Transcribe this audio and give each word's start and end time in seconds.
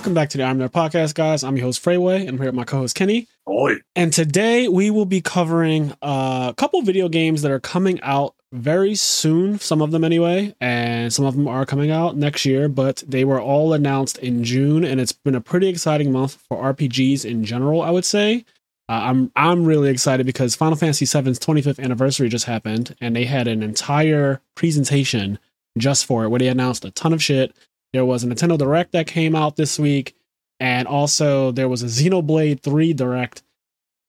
Welcome 0.00 0.14
back 0.14 0.30
to 0.30 0.38
the 0.38 0.44
I'm 0.44 0.58
Nerd 0.58 0.70
podcast, 0.70 1.14
guys. 1.14 1.44
I'm 1.44 1.58
your 1.58 1.66
host, 1.66 1.80
Freeway, 1.80 2.20
and 2.20 2.30
I'm 2.30 2.36
here 2.38 2.46
with 2.46 2.54
my 2.54 2.64
co 2.64 2.78
host, 2.78 2.94
Kenny. 2.94 3.28
Oi. 3.46 3.80
And 3.94 4.10
today 4.10 4.66
we 4.66 4.88
will 4.88 5.04
be 5.04 5.20
covering 5.20 5.92
a 6.00 6.54
couple 6.56 6.80
video 6.80 7.10
games 7.10 7.42
that 7.42 7.50
are 7.50 7.60
coming 7.60 8.00
out 8.00 8.34
very 8.50 8.94
soon, 8.94 9.58
some 9.58 9.82
of 9.82 9.90
them 9.90 10.02
anyway, 10.02 10.54
and 10.58 11.12
some 11.12 11.26
of 11.26 11.36
them 11.36 11.46
are 11.46 11.66
coming 11.66 11.90
out 11.90 12.16
next 12.16 12.46
year, 12.46 12.66
but 12.66 13.04
they 13.06 13.26
were 13.26 13.42
all 13.42 13.74
announced 13.74 14.16
in 14.16 14.42
June, 14.42 14.84
and 14.84 15.02
it's 15.02 15.12
been 15.12 15.34
a 15.34 15.40
pretty 15.42 15.68
exciting 15.68 16.10
month 16.10 16.42
for 16.48 16.56
RPGs 16.72 17.26
in 17.26 17.44
general, 17.44 17.82
I 17.82 17.90
would 17.90 18.06
say. 18.06 18.46
Uh, 18.88 19.02
I'm 19.02 19.30
I'm 19.36 19.66
really 19.66 19.90
excited 19.90 20.24
because 20.24 20.56
Final 20.56 20.76
Fantasy 20.76 21.04
VII's 21.04 21.38
25th 21.38 21.78
anniversary 21.78 22.30
just 22.30 22.46
happened, 22.46 22.96
and 23.02 23.14
they 23.14 23.26
had 23.26 23.46
an 23.46 23.62
entire 23.62 24.40
presentation 24.54 25.38
just 25.76 26.06
for 26.06 26.24
it 26.24 26.30
where 26.30 26.38
they 26.38 26.48
announced 26.48 26.86
a 26.86 26.90
ton 26.90 27.12
of 27.12 27.22
shit. 27.22 27.54
There 27.92 28.04
was 28.04 28.24
a 28.24 28.28
Nintendo 28.28 28.56
Direct 28.56 28.92
that 28.92 29.06
came 29.06 29.34
out 29.34 29.56
this 29.56 29.78
week, 29.78 30.14
and 30.58 30.86
also 30.86 31.50
there 31.50 31.68
was 31.68 31.82
a 31.82 31.86
Xenoblade 31.86 32.60
3 32.62 32.92
Direct 32.92 33.42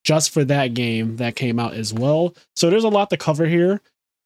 just 0.04 0.32
for 0.32 0.44
that 0.46 0.74
game 0.74 1.18
that 1.18 1.36
came 1.36 1.60
out 1.60 1.74
as 1.74 1.94
well. 1.94 2.36
So 2.56 2.70
there's 2.70 2.84
a 2.84 2.90
lot 2.90 3.10
to 3.12 3.18
cover 3.18 3.46
here. 3.46 3.82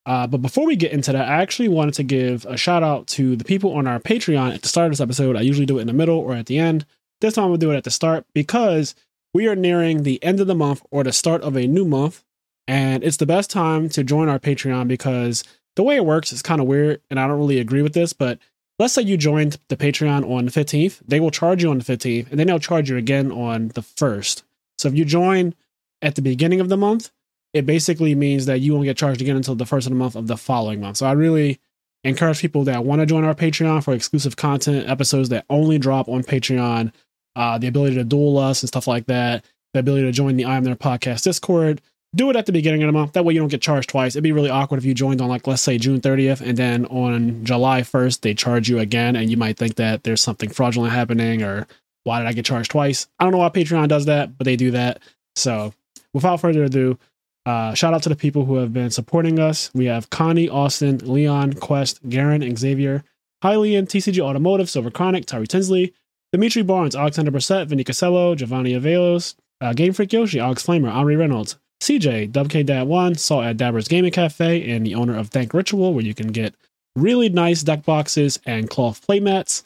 Uh, 0.06 0.28
but 0.28 0.42
before 0.42 0.68
we 0.68 0.76
get 0.76 0.92
into 0.92 1.12
that, 1.12 1.28
I 1.28 1.42
actually 1.42 1.68
wanted 1.68 1.96
to 1.96 2.04
give 2.04 2.46
a 2.46 2.58
shout 2.58 2.84
out 2.84 3.08
to 3.08 3.36
the 3.36 3.44
people 3.44 3.74
on 3.74 3.88
our 3.88 4.00
Patreon 4.00 4.54
at 4.54 4.62
the 4.62 4.68
start 4.68 4.86
of 4.86 4.92
this 4.92 5.02
episode. 5.02 5.36
I 5.36 5.42
usually 5.42 5.66
do 5.66 5.80
it 5.80 5.82
in 5.82 5.88
the 5.88 5.94
middle 5.94 6.20
or 6.20 6.34
at 6.34 6.46
the 6.46 6.60
end. 6.60 6.86
This 7.22 7.34
time 7.34 7.46
I'm 7.46 7.50
going 7.52 7.60
to 7.60 7.66
do 7.66 7.72
it 7.72 7.78
at 7.78 7.84
the 7.86 7.92
start 7.92 8.26
because 8.34 8.94
we 9.34 9.48
are 9.48 9.56
nearing 9.56 10.04
the 10.04 10.24
end 10.24 10.40
of 10.40 10.48
the 10.48 10.56
month 10.56 10.84
or 10.92 11.04
the 11.04 11.12
start 11.12 11.42
of 11.42 11.56
a 11.58 11.68
new 11.68 11.86
month. 11.86 12.24
And 12.68 13.04
it's 13.04 13.18
the 13.18 13.26
best 13.26 13.50
time 13.50 13.90
to 13.90 14.04
join 14.04 14.30
our 14.30 14.40
Patreon 14.40 14.88
because 14.88 15.44
the 15.76 15.84
way 15.84 15.96
it 15.96 16.06
works 16.06 16.32
is 16.32 16.42
kind 16.42 16.62
of 16.62 16.68
weird. 16.68 17.02
And 17.10 17.20
I 17.20 17.28
don't 17.28 17.40
really 17.40 17.60
agree 17.60 17.82
with 17.82 17.94
this, 17.94 18.14
but 18.14 18.38
let's 18.80 18.94
say 18.94 19.02
you 19.02 19.18
joined 19.18 19.58
the 19.70 19.78
Patreon 19.78 20.30
on 20.30 20.46
the 20.46 20.52
15th, 20.52 21.02
they 21.08 21.20
will 21.20 21.32
charge 21.32 21.64
you 21.64 21.70
on 21.70 21.80
the 21.80 21.84
15th, 21.84 22.30
and 22.30 22.40
then 22.40 22.48
they'll 22.48 22.60
charge 22.60 22.90
you 22.90 22.98
again 22.98 23.32
on 23.32 23.70
the 23.70 23.82
1st. 23.82 24.44
So 24.78 24.88
if 24.88 24.96
you 24.96 25.06
join 25.06 25.56
at 26.02 26.16
the 26.16 26.22
beginning 26.22 26.60
of 26.60 26.70
the 26.70 26.78
month, 26.78 27.12
it 27.54 27.66
basically 27.66 28.16
means 28.16 28.48
that 28.48 28.60
you 28.60 28.74
won't 28.74 28.86
get 28.86 28.98
charged 28.98 29.22
again 29.22 29.38
until 29.38 29.56
the 29.56 29.66
first 29.66 29.88
of 29.88 29.92
the 29.92 29.98
month 29.98 30.16
of 30.16 30.28
the 30.28 30.36
following 30.36 30.82
month. 30.82 30.98
So 30.98 31.06
I 31.06 31.14
really 31.14 31.60
encourage 32.04 32.40
people 32.40 32.66
that 32.66 32.84
want 32.84 33.00
to 33.00 33.06
join 33.06 33.24
our 33.24 33.34
Patreon 33.34 33.84
for 33.84 33.94
exclusive 33.94 34.36
content, 34.36 34.90
episodes 34.90 35.30
that 35.30 35.46
only 35.50 35.78
drop 35.78 36.10
on 36.10 36.22
Patreon, 36.22 36.92
uh, 37.36 37.58
the 37.58 37.68
ability 37.68 37.96
to 37.96 38.04
duel 38.04 38.38
us 38.38 38.62
and 38.62 38.68
stuff 38.68 38.88
like 38.88 39.06
that, 39.06 39.46
the 39.74 39.80
ability 39.80 40.04
to 40.04 40.12
join 40.12 40.36
the 40.36 40.46
I 40.46 40.58
Am 40.58 40.66
Nerd 40.66 40.78
podcast 40.78 41.24
Discord, 41.24 41.82
do 42.16 42.30
it 42.30 42.36
at 42.36 42.46
the 42.46 42.52
beginning 42.52 42.82
of 42.84 42.88
the 42.88 42.94
month. 42.94 43.14
That 43.14 43.26
way 43.26 43.34
you 43.34 43.40
don't 43.40 43.50
get 43.50 43.62
charged 43.62 43.90
twice. 43.90 44.16
It'd 44.16 44.24
be 44.24 44.32
really 44.32 44.50
awkward 44.50 44.78
if 44.78 44.86
you 44.86 44.94
joined 44.94 45.22
on 45.22 45.28
like 45.28 45.46
let's 45.46 45.62
say 45.62 45.78
June 45.78 46.00
30th 46.02 46.42
and 46.42 46.58
then 46.58 46.86
on 46.86 47.44
July 47.44 47.82
1st 47.82 48.22
they 48.22 48.34
charge 48.34 48.70
you 48.70 48.80
again 48.80 49.16
and 49.16 49.30
you 49.30 49.38
might 49.38 49.58
think 49.58 49.76
that 49.76 50.04
there's 50.04 50.22
something 50.22 50.50
fraudulent 50.50 50.94
happening 50.94 51.44
or 51.44 51.68
why 52.04 52.20
did 52.20 52.28
I 52.28 52.34
get 52.34 52.46
charged 52.46 52.72
twice? 52.72 53.08
I 53.20 53.26
don't 53.26 53.32
know 53.32 53.40
why 53.40 53.50
Patreon 53.50 53.88
does 53.88 54.06
that, 54.06 54.38
but 54.38 54.46
they 54.46 54.56
do 54.56 54.72
that. 54.72 55.02
So 55.36 55.74
without 56.14 56.40
further 56.40 56.64
ado, 56.64 56.98
uh, 57.46 57.74
shout 57.74 57.94
out 57.94 58.04
to 58.04 58.10
the 58.10 58.16
people 58.16 58.46
who 58.46 58.56
have 58.56 58.74
been 58.74 58.90
supporting 58.92 59.40
us. 59.40 59.72
We 59.74 59.86
have 59.86 60.10
Connie, 60.10 60.50
Austin, 60.50 61.00
Leon, 61.00 61.54
Quest, 61.54 62.08
Garen, 62.08 62.42
and 62.42 62.58
Xavier, 62.58 63.04
Hylian, 63.44 63.86
TCG 63.88 64.20
Automotive, 64.20 64.70
Silver 64.70 64.90
Chronic, 64.90 65.26
Tyree 65.26 65.48
Tinsley, 65.48 65.94
Dimitri 66.32 66.64
Barnes, 66.64 66.96
Alexander 66.96 67.32
Brissett, 67.32 67.68
Vinny 67.68 67.84
Casello, 67.84 68.36
Giovanni 68.36 68.74
Avelos, 68.74 69.36
uh, 69.62 69.74
Game 69.74 69.94
Freak 69.94 70.14
Yoshi, 70.14 70.40
Alex 70.40 70.66
Flamer, 70.66 70.92
Henri 70.92 71.16
Reynolds, 71.16 71.58
CJ, 71.86 72.32
WK1, 72.32 73.20
Salt 73.20 73.46
at 73.46 73.58
Dabbers 73.58 73.88
Gaming 73.88 74.12
Cafe, 74.12 74.68
and 74.72 74.84
the 74.84 74.96
owner 74.96 75.16
of 75.16 75.30
Dank 75.30 75.54
Ritual, 75.54 75.94
where 75.94 76.04
you 76.04 76.16
can 76.16 76.30
get 76.30 76.56
really 76.96 77.30
nice 77.30 77.62
deck 77.62 77.86
boxes 77.86 78.40
and 78.44 78.68
cloth 78.72 79.06
playmats. 79.06 79.62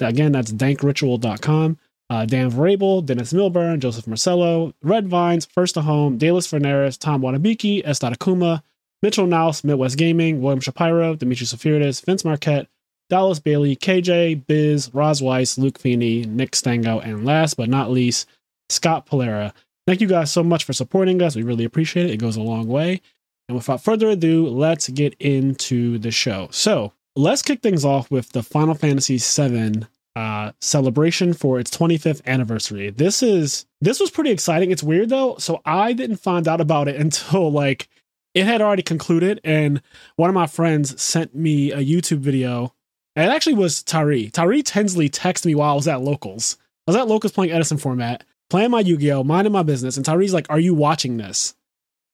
Again, 0.00 0.32
that's 0.32 0.50
dankritual.com. 0.50 1.78
Uh, 2.08 2.26
Dan 2.26 2.50
Varable, 2.50 3.06
Dennis 3.06 3.32
Milburn, 3.32 3.78
Joseph 3.78 4.08
Marcello, 4.08 4.74
Red 4.82 5.06
Vines, 5.06 5.46
First 5.46 5.74
to 5.74 5.82
Home, 5.82 6.18
Dallas 6.18 6.48
Fernandez, 6.48 6.96
Tom 6.96 7.22
Wanabiki, 7.22 7.82
S. 7.84 8.00
Akuma, 8.00 8.62
Mitchell 9.00 9.28
Naus, 9.28 9.62
Midwest 9.62 9.96
Gaming, 9.96 10.42
William 10.42 10.58
Shapiro, 10.58 11.14
Dimitri 11.14 11.46
Sophiridis, 11.46 12.04
Vince 12.04 12.24
Marquette, 12.24 12.66
Dallas 13.10 13.38
Bailey, 13.38 13.76
KJ, 13.76 14.44
Biz, 14.48 14.92
Roz 14.92 15.22
Weiss, 15.22 15.56
Luke 15.56 15.78
Feeney, 15.78 16.24
Nick 16.24 16.56
Stango, 16.56 16.98
and 16.98 17.24
last 17.24 17.56
but 17.56 17.68
not 17.68 17.92
least, 17.92 18.26
Scott 18.70 19.06
Polera. 19.06 19.52
Thank 19.86 20.00
you 20.00 20.06
guys 20.06 20.30
so 20.30 20.42
much 20.42 20.64
for 20.64 20.72
supporting 20.72 21.22
us. 21.22 21.36
We 21.36 21.42
really 21.42 21.64
appreciate 21.64 22.06
it. 22.06 22.12
It 22.12 22.18
goes 22.18 22.36
a 22.36 22.42
long 22.42 22.68
way. 22.68 23.00
And 23.48 23.56
without 23.56 23.82
further 23.82 24.08
ado, 24.08 24.46
let's 24.46 24.88
get 24.88 25.14
into 25.18 25.98
the 25.98 26.10
show. 26.10 26.48
So 26.52 26.92
let's 27.16 27.42
kick 27.42 27.62
things 27.62 27.84
off 27.84 28.10
with 28.10 28.30
the 28.30 28.42
Final 28.42 28.74
Fantasy 28.74 29.18
VII 29.18 29.86
uh, 30.16 30.52
celebration 30.60 31.32
for 31.32 31.58
its 31.58 31.76
25th 31.76 32.24
anniversary. 32.26 32.90
This 32.90 33.22
is 33.22 33.66
this 33.80 34.00
was 34.00 34.10
pretty 34.10 34.30
exciting. 34.30 34.70
It's 34.70 34.82
weird 34.82 35.08
though. 35.08 35.36
So 35.38 35.60
I 35.64 35.92
didn't 35.92 36.16
find 36.16 36.46
out 36.46 36.60
about 36.60 36.88
it 36.88 36.96
until 37.00 37.50
like 37.50 37.88
it 38.34 38.46
had 38.46 38.60
already 38.60 38.82
concluded, 38.82 39.40
and 39.42 39.82
one 40.14 40.30
of 40.30 40.34
my 40.34 40.46
friends 40.46 41.00
sent 41.02 41.34
me 41.34 41.72
a 41.72 41.78
YouTube 41.78 42.18
video. 42.18 42.74
And 43.16 43.28
it 43.28 43.34
actually 43.34 43.54
was 43.54 43.82
Tyree. 43.82 44.30
Tyree 44.30 44.62
Tinsley 44.62 45.10
texted 45.10 45.46
me 45.46 45.56
while 45.56 45.72
I 45.72 45.74
was 45.74 45.88
at 45.88 46.00
locals. 46.00 46.56
I 46.86 46.92
was 46.92 46.96
at 46.96 47.08
locals 47.08 47.32
playing 47.32 47.50
Edison 47.50 47.76
format, 47.76 48.22
playing 48.50 48.70
my 48.70 48.80
Yu-Gi-Oh, 48.80 49.24
minding 49.24 49.52
my 49.52 49.62
business, 49.62 49.96
and 49.96 50.04
Tyree's 50.04 50.34
like, 50.34 50.50
"Are 50.50 50.60
you 50.60 50.74
watching 50.74 51.16
this?" 51.16 51.54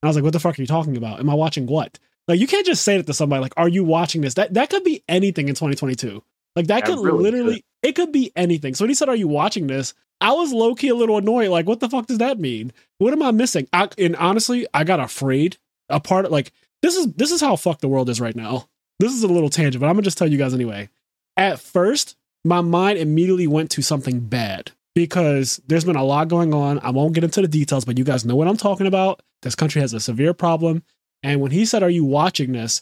And 0.03 0.07
I 0.07 0.11
was 0.11 0.17
like, 0.17 0.25
"What 0.25 0.33
the 0.33 0.41
fuck 0.41 0.59
are 0.59 0.63
you 0.63 0.67
talking 0.67 0.97
about? 0.97 1.19
Am 1.19 1.31
I 1.31 1.35
watching 1.35 1.67
what?" 1.67 1.99
Like, 2.29 2.41
you 2.41 2.47
can't 2.47 2.67
just 2.67 2.85
say 2.85 2.97
it 2.97 3.07
to 3.07 3.15
somebody 3.15 3.41
like, 3.41 3.55
"Are 3.57 3.69
you 3.69 3.83
watching 3.83 4.21
this?" 4.21 4.35
That 4.35 4.55
that 4.55 4.71
could 4.71 4.85
be 4.85 5.03
anything 5.09 5.49
in 5.49 5.55
2022. 5.55 6.23
Like 6.55 6.69
that 6.69 6.85
could 6.85 6.99
really 6.99 7.23
literally, 7.23 7.55
could. 7.55 7.89
it 7.89 7.97
could 7.97 8.13
be 8.13 8.33
anything. 8.37 8.75
So 8.75 8.85
when 8.85 8.91
he 8.91 8.95
said, 8.95 9.09
"Are 9.09 9.17
you 9.17 9.29
watching 9.29 9.67
this?" 9.67 9.95
I 10.21 10.33
was 10.33 10.53
low 10.53 10.75
key 10.75 10.89
a 10.89 10.95
little 10.95 11.19
annoyed. 11.19 11.51
Like, 11.51 11.67
what 11.67 11.81
the 11.81 11.91
fuck 11.91 12.07
does 12.07 12.19
that 12.19 12.39
mean? 12.39 12.73
What 12.99 13.13
am 13.13 13.23
I 13.23 13.31
missing? 13.33 13.69
I, 13.73 13.89
and 13.99 14.17
honestly, 14.17 14.67
I 14.73 14.85
got 14.85 15.01
afraid. 15.01 15.59
A 15.89 16.01
part 16.01 16.25
of 16.25 16.33
like 16.33 16.53
this 16.83 16.97
is 16.97 17.13
this 17.13 17.31
is 17.31 17.41
how 17.41 17.57
fucked 17.57 17.81
the 17.81 17.89
world 17.89 18.09
is 18.09 18.21
right 18.21 18.35
now. 18.35 18.69
This 18.99 19.13
is 19.13 19.23
a 19.23 19.29
little 19.29 19.51
tangent, 19.51 19.81
but 19.81 19.87
I'm 19.87 19.95
gonna 19.95 20.03
just 20.03 20.19
tell 20.19 20.27
you 20.27 20.39
guys 20.39 20.55
anyway. 20.55 20.89
At 21.37 21.61
first, 21.61 22.17
my 22.45 22.61
mind 22.61 22.99
immediately 22.99 23.47
went 23.47 23.71
to 23.73 23.83
something 23.83 24.21
bad 24.21 24.73
because 24.97 25.61
there's 25.67 25.85
been 25.85 25.95
a 25.95 26.03
lot 26.03 26.27
going 26.27 26.55
on. 26.55 26.79
I 26.79 26.89
won't 26.89 27.13
get 27.13 27.23
into 27.23 27.43
the 27.43 27.49
details, 27.49 27.85
but 27.85 27.99
you 27.99 28.03
guys 28.03 28.25
know 28.25 28.35
what 28.35 28.49
I'm 28.49 28.57
talking 28.57 28.87
about. 28.87 29.21
This 29.43 29.55
country 29.55 29.83
has 29.83 29.93
a 29.93 30.01
severe 30.01 30.33
problem. 30.33 30.83
And 31.23 31.43
when 31.43 31.51
he 31.51 31.67
said, 31.67 31.83
Are 31.83 31.91
you 31.91 32.07
watching 32.07 32.53
this? 32.53 32.81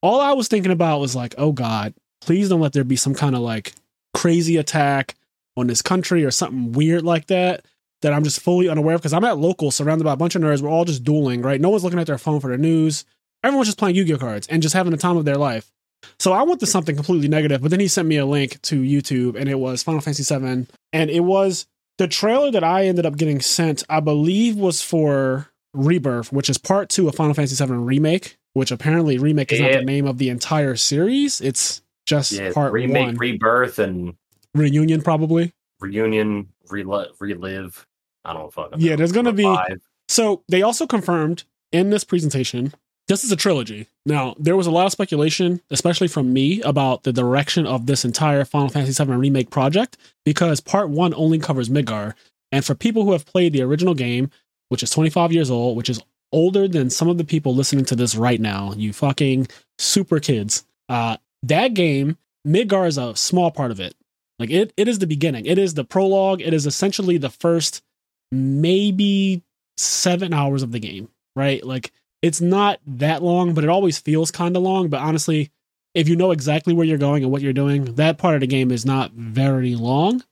All 0.00 0.18
I 0.18 0.32
was 0.32 0.48
thinking 0.48 0.72
about 0.72 1.00
was 1.00 1.14
like, 1.14 1.34
Oh 1.36 1.52
God, 1.52 1.92
please 2.22 2.48
don't 2.48 2.62
let 2.62 2.72
there 2.72 2.84
be 2.84 2.96
some 2.96 3.14
kind 3.14 3.36
of 3.36 3.42
like 3.42 3.74
crazy 4.14 4.56
attack 4.56 5.14
on 5.58 5.66
this 5.66 5.82
country 5.82 6.24
or 6.24 6.30
something 6.30 6.72
weird 6.72 7.04
like 7.04 7.26
that 7.26 7.66
that 8.00 8.14
I'm 8.14 8.24
just 8.24 8.40
fully 8.40 8.70
unaware 8.70 8.94
of 8.94 9.02
because 9.02 9.12
I'm 9.12 9.24
at 9.24 9.36
local 9.36 9.70
surrounded 9.70 10.04
by 10.04 10.14
a 10.14 10.16
bunch 10.16 10.34
of 10.34 10.40
nerds. 10.40 10.62
We're 10.62 10.70
all 10.70 10.86
just 10.86 11.04
dueling, 11.04 11.42
right? 11.42 11.60
No 11.60 11.68
one's 11.68 11.84
looking 11.84 12.00
at 12.00 12.06
their 12.06 12.16
phone 12.16 12.40
for 12.40 12.50
the 12.50 12.56
news. 12.56 13.04
Everyone's 13.44 13.68
just 13.68 13.78
playing 13.78 13.96
Yu 13.96 14.04
Gi 14.06 14.14
Oh 14.14 14.18
cards 14.18 14.46
and 14.46 14.62
just 14.62 14.74
having 14.74 14.90
the 14.90 14.96
time 14.96 15.18
of 15.18 15.26
their 15.26 15.36
life. 15.36 15.70
So 16.18 16.32
I 16.32 16.42
went 16.42 16.60
to 16.60 16.66
something 16.66 16.96
completely 16.96 17.28
negative, 17.28 17.62
but 17.62 17.70
then 17.70 17.80
he 17.80 17.88
sent 17.88 18.08
me 18.08 18.16
a 18.16 18.26
link 18.26 18.60
to 18.62 18.80
YouTube 18.82 19.36
and 19.38 19.48
it 19.48 19.58
was 19.58 19.82
Final 19.82 20.00
Fantasy 20.00 20.22
VII. 20.34 20.66
And 20.92 21.10
it 21.10 21.20
was 21.20 21.66
the 21.98 22.08
trailer 22.08 22.50
that 22.50 22.64
I 22.64 22.86
ended 22.86 23.06
up 23.06 23.16
getting 23.16 23.40
sent, 23.40 23.82
I 23.88 24.00
believe, 24.00 24.56
was 24.56 24.82
for 24.82 25.48
Rebirth, 25.74 26.32
which 26.32 26.50
is 26.50 26.58
part 26.58 26.88
two 26.88 27.08
of 27.08 27.14
Final 27.14 27.34
Fantasy 27.34 27.62
VII 27.64 27.72
Remake, 27.72 28.36
which 28.54 28.70
apparently 28.70 29.18
Remake 29.18 29.52
is 29.52 29.60
not 29.60 29.72
the 29.72 29.84
name 29.84 30.06
of 30.06 30.18
the 30.18 30.28
entire 30.28 30.76
series. 30.76 31.40
It's 31.40 31.82
just 32.06 32.32
Yeah, 32.32 32.52
part 32.52 32.72
remake, 32.72 33.06
one. 33.06 33.16
rebirth, 33.16 33.78
and 33.78 34.14
Reunion, 34.54 35.02
probably. 35.02 35.52
reunion, 35.80 36.48
rel- 36.70 37.08
relive. 37.20 37.86
I 38.24 38.32
don't 38.34 38.52
fucking. 38.52 38.80
Yeah, 38.80 38.96
there's 38.96 39.12
gonna 39.12 39.32
be- 39.32 39.46
Revive. 39.46 39.80
So 40.08 40.42
they 40.48 40.62
also 40.62 40.86
confirmed 40.86 41.44
in 41.72 41.90
this 41.90 42.04
presentation 42.04 42.74
this 43.08 43.24
is 43.24 43.32
a 43.32 43.36
trilogy. 43.36 43.88
Now, 44.06 44.34
there 44.38 44.56
was 44.56 44.66
a 44.66 44.70
lot 44.70 44.86
of 44.86 44.92
speculation, 44.92 45.60
especially 45.70 46.08
from 46.08 46.32
me, 46.32 46.60
about 46.62 47.02
the 47.02 47.12
direction 47.12 47.66
of 47.66 47.86
this 47.86 48.04
entire 48.04 48.44
Final 48.44 48.68
Fantasy 48.68 49.04
VII 49.04 49.12
Remake 49.12 49.50
project 49.50 49.96
because 50.24 50.60
part 50.60 50.88
one 50.88 51.12
only 51.14 51.38
covers 51.38 51.68
Midgar. 51.68 52.14
And 52.50 52.64
for 52.64 52.74
people 52.74 53.04
who 53.04 53.12
have 53.12 53.26
played 53.26 53.52
the 53.52 53.62
original 53.62 53.94
game, 53.94 54.30
which 54.68 54.82
is 54.82 54.90
25 54.90 55.32
years 55.32 55.50
old, 55.50 55.76
which 55.76 55.90
is 55.90 56.00
older 56.32 56.66
than 56.66 56.90
some 56.90 57.08
of 57.08 57.18
the 57.18 57.24
people 57.24 57.54
listening 57.54 57.84
to 57.86 57.96
this 57.96 58.14
right 58.14 58.40
now, 58.40 58.72
you 58.76 58.92
fucking 58.92 59.48
super 59.78 60.20
kids, 60.20 60.64
uh, 60.88 61.16
that 61.42 61.74
game, 61.74 62.16
Midgar 62.46 62.86
is 62.86 62.98
a 62.98 63.16
small 63.16 63.50
part 63.50 63.70
of 63.70 63.80
it. 63.80 63.94
Like 64.38 64.50
it, 64.50 64.72
it 64.76 64.88
is 64.88 64.98
the 64.98 65.06
beginning. 65.06 65.46
It 65.46 65.58
is 65.58 65.74
the 65.74 65.84
prologue. 65.84 66.40
It 66.40 66.54
is 66.54 66.66
essentially 66.66 67.18
the 67.18 67.30
first 67.30 67.82
maybe 68.30 69.42
seven 69.76 70.32
hours 70.32 70.62
of 70.62 70.72
the 70.72 70.80
game, 70.80 71.08
right? 71.36 71.64
Like 71.64 71.92
it's 72.22 72.40
not 72.40 72.80
that 72.86 73.22
long, 73.22 73.52
but 73.52 73.64
it 73.64 73.70
always 73.70 73.98
feels 73.98 74.30
kind 74.30 74.56
of 74.56 74.62
long. 74.62 74.88
But 74.88 75.00
honestly, 75.00 75.50
if 75.94 76.08
you 76.08 76.16
know 76.16 76.30
exactly 76.30 76.72
where 76.72 76.86
you're 76.86 76.98
going 76.98 77.22
and 77.22 77.32
what 77.32 77.42
you're 77.42 77.52
doing, 77.52 77.96
that 77.96 78.18
part 78.18 78.36
of 78.36 78.40
the 78.40 78.46
game 78.46 78.70
is 78.70 78.86
not 78.86 79.12
very 79.12 79.74
long. 79.74 80.22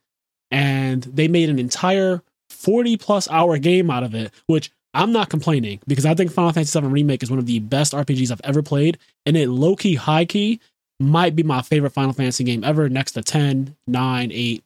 And 0.50 1.02
they 1.02 1.28
made 1.28 1.50
an 1.50 1.58
entire 1.58 2.22
40 2.48 2.96
plus 2.96 3.28
hour 3.30 3.58
game 3.58 3.90
out 3.90 4.02
of 4.02 4.14
it, 4.14 4.32
which 4.46 4.70
I'm 4.94 5.12
not 5.12 5.28
complaining 5.28 5.80
because 5.86 6.06
I 6.06 6.14
think 6.14 6.32
Final 6.32 6.52
Fantasy 6.52 6.80
VII 6.80 6.86
Remake 6.86 7.22
is 7.22 7.30
one 7.30 7.38
of 7.38 7.46
the 7.46 7.60
best 7.60 7.92
RPGs 7.92 8.30
I've 8.30 8.40
ever 8.44 8.62
played. 8.62 8.98
And 9.26 9.36
it 9.36 9.48
low 9.48 9.76
key, 9.76 9.94
high 9.96 10.24
key 10.24 10.60
might 10.98 11.36
be 11.36 11.42
my 11.42 11.62
favorite 11.62 11.92
Final 11.92 12.12
Fantasy 12.12 12.44
game 12.44 12.64
ever, 12.64 12.88
next 12.88 13.12
to 13.12 13.22
10, 13.22 13.76
9, 13.86 14.30
8. 14.32 14.64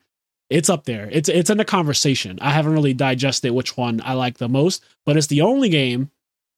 It's 0.50 0.68
up 0.68 0.84
there. 0.84 1.08
It's 1.10 1.28
it's 1.28 1.50
in 1.50 1.56
the 1.56 1.64
conversation. 1.64 2.38
I 2.40 2.50
haven't 2.50 2.74
really 2.74 2.92
digested 2.92 3.52
which 3.52 3.76
one 3.76 4.00
I 4.04 4.12
like 4.12 4.38
the 4.38 4.48
most, 4.48 4.84
but 5.06 5.16
it's 5.16 5.26
the 5.26 5.40
only 5.40 5.68
game 5.68 6.10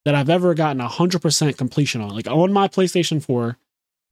that 0.06 0.14
I've 0.14 0.31
ever 0.31 0.55
gotten 0.55 0.81
100% 0.81 1.56
completion 1.58 2.00
on. 2.00 2.11
Like 2.11 2.29
on 2.29 2.53
my 2.53 2.69
PlayStation 2.69 3.23
4, 3.23 3.58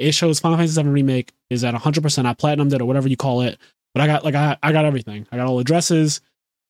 it 0.01 0.13
shows 0.13 0.41
Final 0.41 0.59
Fantasy 0.59 0.75
7 0.75 0.93
remake 0.93 1.33
is 1.51 1.63
at 1.65 1.73
100%. 1.73 2.27
I 2.27 2.35
platinumed 2.35 2.73
it 2.75 2.83
or 2.83 2.85
whatever 2.85 3.09
you 3.09 3.17
call 3.17 3.43
it. 3.43 3.59
But 3.95 4.03
I 4.03 4.07
got 4.09 4.25
like 4.25 4.35
I 4.35 4.57
I 4.61 4.73
got 4.73 4.85
everything. 4.85 5.27
I 5.31 5.37
got 5.37 5.47
all 5.47 5.57
the 5.57 5.63
dresses, 5.65 6.21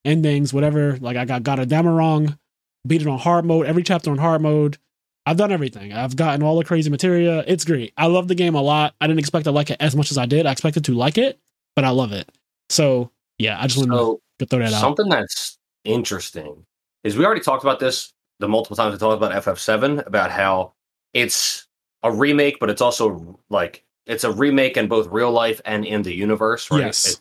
endings, 0.05 0.53
whatever. 0.53 0.99
Like 0.99 1.17
I 1.17 1.25
got 1.25 1.43
got 1.43 1.59
a 1.59 1.65
Damarong, 1.65 2.39
beat 2.87 3.01
it 3.01 3.09
on 3.09 3.19
hard 3.19 3.47
mode, 3.47 3.65
every 3.67 3.83
chapter 3.83 4.11
on 4.11 4.19
hard 4.19 4.43
mode. 4.43 4.77
I've 5.25 5.39
done 5.39 5.51
everything. 5.51 5.95
I've 5.95 6.17
gotten 6.17 6.43
all 6.43 6.59
the 6.59 6.67
crazy 6.67 6.91
materia. 6.91 7.43
It's 7.47 7.65
great. 7.65 7.95
I 7.97 8.09
love 8.09 8.29
the 8.29 8.35
game 8.35 8.55
a 8.55 8.61
lot. 8.61 8.95
I 9.01 9.07
didn't 9.07 9.21
expect 9.21 9.45
to 9.47 9.53
like 9.53 9.71
it 9.71 9.79
as 9.81 9.97
much 9.97 10.11
as 10.11 10.19
I 10.19 10.27
did. 10.27 10.45
I 10.45 10.53
expected 10.53 10.85
to 10.85 10.93
like 10.93 11.17
it, 11.17 11.41
but 11.75 11.87
I 11.87 11.91
love 11.91 12.13
it. 12.13 12.31
So 12.69 13.11
yeah, 13.39 13.59
I 13.59 13.67
just 13.69 13.79
wanted 13.79 13.97
So 13.97 14.21
to 14.41 14.47
throw 14.47 14.59
that 14.59 14.75
out. 14.75 14.81
something 14.83 15.09
that's 15.09 15.59
interesting 15.85 16.67
is 17.05 17.17
we 17.17 17.25
already 17.25 17.41
talked 17.41 17.65
about 17.65 17.81
this 17.81 18.13
the 18.41 18.49
multiple 18.49 18.77
times 18.77 18.93
we 18.93 18.99
talked 18.99 19.23
about 19.23 19.33
FF7 19.45 20.07
about 20.07 20.31
how 20.31 20.73
it's 21.13 21.67
a 22.03 22.11
remake, 22.13 22.59
but 22.61 22.71
it's 22.71 22.83
also 22.83 23.39
like 23.51 23.85
it's 24.07 24.25
a 24.25 24.33
remake 24.33 24.77
in 24.77 24.89
both 24.89 25.07
real 25.09 25.31
life 25.31 25.61
and 25.65 25.85
in 25.85 26.03
the 26.03 26.15
universe, 26.15 26.71
right? 26.71 26.81
Yes. 26.87 27.07
It- 27.15 27.21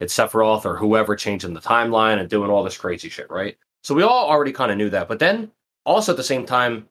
it's 0.00 0.16
Sephiroth 0.16 0.64
or 0.64 0.76
whoever 0.76 1.14
changing 1.14 1.54
the 1.54 1.60
timeline 1.60 2.18
and 2.18 2.28
doing 2.28 2.50
all 2.50 2.64
this 2.64 2.76
crazy 2.76 3.08
shit, 3.08 3.30
right? 3.30 3.56
So 3.84 3.94
we 3.94 4.02
all 4.02 4.28
already 4.28 4.50
kind 4.50 4.72
of 4.72 4.76
knew 4.76 4.90
that. 4.90 5.06
But 5.06 5.20
then 5.20 5.52
also 5.86 6.10
at 6.12 6.16
the 6.16 6.24
same 6.24 6.44
time, 6.44 6.88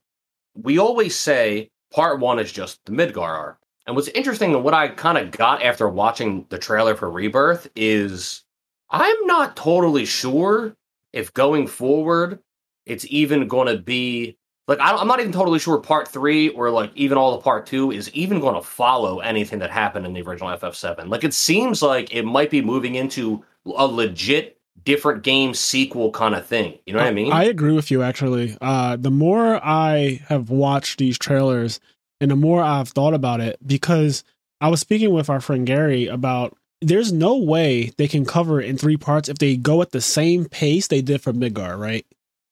we 0.56 0.78
always 0.78 1.14
say 1.14 1.72
part 1.92 2.22
one 2.22 2.40
is 2.40 2.54
just 2.54 2.80
the 2.86 2.94
Midgar 2.94 3.28
arc. 3.38 3.58
And 3.86 3.98
what's 3.98 4.08
interesting 4.10 4.56
and 4.56 4.64
what 4.64 4.74
I 4.74 4.88
kind 4.88 5.18
of 5.18 5.32
got 5.32 5.62
after 5.62 5.90
watching 5.90 6.46
the 6.48 6.58
trailer 6.58 6.96
for 6.96 7.10
Rebirth 7.12 7.68
is 7.76 8.44
I'm 8.90 9.26
not 9.28 9.58
totally 9.58 10.06
sure 10.06 10.78
if 11.12 11.34
going 11.34 11.68
forward 11.68 12.40
it's 12.86 13.06
even 13.10 13.48
going 13.48 13.68
to 13.68 13.82
be 13.82 14.38
like 14.68 14.80
I'm 14.82 15.08
not 15.08 15.20
even 15.20 15.32
totally 15.32 15.60
sure 15.60 15.78
part 15.80 16.08
three 16.08 16.50
or 16.50 16.70
like 16.70 16.92
even 16.96 17.18
all 17.18 17.32
the 17.34 17.42
part 17.42 17.66
two 17.66 17.92
is 17.92 18.10
even 18.12 18.40
going 18.40 18.56
to 18.56 18.62
follow 18.62 19.20
anything 19.20 19.60
that 19.60 19.72
happened 19.72 20.06
in 20.06 20.14
the 20.14 20.22
original 20.22 20.50
FF7. 20.50 21.10
Like 21.10 21.24
it 21.24 21.34
seems 21.34 21.82
like 21.82 22.14
it 22.14 22.24
might 22.24 22.50
be 22.50 22.62
moving 22.62 22.96
into 22.96 23.44
a 23.66 23.86
legit 23.86 24.58
different 24.84 25.24
game 25.24 25.54
sequel 25.54 26.12
kind 26.12 26.36
of 26.36 26.46
thing. 26.46 26.80
You 26.86 26.94
know 26.94 27.00
what 27.00 27.08
I 27.08 27.12
mean? 27.12 27.32
I 27.32 27.44
agree 27.46 27.74
with 27.74 27.92
you 27.92 28.02
actually. 28.02 28.58
Uh 28.62 28.96
the 28.96 29.12
more 29.12 29.60
I 29.64 30.22
have 30.28 30.50
watched 30.50 31.00
these 31.00 31.18
trailers 31.18 31.80
and 32.20 32.32
the 32.32 32.36
more 32.36 32.62
I've 32.62 32.90
thought 32.90 33.14
about 33.14 33.42
it 33.42 33.58
because 33.66 34.24
I 34.62 34.70
was 34.70 34.80
speaking 34.80 35.12
with 35.12 35.30
our 35.30 35.42
friend 35.42 35.66
Gary 35.66 36.08
about 36.08 36.56
there's 36.82 37.12
no 37.12 37.38
way 37.38 37.92
they 37.98 38.08
can 38.08 38.26
cover 38.26 38.62
it 38.62 38.70
in 38.70 38.78
three 38.78 38.98
parts 38.98 39.30
if 39.30 39.38
they 39.38 39.56
go 39.56 39.82
at 39.82 39.92
the 39.92 40.02
same 40.02 40.46
pace 40.46 40.88
they 40.88 41.02
did 41.02 41.22
for 41.22 41.34
Midgar, 41.34 41.78
right? 41.78 42.06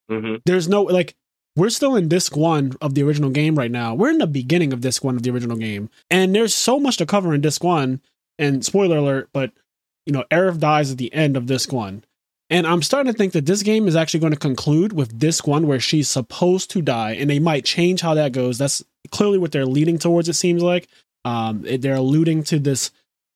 Hmm 0.10 0.36
There's 0.46 0.68
no 0.68 0.84
like 0.84 1.16
we're 1.56 1.70
still 1.70 1.96
in 1.96 2.08
disc 2.08 2.38
one 2.38 2.74
of 2.82 2.96
the 2.96 3.04
original 3.04 3.30
game 3.30 3.56
right 3.58 3.72
now. 3.72 3.94
We're 3.94 4.12
in 4.12 4.20
the 4.20 4.28
beginning 4.28 4.72
of 4.72 4.82
disc 4.82 5.04
one 5.04 5.16
of 5.16 5.24
the 5.24 5.32
original 5.32 5.58
game. 5.58 5.90
And 6.10 6.34
there's 6.34 6.54
so 6.54 6.80
much 6.80 6.98
to 6.98 7.06
cover 7.06 7.34
in 7.34 7.42
disc 7.42 7.64
one. 7.64 8.02
And 8.38 8.64
spoiler 8.64 8.98
alert, 8.98 9.30
but 9.34 9.52
you 10.06 10.14
know, 10.14 10.24
Aerith 10.32 10.60
dies 10.60 10.92
at 10.92 10.98
the 10.98 11.14
end 11.14 11.36
of 11.36 11.46
disc 11.46 11.74
one. 11.74 12.04
And 12.50 12.66
I'm 12.66 12.82
starting 12.82 13.12
to 13.12 13.18
think 13.18 13.34
that 13.34 13.46
this 13.46 13.62
game 13.62 13.88
is 13.88 13.96
actually 13.96 14.22
going 14.22 14.34
to 14.34 14.40
conclude 14.40 14.94
with 14.94 15.20
disc 15.20 15.46
one 15.46 15.68
where 15.68 15.80
she's 15.80 16.08
supposed 16.10 16.72
to 16.72 16.82
die, 16.82 17.12
and 17.12 17.30
they 17.30 17.38
might 17.38 17.66
change 17.66 18.02
how 18.02 18.14
that 18.16 18.32
goes. 18.32 18.58
That's 18.58 18.84
clearly 19.12 19.38
what 19.38 19.52
they're 19.52 19.66
leading 19.66 20.00
towards, 20.00 20.30
it 20.30 20.34
seems 20.34 20.64
like. 20.64 20.88
Um, 21.26 21.66
it- 21.66 21.82
they're 21.82 21.96
alluding 21.96 22.44
to 22.46 22.60
this 22.60 22.92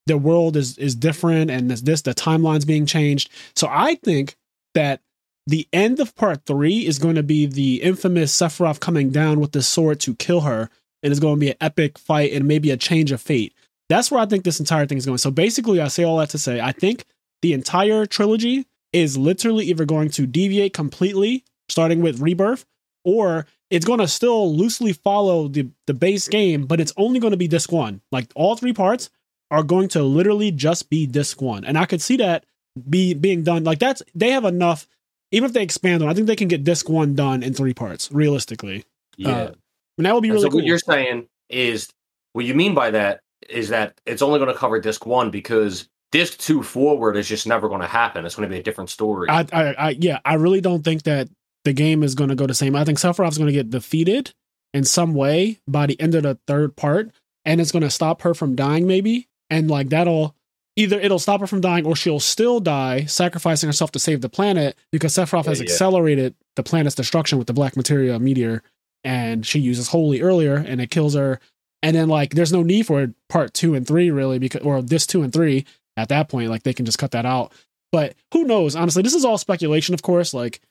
the 0.05 0.17
world 0.17 0.55
is 0.57 0.77
is 0.77 0.95
different 0.95 1.49
and 1.51 1.69
this, 1.71 1.81
this 1.81 2.01
the 2.01 2.13
timeline's 2.13 2.65
being 2.65 2.85
changed. 2.85 3.29
So 3.55 3.67
I 3.69 3.95
think 3.95 4.35
that 4.73 5.01
the 5.45 5.67
end 5.73 5.99
of 5.99 6.15
part 6.15 6.45
three 6.45 6.85
is 6.85 6.99
going 6.99 7.15
to 7.15 7.23
be 7.23 7.45
the 7.45 7.81
infamous 7.81 8.35
Sephiroth 8.35 8.79
coming 8.79 9.09
down 9.09 9.39
with 9.39 9.51
the 9.51 9.61
sword 9.61 9.99
to 10.01 10.15
kill 10.15 10.41
her, 10.41 10.69
and 11.01 11.11
it's 11.11 11.19
going 11.19 11.35
to 11.35 11.39
be 11.39 11.51
an 11.51 11.57
epic 11.59 11.97
fight 11.97 12.31
and 12.33 12.47
maybe 12.47 12.71
a 12.71 12.77
change 12.77 13.11
of 13.11 13.21
fate. 13.21 13.53
That's 13.89 14.09
where 14.09 14.21
I 14.21 14.25
think 14.25 14.43
this 14.43 14.59
entire 14.59 14.85
thing 14.85 14.97
is 14.97 15.05
going. 15.05 15.17
So 15.17 15.31
basically, 15.31 15.81
I 15.81 15.89
say 15.89 16.03
all 16.03 16.17
that 16.17 16.29
to 16.29 16.37
say, 16.37 16.61
I 16.61 16.71
think 16.71 17.05
the 17.41 17.53
entire 17.53 18.05
trilogy 18.05 18.65
is 18.93 19.17
literally 19.17 19.65
either 19.65 19.85
going 19.85 20.09
to 20.11 20.25
deviate 20.25 20.73
completely, 20.73 21.43
starting 21.67 22.01
with 22.01 22.21
Rebirth, 22.21 22.65
or 23.03 23.45
it's 23.69 23.85
going 23.85 23.99
to 23.99 24.07
still 24.07 24.55
loosely 24.55 24.93
follow 24.93 25.47
the 25.47 25.67
the 25.87 25.93
base 25.93 26.27
game, 26.27 26.65
but 26.65 26.79
it's 26.79 26.93
only 26.95 27.19
going 27.19 27.31
to 27.31 27.37
be 27.37 27.47
disc 27.47 27.71
one. 27.71 28.01
Like 28.11 28.31
all 28.35 28.55
three 28.55 28.73
parts 28.73 29.09
are 29.51 29.63
going 29.63 29.89
to 29.89 30.03
literally 30.03 30.51
just 30.51 30.89
be 30.89 31.05
disc 31.05 31.41
one, 31.41 31.65
and 31.65 31.77
I 31.77 31.85
could 31.85 32.01
see 32.01 32.17
that 32.17 32.45
be 32.89 33.13
being 33.13 33.43
done. 33.43 33.63
Like 33.63 33.79
that's 33.79 34.01
they 34.15 34.31
have 34.31 34.45
enough. 34.45 34.87
Even 35.33 35.47
if 35.47 35.53
they 35.53 35.63
expand 35.63 36.01
on, 36.01 36.07
it, 36.07 36.11
I 36.11 36.13
think 36.15 36.27
they 36.27 36.35
can 36.35 36.47
get 36.47 36.63
disc 36.63 36.87
one 36.87 37.15
done 37.15 37.43
in 37.43 37.53
three 37.53 37.73
parts 37.73 38.09
realistically, 38.11 38.85
Yeah. 39.17 39.29
Uh, 39.29 39.51
and 39.97 40.05
that 40.05 40.13
would 40.13 40.21
be 40.21 40.29
And 40.29 40.35
really 40.35 40.45
so 40.45 40.49
cool. 40.49 40.59
what 40.59 40.65
you're 40.65 40.79
saying 40.79 41.27
is 41.49 41.89
what 42.31 42.45
you 42.45 42.53
mean 42.53 42.73
by 42.73 42.91
that 42.91 43.19
is 43.49 43.69
that 43.69 43.99
it's 44.05 44.21
only 44.21 44.39
going 44.39 44.51
to 44.51 44.57
cover 44.57 44.79
disc 44.79 45.05
one 45.05 45.29
because 45.29 45.87
disc 46.11 46.37
two 46.39 46.63
forward 46.63 47.17
is 47.17 47.27
just 47.27 47.45
never 47.45 47.67
going 47.67 47.81
to 47.81 47.87
happen. 47.87 48.25
It's 48.25 48.35
going 48.35 48.47
to 48.47 48.53
be 48.53 48.59
a 48.59 48.63
different 48.63 48.89
story. 48.89 49.29
I, 49.29 49.45
I, 49.51 49.63
I, 49.73 49.89
yeah, 49.99 50.19
I 50.23 50.35
really 50.35 50.61
don't 50.61 50.83
think 50.83 51.03
that 51.03 51.27
the 51.65 51.73
game 51.73 52.03
is 52.03 52.15
going 52.15 52.29
to 52.29 52.35
go 52.35 52.47
the 52.47 52.53
same. 52.53 52.75
I 52.75 52.85
think 52.85 52.99
Sephiroth's 52.99 53.37
going 53.37 53.47
to 53.47 53.53
get 53.53 53.69
defeated 53.69 54.31
in 54.73 54.83
some 54.83 55.13
way 55.13 55.59
by 55.67 55.85
the 55.87 55.99
end 55.99 56.15
of 56.15 56.23
the 56.23 56.37
third 56.47 56.75
part, 56.75 57.11
and 57.45 57.59
it's 57.61 57.71
going 57.71 57.83
to 57.83 57.89
stop 57.89 58.21
her 58.21 58.33
from 58.33 58.55
dying, 58.55 58.87
maybe. 58.87 59.27
And 59.49 59.69
like 59.69 59.89
that'll 59.89 60.35
either 60.75 60.99
it'll 60.99 61.19
stop 61.19 61.39
her 61.41 61.47
from 61.47 61.61
dying, 61.61 61.85
or 61.85 61.95
she'll 61.95 62.19
still 62.19 62.59
die, 62.59 63.05
sacrificing 63.05 63.67
herself 63.67 63.91
to 63.91 63.99
save 63.99 64.21
the 64.21 64.29
planet 64.29 64.75
because 64.91 65.13
Sephiroth 65.13 65.45
has 65.45 65.59
Yeah, 65.59 65.65
yeah. 65.65 65.71
accelerated 65.71 66.35
the 66.55 66.63
planet's 66.63 66.95
destruction 66.95 67.37
with 67.37 67.47
the 67.47 67.53
Black 67.53 67.75
Materia 67.75 68.17
meteor, 68.19 68.63
and 69.03 69.45
she 69.45 69.59
uses 69.59 69.87
Holy 69.89 70.21
earlier, 70.21 70.55
and 70.55 70.79
it 70.81 70.89
kills 70.91 71.13
her. 71.15 71.39
And 71.81 71.95
then 71.95 72.07
like, 72.07 72.33
there's 72.33 72.53
no 72.53 72.63
need 72.63 72.87
for 72.87 73.13
part 73.29 73.53
two 73.53 73.75
and 73.75 73.85
three 73.85 74.09
really, 74.11 74.39
because 74.39 74.61
or 74.61 74.81
this 74.81 75.05
two 75.05 75.21
and 75.21 75.33
three 75.33 75.65
at 75.97 76.09
that 76.09 76.29
point, 76.29 76.49
like 76.49 76.63
they 76.63 76.73
can 76.73 76.85
just 76.85 76.97
cut 76.97 77.11
that 77.11 77.25
out. 77.25 77.51
But 77.91 78.15
who 78.33 78.45
knows? 78.45 78.75
Honestly, 78.75 79.03
this 79.03 79.13
is 79.13 79.23
all 79.23 79.37
speculation, 79.37 79.93
of 79.93 80.01
course. 80.01 80.33
Like 80.33 80.61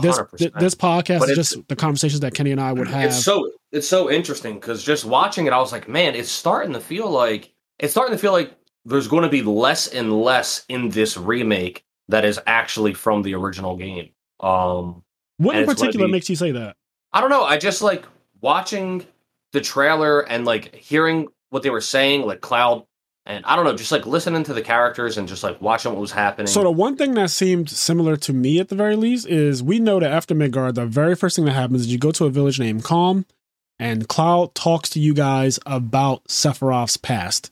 this, 0.00 0.16
100%. 0.18 0.38
th- 0.38 0.52
this 0.58 0.74
podcast 0.74 1.28
is 1.28 1.36
just 1.36 1.68
the 1.68 1.76
conversations 1.76 2.20
that 2.20 2.32
Kenny 2.34 2.52
and 2.52 2.60
I 2.60 2.72
would 2.72 2.88
have. 2.88 3.06
It's 3.10 3.22
so 3.22 3.50
it's 3.72 3.86
so 3.88 4.10
interesting 4.10 4.54
because 4.54 4.82
just 4.82 5.04
watching 5.04 5.46
it, 5.46 5.52
I 5.52 5.58
was 5.58 5.72
like, 5.72 5.88
man, 5.88 6.14
it's 6.14 6.30
starting 6.30 6.72
to 6.72 6.80
feel 6.80 7.10
like 7.10 7.52
it's 7.78 7.92
starting 7.92 8.14
to 8.16 8.18
feel 8.18 8.32
like 8.32 8.54
there's 8.84 9.08
going 9.08 9.24
to 9.24 9.28
be 9.28 9.42
less 9.42 9.86
and 9.86 10.12
less 10.22 10.64
in 10.68 10.90
this 10.90 11.16
remake 11.16 11.84
that 12.08 12.24
is 12.24 12.40
actually 12.46 12.94
from 12.94 13.22
the 13.22 13.34
original 13.34 13.76
game. 13.76 14.10
Um, 14.40 15.02
what 15.38 15.54
in 15.54 15.62
and 15.62 15.70
it's 15.70 15.80
gonna 15.80 15.88
particular 15.88 16.06
be- 16.06 16.12
makes 16.12 16.28
you 16.28 16.36
say 16.36 16.52
that? 16.52 16.76
I 17.12 17.20
don't 17.20 17.30
know. 17.30 17.44
I 17.44 17.58
just 17.58 17.82
like 17.82 18.04
watching 18.40 19.06
the 19.52 19.60
trailer 19.60 20.20
and 20.20 20.44
like 20.44 20.74
hearing 20.74 21.28
what 21.50 21.62
they 21.62 21.70
were 21.70 21.80
saying, 21.80 22.22
like 22.22 22.40
Cloud, 22.40 22.84
and 23.26 23.44
I 23.44 23.56
don't 23.56 23.64
know, 23.64 23.76
just 23.76 23.92
like 23.92 24.06
listening 24.06 24.44
to 24.44 24.54
the 24.54 24.62
characters 24.62 25.18
and 25.18 25.28
just 25.28 25.42
like 25.42 25.60
watching 25.60 25.92
what 25.92 26.00
was 26.00 26.12
happening. 26.12 26.46
So 26.46 26.62
the 26.62 26.70
one 26.70 26.96
thing 26.96 27.14
that 27.14 27.30
seemed 27.30 27.68
similar 27.68 28.16
to 28.18 28.32
me 28.32 28.60
at 28.60 28.68
the 28.68 28.74
very 28.76 28.96
least 28.96 29.26
is 29.26 29.62
we 29.62 29.78
know 29.78 30.00
that 30.00 30.10
after 30.10 30.34
Midgar, 30.34 30.72
the 30.72 30.86
very 30.86 31.14
first 31.14 31.36
thing 31.36 31.44
that 31.44 31.52
happens 31.52 31.82
is 31.82 31.92
you 31.92 31.98
go 31.98 32.12
to 32.12 32.26
a 32.26 32.30
village 32.30 32.58
named 32.58 32.84
Kalm, 32.84 33.24
and 33.78 34.08
Cloud 34.08 34.54
talks 34.54 34.90
to 34.90 35.00
you 35.00 35.14
guys 35.14 35.58
about 35.66 36.24
Sephiroth's 36.24 36.96
past. 36.96 37.50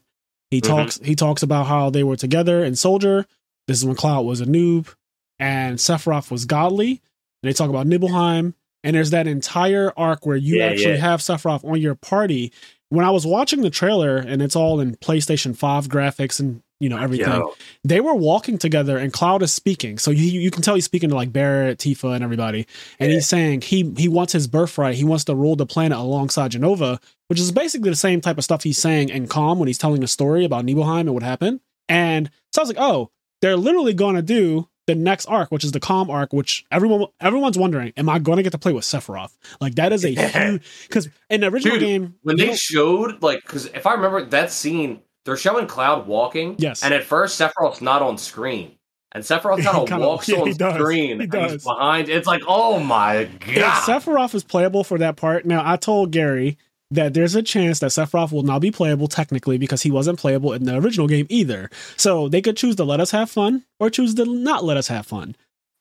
He 0.50 0.60
Mhm. 0.60 0.66
talks 0.66 1.00
he 1.02 1.14
talks 1.14 1.42
about 1.42 1.66
how 1.66 1.90
they 1.90 2.02
were 2.02 2.16
together 2.16 2.64
in 2.64 2.74
Soldier. 2.76 3.26
This 3.66 3.78
is 3.78 3.84
when 3.84 3.96
Cloud 3.96 4.22
was 4.24 4.40
a 4.40 4.46
noob, 4.46 4.94
and 5.38 5.78
Sephiroth 5.78 6.30
was 6.30 6.44
godly. 6.46 7.02
And 7.42 7.48
they 7.48 7.52
talk 7.52 7.70
about 7.70 7.86
Nibelheim, 7.86 8.54
and 8.82 8.96
there's 8.96 9.10
that 9.10 9.26
entire 9.26 9.92
arc 9.96 10.26
where 10.26 10.36
you 10.36 10.56
Yeah, 10.56 10.66
actually 10.66 10.94
yeah. 10.94 11.00
have 11.00 11.20
Sephiroth 11.20 11.64
on 11.64 11.80
your 11.80 11.94
party. 11.94 12.52
When 12.88 13.04
I 13.04 13.10
was 13.10 13.26
watching 13.26 13.60
the 13.60 13.70
trailer, 13.70 14.16
and 14.16 14.40
it's 14.42 14.56
all 14.56 14.80
in 14.80 14.96
PlayStation 14.96 15.54
Five 15.54 15.88
graphics 15.88 16.40
and 16.40 16.62
you 16.80 16.88
know 16.88 16.98
everything 16.98 17.26
Yo, 17.26 17.54
they 17.84 18.00
were 18.00 18.14
walking 18.14 18.56
together 18.58 18.98
and 18.98 19.12
Cloud 19.12 19.42
is 19.42 19.52
speaking. 19.52 19.98
So 19.98 20.10
you 20.10 20.40
you 20.40 20.50
can 20.50 20.62
tell 20.62 20.74
he's 20.74 20.84
speaking 20.84 21.08
to 21.10 21.14
like 21.16 21.32
Barrett, 21.32 21.78
Tifa, 21.78 22.14
and 22.14 22.22
everybody. 22.22 22.66
And 22.98 23.10
Yeah. 23.10 23.16
he's 23.16 23.26
saying 23.26 23.62
he 23.62 23.92
he 23.96 24.08
wants 24.08 24.32
his 24.32 24.46
birthright. 24.46 24.94
He 24.94 25.04
wants 25.04 25.24
to 25.24 25.34
rule 25.34 25.56
the 25.56 25.66
planet 25.66 25.98
alongside 25.98 26.52
Jenova, 26.52 27.02
which 27.28 27.40
is 27.40 27.50
basically 27.52 27.90
the 27.90 27.96
same 27.96 28.20
type 28.20 28.38
of 28.38 28.44
stuff 28.44 28.62
he's 28.62 28.78
saying 28.78 29.08
in 29.08 29.26
Kalm 29.26 29.58
when 29.58 29.66
he's 29.66 29.78
telling 29.78 30.00
the 30.00 30.08
story 30.08 30.44
about 30.44 30.64
Nibelheim 30.64 31.00
and 31.08 31.14
what 31.14 31.22
happened. 31.22 31.60
And 31.88 32.30
so 32.52 32.60
I 32.60 32.62
was 32.62 32.68
like, 32.68 32.80
oh, 32.80 33.10
they're 33.42 33.56
literally 33.56 33.94
gonna 33.94 34.22
do 34.22 34.68
the 34.86 34.94
next 34.94 35.26
arc, 35.26 35.50
which 35.50 35.64
is 35.64 35.72
the 35.72 35.80
Kalm 35.80 36.08
arc, 36.10 36.32
which 36.32 36.64
everyone 36.70 37.06
everyone's 37.20 37.58
wondering, 37.58 37.92
am 37.96 38.08
I 38.08 38.18
going 38.18 38.36
to 38.38 38.42
get 38.42 38.52
to 38.52 38.58
play 38.58 38.72
with 38.72 38.84
Sephiroth? 38.84 39.36
Like 39.60 39.74
that 39.74 39.92
is 39.92 40.04
a 40.04 40.08
huge 40.10 40.62
because 40.86 41.08
in 41.28 41.42
the 41.42 41.48
original 41.48 41.74
Dude, 41.78 41.86
game, 41.86 42.14
when 42.22 42.36
they 42.36 42.54
showed 42.56 43.22
like, 43.22 43.42
because 43.42 43.66
if 43.66 43.86
I 43.86 43.92
remember 43.94 44.24
that 44.24 44.50
scene, 44.50 45.00
they're 45.28 45.36
showing 45.36 45.66
Cloud 45.66 46.06
walking. 46.06 46.56
Yes. 46.56 46.82
And 46.82 46.94
at 46.94 47.04
first, 47.04 47.38
Sephiroth's 47.38 47.82
not 47.82 48.00
on 48.00 48.16
screen. 48.16 48.72
And 49.12 49.22
Sephiroth 49.22 49.62
kind 49.86 49.90
of 49.92 50.00
walks 50.00 50.26
yeah, 50.26 50.38
on 50.38 50.54
screen 50.54 51.16
He 51.18 51.22
and 51.24 51.30
does. 51.30 51.52
he's 51.52 51.64
behind. 51.64 52.08
It's 52.08 52.26
like, 52.26 52.40
oh 52.48 52.80
my 52.80 53.16
if 53.16 53.38
god! 53.40 53.82
Sephiroth 53.82 54.34
is 54.34 54.42
playable 54.42 54.84
for 54.84 54.96
that 54.96 55.16
part, 55.16 55.44
now 55.44 55.62
I 55.62 55.76
told 55.76 56.12
Gary 56.12 56.56
that 56.90 57.12
there's 57.12 57.34
a 57.34 57.42
chance 57.42 57.80
that 57.80 57.90
Sephiroth 57.90 58.32
will 58.32 58.42
not 58.42 58.62
be 58.62 58.70
playable 58.70 59.06
technically 59.06 59.58
because 59.58 59.82
he 59.82 59.90
wasn't 59.90 60.18
playable 60.18 60.54
in 60.54 60.64
the 60.64 60.76
original 60.78 61.06
game 61.06 61.26
either. 61.28 61.68
So 61.98 62.30
they 62.30 62.40
could 62.40 62.56
choose 62.56 62.76
to 62.76 62.84
let 62.84 62.98
us 62.98 63.10
have 63.10 63.30
fun 63.30 63.66
or 63.78 63.90
choose 63.90 64.14
to 64.14 64.24
not 64.24 64.64
let 64.64 64.78
us 64.78 64.88
have 64.88 65.06
fun. 65.06 65.36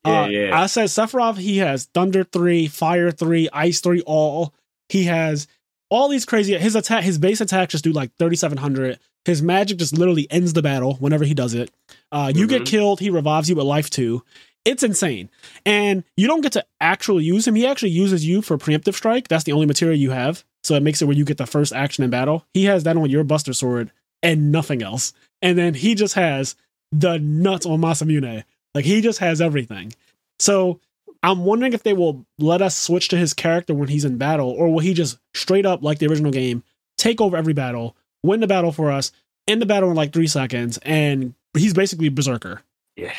Yeah, 0.05 0.23
uh, 0.23 0.27
yeah. 0.27 0.61
I 0.61 0.65
said 0.65 0.89
Sephiroth, 0.89 1.37
he 1.37 1.59
has 1.59 1.85
Thunder 1.85 2.25
3, 2.25 2.67
Fire 2.67 3.11
3, 3.11 3.47
Ice 3.53 3.79
3, 3.79 4.01
all. 4.01 4.53
He 4.89 5.05
has 5.05 5.47
all 5.89 6.09
these 6.09 6.25
crazy 6.25 6.57
his 6.57 6.75
attack 6.75 7.05
his 7.05 7.17
base 7.17 7.39
attack 7.39 7.69
just 7.69 7.85
do 7.85 7.93
like 7.93 8.11
3700 8.19 8.99
his 9.27 9.43
magic 9.43 9.77
just 9.77 9.95
literally 9.95 10.25
ends 10.31 10.53
the 10.53 10.63
battle 10.63 10.95
whenever 10.95 11.23
he 11.25 11.35
does 11.35 11.53
it. 11.53 11.69
Uh 12.11 12.31
you 12.35 12.47
get 12.47 12.63
Mhm. 12.63 12.65
killed 12.65 12.99
he 12.99 13.11
revives 13.11 13.47
you 13.49 13.55
with 13.55 13.65
life 13.65 13.89
too. 13.91 14.23
It's 14.65 14.83
insane. 14.83 15.29
And 15.65 16.03
you 16.17 16.27
don't 16.27 16.41
get 16.41 16.51
to 16.53 16.65
actually 16.81 17.23
use 17.23 17.47
him. 17.47 17.55
He 17.55 17.65
actually 17.67 17.91
uses 17.91 18.25
you 18.25 18.41
for 18.41 18.57
preemptive 18.57 18.95
strike. 18.95 19.27
That's 19.27 19.43
the 19.45 19.53
only 19.53 19.65
materia 19.65 19.95
you 19.95 20.09
have. 20.11 20.43
So 20.63 20.75
it 20.75 20.83
makes 20.83 21.01
it 21.01 21.05
where 21.05 21.15
you 21.15 21.23
get 21.23 21.37
the 21.37 21.45
first 21.45 21.71
action 21.71 22.03
in 22.03 22.09
battle. 22.09 22.45
He 22.53 22.65
has 22.65 22.83
that 22.83 22.97
on 22.97 23.09
your 23.09 23.23
buster 23.23 23.53
sword 23.53 23.91
and 24.21 24.51
nothing 24.51 24.81
else. 24.81 25.13
And 25.41 25.57
then 25.57 25.73
he 25.75 25.95
just 25.95 26.15
has 26.15 26.55
the 26.91 27.17
nuts 27.19 27.65
on 27.65 27.79
masamune. 27.79 28.43
Like 28.75 28.83
he 28.85 28.99
just 28.99 29.19
has 29.19 29.39
everything. 29.39 29.93
So 30.39 30.79
I'm 31.23 31.45
wondering 31.45 31.73
if 31.73 31.83
they 31.83 31.93
will 31.93 32.25
let 32.37 32.61
us 32.61 32.75
switch 32.77 33.07
to 33.09 33.17
his 33.17 33.33
character 33.33 33.73
when 33.73 33.87
he's 33.87 34.05
in 34.05 34.17
battle, 34.17 34.49
or 34.49 34.69
will 34.69 34.79
he 34.79 34.93
just 34.93 35.17
straight 35.33 35.65
up, 35.65 35.81
like 35.81 35.99
the 35.99 36.07
original 36.07 36.31
game, 36.31 36.63
take 36.97 37.21
over 37.21 37.37
every 37.37 37.53
battle, 37.53 37.95
win 38.27 38.39
the 38.41 38.47
battle 38.47 38.71
for 38.71 38.91
us, 38.91 39.11
end 39.47 39.61
the 39.61 39.65
battle 39.65 39.89
in 39.89 39.95
like 39.95 40.13
three 40.13 40.27
seconds, 40.27 40.77
and 40.83 41.33
he's 41.57 41.73
basically 41.73 42.09
Berserker. 42.09 42.61
yeah. 42.95 43.13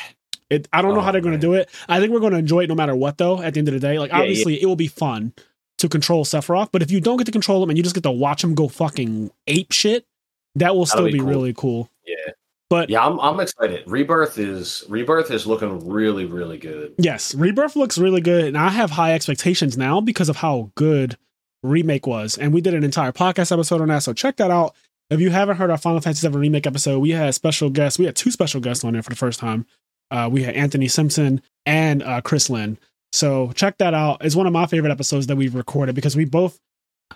It, 0.51 0.67
I 0.73 0.81
don't 0.81 0.95
know 0.95 1.01
Oh, 1.01 1.03
how 1.03 1.13
they're 1.13 1.21
going 1.21 1.35
to 1.35 1.39
do 1.39 1.53
it. 1.53 1.69
I 1.91 2.01
think 2.01 2.11
we're 2.11 2.21
going 2.21 2.33
to 2.33 2.39
enjoy 2.39 2.61
it 2.61 2.69
no 2.71 2.75
matter 2.75 2.97
what, 2.97 3.19
though, 3.19 3.43
at 3.43 3.53
the 3.53 3.59
end 3.59 3.69
of 3.69 3.75
the 3.75 3.81
day. 3.81 3.99
Like, 3.99 4.11
Yeah, 4.11 4.17
yeah. 4.17 4.23
obviously, 4.23 4.63
it 4.63 4.65
will 4.65 4.77
be 4.77 4.87
fun 4.89 5.35
to 5.77 5.91
control 5.91 6.25
Sephiroth, 6.25 6.71
but 6.73 6.81
if 6.81 6.91
you 6.91 7.01
don't 7.03 7.19
get 7.19 7.27
to 7.27 7.33
control 7.33 7.63
him 7.63 7.69
and 7.69 7.77
you 7.77 7.83
just 7.83 7.95
get 7.95 8.03
to 8.05 8.11
watch 8.11 8.43
him 8.43 8.55
go 8.55 8.67
fucking 8.67 9.31
ape 9.47 9.73
shit, 9.73 10.07
that 10.55 10.75
will 10.75 10.87
still 10.87 11.05
be 11.05 11.13
be, 11.13 11.19
cool. 11.19 11.29
really 11.29 11.53
cool. 11.53 11.91
Yeah. 12.07 12.33
But 12.71 12.89
Yeah, 12.89 13.05
I'm 13.07 13.21
I'm 13.21 13.41
excited. 13.41 13.83
Rebirth 13.87 14.39
is 14.39 14.85
Rebirth 14.89 15.31
is 15.31 15.47
looking 15.47 15.87
really, 15.87 16.25
really 16.25 16.57
good. 16.57 16.95
Yes, 16.97 17.35
Rebirth 17.35 17.77
looks 17.77 17.99
really 17.99 18.23
good, 18.23 18.45
and 18.47 18.57
I 18.57 18.71
have 18.71 18.91
high 18.91 19.13
expectations 19.13 19.77
now 19.77 20.01
because 20.01 20.31
of 20.31 20.37
how 20.37 20.71
good 20.77 21.19
Remake 21.63 22.07
was. 22.07 22.39
And 22.39 22.55
we 22.55 22.61
did 22.63 22.73
an 22.73 22.85
entire 22.85 23.13
podcast 23.13 23.53
episode 23.53 23.83
on 23.83 23.89
that, 23.89 24.03
so 24.03 24.15
check 24.15 24.37
that 24.39 24.51
out. 24.51 24.75
If 25.11 25.21
you 25.21 25.31
haven't 25.31 25.57
heard 25.57 25.71
our 25.71 25.79
Final 25.79 26.01
Fantasy 26.01 26.29
VII 26.29 26.37
Remake 26.37 26.67
episode, 26.67 26.99
we 26.99 27.11
had 27.11 27.35
special 27.35 27.71
guests. 27.71 27.99
We 27.99 28.05
had 28.05 28.17
two 28.17 28.31
special 28.31 28.61
guests 28.61 28.85
on 28.85 28.93
there 28.93 29.03
for 29.03 29.11
the 29.11 29.17
first 29.17 29.41
time. 29.41 29.67
Uh, 30.11 30.29
we 30.31 30.43
had 30.43 30.55
Anthony 30.55 30.89
Simpson 30.89 31.41
and 31.65 32.03
uh, 32.03 32.21
Chris 32.21 32.51
Lynn. 32.51 32.79
So 33.13 33.53
check 33.53 33.79
that 33.79 33.95
out. 33.95 34.25
It's 34.25 34.37
one 34.37 34.47
of 34.47 34.53
my 34.53 34.67
favorite 34.67 34.91
episodes 34.91 35.27
that 35.29 35.37
we've 35.37 35.55
recorded 35.55 35.95
because 35.95 36.15
we 36.15 36.27
both, 36.27 36.59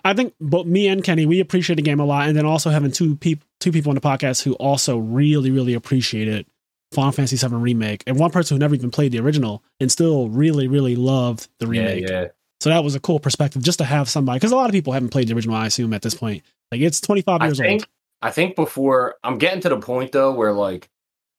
I 0.03 0.13
think, 0.13 0.33
both 0.41 0.65
me 0.65 0.87
and 0.87 1.03
Kenny, 1.03 1.27
we 1.27 1.39
appreciate 1.39 1.75
the 1.75 1.83
game 1.83 1.99
a 1.99 2.05
lot, 2.05 2.27
and 2.27 2.35
then 2.35 2.45
also 2.45 2.71
having 2.71 2.91
two 2.91 3.15
people, 3.15 3.47
two 3.59 3.71
people 3.71 3.89
on 3.89 3.95
the 3.95 4.01
podcast 4.01 4.43
who 4.43 4.53
also 4.53 4.97
really, 4.97 5.51
really 5.51 5.75
appreciated 5.75 6.47
Final 6.93 7.11
Fantasy 7.11 7.35
VII 7.37 7.55
Remake, 7.55 8.03
and 8.07 8.17
one 8.17 8.31
person 8.31 8.55
who 8.55 8.59
never 8.59 8.73
even 8.73 8.89
played 8.91 9.11
the 9.11 9.19
original 9.19 9.63
and 9.79 9.91
still 9.91 10.29
really, 10.29 10.67
really 10.67 10.95
loved 10.95 11.47
the 11.59 11.67
remake. 11.67 12.07
Yeah, 12.07 12.21
yeah. 12.21 12.27
So 12.63 12.69
that 12.69 12.81
was 12.81 12.95
a 12.95 12.99
cool 13.01 13.19
perspective 13.19 13.61
just 13.61 13.79
to 13.79 13.83
have 13.83 14.07
somebody, 14.07 14.37
because 14.39 14.53
a 14.53 14.55
lot 14.55 14.67
of 14.67 14.71
people 14.71 14.93
haven't 14.93 15.09
played 15.09 15.27
the 15.27 15.33
original, 15.33 15.53
I 15.57 15.65
assume, 15.65 15.93
at 15.93 16.01
this 16.01 16.13
point. 16.13 16.43
Like 16.71 16.79
it's 16.79 17.01
25 17.01 17.41
I 17.41 17.45
years 17.47 17.57
think 17.59 17.81
old. 17.81 17.87
I 18.21 18.31
think 18.31 18.55
before 18.55 19.15
I'm 19.21 19.37
getting 19.37 19.59
to 19.59 19.67
the 19.69 19.79
point 19.79 20.13
though 20.13 20.31
where 20.31 20.53
like 20.53 20.89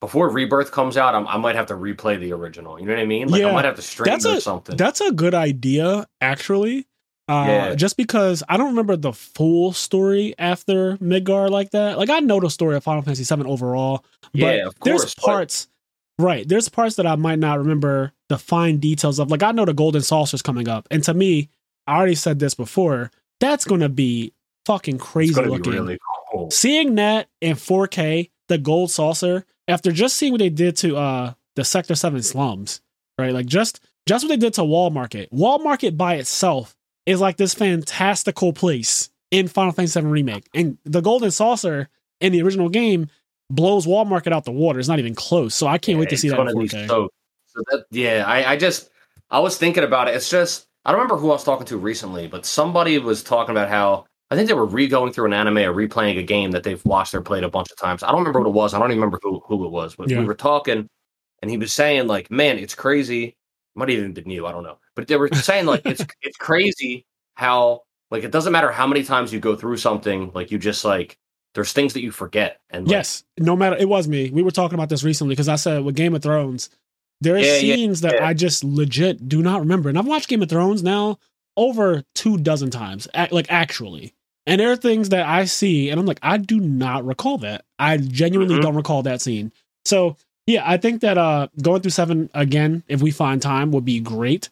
before 0.03 0.29
Rebirth 0.29 0.71
comes 0.71 0.99
out, 0.99 1.15
I'm, 1.15 1.27
I 1.27 1.39
might 1.39 1.57
have 1.57 1.65
to 1.69 1.75
replay 1.75 2.21
the 2.21 2.33
original. 2.35 2.79
You 2.79 2.85
know 2.85 2.93
what 2.93 3.01
I 3.01 3.07
mean? 3.07 3.29
Like 3.29 3.41
Yeah. 3.41 3.49
I 3.49 3.53
might 3.53 3.65
have 3.65 3.77
to 3.77 3.83
straighten 3.83 4.13
That's 4.13 4.27
or 4.27 4.37
a- 4.37 4.41
something. 4.43 4.77
That's 4.77 5.01
a 5.01 5.13
good 5.13 5.33
idea, 5.35 6.07
actually. 6.21 6.87
Uh, 7.27 7.45
Yeah. 7.49 7.75
Just 7.75 7.97
because 7.97 8.43
I 8.47 8.59
don't 8.59 8.69
remember 8.69 8.95
the 8.97 9.15
full 9.15 9.73
story 9.73 10.35
after 10.39 10.99
Midgar 10.99 11.49
like 11.49 11.71
that. 11.71 11.97
Like 11.97 12.11
I 12.11 12.21
know 12.21 12.39
the 12.39 12.51
story 12.51 12.77
of 12.77 12.85
Final 12.85 13.01
Fantasy 13.01 13.25
VII 13.35 13.45
overall, 13.49 14.05
but 14.33 14.41
Yeah, 14.41 14.67
of 14.67 14.75
there's 14.85 15.01
course, 15.01 15.15
but- 15.15 15.25
parts, 15.25 15.69
right? 16.19 16.47
There's 16.47 16.69
parts 16.69 16.97
that 16.97 17.07
I 17.07 17.17
might 17.17 17.39
not 17.39 17.59
remember 17.61 18.13
the 18.29 18.39
fine 18.39 18.79
details 18.79 19.19
of. 19.19 19.31
Like 19.31 19.43
I 19.43 19.53
know 19.53 19.65
the 19.65 19.75
Golden 19.75 20.03
Saucer's 20.03 20.43
coming 20.43 20.69
up, 20.69 20.87
and 20.91 21.03
to 21.05 21.15
me, 21.15 21.49
I 21.87 21.97
already 21.97 22.15
said 22.15 22.39
this 22.39 22.55
before. 22.55 23.11
That's 23.41 23.65
gonna 23.65 23.89
be 23.89 24.33
fucking 24.67 24.99
crazy 24.99 25.35
looking. 25.35 25.73
be 25.73 25.79
really 25.79 25.99
cool. 26.33 26.51
seeing 26.51 26.95
that 26.95 27.29
in 27.41 27.57
4K, 27.57 28.31
the 28.49 28.59
gold 28.59 28.91
saucer, 28.91 29.45
after 29.69 29.93
just 29.93 30.17
seeing 30.17 30.33
what 30.33 30.39
they 30.39 30.51
did 30.51 30.77
to 30.79 30.97
uh 30.97 31.35
the 31.57 31.65
Sector 31.65 31.95
7 31.95 32.23
slums, 32.23 32.81
right? 33.19 33.33
Like 33.33 33.47
just 33.47 33.81
just 34.07 34.25
what 34.25 34.29
they 34.29 34.37
did 34.37 34.55
to 34.55 34.65
Wall 34.65 34.91
Market. 34.91 35.33
Wall 35.33 35.59
Market 35.59 35.97
by 35.97 36.15
itself 36.15 36.77
is 37.07 37.21
like 37.21 37.37
this 37.37 37.55
fantastical 37.55 38.53
place 38.53 39.11
in 39.31 39.49
Final 39.49 39.73
Fantasy 39.73 40.01
VII 40.01 40.07
Remake. 40.07 40.47
And 40.55 40.79
the 40.85 41.01
golden 41.01 41.31
saucer 41.31 41.89
in 42.21 42.33
the 42.33 42.43
original 42.43 42.69
game 42.69 43.09
blows 43.51 43.87
Wall 43.87 44.05
Market 44.05 44.33
out 44.33 44.45
the 44.45 44.53
water. 44.53 44.79
It's 44.79 44.89
not 44.89 44.99
even 44.99 45.15
close. 45.15 45.55
So 45.55 45.67
I 45.67 45.79
can't 45.79 45.99
wait 45.99 46.09
to 46.11 46.15
it's 46.15 46.23
see 46.23 46.29
that 46.29 46.39
in 46.39 46.47
gonna 46.47 46.59
be 46.59 46.69
4K. 46.69 46.89
So, 46.89 47.09
so 47.55 47.63
that 47.71 47.85
yeah, 47.91 48.25
I, 48.27 48.53
I 48.53 48.57
just 48.57 48.91
I 49.31 49.39
was 49.41 49.57
thinking 49.59 49.85
about 49.85 50.09
it. 50.09 50.15
It's 50.15 50.31
just 50.31 50.67
I 50.85 50.91
don't 50.91 51.01
remember 51.01 51.21
who 51.21 51.31
I 51.31 51.35
was 51.35 51.45
talking 51.45 51.67
to 51.67 51.79
recently, 51.79 52.27
but 52.27 52.45
somebody 52.47 52.99
was 52.99 53.23
talking 53.23 53.51
about 53.53 53.69
how 53.69 54.05
I 54.31 54.37
think 54.37 54.49
they 54.49 54.55
were 54.55 54.67
re-going 54.67 55.13
through 55.13 55.27
an 55.27 55.33
anime 55.33 55.59
or 55.59 55.73
replaying 55.75 56.19
a 56.19 56.23
game 56.23 56.51
that 56.53 56.63
they've 56.63 56.85
watched 56.85 57.15
or 57.15 57.21
played 57.21 57.45
a 57.45 57.49
bunch 57.49 57.71
of 57.71 57.77
times. 57.77 58.03
I 58.03 58.09
don't 58.09 58.19
remember 58.19 58.41
what 58.41 58.49
it 58.49 58.53
was. 58.55 58.75
I 58.75 58.79
don't 58.79 58.91
even 58.91 58.99
remember 59.01 59.19
who, 59.23 59.41
who 59.47 59.65
it 59.65 59.71
was, 59.71 59.97
but 59.97 60.11
Yeah. 60.11 60.19
we 60.19 60.25
were 60.25 60.35
talking 60.35 60.89
and 61.43 61.51
he 61.51 61.57
was 61.57 61.73
saying 61.73 62.07
like, 62.07 62.31
man, 62.31 62.59
it's 62.59 62.75
crazy. 62.75 63.37
Might 63.75 63.89
have 63.91 63.99
even 63.99 64.13
been 64.15 64.31
you, 64.31 64.47
I 64.47 64.53
don't 64.53 64.63
know. 64.65 64.79
But 64.97 65.09
they 65.09 65.17
were 65.17 65.29
saying 65.33 65.67
like 65.67 65.83
it's 65.85 66.05
it's 66.23 66.37
crazy 66.37 67.07
how 67.35 67.83
like 68.11 68.25
it 68.25 68.31
doesn't 68.31 68.53
matter 68.53 68.71
how 68.71 68.87
many 68.87 69.03
times 69.05 69.33
you 69.33 69.41
go 69.41 69.57
through 69.57 69.77
something, 69.79 70.31
like 70.35 70.51
you 70.51 70.59
just 70.59 70.85
like 70.85 71.19
there's 71.55 71.73
things 71.73 71.93
that 71.95 72.03
you 72.03 72.11
forget. 72.11 72.61
And 72.71 72.87
like, 72.87 72.93
Yes, 72.93 73.25
no 73.39 73.55
matter 73.57 73.77
it 73.77 73.89
was 73.89 74.09
me. 74.09 74.31
We 74.31 74.43
were 74.43 74.51
talking 74.51 74.75
about 74.75 74.89
this 74.89 75.05
recently 75.05 75.33
because 75.33 75.49
I 75.49 75.57
said 75.57 75.85
with 75.85 75.95
Game 75.97 76.15
of 76.15 76.23
Thrones, 76.23 76.69
there 77.25 77.35
are 77.35 77.39
Yeah, 77.39 77.57
yeah, 77.57 77.75
scenes 77.75 78.01
that 78.03 78.15
yeah. 78.15 78.27
I 78.27 78.35
just 78.35 78.63
legit 78.63 79.29
do 79.29 79.43
not 79.43 79.61
remember, 79.61 79.89
and 79.89 79.99
I've 79.99 80.07
watched 80.07 80.29
Game 80.29 80.43
of 80.43 80.49
Thrones 80.49 80.83
now 80.83 81.19
over 81.57 82.03
two 82.15 82.37
dozen 82.39 82.71
times, 82.71 83.09
like 83.31 83.51
actually. 83.51 84.13
And 84.47 84.61
there 84.61 84.71
are 84.71 84.77
things 84.77 85.09
that 85.09 85.27
I 85.27 85.47
see, 85.47 85.89
and 85.91 85.99
I'm 85.99 86.05
like, 86.07 86.19
I 86.23 86.37
do 86.37 86.61
not 86.61 87.05
recall 87.07 87.39
that. 87.39 87.65
I 87.79 87.97
genuinely 87.97 88.57
Mhm. 88.57 88.63
don't 88.63 88.75
recall 88.77 89.03
that 89.05 89.23
scene. 89.23 89.51
So 89.85 90.17
yeah, 90.47 90.63
I 90.67 90.77
think 90.77 91.01
that 91.01 91.17
uh 91.19 91.49
going 91.63 91.81
through 91.81 91.91
seven 91.93 92.29
again, 92.35 92.83
if 92.89 93.01
we 93.03 93.11
find 93.11 93.41
time, 93.41 93.73
would 93.73 93.85
be 93.85 94.01
great. 94.01 94.51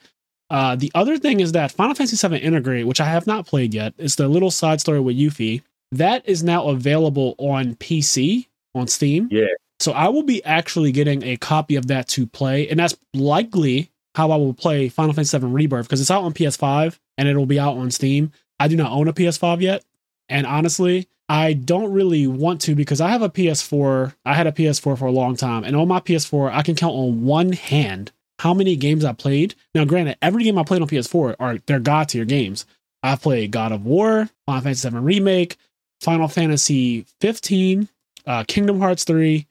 Uh, 0.50 0.76
the 0.76 0.91
other 0.95 1.17
thing 1.19 1.41
is 1.41 1.52
that 1.52 1.73
Final 1.73 1.95
Fantasy 1.95 2.17
VII 2.29 2.38
Intergrade, 2.41 2.85
which 2.87 3.00
I 3.00 3.07
have 3.07 3.26
not 3.26 3.47
played 3.47 3.73
yet, 3.73 3.95
is 3.99 4.17
the 4.17 4.29
little 4.29 4.50
side 4.50 4.81
story 4.83 5.00
with 5.00 5.17
Yuffie. 5.17 5.62
That 5.93 6.26
is 6.29 6.43
now 6.43 6.69
available 6.69 7.35
on 7.38 7.75
PC 7.76 8.47
on 8.75 8.87
Steam. 8.87 9.29
Yeah. 9.31 9.47
So 9.82 9.92
I 9.92 10.08
will 10.08 10.22
be 10.22 10.44
actually 10.44 10.92
getting 10.92 11.24
a 11.24 11.36
copy 11.36 11.74
of 11.74 11.88
that 11.88 12.06
to 12.08 12.26
play, 12.26 12.68
and 12.68 12.78
that's 12.78 12.96
likely 13.14 13.90
how 14.14 14.30
I 14.30 14.36
will 14.36 14.54
play 14.54 14.88
Final 14.88 15.12
Fantasy 15.12 15.36
VII 15.36 15.46
Rebirth 15.46 15.86
because 15.86 16.00
it's 16.00 16.10
out 16.10 16.22
on 16.22 16.32
PS5 16.32 16.98
and 17.18 17.28
it'll 17.28 17.46
be 17.46 17.58
out 17.58 17.76
on 17.76 17.90
Steam. 17.90 18.30
I 18.60 18.68
do 18.68 18.76
not 18.76 18.92
own 18.92 19.08
a 19.08 19.12
PS5 19.12 19.60
yet, 19.60 19.84
and 20.28 20.46
honestly, 20.46 21.08
I 21.28 21.54
don't 21.54 21.92
really 21.92 22.28
want 22.28 22.60
to 22.62 22.76
because 22.76 23.00
I 23.00 23.08
have 23.08 23.22
a 23.22 23.28
PS4. 23.28 24.14
I 24.24 24.34
had 24.34 24.46
a 24.46 24.52
PS4 24.52 24.96
for 24.96 25.06
a 25.06 25.10
long 25.10 25.34
time, 25.34 25.64
and 25.64 25.74
on 25.74 25.88
my 25.88 25.98
PS4, 25.98 26.52
I 26.52 26.62
can 26.62 26.76
count 26.76 26.94
on 26.94 27.24
one 27.24 27.52
hand 27.52 28.12
how 28.38 28.54
many 28.54 28.76
games 28.76 29.04
I 29.04 29.12
played. 29.12 29.56
Now, 29.74 29.84
granted, 29.84 30.16
every 30.22 30.44
game 30.44 30.58
I 30.58 30.62
played 30.62 30.82
on 30.82 30.88
PS4 30.88 31.36
are 31.40 31.58
they're 31.66 31.80
god 31.80 32.08
tier 32.08 32.24
games. 32.24 32.66
I've 33.02 33.20
played 33.20 33.50
God 33.50 33.72
of 33.72 33.84
War, 33.84 34.28
Final 34.46 34.62
Fantasy 34.62 34.88
VII 34.88 34.98
Remake, 34.98 35.56
Final 36.00 36.28
Fantasy 36.28 37.04
15, 37.20 37.88
uh, 38.26 38.44
Kingdom 38.46 38.78
Hearts 38.78 39.02
3, 39.02 39.46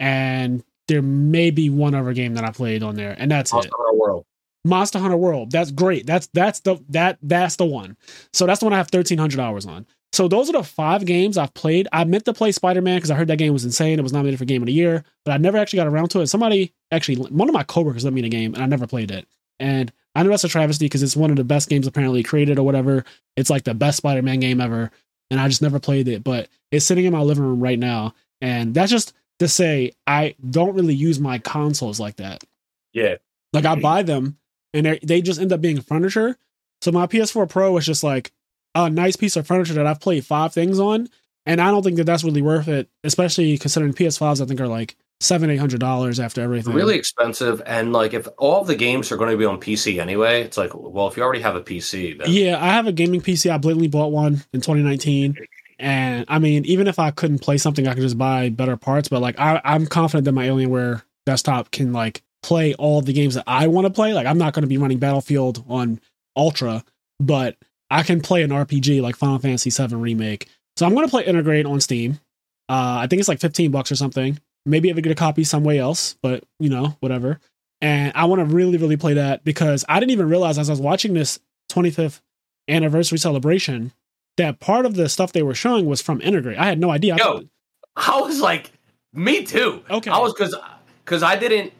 and 0.00 0.62
there 0.88 1.02
may 1.02 1.50
be 1.50 1.70
one 1.70 1.94
other 1.94 2.12
game 2.12 2.34
that 2.34 2.44
I 2.44 2.50
played 2.50 2.82
on 2.82 2.94
there, 2.94 3.14
and 3.18 3.30
that's 3.30 3.52
Monster 3.52 3.68
it. 3.68 3.74
Hunter 3.76 3.98
World. 3.98 4.26
Monster 4.64 4.98
Hunter 4.98 5.16
World. 5.16 5.50
That's 5.50 5.70
great. 5.70 6.06
That's 6.06 6.28
that's 6.32 6.60
the 6.60 6.82
that 6.90 7.18
that's 7.22 7.56
the 7.56 7.66
one. 7.66 7.96
So 8.32 8.46
that's 8.46 8.60
the 8.60 8.66
one 8.66 8.72
I 8.72 8.78
have 8.78 8.86
1300 8.86 9.40
hours 9.40 9.66
on. 9.66 9.86
So 10.14 10.28
those 10.28 10.48
are 10.48 10.52
the 10.52 10.62
five 10.62 11.04
games 11.04 11.36
I've 11.36 11.52
played. 11.54 11.88
I 11.92 12.04
meant 12.04 12.24
to 12.26 12.32
play 12.32 12.52
Spider-Man 12.52 12.98
because 12.98 13.10
I 13.10 13.16
heard 13.16 13.26
that 13.26 13.38
game 13.38 13.52
was 13.52 13.64
insane. 13.64 13.98
It 13.98 14.02
was 14.02 14.12
nominated 14.12 14.38
for 14.38 14.44
Game 14.44 14.62
of 14.62 14.66
the 14.66 14.72
Year, 14.72 15.02
but 15.24 15.32
I 15.32 15.38
never 15.38 15.58
actually 15.58 15.78
got 15.78 15.88
around 15.88 16.10
to 16.10 16.20
it. 16.20 16.28
Somebody 16.28 16.72
actually, 16.92 17.16
one 17.16 17.48
of 17.48 17.52
my 17.52 17.64
coworkers 17.64 18.04
let 18.04 18.12
me 18.12 18.20
in 18.20 18.24
a 18.24 18.28
game, 18.28 18.54
and 18.54 18.62
I 18.62 18.66
never 18.66 18.86
played 18.86 19.10
it. 19.10 19.26
And 19.58 19.92
I 20.14 20.22
know 20.22 20.30
that's 20.30 20.44
a 20.44 20.48
travesty 20.48 20.84
because 20.84 21.02
it's 21.02 21.16
one 21.16 21.30
of 21.30 21.36
the 21.36 21.42
best 21.42 21.68
games 21.68 21.88
apparently 21.88 22.22
created 22.22 22.60
or 22.60 22.62
whatever. 22.62 23.04
It's 23.36 23.50
like 23.50 23.64
the 23.64 23.74
best 23.74 23.96
Spider-Man 23.96 24.38
game 24.38 24.60
ever, 24.60 24.92
and 25.32 25.40
I 25.40 25.48
just 25.48 25.62
never 25.62 25.80
played 25.80 26.06
it. 26.06 26.22
But 26.22 26.48
it's 26.70 26.86
sitting 26.86 27.06
in 27.06 27.12
my 27.12 27.22
living 27.22 27.42
room 27.42 27.60
right 27.60 27.78
now, 27.78 28.14
and 28.40 28.72
that's 28.72 28.92
just 28.92 29.14
to 29.44 29.48
say 29.48 29.92
I 30.06 30.34
don't 30.50 30.74
really 30.74 30.94
use 30.94 31.20
my 31.20 31.38
consoles 31.38 32.00
like 32.00 32.16
that. 32.16 32.44
Yeah. 32.92 33.16
Like 33.52 33.64
I 33.64 33.76
buy 33.76 34.02
them 34.02 34.38
and 34.72 34.84
they 34.86 34.98
they 35.02 35.22
just 35.22 35.40
end 35.40 35.52
up 35.52 35.60
being 35.60 35.80
furniture. 35.80 36.36
So 36.82 36.92
my 36.92 37.06
PS4 37.06 37.48
Pro 37.48 37.76
is 37.78 37.86
just 37.86 38.04
like 38.04 38.32
a 38.74 38.90
nice 38.90 39.16
piece 39.16 39.36
of 39.36 39.46
furniture 39.46 39.74
that 39.74 39.86
I've 39.86 40.00
played 40.00 40.26
five 40.26 40.52
things 40.52 40.78
on, 40.78 41.08
and 41.46 41.60
I 41.60 41.70
don't 41.70 41.82
think 41.82 41.96
that 41.96 42.04
that's 42.04 42.24
really 42.24 42.42
worth 42.42 42.68
it, 42.68 42.90
especially 43.04 43.56
considering 43.56 43.94
PS5s 43.94 44.42
I 44.42 44.46
think 44.46 44.60
are 44.60 44.68
like 44.68 44.96
seven, 45.20 45.48
eight 45.50 45.58
hundred 45.58 45.80
dollars 45.80 46.20
after 46.20 46.42
everything. 46.42 46.74
Really 46.74 46.96
expensive, 46.96 47.62
and 47.64 47.92
like 47.92 48.12
if 48.12 48.28
all 48.38 48.64
the 48.64 48.76
games 48.76 49.10
are 49.12 49.16
going 49.16 49.30
to 49.30 49.36
be 49.36 49.44
on 49.44 49.60
PC 49.60 50.00
anyway, 50.00 50.42
it's 50.42 50.58
like, 50.58 50.72
well, 50.74 51.08
if 51.08 51.16
you 51.16 51.22
already 51.22 51.42
have 51.42 51.56
a 51.56 51.62
PC, 51.62 52.18
then 52.18 52.30
Yeah, 52.30 52.62
I 52.62 52.68
have 52.68 52.86
a 52.86 52.92
gaming 52.92 53.20
PC. 53.20 53.50
I 53.50 53.58
blatantly 53.58 53.88
bought 53.88 54.12
one 54.12 54.42
in 54.52 54.60
2019. 54.60 55.36
And 55.78 56.24
I 56.28 56.38
mean, 56.38 56.64
even 56.64 56.86
if 56.86 56.98
I 56.98 57.10
couldn't 57.10 57.40
play 57.40 57.58
something, 57.58 57.86
I 57.86 57.94
could 57.94 58.02
just 58.02 58.18
buy 58.18 58.48
better 58.48 58.76
parts. 58.76 59.08
But 59.08 59.22
like, 59.22 59.38
I, 59.38 59.60
I'm 59.64 59.86
confident 59.86 60.24
that 60.24 60.32
my 60.32 60.46
Alienware 60.46 61.02
desktop 61.26 61.70
can 61.70 61.92
like 61.92 62.22
play 62.42 62.74
all 62.74 63.00
the 63.00 63.12
games 63.12 63.34
that 63.34 63.44
I 63.46 63.66
want 63.66 63.86
to 63.86 63.92
play. 63.92 64.12
Like, 64.12 64.26
I'm 64.26 64.38
not 64.38 64.54
going 64.54 64.62
to 64.62 64.68
be 64.68 64.78
running 64.78 64.98
Battlefield 64.98 65.64
on 65.68 66.00
Ultra, 66.36 66.84
but 67.18 67.56
I 67.90 68.02
can 68.02 68.20
play 68.20 68.42
an 68.42 68.50
RPG 68.50 69.02
like 69.02 69.16
Final 69.16 69.38
Fantasy 69.38 69.70
VII 69.70 69.96
Remake. 69.96 70.48
So 70.76 70.86
I'm 70.86 70.94
going 70.94 71.06
to 71.06 71.10
play 71.10 71.24
Intergrade 71.24 71.68
on 71.68 71.80
Steam. 71.80 72.20
Uh, 72.68 72.98
I 73.00 73.06
think 73.06 73.20
it's 73.20 73.28
like 73.28 73.40
15 73.40 73.70
bucks 73.70 73.92
or 73.92 73.96
something. 73.96 74.38
Maybe 74.66 74.90
I 74.90 74.94
would 74.94 75.04
get 75.04 75.12
a 75.12 75.16
copy 75.16 75.44
somewhere 75.44 75.80
else, 75.80 76.16
but 76.22 76.44
you 76.58 76.70
know, 76.70 76.96
whatever. 77.00 77.40
And 77.80 78.12
I 78.14 78.24
want 78.24 78.40
to 78.40 78.46
really, 78.46 78.78
really 78.78 78.96
play 78.96 79.14
that 79.14 79.44
because 79.44 79.84
I 79.88 80.00
didn't 80.00 80.12
even 80.12 80.28
realize 80.28 80.58
as 80.58 80.70
I 80.70 80.72
was 80.72 80.80
watching 80.80 81.12
this 81.12 81.38
25th 81.70 82.20
anniversary 82.68 83.18
celebration 83.18 83.92
that 84.36 84.60
part 84.60 84.86
of 84.86 84.94
the 84.94 85.08
stuff 85.08 85.32
they 85.32 85.42
were 85.42 85.54
showing 85.54 85.86
was 85.86 86.00
from 86.02 86.20
Intergrade. 86.20 86.56
I 86.58 86.64
had 86.66 86.78
no 86.80 86.90
idea. 86.90 87.14
I 87.14 87.18
thought- 87.18 87.44
I 87.96 88.20
was 88.20 88.40
like, 88.40 88.72
me 89.12 89.44
too. 89.44 89.82
Okay. 89.88 90.10
I 90.10 90.18
was 90.18 90.32
because 90.34 90.56
because 91.04 91.22
I 91.22 91.36
didn't 91.36 91.72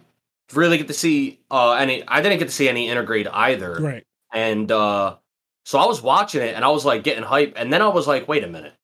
really 0.52 0.78
get 0.78 0.86
to 0.88 0.94
see 0.94 1.40
uh 1.50 1.72
any. 1.72 2.06
I 2.06 2.20
didn't 2.22 2.38
get 2.38 2.46
to 2.46 2.54
see 2.54 2.68
any 2.68 2.88
Intergrade 2.88 3.28
either, 3.32 3.74
right. 3.80 4.04
and 4.32 4.70
uh 4.70 5.16
so 5.66 5.78
I 5.78 5.86
was 5.86 6.02
watching 6.02 6.42
it 6.42 6.54
and 6.54 6.64
I 6.64 6.68
was 6.68 6.84
like 6.84 7.02
getting 7.02 7.24
hype, 7.24 7.54
and 7.56 7.72
then 7.72 7.82
I 7.82 7.88
was 7.88 8.06
like, 8.06 8.28
wait 8.28 8.44
a 8.44 8.46
minute, 8.46 8.74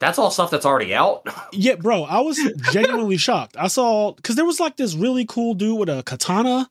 that's 0.00 0.18
all 0.18 0.30
stuff 0.32 0.50
that's 0.50 0.66
already 0.66 0.94
out. 0.94 1.24
Yeah, 1.52 1.74
bro, 1.76 2.02
I 2.04 2.20
was 2.20 2.38
genuinely 2.72 3.16
shocked. 3.28 3.54
I 3.58 3.68
saw 3.68 4.12
because 4.14 4.34
there 4.34 4.46
was 4.46 4.58
like 4.58 4.76
this 4.76 4.94
really 4.94 5.24
cool 5.26 5.54
dude 5.54 5.78
with 5.78 5.88
a 5.90 6.02
katana, 6.02 6.68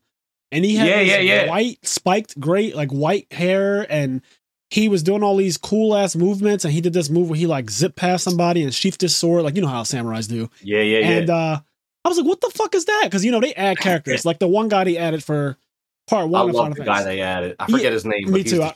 and 0.52 0.66
he 0.66 0.76
had 0.76 0.88
Yeah, 0.90 1.00
yeah, 1.02 1.20
yeah. 1.20 1.50
white 1.50 1.78
spiked 1.84 2.38
gray 2.40 2.74
like 2.74 2.90
white 2.92 3.32
hair, 3.32 3.86
and 3.90 4.22
he 4.72 4.90
was 4.90 5.04
doing 5.04 5.22
all 5.22 5.36
these 5.38 5.58
cool 5.58 5.96
ass 5.96 6.16
movements. 6.16 6.66
And 6.66 6.74
he 6.74 6.82
did 6.82 6.94
this 6.94 7.10
move 7.10 7.30
where 7.30 7.38
he 7.38 7.46
like 7.46 7.70
zipped 7.70 7.98
past 7.98 8.24
somebody 8.24 8.64
and 8.64 8.74
sheathed 8.74 9.02
his 9.02 9.16
sword, 9.16 9.44
like 9.44 9.56
you 9.56 9.62
know 9.62 9.68
how 9.68 9.84
samurais 9.84 10.28
do. 10.28 10.50
yeah, 10.64 10.82
yeah, 10.82 11.00
yeah. 11.00 11.08
And 11.18 11.30
uh 11.30 11.60
I 12.04 12.10
was 12.10 12.18
like, 12.18 12.26
what 12.26 12.42
the 12.42 12.50
fuck 12.56 12.74
is 12.74 12.86
that? 12.86 13.02
Because 13.04 13.24
you 13.24 13.32
know 13.32 13.40
they 13.42 13.54
add 13.54 13.78
characters, 13.80 14.26
like 14.26 14.40
the 14.40 14.48
one 14.48 14.70
guy 14.70 14.86
they 14.86 14.98
added 14.98 15.24
for 15.24 15.58
part 16.08 16.24
I 16.24 16.26
one 16.26 16.50
of 16.50 16.56
love 16.56 16.74
the 16.76 16.84
guy 16.84 17.04
they 17.04 17.22
added. 17.22 17.56
I 17.60 17.66
Yeah, 17.70 17.76
forget 17.78 17.94
his 17.94 18.06
name. 18.06 18.32
me 18.32 18.42
but 18.44 18.50
too. 18.50 18.64
I- 18.64 18.74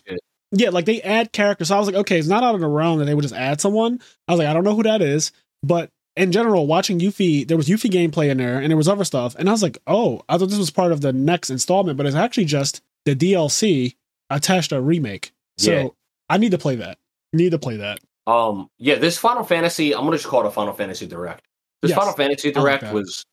Yeah, 0.52 0.70
like 0.70 0.86
they 0.86 1.02
add 1.02 1.32
characters. 1.32 1.70
So 1.70 1.76
I 1.76 1.80
was 1.80 1.88
like, 1.88 1.96
okay, 1.96 2.20
it's 2.20 2.28
not 2.28 2.44
out 2.44 2.54
of 2.56 2.62
the 2.62 2.68
realm 2.68 3.00
that 3.00 3.06
they 3.06 3.14
would 3.16 3.24
just 3.24 3.34
add 3.34 3.60
someone. 3.62 4.00
I 4.28 4.34
was 4.34 4.40
like, 4.40 4.48
I 4.48 4.54
don't 4.54 4.64
know 4.64 4.76
who 4.76 4.84
that 4.84 5.02
is, 5.02 5.32
but 5.64 5.90
in 6.16 6.32
general, 6.32 6.66
watching 6.68 7.00
Yuffie, 7.00 7.46
there 7.48 7.58
was 7.58 7.68
Yuffie 7.68 7.90
gameplay 7.90 8.30
in 8.30 8.38
there, 8.38 8.60
and 8.60 8.70
there 8.70 8.78
was 8.78 8.88
other 8.88 9.04
stuff, 9.04 9.36
and 9.38 9.50
I 9.50 9.52
was 9.52 9.62
like, 9.64 9.78
oh, 9.88 10.22
I 10.30 10.38
thought 10.38 10.50
this 10.50 10.58
was 10.60 10.72
part 10.72 10.92
of 10.94 11.02
the 11.02 11.12
next 11.12 11.50
installment, 11.50 11.98
but 11.98 12.06
it's 12.06 12.16
actually 12.16 12.46
just 12.46 12.82
the 13.06 13.16
DLC 13.16 13.96
attached 14.30 14.70
to 14.70 14.78
a 14.78 14.82
remake. 14.82 15.34
So 15.58 15.72
Yeah. 15.72 15.88
I 16.30 16.38
need 16.38 16.52
to 16.52 16.58
play 16.58 16.76
that. 16.78 16.98
Need 17.34 17.52
to 17.52 17.60
play 17.60 17.78
that. 17.78 18.00
Um, 18.28 18.70
yeah, 18.80 18.96
this 18.96 19.18
Final 19.18 19.44
Fantasy, 19.44 19.94
I'm 19.94 20.04
gonna 20.04 20.18
just 20.18 20.28
call 20.28 20.42
it 20.44 20.48
a 20.48 20.52
Final 20.52 20.74
Fantasy 20.74 21.06
Direct. 21.06 21.46
This 21.82 21.90
Yes, 21.90 22.00
Final 22.00 22.14
Fantasy 22.14 22.50
I 22.56 22.60
like 22.60 22.80
Direct 22.82 22.94
was 22.94 23.26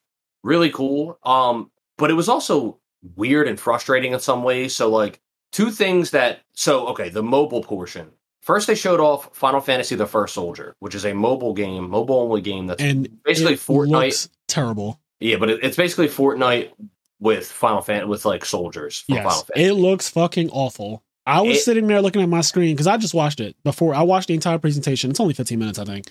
really 0.42 0.70
cool. 0.70 1.18
Um, 1.24 1.70
but 1.96 2.10
it 2.10 2.14
was 2.14 2.28
also 2.28 2.78
weird 3.16 3.48
and 3.48 3.58
frustrating 3.58 4.12
in 4.12 4.20
some 4.20 4.42
ways. 4.42 4.74
So, 4.74 4.90
like, 4.90 5.20
two 5.52 5.70
things 5.70 6.10
that 6.10 6.40
so 6.52 6.86
okay, 6.88 7.08
the 7.08 7.22
mobile 7.22 7.62
portion. 7.62 8.10
First, 8.42 8.66
they 8.66 8.74
showed 8.74 9.00
off 9.00 9.34
Final 9.34 9.60
Fantasy: 9.60 9.94
The 9.94 10.06
First 10.06 10.34
Soldier, 10.34 10.74
which 10.80 10.94
is 10.94 11.06
a 11.06 11.14
mobile 11.14 11.54
game, 11.54 11.88
mobile 11.88 12.16
only 12.20 12.40
game. 12.42 12.66
That's 12.66 12.82
And 12.82 13.22
basically 13.22 13.54
it 13.54 13.60
Fortnite. 13.60 13.90
looks 14.06 14.28
terrible. 14.48 15.00
yeah, 15.20 15.36
but 15.36 15.48
it, 15.48 15.60
it's 15.62 15.76
basically 15.76 16.08
Fortnite 16.08 16.70
with 17.20 17.46
Final 17.46 17.80
Fan 17.82 18.08
with 18.08 18.24
like 18.24 18.44
soldiers 18.44 19.04
Yes, 19.08 19.42
Fantasy. 19.44 19.64
it 19.68 19.74
looks 19.74 20.08
fucking 20.10 20.50
awful. 20.50 21.02
I 21.26 21.40
was 21.42 21.58
It- 21.58 21.60
sitting 21.62 21.86
there 21.86 22.00
looking 22.02 22.22
at 22.22 22.28
my 22.28 22.40
screen 22.40 22.74
because 22.74 22.86
I 22.86 22.96
just 22.96 23.14
watched 23.14 23.40
it 23.40 23.56
before. 23.64 23.94
I 23.94 24.02
watched 24.02 24.28
the 24.28 24.34
entire 24.34 24.58
presentation. 24.58 25.10
It's 25.10 25.20
only 25.20 25.34
15 25.34 25.58
minutes, 25.58 25.78
I 25.78 25.84
think, 25.84 26.06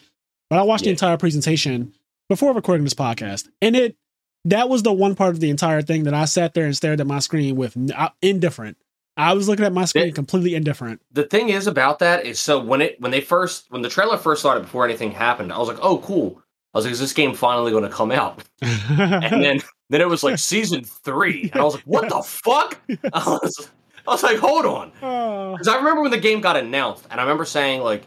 but 0.49 0.59
I 0.59 0.63
watched 0.63 0.83
the 0.85 0.89
entire 0.89 1.17
presentation 1.17 1.93
before 2.29 2.53
recording 2.53 2.83
this 2.85 2.93
podcast, 2.93 3.47
and 3.61 3.75
it 3.75 3.97
that 4.45 4.69
was 4.69 4.81
the 4.83 4.93
one 4.93 5.13
part 5.15 5.35
of 5.35 5.39
the 5.39 5.49
entire 5.51 5.81
thing 5.83 6.03
that 6.05 6.13
I 6.15 6.25
sat 6.25 6.53
there 6.55 6.65
and 6.65 6.75
stared 6.75 6.99
at 6.99 7.05
my 7.07 7.19
screen 7.19 7.55
with 7.55 7.77
uh, 7.95 8.09
indifferent. 8.23 8.77
I 9.17 9.33
was 9.33 9.47
looking 9.49 9.65
at 9.65 9.73
my 9.73 9.85
screen 9.85 10.07
It- 10.07 10.15
completely 10.15 10.55
indifferent. 10.55 11.01
the 11.11 11.23
thing 11.25 11.49
is 11.49 11.67
about 11.67 11.99
that 11.99 12.25
is 12.25 12.39
so 12.39 12.59
when 12.63 12.81
it 12.81 12.99
when 13.01 13.11
they 13.11 13.21
first 13.21 13.65
when 13.69 13.81
the 13.81 13.89
trailer 13.89 14.17
first 14.17 14.41
started 14.41 14.61
before 14.61 14.85
anything 14.85 15.11
happened, 15.11 15.51
I 15.51 15.57
was 15.59 15.67
like, 15.67 15.77
oh 15.81 15.97
cool. 15.99 16.41
I 16.73 16.77
was 16.77 16.85
like, 16.85 16.93
is 16.93 16.99
this 17.01 17.11
game 17.11 17.33
finally 17.35 17.69
going 17.71 17.83
to 17.83 17.89
come 17.89 18.11
out? 18.13 18.43
and 18.61 19.43
then 19.43 19.59
then 19.89 19.99
it 20.01 20.07
was 20.07 20.23
like 20.23 20.39
season 20.39 20.85
three, 20.85 21.49
and 21.51 21.59
I 21.59 21.63
was 21.65 21.73
like, 21.75 21.83
"What 21.83 22.07
the 22.07 22.21
fuck?" 22.25 22.79
I 23.13 23.37
was, 23.43 23.69
I 24.07 24.11
was 24.11 24.23
like, 24.23 24.37
"Hold 24.37 24.65
on," 24.65 24.91
Oh, 25.01 25.51
because 25.53 25.67
I 25.67 25.75
remember 25.77 26.01
when 26.01 26.11
the 26.11 26.17
game 26.19 26.41
got 26.41 26.57
announced, 26.57 27.05
and 27.11 27.19
I 27.19 27.23
remember 27.23 27.45
saying 27.45 27.81
like, 27.81 28.03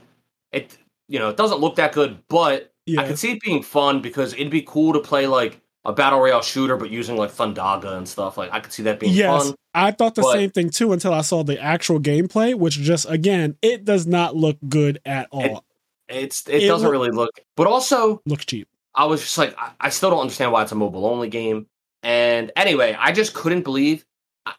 "It, 0.52 0.76
you 1.08 1.18
know, 1.18 1.28
it 1.28 1.36
doesn't 1.36 1.60
look 1.60 1.76
that 1.76 1.92
good, 1.92 2.18
but 2.28 2.72
I 2.98 3.06
could 3.06 3.18
see 3.18 3.32
it 3.32 3.40
being 3.40 3.62
fun 3.62 4.00
because 4.00 4.32
it'd 4.34 4.50
be 4.50 4.62
cool 4.62 4.92
to 4.94 5.00
play 5.00 5.26
like 5.26 5.60
a 5.84 5.92
battle 5.92 6.18
royale 6.20 6.40
shooter, 6.42 6.76
but 6.76 6.90
using 6.90 7.16
like 7.16 7.30
Thundaga 7.30 7.96
and 7.96 8.08
stuff. 8.08 8.38
Like, 8.38 8.50
I 8.52 8.60
could 8.60 8.72
see 8.72 8.82
that 8.84 8.98
being 9.00 9.12
yes, 9.12 9.46
fun." 9.48 9.54
I 9.74 9.90
thought 9.90 10.14
the 10.14 10.22
but- 10.22 10.32
same 10.32 10.50
thing 10.50 10.70
too 10.70 10.92
until 10.92 11.12
I 11.12 11.20
saw 11.22 11.42
the 11.44 11.60
actual 11.60 12.00
gameplay, 12.00 12.54
which 12.54 12.74
just 12.74 13.08
again, 13.08 13.56
it 13.62 13.84
does 13.84 14.06
not 14.06 14.34
look 14.36 14.58
good 14.68 14.98
at 15.04 15.28
all. 15.30 15.64
It's 16.08 16.46
it, 16.48 16.64
It 16.64 16.66
doesn't 16.68 16.84
look- 16.86 16.92
really 16.92 17.10
look, 17.10 17.40
but 17.56 17.66
also 17.66 18.20
looks 18.26 18.44
cheap. 18.44 18.68
I 18.94 19.06
was 19.06 19.22
just 19.22 19.36
like, 19.38 19.54
I, 19.58 19.72
I 19.80 19.88
still 19.88 20.10
don't 20.10 20.20
understand 20.20 20.52
why 20.52 20.62
it's 20.62 20.70
a 20.70 20.76
mobile 20.76 21.06
only 21.06 21.28
game. 21.28 21.66
And 22.04 22.52
anyway, 22.54 22.96
I 22.98 23.10
just 23.12 23.34
couldn't 23.34 23.62
believe. 23.62 24.04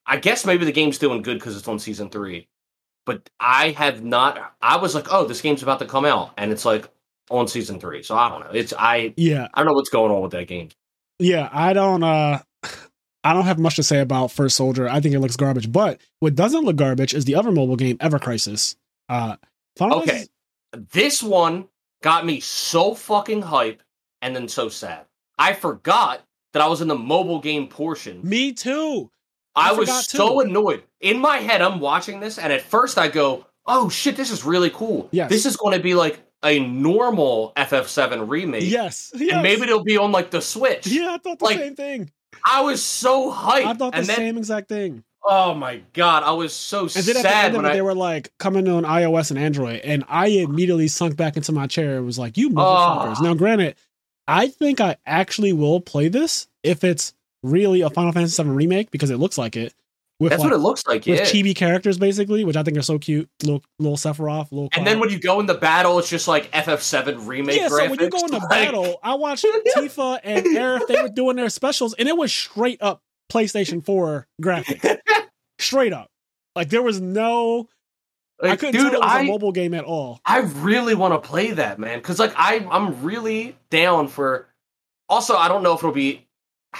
I, 0.06 0.18
guess 0.18 0.46
maybe 0.46 0.66
the 0.66 0.72
game's 0.72 0.98
doing 0.98 1.22
good 1.22 1.38
because 1.38 1.56
it's 1.58 1.68
on 1.68 1.80
season 1.80 2.10
three, 2.10 2.48
but 3.06 3.30
I 3.40 3.72
have 3.72 4.04
not. 4.04 4.56
I 4.62 4.78
was 4.78 4.96
like, 4.96 5.12
oh, 5.12 5.26
this 5.26 5.42
game's 5.42 5.64
about 5.64 5.80
to 5.80 5.86
come 5.86 6.06
out, 6.06 6.32
and 6.38 6.52
it's 6.52 6.66
like 6.66 6.90
on 7.30 7.48
season 7.48 7.80
three. 7.80 8.04
So 8.04 8.16
I 8.16 8.30
don't 8.30 8.42
know. 8.42 8.52
It's 8.52 8.74
I 8.78 9.14
Yeah, 9.18 9.48
I 9.54 9.60
don't 9.60 9.68
know 9.68 9.74
what's 9.74 9.90
going 9.90 10.12
on 10.12 10.22
with 10.22 10.32
that 10.32 10.48
game. 10.48 10.70
yeah, 11.20 11.50
I 11.52 11.74
don't 11.74 12.04
uh 12.04 12.40
I 13.24 13.34
don't 13.34 13.46
have 13.46 13.60
much 13.60 13.76
to 13.78 13.84
say 13.84 14.00
about 14.00 14.32
First 14.32 14.56
Soldier. 14.56 14.88
I 14.88 15.00
think 15.00 15.16
it 15.16 15.20
looks 15.20 15.36
garbage. 15.36 15.72
But 15.72 16.00
what 16.20 16.36
doesn't 16.36 16.64
look 16.64 16.76
garbage 16.76 17.14
is 17.14 17.26
the 17.26 17.36
other 17.36 17.52
mobile 17.52 17.76
game, 17.76 17.98
Ever 18.00 18.20
Crisis. 18.20 18.76
Uh 19.10 19.38
Okay. 19.80 20.26
This 20.92 21.22
one 21.22 21.68
got 22.02 22.26
me 22.26 22.40
so 22.40 22.94
fucking 22.96 23.42
hype 23.42 23.82
and 24.22 24.36
then 24.36 24.48
so 24.48 24.70
sad. 24.70 25.06
I 25.38 25.54
forgot 25.54 26.22
that 26.54 26.62
I 26.62 26.68
was 26.68 26.82
in 26.82 26.88
the 26.88 26.96
mobile 26.96 27.40
game 27.40 27.68
portion. 27.68 28.22
Me 28.24 28.54
too. 28.54 29.12
I 29.56 29.70
I, 29.70 29.74
was 29.74 30.08
so 30.08 30.42
too. 30.42 30.48
annoyed. 30.50 30.84
In 31.02 31.20
my 31.20 31.38
head, 31.38 31.62
I'm 31.62 31.80
watching 31.80 32.20
this, 32.20 32.38
and 32.38 32.52
at 32.52 32.62
first 32.62 32.98
I 32.98 33.08
go, 33.08 33.46
"Oh 33.66 33.90
shit, 33.90 34.16
this 34.18 34.32
is 34.32 34.44
really 34.44 34.70
cool. 34.70 35.08
Yes. 35.12 35.30
This 35.30 35.46
is 35.46 35.56
going 35.58 35.78
to 35.78 35.84
be 35.84 35.94
like 35.94 36.20
a 36.44 36.60
normal 36.60 37.54
FF7 37.56 38.28
remake, 38.30 38.64
Yes. 38.64 39.12
yes. 39.16 39.34
and 39.34 39.42
maybe 39.42 39.64
it'll 39.64 39.84
be 39.84 39.98
on 39.98 40.12
like 40.12 40.32
the 40.32 40.42
Switch." 40.42 40.88
Yeah, 40.88 41.14
I 41.14 41.18
thought 41.18 41.40
the 41.40 41.46
like, 41.46 41.58
same 41.58 41.76
thing. 41.76 42.12
I 42.46 42.62
was 42.62 42.84
so 42.84 43.32
hyped, 43.32 43.66
I 43.66 43.74
thought 43.74 43.94
the 43.94 44.00
and 44.00 44.08
then 44.08 44.16
same 44.18 44.38
exact 44.38 44.68
thing. 44.70 45.04
oh 45.24 45.54
my 45.56 45.82
god, 45.94 46.24
I 46.24 46.32
was 46.32 46.54
so 46.54 46.82
And 46.82 46.90
then 46.92 47.18
at 47.18 47.24
the 47.24 47.30
sad 47.30 47.46
end 47.46 47.56
of 47.56 47.62
when 47.64 47.66
it, 47.66 47.70
I. 47.70 47.76
they 47.76 47.82
were 47.82 47.96
like 47.96 48.32
coming 48.40 48.68
on 48.68 48.84
iOS 48.84 49.30
and 49.32 49.40
Android, 49.40 49.80
and 49.82 50.04
I 50.10 50.28
immediately 50.28 50.88
sunk 50.90 51.16
back 51.16 51.38
into 51.38 51.52
my 51.54 51.66
chair 51.66 51.98
and 51.98 52.06
was 52.06 52.20
like, 52.20 52.38
"You 52.38 52.50
motherfuckers!" 52.50 53.16
Oh. 53.20 53.24
Now, 53.24 53.34
granted, 53.36 53.76
I 54.28 54.48
think 54.48 54.82
I 54.82 54.98
actually 55.06 55.54
will 55.54 55.80
play 55.80 56.10
this 56.10 56.48
if 56.62 56.84
it's 56.84 57.14
really 57.46 57.82
a 57.82 57.90
Final 57.90 58.12
Fantasy 58.12 58.42
VII 58.42 58.50
remake 58.50 58.92
because 58.92 59.10
it 59.10 59.18
looks 59.18 59.38
like 59.38 59.56
it. 59.56 59.74
With 60.18 60.30
That's 60.30 60.40
like, 60.42 60.52
what 60.52 60.56
it 60.56 60.62
looks 60.62 60.88
like, 60.88 61.06
with 61.06 61.20
yeah. 61.20 61.26
chibi 61.26 61.54
characters, 61.54 61.98
basically, 61.98 62.46
which 62.46 62.56
I 62.56 62.64
think 62.64 62.78
are 62.78 62.82
so 62.82 62.98
cute. 62.98 63.30
Little 63.44 63.62
little 63.80 63.98
Sephiroth, 63.98 64.50
little. 64.50 64.70
and 64.72 64.88
then 64.88 65.02
when 65.02 65.10
you 65.10 65.20
go 65.20 65.42
in 65.42 65.46
the 65.46 65.56
battle, 65.56 66.00
it's 66.00 66.10
just 66.10 66.26
like 66.26 66.50
FF7 66.54 67.28
remake. 67.28 67.58
yeah, 67.58 67.68
so 67.68 67.90
when 67.90 68.00
you 68.00 68.08
graphics. 68.08 68.12
go 68.12 68.20
into 68.20 68.38
Like, 68.38 68.50
battle, 68.50 68.98
I 69.04 69.16
watched 69.16 69.46
Tifa 69.76 70.22
and 70.24 70.46
Aerith. 70.46 70.88
They 70.88 71.02
were 71.02 71.10
doing 71.10 71.36
their 71.36 71.50
specials, 71.50 71.94
and 71.96 72.08
it 72.08 72.16
was 72.16 72.32
straight 72.32 72.82
up 72.82 73.02
PlayStation 73.30 73.84
Four 73.84 74.26
graphics, 74.42 75.00
straight 75.60 75.92
up. 75.92 76.10
Like 76.56 76.70
there 76.70 76.82
was 76.82 77.02
no, 77.02 77.68
I 78.42 78.56
couldn't 78.56 78.72
dude, 78.76 78.92
tell 78.94 79.02
it 79.02 79.06
was 79.06 79.12
a 79.12 79.16
I 79.18 79.24
mobile 79.24 79.52
game 79.52 79.74
at 79.74 79.84
all. 79.84 80.22
I 80.26 80.40
really 80.40 80.96
want 80.96 81.14
to 81.22 81.28
play 81.28 81.52
that, 81.52 81.78
man. 81.78 82.00
Because 82.00 82.20
like 82.20 82.34
I, 82.38 82.66
I'm 82.72 83.04
really 83.04 83.58
down 83.70 84.08
for. 84.08 84.48
Also, 85.10 85.36
I 85.36 85.50
don't 85.50 85.62
know 85.62 85.74
if 85.74 85.80
it'll 85.80 85.92
be. 85.92 86.25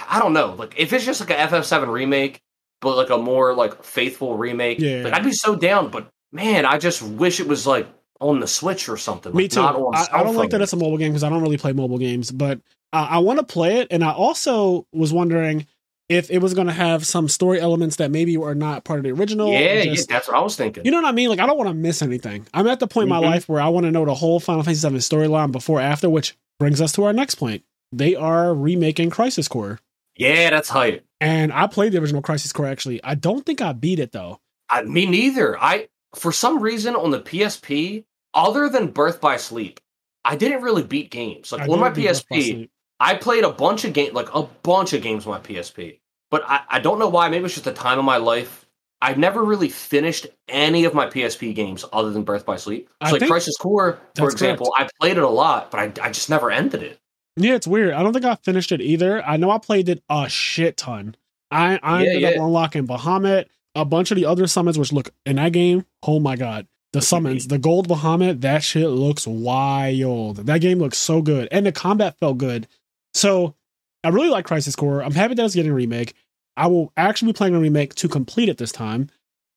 I 0.08 0.18
don't 0.18 0.32
know. 0.32 0.54
Like 0.54 0.74
if 0.78 0.92
it's 0.92 1.04
just 1.04 1.20
like 1.20 1.30
a 1.30 1.34
FF7 1.34 1.88
remake, 1.88 2.40
but 2.80 2.96
like 2.96 3.10
a 3.10 3.18
more 3.18 3.54
like 3.54 3.82
faithful 3.82 4.36
remake, 4.36 4.78
Yeah. 4.78 5.02
like 5.04 5.12
I'd 5.14 5.24
be 5.24 5.32
so 5.32 5.56
down. 5.56 5.90
But 5.90 6.08
man, 6.32 6.66
I 6.66 6.78
just 6.78 7.02
wish 7.02 7.40
it 7.40 7.48
was 7.48 7.66
like 7.66 7.86
on 8.20 8.40
the 8.40 8.46
Switch 8.46 8.88
or 8.88 8.96
something. 8.96 9.34
Me 9.34 9.44
like, 9.44 9.50
too. 9.52 9.60
I, 9.60 10.06
I 10.12 10.22
don't 10.22 10.36
like 10.36 10.50
that 10.50 10.60
it's 10.62 10.72
a 10.72 10.76
mobile 10.76 10.98
game 10.98 11.12
because 11.12 11.24
I 11.24 11.28
don't 11.28 11.42
really 11.42 11.58
play 11.58 11.72
mobile 11.72 11.98
games, 11.98 12.30
but 12.30 12.60
I, 12.92 13.04
I 13.04 13.18
want 13.18 13.38
to 13.38 13.44
play 13.44 13.78
it. 13.80 13.88
And 13.90 14.02
I 14.04 14.12
also 14.12 14.86
was 14.92 15.12
wondering 15.12 15.66
if 16.08 16.30
it 16.30 16.38
was 16.38 16.54
going 16.54 16.68
to 16.68 16.72
have 16.72 17.04
some 17.04 17.28
story 17.28 17.60
elements 17.60 17.96
that 17.96 18.10
maybe 18.12 18.36
were 18.36 18.54
not 18.54 18.84
part 18.84 18.98
of 19.00 19.04
the 19.04 19.10
original. 19.10 19.48
or 19.48 19.52
Yeah, 19.52 19.82
yeah, 19.82 20.02
that's 20.08 20.28
what 20.28 20.36
I 20.36 20.40
was 20.40 20.54
thinking. 20.56 20.84
You 20.84 20.92
know 20.92 20.98
what 20.98 21.06
I 21.08 21.12
mean? 21.12 21.28
Like, 21.30 21.40
I 21.40 21.46
don't 21.46 21.58
want 21.58 21.68
to 21.68 21.74
miss 21.74 22.00
anything. 22.00 22.46
I'm 22.54 22.68
at 22.68 22.78
the 22.80 22.86
point 22.86 23.08
in 23.08 23.08
Mhm. 23.08 23.20
my 23.20 23.28
life 23.28 23.48
where 23.48 23.60
I 23.60 23.68
want 23.68 23.86
to 23.86 23.90
know 23.90 24.04
the 24.04 24.14
whole 24.14 24.38
Final 24.38 24.62
Fantasy 24.62 24.88
VII 24.88 24.96
storyline 24.98 25.50
before, 25.50 25.80
after, 25.80 26.08
which 26.08 26.36
brings 26.60 26.80
us 26.80 26.92
to 26.92 27.04
our 27.04 27.12
next 27.12 27.34
point. 27.36 27.62
they 27.92 28.14
are 28.16 28.52
remaking 28.54 29.10
Crisis 29.10 29.46
Core. 29.48 29.78
Yeah, 30.16 30.50
that's 30.50 30.68
hype. 30.68 31.04
And 31.20 31.52
I 31.52 31.66
played 31.66 31.92
the 31.92 31.98
original 31.98 32.22
Crisis 32.22 32.52
Core 32.52 32.66
actually. 32.66 33.02
I 33.02 33.14
don't 33.14 33.44
think 33.44 33.60
I 33.60 33.72
beat 33.72 33.98
it 33.98 34.12
though. 34.12 34.40
I, 34.68 34.82
me 34.82 35.06
neither. 35.06 35.58
I 35.58 35.88
for 36.14 36.32
some 36.32 36.60
reason 36.60 36.96
on 36.96 37.10
the 37.10 37.20
PSP, 37.20 38.04
other 38.34 38.68
than 38.68 38.88
Birth 38.88 39.20
by 39.20 39.36
Sleep, 39.36 39.80
I 40.24 40.36
didn't 40.36 40.62
really 40.62 40.82
beat 40.82 41.10
games. 41.10 41.52
Like 41.52 41.62
I 41.62 41.72
on 41.72 41.80
my 41.80 41.90
didn't 41.90 41.96
beat 41.96 42.08
Birth 42.08 42.28
by 42.28 42.36
PSP, 42.36 42.68
I 42.98 43.14
played 43.14 43.44
a 43.44 43.52
bunch 43.52 43.84
of 43.84 43.92
games, 43.92 44.14
like 44.14 44.34
a 44.34 44.42
bunch 44.42 44.92
of 44.92 45.02
games 45.02 45.26
on 45.26 45.32
my 45.32 45.40
PSP. 45.40 46.00
But 46.30 46.42
I, 46.46 46.62
I 46.68 46.80
don't 46.80 46.98
know 46.98 47.08
why. 47.08 47.28
Maybe 47.28 47.44
it's 47.44 47.54
just 47.54 47.64
the 47.64 47.72
time 47.72 47.98
of 47.98 48.04
my 48.04 48.16
life. 48.16 48.66
I 49.02 49.14
never 49.14 49.44
really 49.44 49.68
finished 49.68 50.26
any 50.48 50.84
of 50.86 50.94
my 50.94 51.06
PSP 51.06 51.54
games 51.54 51.84
other 51.92 52.10
than 52.10 52.24
Birth 52.24 52.46
by 52.46 52.56
Sleep. 52.56 52.88
I 53.00 53.10
So 53.10 53.16
like 53.16 53.28
Crisis 53.28 53.56
Core, 53.56 54.00
for 54.16 54.30
example, 54.30 54.72
I 54.76 54.88
played 55.00 55.18
it 55.18 55.22
a 55.22 55.28
lot, 55.28 55.70
but 55.70 55.80
I, 55.80 56.06
I 56.06 56.10
just 56.10 56.30
never 56.30 56.50
ended 56.50 56.82
it. 56.82 56.98
Yeah, 57.36 57.54
it's 57.54 57.66
weird. 57.66 57.92
I 57.92 58.02
don't 58.02 58.12
think 58.12 58.24
I 58.24 58.34
finished 58.36 58.72
it 58.72 58.80
either. 58.80 59.22
I 59.24 59.36
know 59.36 59.50
I 59.50 59.58
played 59.58 59.88
it 59.88 60.02
a 60.08 60.28
shit 60.28 60.76
ton. 60.76 61.16
I, 61.50 61.78
I 61.82 62.02
Yeah, 62.02 62.08
ended 62.08 62.22
yeah. 62.22 62.28
up 62.30 62.36
unlocking 62.46 62.86
Bahamut, 62.86 63.46
a 63.74 63.84
bunch 63.84 64.10
of 64.10 64.16
the 64.16 64.24
other 64.24 64.46
summons, 64.46 64.78
which 64.78 64.92
look 64.92 65.10
in 65.26 65.36
that 65.36 65.52
game. 65.52 65.84
Oh 66.02 66.18
my 66.18 66.36
god. 66.36 66.66
The 66.92 67.02
summons, 67.02 67.48
the 67.48 67.58
gold 67.58 67.88
Bahamut, 67.88 68.40
that 68.40 68.62
shit 68.62 68.88
looks 68.88 69.26
wild. 69.26 70.46
That 70.46 70.62
game 70.62 70.78
looks 70.78 70.96
so 70.96 71.20
good. 71.20 71.46
And 71.52 71.66
the 71.66 71.72
combat 71.72 72.18
felt 72.18 72.38
good. 72.38 72.66
So 73.12 73.54
I 74.02 74.08
really 74.08 74.30
like 74.30 74.46
Crisis 74.46 74.74
Core. 74.76 75.02
I'm 75.02 75.12
happy 75.12 75.34
that 75.34 75.44
it's 75.44 75.54
getting 75.54 75.72
a 75.72 75.74
remake. 75.74 76.14
I 76.56 76.68
will 76.68 76.92
actually 76.96 77.32
be 77.32 77.36
playing 77.36 77.54
a 77.54 77.60
remake 77.60 77.94
to 77.96 78.08
complete 78.08 78.48
it 78.48 78.56
this 78.56 78.72
time. 78.72 79.10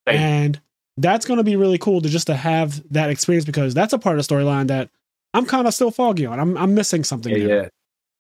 And 0.06 0.60
that's 0.98 1.26
going 1.26 1.38
to 1.38 1.44
be 1.46 1.56
really 1.56 1.78
cool 1.78 2.02
to 2.02 2.10
just 2.10 2.28
to 2.28 2.36
have 2.36 2.84
that 2.92 3.10
experience 3.10 3.46
because 3.46 3.74
that's 3.74 3.94
a 3.94 4.00
part 4.00 4.20
of 4.20 4.28
the 4.28 4.36
storyline 4.36 4.68
that 4.68 4.90
I'm 5.34 5.46
kind 5.46 5.68
of 5.68 5.74
still 5.74 5.92
foggy 5.92 6.26
on. 6.26 6.40
I'm, 6.40 6.58
I'm 6.58 6.74
missing 6.74 7.04
something 7.04 7.32
Yeah, 7.36 7.48
there. 7.48 7.64
yeah. 7.64 7.70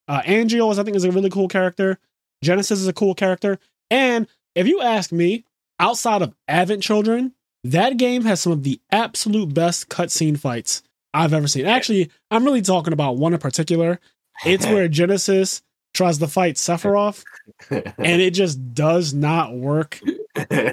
Uh, 0.07 0.21
Angeal, 0.23 0.71
is, 0.71 0.79
I 0.79 0.83
think, 0.83 0.95
is 0.97 1.03
a 1.03 1.11
really 1.11 1.29
cool 1.29 1.47
character. 1.47 1.99
Genesis 2.43 2.79
is 2.79 2.87
a 2.87 2.93
cool 2.93 3.13
character. 3.15 3.59
And 3.91 4.27
if 4.55 4.67
you 4.67 4.81
ask 4.81 5.11
me, 5.11 5.43
outside 5.79 6.21
of 6.21 6.33
Advent 6.47 6.83
Children, 6.83 7.33
that 7.63 7.97
game 7.97 8.23
has 8.23 8.41
some 8.41 8.51
of 8.53 8.63
the 8.63 8.79
absolute 8.91 9.53
best 9.53 9.89
cutscene 9.89 10.39
fights 10.39 10.81
I've 11.13 11.33
ever 11.33 11.47
seen. 11.47 11.65
Actually, 11.65 12.09
I'm 12.31 12.45
really 12.45 12.61
talking 12.61 12.93
about 12.93 13.17
one 13.17 13.33
in 13.33 13.39
particular. 13.39 13.99
It's 14.45 14.65
where 14.65 14.87
Genesis 14.89 15.61
tries 15.93 16.19
to 16.19 16.27
fight 16.27 16.55
Sephiroth, 16.55 17.23
and 17.69 18.21
it 18.21 18.31
just 18.31 18.73
does 18.73 19.13
not 19.13 19.55
work. 19.55 19.99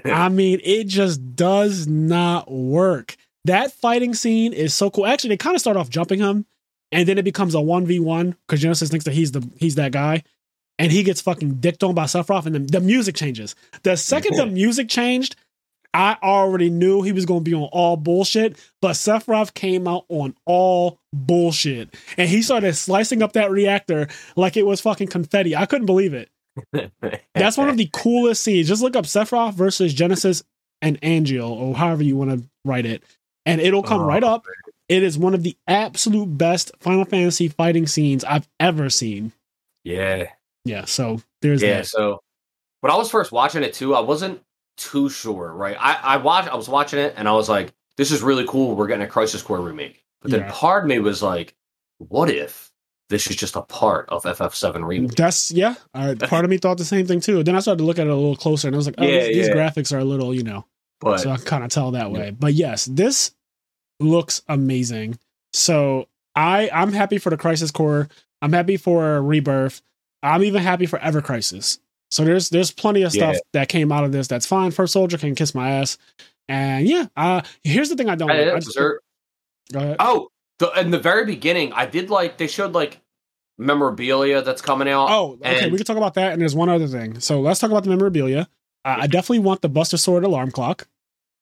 I 0.04 0.28
mean, 0.28 0.60
it 0.62 0.84
just 0.84 1.34
does 1.34 1.86
not 1.86 2.50
work. 2.50 3.16
That 3.46 3.72
fighting 3.72 4.14
scene 4.14 4.52
is 4.52 4.74
so 4.74 4.90
cool. 4.90 5.06
Actually, 5.06 5.30
they 5.30 5.36
kind 5.36 5.54
of 5.54 5.60
start 5.60 5.76
off 5.76 5.88
jumping 5.88 6.18
him, 6.18 6.46
and 6.90 7.08
then 7.08 7.16
it 7.16 7.24
becomes 7.24 7.54
a 7.54 7.60
one 7.60 7.86
v 7.86 8.00
one 8.00 8.36
because 8.46 8.60
Genesis 8.60 8.90
thinks 8.90 9.04
that 9.04 9.14
he's 9.14 9.32
the 9.32 9.48
he's 9.56 9.76
that 9.76 9.92
guy, 9.92 10.24
and 10.78 10.90
he 10.90 11.04
gets 11.04 11.20
fucking 11.20 11.60
dicked 11.60 11.84
on 11.84 11.94
by 11.94 12.04
Sephiroth, 12.04 12.46
and 12.46 12.54
then 12.54 12.66
the 12.66 12.80
music 12.80 13.14
changes. 13.14 13.54
The 13.84 13.96
second 13.96 14.36
the 14.36 14.46
music 14.46 14.88
changed, 14.88 15.36
I 15.94 16.16
already 16.24 16.70
knew 16.70 17.02
he 17.02 17.12
was 17.12 17.24
going 17.24 17.44
to 17.44 17.50
be 17.50 17.54
on 17.54 17.68
all 17.72 17.96
bullshit, 17.96 18.58
but 18.82 18.92
Sephiroth 18.92 19.54
came 19.54 19.86
out 19.86 20.06
on 20.08 20.34
all 20.44 20.98
bullshit, 21.12 21.94
and 22.16 22.28
he 22.28 22.42
started 22.42 22.74
slicing 22.74 23.22
up 23.22 23.32
that 23.34 23.52
reactor 23.52 24.08
like 24.34 24.56
it 24.56 24.66
was 24.66 24.80
fucking 24.80 25.08
confetti. 25.08 25.54
I 25.54 25.66
couldn't 25.66 25.86
believe 25.86 26.14
it. 26.14 26.30
That's 27.34 27.56
one 27.56 27.68
of 27.68 27.76
the 27.76 27.88
coolest 27.92 28.42
scenes. 28.42 28.66
Just 28.66 28.82
look 28.82 28.96
up 28.96 29.04
Sephiroth 29.04 29.54
versus 29.54 29.94
Genesis 29.94 30.42
and 30.82 30.98
Angel, 31.02 31.50
or 31.50 31.76
however 31.76 32.02
you 32.02 32.16
want 32.16 32.30
to 32.32 32.48
write 32.64 32.86
it, 32.86 33.04
and 33.46 33.60
it'll 33.60 33.82
come 33.82 34.02
Oh, 34.02 34.06
right 34.06 34.22
up. 34.24 34.44
It 34.88 35.02
is 35.02 35.16
one 35.18 35.34
of 35.34 35.42
the 35.42 35.56
absolute 35.66 36.36
best 36.38 36.70
Final 36.80 37.04
Fantasy 37.04 37.48
fighting 37.48 37.86
scenes 37.86 38.22
I've 38.24 38.48
ever 38.60 38.90
seen. 38.90 39.32
yeah. 39.84 40.26
Yeah, 40.64 40.84
so 40.84 41.22
there's 41.42 41.62
Yeah, 41.62 41.76
that. 41.78 41.86
so 41.86 42.20
when 42.80 42.92
I 42.92 42.96
was 42.96 43.08
first 43.10 43.30
watching 43.32 43.62
it 43.62 43.72
too, 43.72 43.94
I 43.94 44.00
wasn't 44.00 44.42
too 44.76 45.08
sure, 45.08 45.52
right? 45.52 45.76
I, 45.78 45.94
I 46.02 46.16
watched 46.18 46.48
I 46.48 46.56
was 46.56 46.68
watching 46.68 46.98
it 46.98 47.14
and 47.16 47.28
I 47.28 47.32
was 47.32 47.48
like, 47.48 47.72
this 47.96 48.10
is 48.10 48.20
really 48.20 48.44
cool. 48.48 48.74
We're 48.74 48.88
getting 48.88 49.04
a 49.04 49.08
Crisis 49.08 49.42
Core 49.42 49.60
remake. 49.60 50.02
But 50.22 50.32
then 50.32 50.40
Yeah. 50.40 50.50
part 50.52 50.82
of 50.84 50.88
me 50.88 50.98
was 50.98 51.22
like, 51.22 51.54
what 51.98 52.28
if 52.30 52.72
this 53.10 53.28
is 53.30 53.36
just 53.36 53.54
a 53.54 53.62
part 53.62 54.08
of 54.08 54.24
FF7 54.24 54.84
remake? 54.84 55.14
That's 55.14 55.52
yeah. 55.52 55.76
Uh, 55.94 56.16
part 56.20 56.44
of 56.44 56.50
me 56.50 56.58
thought 56.58 56.78
the 56.78 56.84
same 56.84 57.06
thing 57.06 57.20
too. 57.20 57.44
Then 57.44 57.54
I 57.54 57.60
started 57.60 57.78
to 57.78 57.84
look 57.84 58.00
at 58.00 58.08
it 58.08 58.10
a 58.10 58.14
little 58.14 58.34
closer, 58.36 58.66
and 58.66 58.74
I 58.74 58.78
was 58.78 58.86
like, 58.86 58.96
"Oh, 58.98 59.06
Yeah, 59.06 59.20
these, 59.26 59.46
these 59.46 59.48
graphics 59.50 59.94
are 59.94 60.00
a 60.00 60.04
little, 60.04 60.34
you 60.34 60.42
know." 60.42 60.66
But 61.00 61.18
so 61.18 61.30
I 61.30 61.36
kind 61.36 61.62
of 61.62 61.70
tell 61.70 61.92
that 61.92 62.10
way. 62.10 62.30
But 62.32 62.54
yes, 62.54 62.86
this 62.86 63.30
looks 64.00 64.42
amazing. 64.48 65.18
So 65.52 66.08
I 66.34 66.70
I'm 66.72 66.92
happy 66.92 67.18
for 67.18 67.30
the 67.30 67.36
Crisis 67.36 67.70
Core. 67.70 68.08
I'm 68.42 68.52
happy 68.52 68.76
for 68.76 69.22
Rebirth. 69.22 69.80
I'm 70.22 70.42
even 70.44 70.62
happy 70.62 70.86
for 70.86 70.98
Ever 70.98 71.20
Crisis. 71.22 71.78
So 72.10 72.24
there's 72.24 72.50
there's 72.50 72.70
plenty 72.70 73.02
of 73.02 73.12
stuff 73.12 73.34
Yeah. 73.34 73.40
that 73.52 73.68
came 73.68 73.90
out 73.92 74.04
of 74.04 74.12
this 74.12 74.28
that's 74.28 74.46
fine. 74.46 74.70
First 74.70 74.92
Soldier 74.92 75.18
can 75.18 75.34
kiss 75.34 75.54
my 75.54 75.70
ass. 75.70 75.98
And 76.48 76.86
yeah, 76.86 77.06
uh 77.16 77.42
here's 77.64 77.88
the 77.88 77.96
thing 77.96 78.08
I 78.08 78.14
don't 78.14 78.30
I- 78.30 78.44
like. 78.44 78.54
I 78.54 78.58
just- 78.60 78.76
go 78.76 78.98
ahead. 79.74 79.96
oh, 79.98 80.28
the, 80.58 80.70
in 80.80 80.90
the 80.90 80.98
very 80.98 81.24
beginning, 81.26 81.72
I 81.72 81.86
did 81.86 82.08
like 82.10 82.38
they 82.38 82.46
showed 82.46 82.72
like 82.72 83.00
memorabilia 83.58 84.42
that's 84.42 84.62
coming 84.62 84.88
out. 84.88 85.08
Oh, 85.10 85.32
okay. 85.34 85.64
and- 85.64 85.72
we 85.72 85.78
can 85.78 85.86
talk 85.86 85.96
about 85.96 86.14
that. 86.14 86.32
And 86.32 86.40
there's 86.40 86.54
one 86.54 86.68
other 86.68 86.86
thing. 86.86 87.20
So 87.20 87.40
let's 87.40 87.60
talk 87.60 87.70
about 87.70 87.84
the 87.84 87.90
memorabilia. 87.90 88.48
Uh, 88.84 88.98
I 89.00 89.06
definitely 89.06 89.40
want 89.40 89.62
the 89.62 89.68
Buster 89.68 89.96
Sword 89.96 90.22
alarm 90.24 90.50
clock. 90.52 90.86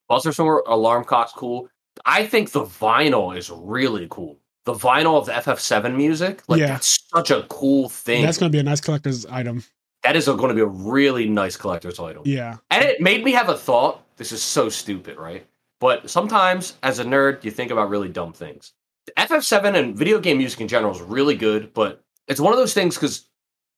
Buster 0.08 0.32
Sword 0.32 0.62
alarm 0.66 1.04
clock's 1.04 1.32
cool. 1.32 1.68
I 2.04 2.26
think 2.26 2.50
the 2.52 2.62
vinyl 2.64 3.36
is 3.36 3.50
really 3.50 4.06
cool. 4.10 4.38
The 4.64 4.74
vinyl 4.74 5.18
of 5.18 5.26
the 5.26 5.32
FF7 5.32 5.94
music, 5.96 6.42
like 6.48 6.60
Yeah. 6.60 6.66
that's 6.68 7.06
such 7.14 7.30
a 7.30 7.42
cool 7.48 7.88
thing. 7.88 8.22
That's 8.24 8.38
going 8.38 8.50
to 8.50 8.56
be 8.56 8.60
a 8.60 8.62
nice 8.62 8.80
collector's 8.80 9.26
item. 9.26 9.62
that 10.02 10.16
is 10.16 10.26
going 10.26 10.48
to 10.48 10.54
be 10.54 10.60
a 10.60 10.66
really 10.66 11.28
nice 11.28 11.56
collector's 11.56 11.98
item. 11.98 12.22
Yeah. 12.26 12.58
And 12.70 12.84
it 12.84 13.00
made 13.00 13.24
me 13.24 13.32
have 13.32 13.48
a 13.48 13.56
thought. 13.56 14.02
This 14.16 14.32
is 14.32 14.42
so 14.42 14.68
stupid, 14.68 15.16
right? 15.16 15.46
But 15.80 16.08
sometimes, 16.10 16.74
as 16.82 16.98
a 16.98 17.04
nerd, 17.04 17.42
you 17.44 17.50
think 17.50 17.70
about 17.70 17.88
really 17.90 18.08
dumb 18.08 18.32
things. 18.32 18.72
FF7 19.18 19.74
and 19.74 19.96
video 19.96 20.18
game 20.18 20.38
music 20.38 20.60
in 20.60 20.68
general 20.68 20.94
is 20.94 21.00
really 21.00 21.36
good, 21.36 21.72
but 21.74 22.02
it's 22.28 22.40
one 22.40 22.52
of 22.52 22.58
those 22.58 22.72
things 22.74 22.94
because 22.96 23.28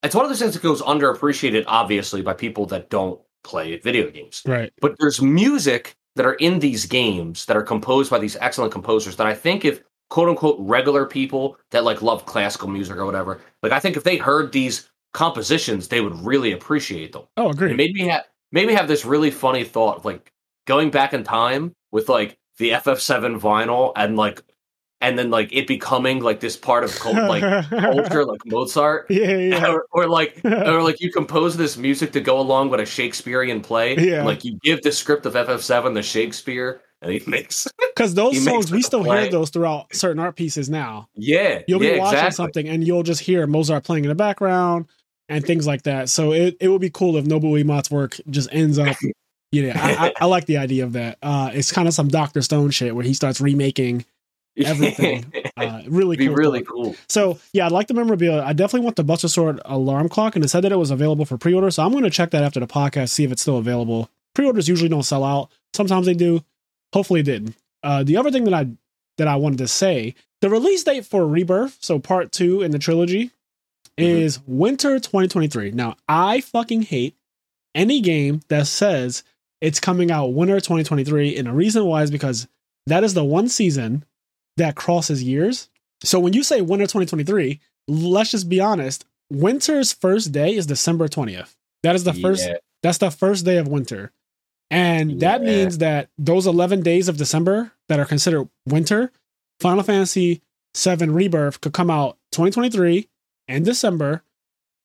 it's 0.03 0.15
one 0.15 0.25
of 0.25 0.31
those 0.31 0.39
things 0.39 0.55
that 0.55 0.63
goes 0.63 0.83
underappreciated, 0.83 1.65
obviously, 1.67 2.23
by 2.23 2.33
people 2.33 2.67
that 2.67 2.91
don't 2.91 3.21
play 3.43 3.79
video 3.79 4.11
games. 4.11 4.43
Right. 4.47 4.73
But 4.81 4.97
there's 4.99 5.21
music 5.23 5.97
that 6.17 6.27
are 6.27 6.35
in 6.35 6.59
these 6.59 6.87
games 6.87 7.45
that 7.47 7.57
are 7.57 7.63
composed 7.63 8.11
by 8.11 8.19
these 8.19 8.37
excellent 8.41 8.73
composers 8.73 9.17
that 9.17 9.27
I 9.27 9.35
think 9.35 9.65
if 9.65 9.83
quote 10.11 10.29
unquote 10.29 10.57
regular 10.59 11.07
people 11.07 11.57
that 11.71 11.85
like 11.85 12.03
love 12.03 12.27
classical 12.27 12.69
music 12.69 12.97
or 12.97 13.07
whatever, 13.07 13.41
like 13.63 13.73
I 13.73 13.81
think 13.81 13.97
if 13.97 14.05
they 14.05 14.17
heard 14.17 14.53
these 14.53 14.91
compositions, 15.13 15.89
they 15.89 16.01
would 16.01 16.19
really 16.21 16.53
appreciate 16.53 17.13
them. 17.13 17.23
Oh, 17.37 17.51
agree. 17.51 17.71
It 17.71 17.77
made 17.77 17.93
me 17.93 18.09
have 18.09 18.25
made 18.53 18.67
me 18.67 18.75
have 18.75 18.89
this 18.89 19.05
really 19.05 19.31
funny 19.31 19.65
thought 19.65 19.99
of 19.99 20.05
like 20.05 20.33
going 20.67 20.91
back 20.91 21.13
in 21.15 21.23
time 21.23 21.73
with 21.93 22.09
like 22.09 22.37
the 22.59 22.71
FF7 22.71 23.39
vinyl 23.39 23.93
and 23.97 24.17
like 24.17 24.43
and 25.01 25.19
then 25.19 25.31
like 25.31 25.53
it 25.53 25.67
becoming 25.67 26.21
like 26.21 26.41
this 26.41 26.57
part 26.57 26.85
of 26.85 26.95
cult, 26.99 27.17
like 27.17 27.43
culture 27.71 28.25
like 28.25 28.41
Mozart. 28.47 29.07
Yeah, 29.11 29.37
yeah. 29.37 29.73
Or, 29.73 29.87
or 29.93 30.09
like 30.09 30.41
or 30.45 30.83
like 30.83 31.01
you 31.01 31.11
compose 31.13 31.57
this 31.57 31.77
music 31.77 32.13
to 32.13 32.21
go 32.21 32.41
along 32.41 32.71
with 32.71 32.81
a 32.81 32.87
Shakespearean 32.87 33.61
play. 33.61 33.97
Yeah. 33.97 34.25
Like 34.25 34.45
you 34.45 34.59
give 34.63 34.83
the 34.83 34.93
script 34.93 35.27
of 35.27 35.35
FF7 35.35 35.95
to 35.95 36.03
Shakespeare 36.03 36.81
and 37.03 37.13
he 37.13 37.23
makes 37.27 37.69
Because 37.95 38.15
those 38.15 38.43
songs, 38.43 38.73
we 38.73 38.81
still 38.83 39.05
play. 39.05 39.23
hear 39.23 39.31
those 39.31 39.51
throughout 39.51 39.95
certain 39.95 40.19
art 40.19 40.37
pieces 40.37 40.71
now. 40.71 41.09
Yeah. 41.15 41.63
You'll 41.69 41.83
yeah, 41.83 41.95
be 41.95 41.99
watching 41.99 42.19
exactly. 42.19 42.35
something 42.35 42.69
and 42.69 42.87
you'll 42.87 43.03
just 43.03 43.21
hear 43.21 43.47
Mozart 43.47 43.85
playing 43.85 44.05
in 44.05 44.09
the 44.09 44.15
background 44.15 44.87
and 45.29 45.45
things 45.45 45.67
like 45.67 45.83
that. 45.83 46.09
So 46.09 46.33
it, 46.33 46.57
it 46.59 46.69
would 46.69 46.81
be 46.81 46.91
cool 46.91 47.17
if 47.17 47.27
Nobuo 47.27 47.63
Uematsu's 47.63 47.91
work 47.91 48.17
just 48.31 48.49
ends 48.51 48.79
up. 48.79 48.97
Yeah, 49.53 49.81
I, 49.81 50.09
I, 50.09 50.13
I 50.23 50.25
like 50.25 50.47
the 50.47 50.57
idea 50.57 50.85
of 50.85 50.95
that. 50.95 51.19
Uh, 51.23 51.51
it's 51.53 51.71
kind 51.71 51.87
of 51.87 51.95
some 51.95 52.09
Doctor 52.09 52.43
Stone 52.43 52.71
shit 52.71 52.95
where 52.95 53.05
he 53.05 53.15
starts 53.15 53.41
remaking 53.41 54.05
everything. 54.65 55.33
Uh, 55.59 55.81
really 55.89 56.19
be 56.19 56.27
cool. 56.27 56.35
really 56.35 56.63
cool. 56.63 56.95
So 57.09 57.39
yeah, 57.55 57.65
I'd 57.65 57.73
like 57.73 57.87
the 57.87 57.95
memorabilia. 57.95 58.43
I 58.43 58.53
definitely 58.53 58.85
want 58.85 58.97
the 58.97 59.05
Buster 59.05 59.27
Sword 59.27 59.59
alarm 59.65 60.11
clock, 60.11 60.37
and 60.37 60.45
it 60.45 60.49
said 60.49 60.65
that 60.65 60.71
it 60.71 60.77
was 60.77 60.91
available 60.91 61.25
for 61.25 61.39
pre-order. 61.39 61.71
So 61.71 61.83
I'm 61.83 61.93
going 61.93 62.05
to 62.05 62.11
check 62.11 62.31
that 62.33 62.45
after 62.45 62.61
the 62.61 62.67
podcast, 62.67 63.09
see 63.09 63.25
if 63.25 63.33
it's 63.33 63.41
still 63.41 63.57
available. 63.57 64.11
Pre-orders 64.35 64.69
usually 64.69 64.91
don't 64.91 65.03
sell 65.03 65.25
out. 65.25 65.51
Sometimes 65.73 66.05
they 66.05 66.13
do. 66.13 66.45
Hopefully, 66.93 67.21
it 67.21 67.23
did. 67.23 67.55
Uh, 67.83 68.03
the 68.03 68.19
other 68.19 68.31
thing 68.31 68.45
that 68.45 68.53
I 68.53 68.69
that 69.17 69.29
I 69.29 69.37
wanted 69.37 69.59
to 69.59 69.69
say, 69.69 70.15
the 70.43 70.51
release 70.51 70.85
date 70.85 71.07
for 71.07 71.27
Rebirth, 71.27 71.79
so 71.81 71.99
part 71.99 72.33
two 72.33 72.61
in 72.61 72.71
the 72.71 72.79
trilogy, 72.79 73.31
is 73.97 74.41
winter 74.47 74.99
2023. 74.99 75.71
Now 75.71 75.97
I 76.07 76.43
fucking 76.43 76.83
hate 76.83 77.17
any 77.75 78.03
game 78.03 78.43
that 78.49 78.67
says 78.67 79.23
it's 79.63 79.81
coming 79.81 80.11
out 80.11 80.35
winter 80.35 80.57
2023, 80.57 81.37
and 81.37 81.47
the 81.47 81.53
reason 81.53 81.87
why 81.87 82.03
is 82.03 82.11
because 82.11 82.47
that 82.87 83.05
is 83.05 83.15
the 83.15 83.25
one 83.25 83.49
season 83.49 84.05
that 84.57 84.77
crosses 84.77 85.23
years. 85.23 85.69
So 86.03 86.19
when 86.19 86.33
you 86.33 86.43
say 86.43 86.61
winter 86.61 86.85
2023, 86.85 87.61
let's 87.89 88.31
just 88.31 88.49
be 88.49 88.61
honest. 88.61 89.05
Winter's 89.31 89.93
first 89.93 90.33
day 90.33 90.55
is 90.55 90.67
December 90.67 91.09
20th. 91.09 91.55
That 91.83 91.95
is 91.95 92.05
the 92.05 92.13
first 92.13 92.49
that's 92.83 92.99
the 92.99 93.11
first 93.11 93.45
day 93.45 93.59
of 93.59 93.69
winter. 93.69 94.13
And 94.71 95.21
that 95.21 95.43
means 95.43 95.79
that 95.79 96.09
those 96.19 96.47
11 96.47 96.83
days 96.83 97.09
of 97.09 97.17
December 97.17 97.73
that 97.89 98.01
are 98.01 98.05
considered 98.05 98.49
winter, 98.67 99.13
Final 99.61 99.85
Fantasy 99.85 100.43
7 100.75 101.13
Rebirth 101.13 101.61
could 101.61 101.73
come 101.73 101.91
out 101.91 102.19
2023 102.33 103.09
in 103.49 103.63
December, 103.63 104.23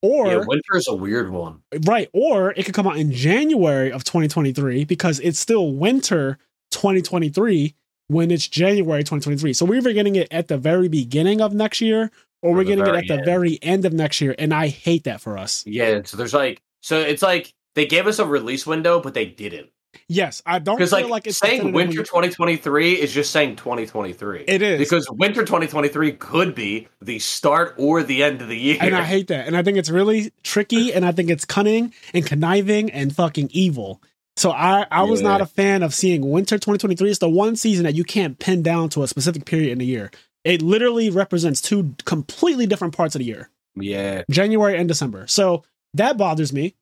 or 0.00 0.26
yeah, 0.26 0.42
winter 0.46 0.76
is 0.76 0.86
a 0.88 0.94
weird 0.94 1.30
one. 1.30 1.62
right, 1.84 2.08
or 2.12 2.52
it 2.52 2.64
could 2.64 2.74
come 2.74 2.86
out 2.86 2.96
in 2.96 3.12
January 3.12 3.92
of 3.92 4.04
2023 4.04 4.84
because 4.84 5.20
it's 5.20 5.38
still 5.38 5.72
winter 5.72 6.38
2023 6.70 7.74
when 8.12 8.30
it's 8.30 8.46
January 8.46 9.02
2023. 9.02 9.52
So 9.52 9.64
we're 9.64 9.76
either 9.76 9.92
getting 9.92 10.16
it 10.16 10.28
at 10.30 10.48
the 10.48 10.58
very 10.58 10.88
beginning 10.88 11.40
of 11.40 11.54
next 11.54 11.80
year 11.80 12.10
or 12.42 12.50
Or 12.50 12.54
we're 12.54 12.64
getting 12.64 12.86
it 12.86 12.94
at 12.94 13.06
the 13.06 13.14
end. 13.14 13.24
very 13.24 13.58
end 13.62 13.84
of 13.84 13.92
next 13.92 14.20
year. 14.20 14.34
And 14.38 14.52
I 14.52 14.68
hate 14.68 15.04
that 15.04 15.20
for 15.20 15.38
us. 15.38 15.64
Yeah, 15.66 16.02
so 16.04 16.16
there's 16.16 16.34
like, 16.34 16.60
so 16.80 16.98
it's 16.98 17.22
like 17.22 17.54
they 17.74 17.86
gave 17.86 18.06
us 18.06 18.18
a 18.18 18.26
release 18.26 18.66
window, 18.66 19.00
but 19.00 19.14
they 19.14 19.26
didn't. 19.26 19.70
Yes, 20.08 20.42
I 20.46 20.58
don't 20.58 20.76
Because 20.76 20.90
feel 20.90 21.02
like, 21.02 21.10
like, 21.10 21.26
it's 21.26 21.36
saying 21.36 21.72
winter 21.72 22.02
2023 22.02 22.92
is 22.94 23.12
just 23.12 23.30
saying 23.30 23.56
2023. 23.56 24.44
It 24.48 24.62
is. 24.62 24.78
because 24.78 25.06
winter 25.10 25.42
2023 25.42 26.12
could 26.12 26.54
be 26.54 26.88
the 27.02 27.18
start 27.18 27.74
or 27.76 28.02
the 28.02 28.22
end 28.24 28.40
of 28.40 28.48
the 28.48 28.56
year. 28.58 28.78
And 28.80 28.94
I 28.96 29.04
hate 29.04 29.28
that. 29.28 29.46
And 29.46 29.54
I 29.56 29.62
think 29.62 29.76
it's 29.76 29.90
really 29.90 30.32
tricky 30.42 30.92
and 30.94 31.04
I 31.04 31.12
think 31.12 31.28
it's 31.30 31.44
cunning 31.44 31.92
and 32.14 32.24
conniving 32.26 32.90
and 32.90 33.14
fucking 33.14 33.50
evil. 33.52 34.00
So 34.36 34.50
I, 34.50 34.86
I 34.90 35.02
was 35.02 35.20
Yeah. 35.20 35.28
not 35.28 35.40
a 35.40 35.46
fan 35.46 35.82
of 35.82 35.94
seeing 35.94 36.28
winter 36.30 36.56
2023. 36.56 37.10
It's 37.10 37.18
the 37.18 37.28
one 37.28 37.54
season 37.56 37.84
that 37.84 37.94
you 37.94 38.04
can't 38.04 38.38
pin 38.38 38.62
down 38.62 38.88
to 38.90 39.02
a 39.02 39.08
specific 39.08 39.44
period 39.44 39.72
in 39.72 39.78
the 39.78 39.84
year. 39.86 40.10
It 40.44 40.62
literally 40.62 41.10
represents 41.10 41.60
two 41.60 41.94
completely 42.04 42.66
different 42.66 42.96
parts 42.96 43.14
of 43.14 43.20
the 43.20 43.26
year. 43.26 43.50
yeah, 43.76 44.22
January 44.30 44.76
and 44.76 44.88
December. 44.88 45.26
So 45.26 45.64
that 45.94 46.16
bothers 46.16 46.52
me. 46.52 46.74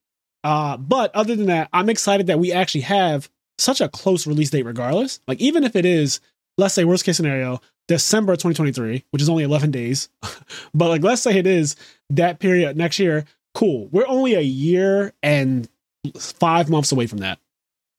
Uh, 0.43 0.77
but 0.77 1.13
other 1.15 1.35
than 1.35 1.45
that, 1.47 1.69
I'm 1.71 1.89
excited 1.89 2.27
that 2.27 2.39
we 2.39 2.51
actually 2.51 2.81
have 2.81 3.29
such 3.59 3.79
a 3.81 3.89
close 3.89 4.25
release 4.25 4.49
date 4.49 4.65
regardless. 4.65 5.19
Like 5.27 5.39
even 5.39 5.63
if 5.63 5.75
it 5.75 5.85
is, 5.85 6.19
let's 6.57 6.73
say 6.73 6.83
worst 6.85 7.03
case 7.05 7.17
scenario, 7.17 7.61
December 7.87 8.33
2023, 8.33 9.03
which 9.11 9.21
is 9.21 9.29
only 9.29 9.43
11 9.43 9.69
days. 9.71 10.09
but 10.73 10.89
like 10.89 11.03
let's 11.03 11.21
say 11.21 11.37
it 11.37 11.45
is 11.45 11.75
that 12.09 12.39
period 12.39 12.75
next 12.77 12.97
year, 12.97 13.25
cool. 13.53 13.87
We're 13.91 14.07
only 14.07 14.33
a 14.33 14.41
year 14.41 15.13
and 15.21 15.69
5 16.17 16.69
months 16.69 16.91
away 16.91 17.07
from 17.07 17.19
that. 17.19 17.39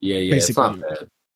yeah, 0.01 0.19
yeah. 0.19 0.35
Basically. 0.35 0.83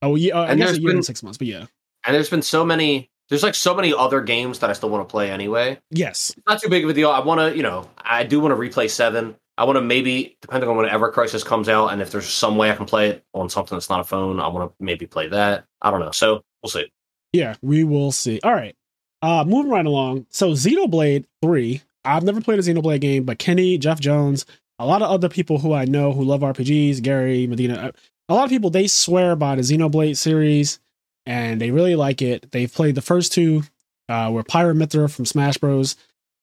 Oh, 0.03 0.15
yeah, 0.17 0.35
uh, 0.35 0.43
I 0.45 0.51
And 0.51 0.61
guess 0.61 0.73
a 0.73 0.81
year 0.81 0.89
been- 0.91 0.97
and 0.97 1.05
6 1.05 1.23
months, 1.23 1.39
but 1.39 1.47
yeah. 1.47 1.67
And 2.05 2.15
there's 2.15 2.31
been 2.31 2.43
so 2.43 2.65
many. 2.65 3.11
There's 3.29 3.43
like 3.43 3.55
so 3.57 3.75
many 3.75 3.93
other 3.93 4.21
games 4.21 4.61
that 4.61 4.71
I 4.71 4.73
still 4.73 4.89
want 4.91 5.09
to 5.09 5.11
play 5.11 5.31
anyway. 5.31 5.79
Yes. 5.91 6.31
It's 6.37 6.47
not 6.47 6.61
too 6.61 6.69
big 6.69 6.85
of 6.85 6.91
a 6.91 6.95
deal. 6.95 7.11
I 7.11 7.19
want 7.21 7.41
to, 7.41 7.57
you 7.57 7.63
know, 7.65 7.89
I 7.99 8.23
do 8.23 8.39
want 8.39 8.53
to 8.53 8.57
replay 8.57 8.89
seven. 8.89 9.35
I 9.59 9.65
want 9.65 9.77
to 9.77 9.81
maybe, 9.83 10.37
depending 10.43 10.69
on 10.71 10.77
when 10.77 10.89
Ever 10.89 11.11
Crisis 11.11 11.43
comes 11.43 11.69
out, 11.69 11.89
and 11.89 12.01
if 12.01 12.11
there's 12.13 12.27
some 12.29 12.57
way 12.57 12.71
I 12.71 12.77
can 12.77 12.87
play 12.87 13.09
it 13.09 13.25
on 13.35 13.49
something 13.49 13.75
that's 13.75 13.89
not 13.91 13.99
a 14.01 14.05
phone, 14.05 14.39
I 14.39 14.47
want 14.49 14.71
to 14.71 14.85
maybe 14.85 15.07
play 15.07 15.27
that. 15.29 15.65
I 15.83 15.91
don't 15.91 15.99
know. 16.01 16.13
So 16.13 16.43
we'll 16.63 16.71
see. 16.71 16.87
Yeah, 17.33 17.57
we 17.63 17.83
will 17.83 18.13
see. 18.13 18.39
All 18.45 18.53
right. 18.55 18.77
Uh 19.23 19.45
moving 19.45 19.73
right 19.73 19.87
along. 19.87 20.27
So 20.31 20.51
Xenoblade 20.53 21.25
3. 21.43 21.81
I've 22.05 22.23
never 22.23 22.41
played 22.41 22.59
a 22.61 22.63
Xenoblade 22.63 23.01
game, 23.01 23.25
but 23.25 23.39
Kenny, 23.41 23.79
Jeff 23.79 23.99
Jones, 23.99 24.47
a 24.79 24.87
lot 24.87 25.03
of 25.03 25.11
other 25.11 25.29
people 25.29 25.59
who 25.59 25.73
I 25.73 25.85
know 25.85 26.13
who 26.13 26.25
love 26.25 26.41
RPGs, 26.41 27.03
Gary, 27.03 27.47
Medina, 27.47 27.75
uh, 27.75 27.93
a 28.29 28.35
lot 28.35 28.45
of 28.45 28.51
people 28.51 28.71
they 28.71 28.87
swear 28.87 29.37
by 29.37 29.55
the 29.55 29.63
Xenoblade 29.63 30.17
series 30.17 30.79
and 31.25 31.61
they 31.61 31.71
really 31.71 31.97
like 31.97 32.23
it. 32.23 32.51
They've 32.53 32.73
played 32.73 32.95
the 32.95 33.03
first 33.03 33.33
two 33.33 33.63
uh 34.09 34.31
where 34.31 34.45
Pyramithra 34.45 35.11
from 35.13 35.27
Smash 35.27 35.59
Bros. 35.59 35.97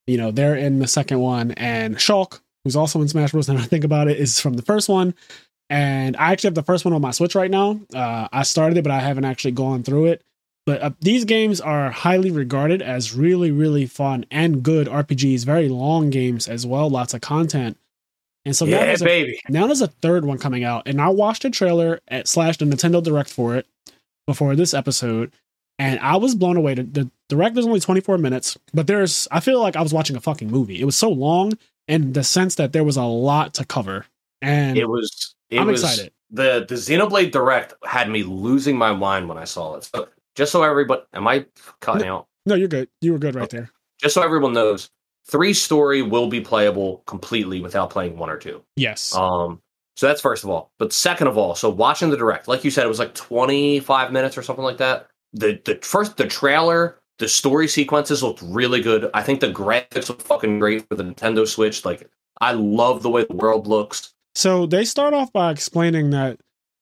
You 0.07 0.17
know, 0.17 0.31
they're 0.31 0.55
in 0.55 0.79
the 0.79 0.87
second 0.87 1.19
one 1.19 1.51
and 1.51 1.95
Shulk, 1.95 2.41
who's 2.63 2.75
also 2.75 3.01
in 3.01 3.07
Smash 3.07 3.31
Bros. 3.31 3.47
Now 3.49 3.57
I 3.57 3.65
think 3.65 3.83
about 3.83 4.07
it, 4.07 4.17
is 4.17 4.39
from 4.39 4.53
the 4.53 4.61
first 4.61 4.89
one. 4.89 5.13
And 5.69 6.15
I 6.17 6.31
actually 6.31 6.49
have 6.49 6.55
the 6.55 6.63
first 6.63 6.85
one 6.85 6.93
on 6.93 7.01
my 7.01 7.11
Switch 7.11 7.35
right 7.35 7.49
now. 7.49 7.79
Uh, 7.93 8.27
I 8.31 8.43
started 8.43 8.77
it, 8.77 8.83
but 8.83 8.91
I 8.91 8.99
haven't 8.99 9.25
actually 9.25 9.51
gone 9.51 9.83
through 9.83 10.07
it. 10.07 10.21
But 10.65 10.81
uh, 10.81 10.91
these 11.01 11.25
games 11.25 11.59
are 11.59 11.89
highly 11.89 12.31
regarded 12.31 12.81
as 12.81 13.13
really, 13.13 13.51
really 13.51 13.85
fun 13.85 14.25
and 14.31 14.63
good 14.63 14.87
RPGs. 14.87 15.45
Very 15.45 15.69
long 15.69 16.09
games 16.09 16.47
as 16.47 16.65
well, 16.65 16.89
lots 16.89 17.13
of 17.13 17.21
content. 17.21 17.77
And 18.45 18.55
so 18.55 18.65
now, 18.65 18.71
yeah, 18.79 18.85
there's 18.85 19.01
a, 19.01 19.05
baby. 19.05 19.39
now 19.49 19.67
there's 19.67 19.81
a 19.81 19.87
third 19.87 20.25
one 20.25 20.37
coming 20.37 20.63
out, 20.63 20.87
and 20.87 20.99
I 21.01 21.09
watched 21.09 21.45
a 21.45 21.49
trailer 21.49 22.01
at 22.09 22.27
slash 22.27 22.57
the 22.57 22.65
Nintendo 22.65 23.01
Direct 23.01 23.29
for 23.29 23.55
it 23.55 23.67
before 24.27 24.55
this 24.55 24.73
episode, 24.73 25.31
and 25.79 25.99
I 26.01 26.17
was 26.17 26.35
blown 26.35 26.57
away. 26.57 26.73
The, 26.75 26.83
the 26.83 27.11
direct 27.29 27.57
is 27.57 27.65
only 27.65 27.79
24 27.79 28.17
minutes, 28.17 28.57
but 28.73 28.87
there's 28.87 29.27
I 29.31 29.39
feel 29.39 29.61
like 29.61 29.75
I 29.75 29.81
was 29.81 29.93
watching 29.93 30.15
a 30.15 30.21
fucking 30.21 30.51
movie. 30.51 30.81
It 30.81 30.85
was 30.85 30.97
so 30.97 31.09
long, 31.09 31.53
in 31.87 32.13
the 32.13 32.23
sense 32.23 32.55
that 32.55 32.73
there 32.73 32.83
was 32.83 32.97
a 32.97 33.03
lot 33.03 33.53
to 33.55 33.65
cover, 33.65 34.05
and 34.41 34.77
It 34.77 34.89
was. 34.89 35.35
It 35.49 35.59
I'm 35.59 35.67
was, 35.67 35.83
excited. 35.83 36.11
The 36.31 36.65
the 36.67 36.75
Xenoblade 36.75 37.31
Direct 37.31 37.75
had 37.85 38.09
me 38.09 38.23
losing 38.23 38.77
my 38.77 38.91
mind 38.93 39.29
when 39.29 39.37
I 39.37 39.43
saw 39.45 39.75
it. 39.75 39.83
So 39.83 40.09
just 40.35 40.51
so 40.51 40.63
everybody, 40.63 41.03
am 41.13 41.27
I 41.27 41.45
cutting 41.79 42.07
out? 42.07 42.27
no, 42.45 42.55
you're 42.55 42.67
good. 42.67 42.89
You 43.01 43.13
were 43.13 43.19
good 43.19 43.35
right 43.35 43.49
there. 43.49 43.69
Just 44.01 44.15
so 44.15 44.21
everyone 44.21 44.51
knows, 44.53 44.89
three 45.27 45.53
story 45.53 46.01
will 46.01 46.27
be 46.27 46.41
playable 46.41 47.03
completely 47.05 47.61
without 47.61 47.89
playing 47.89 48.17
one 48.17 48.29
or 48.29 48.37
two. 48.37 48.63
Yes. 48.75 49.15
Um, 49.15 49.61
so 49.95 50.07
that's 50.07 50.21
first 50.21 50.43
of 50.43 50.49
all. 50.49 50.71
But 50.79 50.93
second 50.93 51.27
of 51.27 51.37
all, 51.37 51.55
so 51.55 51.69
watching 51.69 52.09
the 52.09 52.17
direct, 52.17 52.47
like 52.47 52.63
you 52.63 52.71
said, 52.71 52.85
it 52.85 52.89
was 52.89 52.99
like 52.99 53.13
25 53.13 54.11
minutes 54.11 54.37
or 54.37 54.43
something 54.43 54.65
like 54.65 54.77
that. 54.77 55.07
The 55.33 55.59
the 55.65 55.79
first 55.81 56.17
the 56.17 56.27
trailer, 56.27 56.99
the 57.19 57.27
story 57.27 57.67
sequences 57.67 58.23
looked 58.23 58.41
really 58.41 58.81
good. 58.81 59.09
I 59.13 59.23
think 59.23 59.39
the 59.39 59.51
graphics 59.51 60.09
look 60.09 60.21
fucking 60.21 60.59
great 60.59 60.87
for 60.87 60.95
the 60.95 61.03
Nintendo 61.03 61.47
Switch. 61.47 61.85
Like 61.85 62.09
I 62.41 62.53
love 62.53 63.03
the 63.03 63.09
way 63.09 63.25
the 63.25 63.35
world 63.35 63.67
looks. 63.67 64.13
So 64.35 64.65
they 64.65 64.83
start 64.85 65.13
off 65.13 65.31
by 65.31 65.51
explaining 65.51 66.09
that 66.11 66.39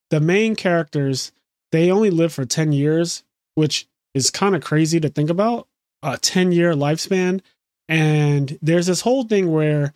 the 0.10 0.22
main 0.22 0.56
characters 0.56 1.32
they 1.72 1.90
only 1.90 2.10
live 2.10 2.34
for 2.34 2.46
10 2.46 2.74
years, 2.74 3.24
which 3.56 3.88
is 4.14 4.30
kind 4.30 4.56
of 4.56 4.64
crazy 4.64 5.00
to 5.00 5.10
think 5.10 5.30
about. 5.30 5.68
A 6.04 6.18
10 6.18 6.52
year 6.52 6.74
lifespan. 6.74 7.42
And 7.92 8.58
there's 8.62 8.86
this 8.86 9.02
whole 9.02 9.26
thing 9.26 9.52
where 9.52 9.94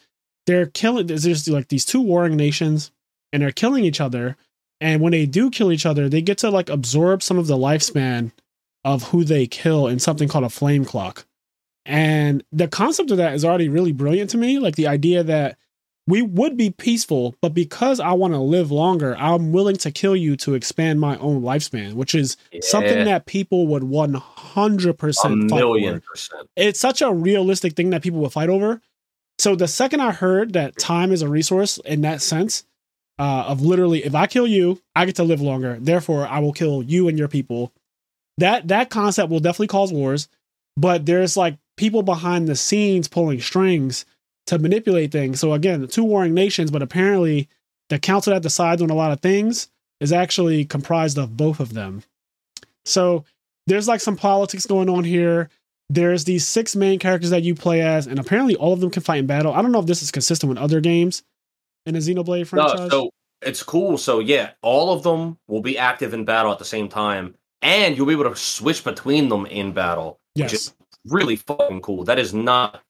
they're 0.47 0.65
killing 0.65 1.08
there's 1.08 1.47
like 1.47 1.69
these 1.69 1.86
two 1.86 2.01
warring 2.01 2.36
nations 2.36 2.91
and 3.31 3.41
they're 3.41 3.53
killing 3.53 3.86
each 3.86 4.01
other. 4.01 4.36
And 4.81 5.01
when 5.01 5.13
they 5.13 5.25
do 5.25 5.49
kill 5.49 5.71
each 5.71 5.86
other, 5.86 6.10
they 6.10 6.21
get 6.21 6.38
to 6.39 6.49
like 6.49 6.69
absorb 6.69 7.23
some 7.23 7.38
of 7.38 7.47
the 7.47 7.55
lifespan 7.55 8.34
of 8.84 9.03
who 9.03 9.23
they 9.23 9.47
kill 9.47 9.88
in 9.88 9.99
something 9.99 10.27
called 10.27 10.43
a 10.43 10.49
flame 10.49 10.84
clock. 10.84 11.25
And 11.86 12.43
the 12.51 12.67
concept 12.67 13.12
of 13.12 13.17
that 13.17 13.34
is 13.34 13.45
already 13.45 13.69
really 13.69 13.93
brilliant 13.93 14.29
to 14.31 14.38
me. 14.38 14.60
Like 14.60 14.75
the 14.75 14.88
idea 14.88 15.23
that 15.23 15.58
we 16.08 16.22
would 16.22 16.56
be 16.56 16.70
peaceful, 16.70 17.36
but 17.41 17.54
because 17.54 18.00
I 18.00 18.12
want 18.12 18.34
to 18.34 18.39
live 18.39 18.72
longer, 18.72 19.15
I'm 19.18 19.52
willing 19.52 19.78
to 19.78 19.91
kill 19.91 20.15
you 20.15 20.36
to 20.38 20.54
expand 20.54 21.00
my 21.00 21.18
own 21.18 21.41
lifespan, 21.41 21.94
which 21.94 22.13
is 22.13 22.38
something 22.62 23.06
that 23.06 23.26
people 23.26 23.65
would 23.68 23.82
100% 23.82 25.00
a 25.00 25.50
fight 25.50 25.58
million 25.58 26.02
for. 26.02 26.08
percent. 26.12 26.50
It's 26.56 26.80
such 26.80 27.02
a 27.02 27.12
realistic 27.12 27.74
thing 27.74 27.89
that 27.89 28.04
people 28.04 28.20
will 28.20 28.30
fight 28.30 28.50
over. 28.50 28.82
So 29.39 29.56
the 29.56 29.68
second 29.68 30.02
I 30.02 30.12
heard 30.12 30.54
that 30.54 30.78
time 30.78 31.12
is 31.12 31.24
a 31.24 31.28
resource 31.28 31.80
in 31.80 32.02
that 32.02 32.22
sense, 32.22 32.65
uh, 33.18 33.46
of 33.48 33.62
literally, 33.62 34.06
if 34.06 34.13
I 34.13 34.28
kill 34.28 34.46
you, 34.46 34.82
I 34.96 35.06
get 35.06 35.15
to 35.15 35.24
live 35.24 35.41
longer. 35.41 35.78
Therefore, 35.80 36.28
I 36.28 36.39
will 36.39 36.54
kill 36.54 36.84
you 36.84 37.08
and 37.08 37.18
your 37.18 37.28
people. 37.28 37.74
That 38.38 38.68
that 38.68 38.89
concept 38.89 39.30
will 39.30 39.39
definitely 39.39 39.68
cause 39.68 39.91
wars, 39.91 40.28
but 40.78 41.06
there's 41.06 41.36
like 41.36 41.58
people 41.78 42.04
behind 42.04 42.48
the 42.48 42.56
scenes 42.56 43.08
pulling 43.08 43.39
strings 43.39 44.06
to 44.47 44.60
manipulate 44.60 45.12
things. 45.12 45.39
So 45.39 45.53
again, 45.53 45.88
two 45.88 46.03
warring 46.03 46.34
nations, 46.34 46.71
but 46.71 46.81
apparently 46.81 47.49
the 47.89 47.99
council 47.99 48.34
that 48.34 48.43
decides 48.43 48.81
on 48.81 48.89
a 48.89 48.95
lot 48.95 49.12
of 49.12 49.19
things 49.21 49.69
is 49.99 50.12
actually 50.12 50.65
comprised 50.65 51.17
of 51.17 51.38
both 51.38 51.60
of 51.60 51.73
them. 51.73 52.03
So 52.84 53.25
there's 53.67 53.88
like 53.88 54.01
some 54.01 54.15
politics 54.15 54.65
going 54.65 54.89
on 54.89 55.03
here. 55.03 55.49
There's 55.89 56.23
these 56.23 56.47
six 56.47 56.75
main 56.75 56.99
characters 56.99 57.29
that 57.29 57.43
you 57.43 57.55
play 57.55 57.81
as, 57.81 58.08
and 58.08 58.19
apparently 58.19 58.55
all 58.55 58.73
of 58.73 58.79
them 58.79 58.89
can 58.89 59.03
fight 59.03 59.19
in 59.19 59.27
battle. 59.27 59.53
I 59.53 59.62
don't 59.62 59.71
know 59.71 59.79
if 59.79 59.86
this 59.86 60.01
is 60.01 60.12
consistent 60.12 60.49
with 60.49 60.58
other 60.58 60.81
games 60.81 61.23
in 61.86 61.93
the 61.93 61.99
Xenoblade 61.99 62.47
franchise. 62.47 62.79
No, 62.79 62.89
so 62.89 63.10
it's 63.41 63.63
cool. 63.63 63.97
So 63.97 64.19
yeah, 64.19 64.51
all 64.62 64.93
of 64.93 65.03
them 65.03 65.38
will 65.47 65.62
be 65.62 65.77
active 65.77 66.13
in 66.13 66.25
battle 66.25 66.51
at 66.51 66.60
the 66.60 66.65
same 66.65 66.89
time, 66.89 67.36
and 67.62 67.95
you'll 67.95 68.08
be 68.08 68.13
able 68.13 68.29
to 68.29 68.36
switch 68.36 68.84
between 68.84 69.29
them 69.29 69.45
in 69.45 69.73
battle, 69.73 70.19
which 70.34 70.51
yes. 70.51 70.53
is 70.53 70.73
really 71.05 71.36
fucking 71.36 71.81
cool. 71.81 72.03
That 72.03 72.19
is 72.19 72.34
not 72.34 72.81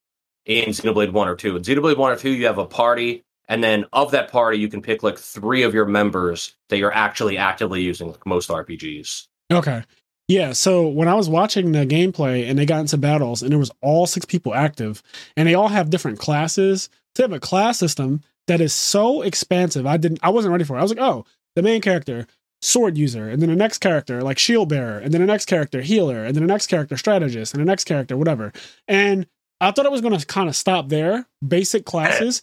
in 0.45 0.69
Xenoblade 0.69 1.12
One 1.12 1.27
or 1.27 1.36
Two. 1.36 1.55
In 1.55 1.63
Xenoblade 1.63 1.97
One 1.97 2.12
or 2.12 2.15
Two, 2.15 2.31
you 2.31 2.45
have 2.45 2.58
a 2.58 2.65
party, 2.65 3.23
and 3.47 3.63
then 3.63 3.86
of 3.93 4.12
that 4.12 4.31
party, 4.31 4.58
you 4.58 4.69
can 4.69 4.81
pick 4.81 5.03
like 5.03 5.17
three 5.17 5.63
of 5.63 5.73
your 5.73 5.86
members 5.86 6.55
that 6.69 6.77
you're 6.77 6.93
actually 6.93 7.38
actively 7.38 7.81
using, 7.81 8.08
like 8.08 8.25
most 8.25 8.49
RPGs. 8.49 9.27
Okay. 9.51 9.84
Yeah, 10.27 10.53
so 10.53 10.88
when 10.88 11.08
I 11.08 11.13
was 11.13 11.29
watching 11.29 11.71
the 11.71 11.86
gameplay 11.86 12.49
and 12.49 12.58
they 12.58 12.65
got 12.65 12.79
into 12.79 12.97
battles 12.97 13.43
and 13.43 13.51
there 13.51 13.60
was 13.60 13.71
all 13.81 14.08
six 14.08 14.25
people 14.25 14.55
active 14.55 15.03
and 15.38 15.47
they 15.47 15.53
all 15.53 15.67
have 15.67 15.91
different 15.91 16.17
classes. 16.17 16.89
They 17.13 17.23
have 17.23 17.31
a 17.31 17.39
class 17.39 17.77
system 17.77 18.21
that 18.47 18.60
is 18.60 18.73
so 18.73 19.21
expansive. 19.21 19.86
I 19.86 19.97
didn't 19.97 20.19
I 20.23 20.29
wasn't 20.29 20.51
ready 20.51 20.63
for 20.63 20.75
it. 20.75 20.79
I 20.79 20.81
was 20.81 20.91
like, 20.91 20.99
"Oh, 20.99 21.25
the 21.55 21.62
main 21.62 21.79
character, 21.79 22.25
sword 22.62 22.97
user, 22.97 23.29
and 23.29 23.39
then 23.41 23.49
the 23.49 23.55
next 23.55 23.77
character 23.77 24.21
like 24.23 24.39
shield 24.39 24.69
bearer, 24.69 24.97
and 24.97 25.13
then 25.13 25.21
the 25.21 25.27
next 25.27 25.45
character 25.45 25.81
healer, 25.81 26.25
and 26.25 26.36
then 26.36 26.43
the 26.43 26.51
next 26.51 26.67
character 26.67 26.97
strategist, 26.97 27.53
and 27.53 27.62
the 27.62 27.65
next 27.65 27.84
character 27.84 28.17
whatever." 28.17 28.51
And 28.88 29.27
I 29.61 29.71
thought 29.71 29.85
it 29.85 29.91
was 29.91 30.01
going 30.01 30.17
to 30.17 30.25
kind 30.25 30.49
of 30.49 30.55
stop 30.55 30.89
there, 30.89 31.25
basic 31.45 31.85
classes. 31.85 32.41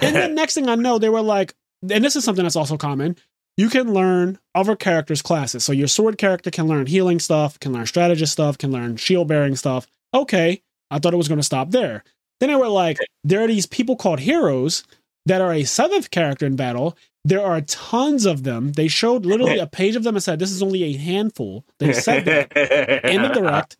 and 0.00 0.14
then 0.14 0.34
next 0.34 0.54
thing 0.54 0.68
I 0.68 0.74
know, 0.74 0.98
they 0.98 1.08
were 1.08 1.22
like, 1.22 1.54
and 1.90 2.04
this 2.04 2.16
is 2.16 2.24
something 2.24 2.44
that's 2.44 2.56
also 2.56 2.76
common. 2.76 3.16
You 3.56 3.68
can 3.68 3.92
learn 3.92 4.38
other 4.54 4.76
characters' 4.76 5.20
classes. 5.20 5.64
So 5.64 5.72
your 5.72 5.88
sword 5.88 6.16
character 6.16 6.50
can 6.50 6.68
learn 6.68 6.86
healing 6.86 7.18
stuff, 7.18 7.60
can 7.60 7.72
learn 7.72 7.86
strategist 7.86 8.32
stuff, 8.32 8.56
can 8.56 8.72
learn 8.72 8.96
shield 8.96 9.28
bearing 9.28 9.56
stuff. 9.56 9.86
Okay, 10.14 10.62
I 10.90 10.98
thought 10.98 11.12
it 11.12 11.18
was 11.18 11.28
going 11.28 11.38
to 11.40 11.44
stop 11.44 11.70
there. 11.70 12.02
Then 12.40 12.48
they 12.48 12.56
were 12.56 12.68
like, 12.68 12.98
there 13.24 13.42
are 13.42 13.46
these 13.46 13.66
people 13.66 13.96
called 13.96 14.20
heroes 14.20 14.84
that 15.26 15.40
are 15.40 15.52
a 15.52 15.64
seventh 15.64 16.10
character 16.10 16.46
in 16.46 16.56
battle. 16.56 16.96
There 17.24 17.44
are 17.44 17.60
tons 17.60 18.26
of 18.26 18.42
them. 18.42 18.72
They 18.72 18.88
showed 18.88 19.24
literally 19.24 19.58
a 19.58 19.66
page 19.66 19.96
of 19.96 20.02
them 20.02 20.16
and 20.16 20.22
said, 20.22 20.38
this 20.38 20.50
is 20.50 20.62
only 20.62 20.82
a 20.82 20.96
handful. 20.96 21.64
They 21.78 21.92
said 21.92 22.24
that 22.24 23.04
in 23.04 23.22
the 23.22 23.28
direct. 23.28 23.76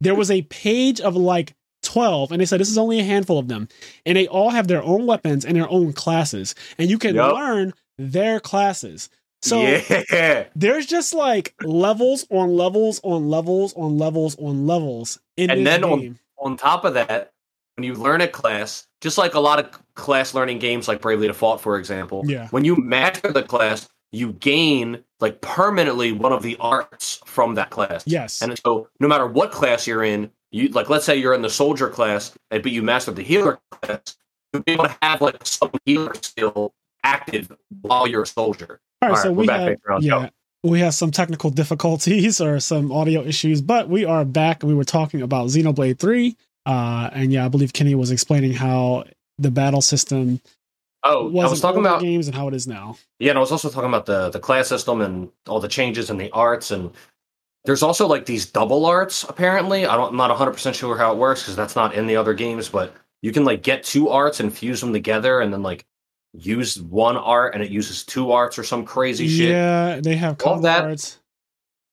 There 0.00 0.14
was 0.14 0.30
a 0.30 0.42
page 0.42 1.00
of 1.00 1.16
like 1.16 1.54
12, 1.92 2.32
and 2.32 2.40
they 2.40 2.46
said, 2.46 2.60
this 2.60 2.70
is 2.70 2.78
only 2.78 2.98
a 3.00 3.04
handful 3.04 3.38
of 3.38 3.48
them. 3.48 3.68
And 4.06 4.16
they 4.16 4.26
all 4.26 4.50
have 4.50 4.66
their 4.68 4.82
own 4.82 5.06
weapons 5.06 5.44
and 5.44 5.56
their 5.56 5.68
own 5.70 5.92
classes. 5.92 6.54
And 6.78 6.88
you 6.90 6.98
can 6.98 7.14
Yup. 7.14 7.34
learn 7.34 7.74
their 7.98 8.40
classes. 8.40 9.08
So 9.42 9.60
yeah, 9.60 10.44
there's 10.56 10.86
just 10.86 11.12
like 11.14 11.54
levels 11.62 12.24
on 12.30 12.56
levels 12.56 13.00
on 13.02 13.28
levels 13.28 13.74
on 13.74 13.98
levels 13.98 14.36
on 14.38 14.66
levels 14.66 15.18
in 15.36 15.50
And 15.50 15.66
then 15.66 15.82
on- 15.84 16.00
game. 16.00 16.18
on 16.38 16.56
top 16.56 16.84
of 16.84 16.94
that, 16.94 17.32
when 17.76 17.84
you 17.84 17.94
learn 17.94 18.20
a 18.20 18.28
class, 18.28 18.86
just 19.00 19.18
like 19.18 19.34
a 19.34 19.40
lot 19.40 19.58
of 19.58 19.94
class 19.94 20.32
learning 20.34 20.58
games 20.60 20.86
like 20.88 21.00
Bravely 21.00 21.26
Default, 21.26 21.60
for 21.60 21.76
example, 21.78 22.22
Yeah. 22.26 22.48
when 22.50 22.64
you 22.64 22.76
master 22.76 23.32
the 23.32 23.42
class, 23.42 23.88
you 24.12 24.34
gain 24.34 25.02
like 25.20 25.40
permanently 25.40 26.12
one 26.12 26.32
of 26.32 26.42
the 26.42 26.56
arts 26.60 27.18
from 27.24 27.54
that 27.56 27.70
class. 27.70 28.04
yes. 28.06 28.42
And 28.42 28.56
so 28.64 28.88
no 29.00 29.08
matter 29.08 29.26
what 29.26 29.50
class 29.50 29.86
you're 29.86 30.04
in, 30.04 30.30
you 30.52 30.68
like 30.68 30.88
let's 30.88 31.04
say 31.04 31.16
you're 31.16 31.34
in 31.34 31.42
the 31.42 31.50
soldier 31.50 31.88
class, 31.88 32.32
but 32.50 32.66
you 32.66 32.82
mastered 32.82 33.16
the 33.16 33.22
healer 33.22 33.58
class, 33.70 34.16
you'll 34.52 34.62
be 34.62 34.72
able 34.72 34.84
to 34.84 34.96
have 35.02 35.20
like 35.20 35.44
some 35.44 35.70
healer 35.84 36.14
skill 36.14 36.74
active 37.02 37.50
while 37.80 38.06
you're 38.06 38.22
a 38.22 38.26
soldier. 38.26 38.80
All 39.00 39.08
right, 39.08 39.16
All 39.16 39.22
so 39.22 39.32
we're 39.32 39.40
we 39.40 39.46
back, 39.48 39.78
have 39.88 40.02
yeah, 40.02 40.28
we 40.62 40.78
have 40.80 40.94
some 40.94 41.10
technical 41.10 41.50
difficulties 41.50 42.40
or 42.40 42.60
some 42.60 42.92
audio 42.92 43.22
issues, 43.22 43.60
but 43.60 43.88
we 43.88 44.04
are 44.04 44.24
back. 44.24 44.62
We 44.62 44.74
were 44.74 44.84
talking 44.84 45.22
about 45.22 45.48
Xenoblade 45.48 45.98
Three, 45.98 46.36
uh, 46.66 47.10
and 47.12 47.32
yeah, 47.32 47.44
I 47.44 47.48
believe 47.48 47.72
Kenny 47.72 47.94
was 47.94 48.10
explaining 48.10 48.52
how 48.52 49.04
the 49.38 49.50
battle 49.50 49.82
system 49.82 50.40
Oh, 51.04 51.28
was 51.28 51.44
I 51.44 51.50
was 51.50 51.60
talking 51.60 51.80
about 51.80 52.00
games 52.00 52.28
and 52.28 52.36
how 52.36 52.46
it 52.46 52.54
is 52.54 52.68
now. 52.68 52.96
Yeah, 53.18 53.30
and 53.30 53.38
I 53.38 53.40
was 53.40 53.50
also 53.50 53.70
talking 53.70 53.88
about 53.88 54.06
the 54.06 54.30
the 54.30 54.38
class 54.38 54.68
system 54.68 55.00
and 55.00 55.30
all 55.48 55.58
the 55.58 55.68
changes 55.68 56.10
in 56.10 56.16
the 56.16 56.30
arts 56.30 56.70
and 56.70 56.92
there's 57.64 57.82
also 57.82 58.06
like 58.06 58.26
these 58.26 58.46
double 58.46 58.84
arts 58.86 59.24
apparently. 59.24 59.86
I 59.86 59.96
don't 59.96 60.10
I'm 60.10 60.16
not 60.16 60.36
100% 60.36 60.74
sure 60.74 60.96
how 60.96 61.12
it 61.12 61.18
works 61.18 61.44
cuz 61.44 61.56
that's 61.56 61.76
not 61.76 61.94
in 61.94 62.06
the 62.06 62.16
other 62.16 62.34
games, 62.34 62.68
but 62.68 62.92
you 63.22 63.32
can 63.32 63.44
like 63.44 63.62
get 63.62 63.84
two 63.84 64.08
arts 64.08 64.40
and 64.40 64.52
fuse 64.56 64.80
them 64.80 64.92
together 64.92 65.40
and 65.40 65.52
then 65.52 65.62
like 65.62 65.84
use 66.34 66.80
one 66.80 67.16
art 67.16 67.54
and 67.54 67.62
it 67.62 67.70
uses 67.70 68.04
two 68.04 68.32
arts 68.32 68.58
or 68.58 68.64
some 68.64 68.84
crazy 68.84 69.28
shit. 69.28 69.50
Yeah, 69.50 70.00
they 70.02 70.16
have 70.16 70.40
All 70.44 70.60
that- 70.60 70.84
arts. 70.84 71.18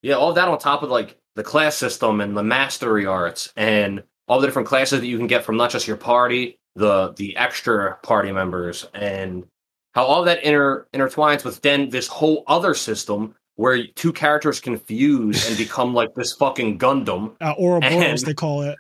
Yeah, 0.02 0.16
all 0.16 0.32
that 0.34 0.48
on 0.48 0.58
top 0.60 0.82
of 0.82 0.90
like 0.90 1.18
the 1.36 1.44
class 1.44 1.76
system 1.76 2.22
and 2.22 2.36
the 2.36 2.44
mastery 2.44 3.06
arts 3.06 3.52
and 3.58 4.02
all 4.30 4.40
the 4.40 4.48
different 4.48 4.68
classes 4.68 5.02
that 5.02 5.08
you 5.08 5.18
can 5.18 5.28
get 5.28 5.44
from 5.44 5.58
not 5.58 5.72
just 5.72 5.88
your 5.88 5.98
party, 5.98 6.58
the 6.76 7.14
the 7.18 7.36
extra 7.36 7.98
party 8.02 8.32
members, 8.32 8.88
and 8.94 9.46
how 9.94 10.06
all 10.06 10.24
that 10.24 10.42
inter 10.44 10.88
intertwines 10.94 11.44
with 11.44 11.62
then 11.62 11.90
this 11.90 12.08
whole 12.08 12.44
other 12.48 12.74
system 12.74 13.36
where 13.60 13.86
two 13.88 14.14
characters 14.14 14.62
can 14.62 14.78
fuse 14.78 15.46
and 15.50 15.58
become 15.58 15.94
like 15.94 16.14
this 16.16 16.32
fucking 16.34 16.80
Gundam, 16.80 17.36
Uh, 17.42 17.54
Ouroboros, 17.60 17.94
And- 17.94 18.20
they 18.30 18.34
call 18.34 18.62
it. 18.62 18.78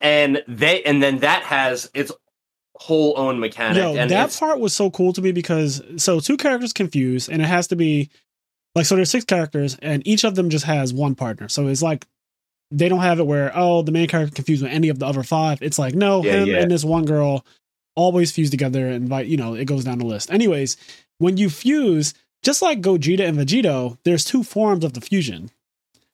and 0.00 0.42
they 0.48 0.82
and 0.82 1.02
then 1.02 1.18
that 1.18 1.42
has 1.44 1.90
its 1.94 2.10
whole 2.76 3.14
own 3.16 3.38
mechanic. 3.38 3.76
Yo, 3.78 3.94
and 3.94 4.10
that 4.10 4.36
part 4.38 4.58
was 4.58 4.72
so 4.72 4.90
cool 4.90 5.12
to 5.12 5.22
me 5.22 5.30
because 5.32 5.80
so 5.96 6.18
two 6.20 6.36
characters 6.36 6.72
confused, 6.72 7.30
and 7.30 7.40
it 7.40 7.44
has 7.46 7.68
to 7.68 7.76
be 7.76 8.10
like 8.74 8.86
so. 8.86 8.96
There's 8.96 9.10
six 9.10 9.24
characters, 9.24 9.76
and 9.80 10.06
each 10.06 10.24
of 10.24 10.34
them 10.34 10.50
just 10.50 10.64
has 10.64 10.92
one 10.92 11.14
partner. 11.14 11.48
So 11.48 11.68
it's 11.68 11.82
like 11.82 12.06
they 12.72 12.88
don't 12.88 13.00
have 13.00 13.20
it 13.20 13.26
where 13.26 13.52
oh 13.54 13.82
the 13.82 13.92
main 13.92 14.08
character 14.08 14.34
confused 14.34 14.62
with 14.62 14.72
any 14.72 14.88
of 14.88 14.98
the 14.98 15.06
other 15.06 15.22
five. 15.22 15.62
It's 15.62 15.78
like 15.78 15.94
no, 15.94 16.24
Yeah, 16.24 16.32
him 16.42 16.48
yeah. 16.48 16.56
and 16.62 16.70
this 16.70 16.84
one 16.84 17.04
girl 17.04 17.44
always 17.94 18.32
fuse 18.32 18.50
together, 18.50 18.88
and 18.88 19.08
like 19.08 19.28
you 19.28 19.36
know 19.36 19.54
it 19.54 19.66
goes 19.66 19.84
down 19.84 19.98
the 19.98 20.06
list. 20.06 20.32
Anyways, 20.32 20.76
when 21.18 21.36
you 21.36 21.48
fuse, 21.48 22.14
just 22.42 22.62
like 22.62 22.80
Gogeta 22.80 23.26
and 23.26 23.38
Vegito, 23.38 23.98
there's 24.04 24.24
two 24.24 24.42
forms 24.42 24.84
of 24.84 24.92
the 24.94 25.00
fusion. 25.00 25.50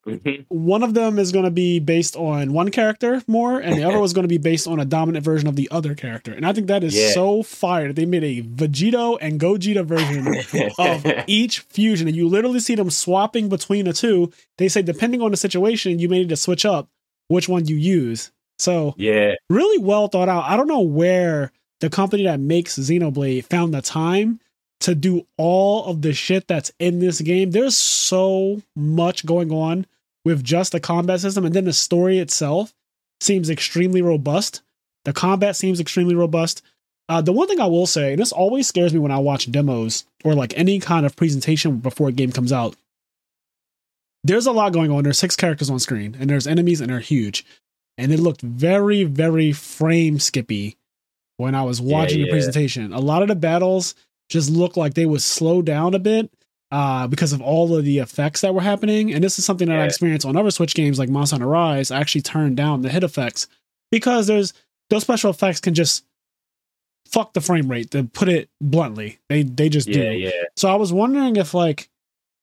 Mhm. 0.07 0.45
One 0.47 0.81
of 0.81 0.93
them 0.93 1.19
is 1.19 1.31
going 1.31 1.43
to 1.45 1.51
be 1.51 1.79
based 1.79 2.15
on 2.15 2.53
one 2.53 2.71
character 2.71 3.21
more, 3.27 3.59
and 3.59 3.75
the 3.77 3.83
other 3.83 3.99
was 3.99 4.13
going 4.13 4.23
to 4.23 4.29
be 4.29 4.37
based 4.37 4.65
on 4.65 4.79
a 4.79 4.85
dominant 4.85 5.25
version 5.25 5.47
of 5.47 5.55
the 5.57 5.67
other 5.71 5.93
character. 5.93 6.31
And 6.31 6.45
I 6.47 6.53
think 6.53 6.67
that 6.67 6.83
is 6.83 6.95
Yeah. 6.95 7.11
so 7.11 7.43
fire 7.43 7.91
they 7.91 8.05
made 8.05 8.23
a 8.23 8.41
Vegito 8.41 9.17
and 9.21 9.39
Gogeta 9.39 9.85
version 9.85 10.25
of 10.79 11.05
each 11.27 11.59
fusion, 11.59 12.07
and 12.07 12.15
you 12.15 12.27
literally 12.27 12.61
see 12.61 12.75
them 12.75 12.89
swapping 12.89 13.49
between 13.49 13.85
the 13.85 13.93
two. 13.93 14.31
They 14.57 14.69
say 14.69 14.81
depending 14.81 15.21
on 15.21 15.31
the 15.31 15.37
situation, 15.37 15.99
you 15.99 16.07
may 16.09 16.19
need 16.19 16.29
to 16.29 16.37
switch 16.37 16.65
up 16.65 16.87
which 17.27 17.49
one 17.49 17.67
you 17.67 17.75
use. 17.75 18.31
So 18.57 18.95
yeah, 18.97 19.33
really 19.49 19.83
well 19.83 20.07
thought 20.07 20.29
out. 20.29 20.45
I 20.45 20.55
don't 20.57 20.67
know 20.67 20.79
where 20.81 21.51
the 21.81 21.89
company 21.89 22.23
that 22.23 22.39
makes 22.39 22.79
Xenoblade 22.79 23.45
found 23.45 23.73
the 23.73 23.81
time 23.81 24.39
to 24.81 24.95
do 24.95 25.25
all 25.37 25.85
of 25.85 26.01
the 26.01 26.13
shit 26.13 26.47
that's 26.47 26.71
in 26.79 26.99
this 26.99 27.21
game. 27.21 27.51
There's 27.51 27.75
so 27.75 28.61
much 28.75 29.25
going 29.25 29.51
on 29.51 29.85
with 30.25 30.43
just 30.43 30.71
the 30.71 30.79
combat 30.79 31.19
system, 31.19 31.45
and 31.45 31.53
then 31.53 31.65
the 31.65 31.73
story 31.73 32.19
itself 32.19 32.73
seems 33.21 33.49
extremely 33.49 34.01
robust. 34.01 34.61
The 35.05 35.13
combat 35.13 35.55
seems 35.55 35.79
extremely 35.79 36.15
robust. 36.15 36.61
Uh, 37.07 37.21
the 37.21 37.33
one 37.33 37.47
thing 37.47 37.59
I 37.59 37.65
will 37.65 37.87
say, 37.87 38.11
and 38.11 38.21
this 38.21 38.31
always 38.31 38.67
scares 38.67 38.93
me 38.93 38.99
when 38.99 39.11
I 39.11 39.17
watch 39.17 39.51
demos 39.51 40.05
or 40.23 40.35
like 40.35 40.53
any 40.57 40.79
kind 40.79 41.05
of 41.05 41.15
presentation 41.15 41.77
before 41.77 42.09
a 42.09 42.13
game 42.13 42.31
comes 42.31 42.53
out. 42.53 42.75
There's 44.23 44.45
a 44.45 44.51
lot 44.51 44.73
going 44.73 44.91
on. 44.91 45.03
There's 45.03 45.17
six 45.17 45.35
characters 45.35 45.69
on 45.69 45.79
screen, 45.79 46.15
and 46.19 46.29
there's 46.29 46.45
enemies, 46.45 46.81
and 46.81 46.89
they're 46.89 46.99
huge 46.99 47.45
and 47.99 48.13
it 48.13 48.19
looked 48.19 48.41
very 48.41 49.03
very 49.03 49.51
frame 49.51 50.17
skippy 50.17 50.77
when 51.37 51.53
i 51.53 51.61
was 51.61 51.81
watching 51.81 52.21
the 52.21 52.27
yeah. 52.27 52.31
presentation 52.31 52.93
a 52.93 52.99
lot 52.99 53.21
of 53.21 53.27
the 53.27 53.35
battles 53.35 53.93
just 54.29 54.49
looked 54.49 54.77
like 54.77 54.93
they 54.93 55.05
would 55.05 55.21
slow 55.21 55.61
down 55.61 55.93
a 55.93 55.99
bit 55.99 56.31
uh, 56.71 57.07
because 57.07 57.33
of 57.33 57.41
all 57.41 57.75
of 57.75 57.83
the 57.83 57.97
effects 57.97 58.41
that 58.41 58.53
were 58.53 58.61
happening 58.61 59.13
and 59.13 59.23
this 59.23 59.39
is 59.39 59.45
something 59.45 59.67
that 59.67 59.79
i 59.79 59.85
experienced 59.85 60.25
on 60.25 60.37
other 60.37 60.51
switch 60.51 60.75
games 60.75 60.99
like 60.99 61.09
monster 61.09 61.35
hunter 61.35 61.47
rise 61.47 61.91
i 61.91 61.99
actually 61.99 62.21
turned 62.21 62.55
down 62.55 62.81
the 62.81 62.89
hit 62.89 63.03
effects 63.03 63.47
because 63.91 64.27
there's 64.27 64.53
those 64.89 65.01
special 65.01 65.31
effects 65.31 65.59
can 65.59 65.73
just 65.73 66.05
fuck 67.07 67.33
the 67.33 67.41
frame 67.41 67.69
rate 67.69 67.89
to 67.89 68.03
put 68.03 68.29
it 68.29 68.49
bluntly 68.61 69.17
they 69.29 69.41
they 69.41 69.67
just 69.67 69.87
do 69.87 69.99
yeah, 69.99 70.11
yeah. 70.11 70.43
so 70.55 70.69
I 70.69 70.75
was 70.75 70.93
wondering 70.93 71.37
if 71.37 71.55
like 71.55 71.89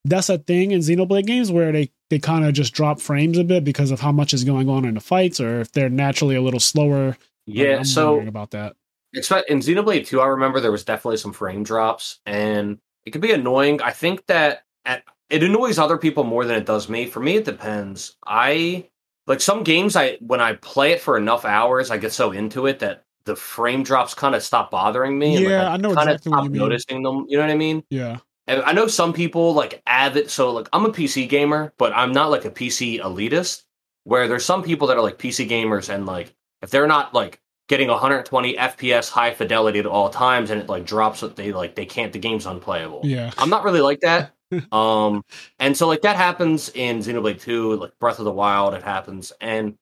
that's 0.07 0.29
a 0.29 0.37
thing 0.37 0.71
in 0.71 0.79
Xenoblade 0.79 1.25
games 1.25 1.51
where 1.51 1.71
they 1.71 1.91
they 2.09 2.19
kind 2.19 2.45
of 2.45 2.53
just 2.53 2.73
drop 2.73 3.01
frames 3.01 3.37
a 3.37 3.43
bit 3.43 3.63
because 3.63 3.91
of 3.91 3.99
how 3.99 4.11
much 4.11 4.33
is 4.33 4.43
going 4.43 4.69
on 4.69 4.85
in 4.85 4.93
the 4.93 5.01
fights, 5.01 5.39
or 5.39 5.61
if 5.61 5.71
they're 5.71 5.89
naturally 5.89 6.35
a 6.35 6.41
little 6.41 6.59
slower. 6.59 7.17
Yeah, 7.45 7.77
I'm 7.77 7.85
so 7.85 8.19
about 8.19 8.51
that. 8.51 8.75
Expect 9.17 9.49
in 9.49 9.59
Xenoblade 9.59 10.05
2, 10.07 10.21
I 10.21 10.27
remember 10.27 10.59
there 10.59 10.71
was 10.71 10.83
definitely 10.83 11.17
some 11.17 11.33
frame 11.33 11.63
drops, 11.63 12.19
and 12.25 12.79
it 13.05 13.11
could 13.11 13.21
be 13.21 13.31
annoying. 13.31 13.81
I 13.81 13.91
think 13.91 14.25
that 14.27 14.63
at, 14.85 15.03
it 15.29 15.43
annoys 15.43 15.77
other 15.79 15.97
people 15.97 16.23
more 16.23 16.45
than 16.45 16.55
it 16.57 16.65
does 16.65 16.89
me. 16.89 17.05
For 17.05 17.19
me, 17.19 17.35
it 17.37 17.45
depends. 17.45 18.15
I 18.25 18.87
like 19.27 19.41
some 19.41 19.63
games. 19.63 19.95
I 19.95 20.17
when 20.21 20.39
I 20.41 20.53
play 20.53 20.91
it 20.91 21.01
for 21.01 21.17
enough 21.17 21.45
hours, 21.45 21.91
I 21.91 21.97
get 21.97 22.13
so 22.13 22.31
into 22.31 22.65
it 22.67 22.79
that 22.79 23.03
the 23.25 23.35
frame 23.35 23.83
drops 23.83 24.13
kind 24.13 24.35
of 24.35 24.41
stop 24.43 24.71
bothering 24.71 25.19
me. 25.19 25.35
and, 25.35 25.45
like, 25.45 25.51
Yeah, 25.51 25.69
I 25.71 25.77
know 25.77 25.89
exactly 25.91 26.13
what 26.13 26.21
stop 26.23 26.43
you 26.45 26.49
mean. 26.49 26.59
noticing 26.59 27.03
them. 27.03 27.25
You 27.27 27.37
know 27.37 27.43
what 27.43 27.51
I 27.51 27.55
mean? 27.57 27.83
Yeah, 27.89 28.17
And 28.47 28.61
I 28.61 28.71
know 28.71 28.87
some 28.87 29.11
people 29.11 29.53
like 29.53 29.81
avid. 29.85 30.29
So 30.29 30.51
like 30.51 30.69
I'm 30.71 30.85
a 30.85 30.89
PC 30.91 31.27
gamer, 31.27 31.73
but 31.77 31.91
I'm 31.93 32.13
not 32.13 32.29
like 32.31 32.45
a 32.45 32.51
PC 32.51 33.01
elitist. 33.01 33.63
Where 34.05 34.29
there's 34.29 34.45
some 34.45 34.63
people 34.63 34.87
that 34.87 34.95
are 34.95 35.03
like 35.03 35.17
PC 35.17 35.49
gamers, 35.49 35.93
and 35.93 36.05
like 36.05 36.33
if 36.61 36.69
they're 36.69 36.87
not 36.87 37.13
like 37.13 37.41
getting 37.67 37.87
120 37.89 38.55
FPS 38.55 39.09
high 39.09 39.33
fidelity 39.33 39.79
at 39.79 39.85
all 39.85 40.09
times, 40.09 40.49
and 40.49 40.61
it 40.61 40.69
like 40.69 40.85
drops, 40.85 41.21
what 41.21 41.35
they 41.35 41.51
like 41.51 41.75
they 41.75 41.85
can't. 41.85 42.13
The 42.13 42.19
game's 42.19 42.45
unplayable. 42.45 43.01
yeah, 43.03 43.31
I'm 43.37 43.49
not 43.49 43.63
really 43.63 43.81
like 43.81 43.99
that. 44.01 44.33
um, 44.71 45.23
and 45.59 45.75
so 45.75 45.87
like 45.87 46.01
that 46.01 46.15
happens 46.15 46.69
in 46.73 46.99
Xenoblade 46.99 47.41
2, 47.41 47.75
like 47.75 47.91
Breath 47.99 48.19
of 48.19 48.25
the 48.25 48.31
Wild. 48.31 48.73
It 48.73 48.83
happens, 48.83 49.33
and 49.41 49.77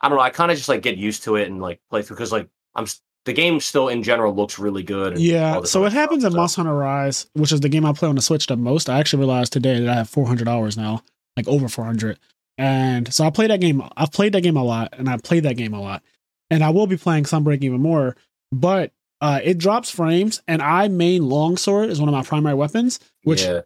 I 0.00 0.08
don't 0.08 0.16
know. 0.16 0.22
I 0.22 0.30
kind 0.30 0.50
of 0.50 0.56
just 0.56 0.68
like 0.68 0.82
get 0.82 0.96
used 0.96 1.24
to 1.24 1.36
it 1.36 1.48
and 1.48 1.60
like 1.60 1.80
play 1.90 2.02
through 2.02 2.16
because 2.16 2.32
like 2.32 2.48
I'm 2.74 2.86
the 3.24 3.32
game 3.32 3.58
still 3.58 3.88
in 3.88 4.04
general 4.04 4.32
looks 4.34 4.58
really 4.58 4.84
good. 4.84 5.14
and 5.14 5.20
yeah. 5.20 5.62
So 5.64 5.84
it 5.84 5.92
happens 5.92 6.22
stuff, 6.22 6.30
in 6.30 6.32
so- 6.34 6.38
Monster 6.38 6.60
Hunter 6.62 6.76
Rise, 6.76 7.26
which 7.32 7.50
is 7.52 7.60
the 7.60 7.68
game 7.68 7.84
I 7.84 7.92
play 7.92 8.08
on 8.08 8.14
the 8.14 8.22
Switch 8.22 8.46
the 8.46 8.56
most. 8.56 8.88
I 8.88 9.00
actually 9.00 9.18
realized 9.20 9.52
today 9.52 9.80
that 9.80 9.88
I 9.88 9.94
have 9.94 10.08
400 10.08 10.46
hours 10.48 10.76
now, 10.76 11.02
like 11.36 11.48
over 11.48 11.68
400. 11.68 12.18
And 12.58 13.12
so 13.12 13.24
I 13.24 13.30
play 13.30 13.48
that 13.48 13.60
game. 13.60 13.82
I've 13.96 14.12
played 14.12 14.32
that 14.32 14.42
game 14.42 14.56
a 14.56 14.62
lot, 14.62 14.94
and 14.96 15.08
I 15.10 15.16
played 15.18 15.42
that 15.42 15.56
game 15.56 15.74
a 15.74 15.80
lot, 15.80 16.02
and 16.50 16.62
I 16.62 16.70
will 16.70 16.86
be 16.86 16.96
playing 16.96 17.24
Sunbreak 17.24 17.62
even 17.62 17.80
more. 17.80 18.16
But 18.52 18.92
uh, 19.20 19.40
it 19.42 19.58
drops 19.58 19.90
frames, 19.90 20.42
and 20.46 20.62
I 20.62 20.88
main 20.88 21.28
longsword 21.28 21.90
is 21.90 22.00
one 22.00 22.08
of 22.08 22.14
my 22.14 22.22
primary 22.22 22.54
weapons, 22.54 23.00
which 23.24 23.42
yeah. 23.42 23.62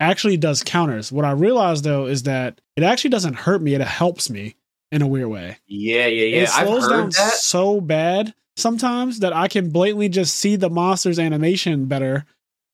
actually 0.00 0.36
does 0.36 0.62
counters. 0.62 1.10
What 1.10 1.24
I 1.24 1.32
realized 1.32 1.84
though 1.84 2.06
is 2.06 2.24
that 2.24 2.60
it 2.76 2.82
actually 2.84 3.10
doesn't 3.10 3.34
hurt 3.34 3.60
me; 3.62 3.74
it 3.74 3.80
helps 3.80 4.30
me 4.30 4.56
in 4.90 5.02
a 5.02 5.06
weird 5.06 5.28
way. 5.28 5.58
Yeah, 5.66 6.06
yeah, 6.06 6.26
yeah. 6.26 6.42
it 6.42 6.48
slows 6.48 6.84
I've 6.84 6.90
down 6.90 7.08
that. 7.10 7.32
so 7.34 7.80
bad 7.80 8.34
sometimes 8.56 9.20
that 9.20 9.32
I 9.32 9.48
can 9.48 9.70
blatantly 9.70 10.08
just 10.08 10.34
see 10.36 10.56
the 10.56 10.70
monster's 10.70 11.18
animation 11.18 11.86
better, 11.86 12.24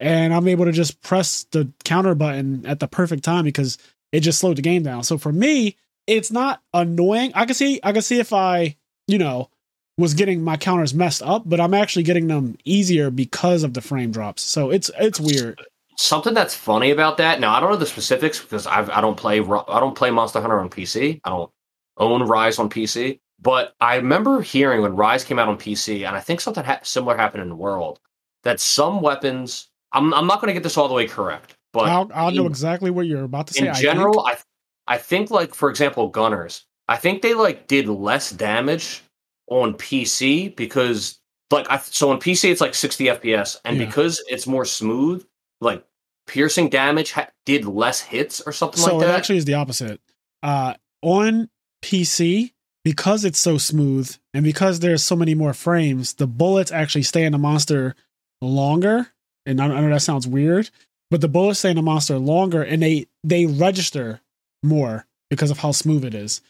and 0.01 0.35
I'm 0.35 0.49
able 0.49 0.67
to 0.67 0.73
just 0.73 1.01
press 1.01 1.45
the 1.51 1.73
counter 1.85 2.15
button 2.15 2.67
at 2.67 2.81
the 2.81 2.89
perfect 2.89 3.25
time 3.25 3.45
because 3.45 3.79
it 4.13 4.21
just 4.21 4.39
slowed 4.39 4.57
the 4.57 4.63
game 4.63 4.83
down. 4.83 5.03
So 5.05 5.19
for 5.19 5.33
me, 5.33 5.77
it's 6.07 6.31
not 6.31 6.63
annoying. 6.73 7.33
I 7.35 7.47
can 7.47 7.55
see, 7.55 7.81
I 7.83 7.93
can 7.93 8.03
see 8.03 8.19
if 8.19 8.33
I, 8.33 8.77
you 9.09 9.19
know, 9.19 9.51
was 9.97 10.15
getting 10.15 10.43
my 10.43 10.57
counters 10.57 10.95
messed 10.95 11.23
up, 11.23 11.43
but 11.45 11.61
I'm 11.61 11.75
actually 11.75 12.05
getting 12.05 12.29
them 12.29 12.57
easier 12.65 13.11
because 13.11 13.65
of 13.65 13.75
the 13.75 13.81
frame 13.81 14.13
drops. 14.13 14.43
So 14.43 14.71
it's 14.71 14.91
it's 14.99 15.19
weird. 15.19 15.61
Something 15.97 16.35
that's 16.35 16.55
funny 16.55 16.93
about 16.93 17.17
that. 17.17 17.41
Now 17.41 17.55
I 17.55 17.61
don't 17.61 17.71
know 17.71 17.77
the 17.77 17.87
specifics 17.87 18.41
because 18.41 18.67
I've, 18.69 18.89
I 18.91 19.01
don't 19.01 19.17
play 19.17 19.41
I 19.41 19.81
don't 19.81 19.97
play 19.97 20.11
Monster 20.11 20.41
Hunter 20.41 20.61
on 20.61 20.71
PC. 20.71 21.21
I 21.25 21.31
don't 21.31 21.51
own 21.97 22.23
Rise 22.23 22.61
on 22.61 22.71
PC. 22.71 23.19
But 23.41 23.75
I 23.81 23.97
remember 23.97 24.41
hearing 24.41 24.83
when 24.83 24.97
Rise 24.97 25.25
came 25.25 25.39
out 25.39 25.49
on 25.49 25.59
PC, 25.59 26.07
and 26.07 26.17
I 26.17 26.21
think 26.21 26.41
something 26.41 26.65
ha- 26.65 26.81
similar 26.83 27.17
happened 27.17 27.43
in 27.43 27.49
the 27.49 27.57
world 27.57 28.01
that 28.45 28.61
some 28.61 29.01
weapons. 29.01 29.69
I'm 29.93 30.13
I'm 30.13 30.27
not 30.27 30.41
going 30.41 30.49
to 30.49 30.55
get 30.55 30.63
this 30.63 30.77
all 30.77 30.89
the 30.89 30.95
way 30.95 31.07
correct, 31.07 31.57
but 31.73 31.89
I'll, 31.89 32.11
I'll 32.15 32.31
know 32.31 32.47
exactly 32.47 32.91
what 32.91 33.07
you're 33.07 33.25
about 33.25 33.47
to 33.49 33.55
say. 33.55 33.67
in 33.67 33.69
I 33.69 33.81
general, 33.81 34.25
think. 34.25 34.39
I 34.87 34.95
I 34.95 34.99
think 34.99 35.31
like 35.31 35.55
for 35.55 35.71
example, 35.71 36.09
gunners. 36.09 36.65
I 36.89 36.97
think 36.97 37.23
they 37.23 37.35
like 37.35 37.67
did 37.67 37.87
less 37.89 38.31
damage 38.31 39.03
on 39.49 39.75
PC 39.75 40.55
because 40.57 41.19
like 41.51 41.67
I 41.71 41.79
so 41.79 42.11
on 42.11 42.21
PC 42.21 42.51
it's 42.51 42.61
like 42.61 42.75
60 42.75 43.05
FPS, 43.07 43.57
and 43.65 43.77
Yeah. 43.77 43.87
because 43.87 44.23
it's 44.29 44.47
more 44.47 44.65
smooth, 44.65 45.25
like 45.61 45.85
piercing 46.27 46.69
damage 46.69 47.13
ha- 47.13 47.31
did 47.47 47.65
less 47.65 48.01
hits 48.01 48.41
or 48.43 48.53
something 48.53 48.81
so 48.83 48.97
like 48.97 49.01
that. 49.01 49.07
So 49.07 49.13
it 49.13 49.17
actually 49.17 49.39
is 49.39 49.45
the 49.47 49.55
opposite. 49.55 50.01
Uh, 50.43 50.75
on 51.03 51.49
PC, 51.83 52.53
because 52.85 53.25
it's 53.25 53.39
so 53.39 53.59
smooth 53.59 54.15
and 54.35 54.45
because 54.45 54.81
there's 54.81 55.03
so 55.03 55.17
many 55.17 55.35
more 55.35 55.53
frames, 55.55 56.15
the 56.15 56.27
bullets 56.27 56.71
actually 56.73 57.03
stay 57.03 57.25
in 57.25 57.33
the 57.33 57.39
monster 57.39 57.95
longer. 58.41 59.09
And 59.47 59.61
I, 59.61 59.67
I 59.67 59.81
know 59.81 59.91
that 59.91 60.03
sounds 60.03 60.27
weird, 60.27 60.71
but 61.11 61.21
the 61.21 61.29
bullets 61.29 61.59
stay 61.61 61.71
in 61.71 61.77
the 61.77 61.83
monster 61.83 62.19
longer 62.19 62.63
and 62.63 62.83
they 62.83 63.07
they 63.25 63.47
register 63.47 64.21
more 64.63 65.07
because 65.31 65.51
of 65.51 65.59
how 65.59 65.73
smooth 65.73 66.05
it 66.05 66.15
is. 66.15 66.41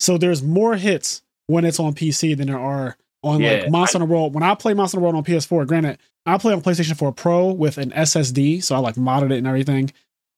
So 0.00 0.18
there's 0.18 0.42
more 0.42 0.76
hits 0.76 1.22
when 1.46 1.64
it's 1.64 1.80
on 1.80 1.94
PC 1.94 2.36
than 2.36 2.48
there 2.48 2.58
are 2.58 2.96
on 3.22 3.40
Yeah, 3.40 3.52
like 3.52 3.70
Monster 3.70 3.98
Hunter 3.98 4.12
World. 4.12 4.34
When 4.34 4.42
I 4.42 4.54
play 4.54 4.74
Monster 4.74 4.96
Hunter 4.96 5.04
World 5.04 5.16
on 5.16 5.24
PS4, 5.24 5.66
granted, 5.66 5.98
I 6.26 6.38
play 6.38 6.52
on 6.52 6.62
PlayStation 6.62 6.96
4 6.96 7.12
Pro 7.12 7.52
with 7.52 7.78
an 7.78 7.90
SSD, 7.90 8.62
so 8.62 8.74
I 8.74 8.78
like 8.78 8.96
modded 8.96 9.32
it 9.32 9.38
and 9.38 9.46
everything. 9.46 9.92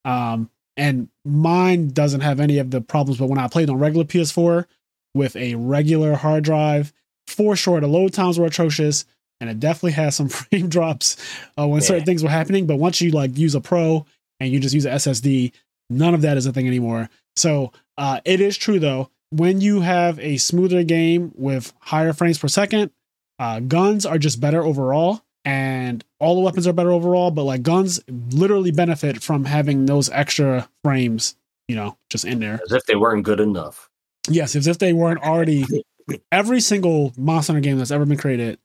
Um, 0.05 0.49
and 0.77 1.09
mine 1.25 1.89
doesn't 1.89 2.21
have 2.21 2.39
any 2.39 2.57
of 2.57 2.71
the 2.71 2.81
problems. 2.81 3.19
But 3.19 3.27
when 3.27 3.37
I 3.37 3.47
played 3.47 3.69
on 3.69 3.77
regular 3.77 4.05
PS4 4.05 4.65
with 5.13 5.35
a 5.35 5.55
regular 5.55 6.15
hard 6.15 6.43
drive, 6.43 6.93
for 7.27 7.55
sure 7.55 7.79
the 7.79 7.87
load 7.87 8.13
times 8.13 8.39
were 8.39 8.47
atrocious, 8.47 9.05
and 9.39 9.49
it 9.49 9.59
definitely 9.59 9.91
has 9.91 10.15
some 10.15 10.29
frame 10.29 10.69
drops 10.69 11.17
uh, 11.57 11.67
when 11.67 11.81
certain 11.81 12.05
things 12.05 12.23
were 12.23 12.29
happening. 12.29 12.65
But 12.65 12.77
once 12.77 13.01
you 13.01 13.11
like 13.11 13.37
use 13.37 13.55
a 13.55 13.61
Pro 13.61 14.05
and 14.39 14.51
you 14.51 14.59
just 14.59 14.73
use 14.73 14.85
a 14.85 14.91
SSD, 14.91 15.51
none 15.89 16.13
of 16.13 16.21
that 16.21 16.37
is 16.37 16.45
a 16.45 16.53
thing 16.53 16.67
anymore. 16.67 17.09
So 17.35 17.73
uh, 17.97 18.21
it 18.25 18.39
is 18.39 18.57
true 18.57 18.79
though. 18.79 19.09
When 19.31 19.61
you 19.61 19.81
have 19.81 20.19
a 20.19 20.37
smoother 20.37 20.83
game 20.83 21.31
with 21.35 21.73
higher 21.79 22.13
frames 22.13 22.37
per 22.37 22.47
second, 22.47 22.91
uh, 23.39 23.59
guns 23.61 24.05
are 24.05 24.17
just 24.17 24.39
better 24.39 24.61
overall, 24.63 25.23
and 25.45 26.03
all 26.19 26.35
the 26.35 26.41
weapons 26.41 26.67
are 26.67 26.73
better 26.73 26.91
overall. 26.91 27.31
But 27.31 27.43
like 27.45 27.63
guns, 27.63 28.01
literally 28.09 28.71
benefit 28.71 29.23
from 29.23 29.45
having 29.45 29.85
those 29.85 30.09
extra 30.09 30.69
frames, 30.83 31.35
you 31.67 31.75
know, 31.75 31.97
just 32.09 32.25
in 32.25 32.39
there. 32.39 32.59
as 32.65 32.73
if 32.73 32.85
they 32.85 32.95
weren't 32.95 33.23
good 33.23 33.39
enough. 33.39 33.89
Yes, 34.29 34.55
as 34.55 34.67
if 34.67 34.77
they 34.79 34.93
weren't 34.93 35.23
already. 35.23 35.65
Every 36.31 36.59
single 36.59 37.13
Monster 37.17 37.53
Hunter 37.53 37.63
game 37.63 37.77
that's 37.77 37.91
ever 37.91 38.05
been 38.05 38.17
created, 38.17 38.59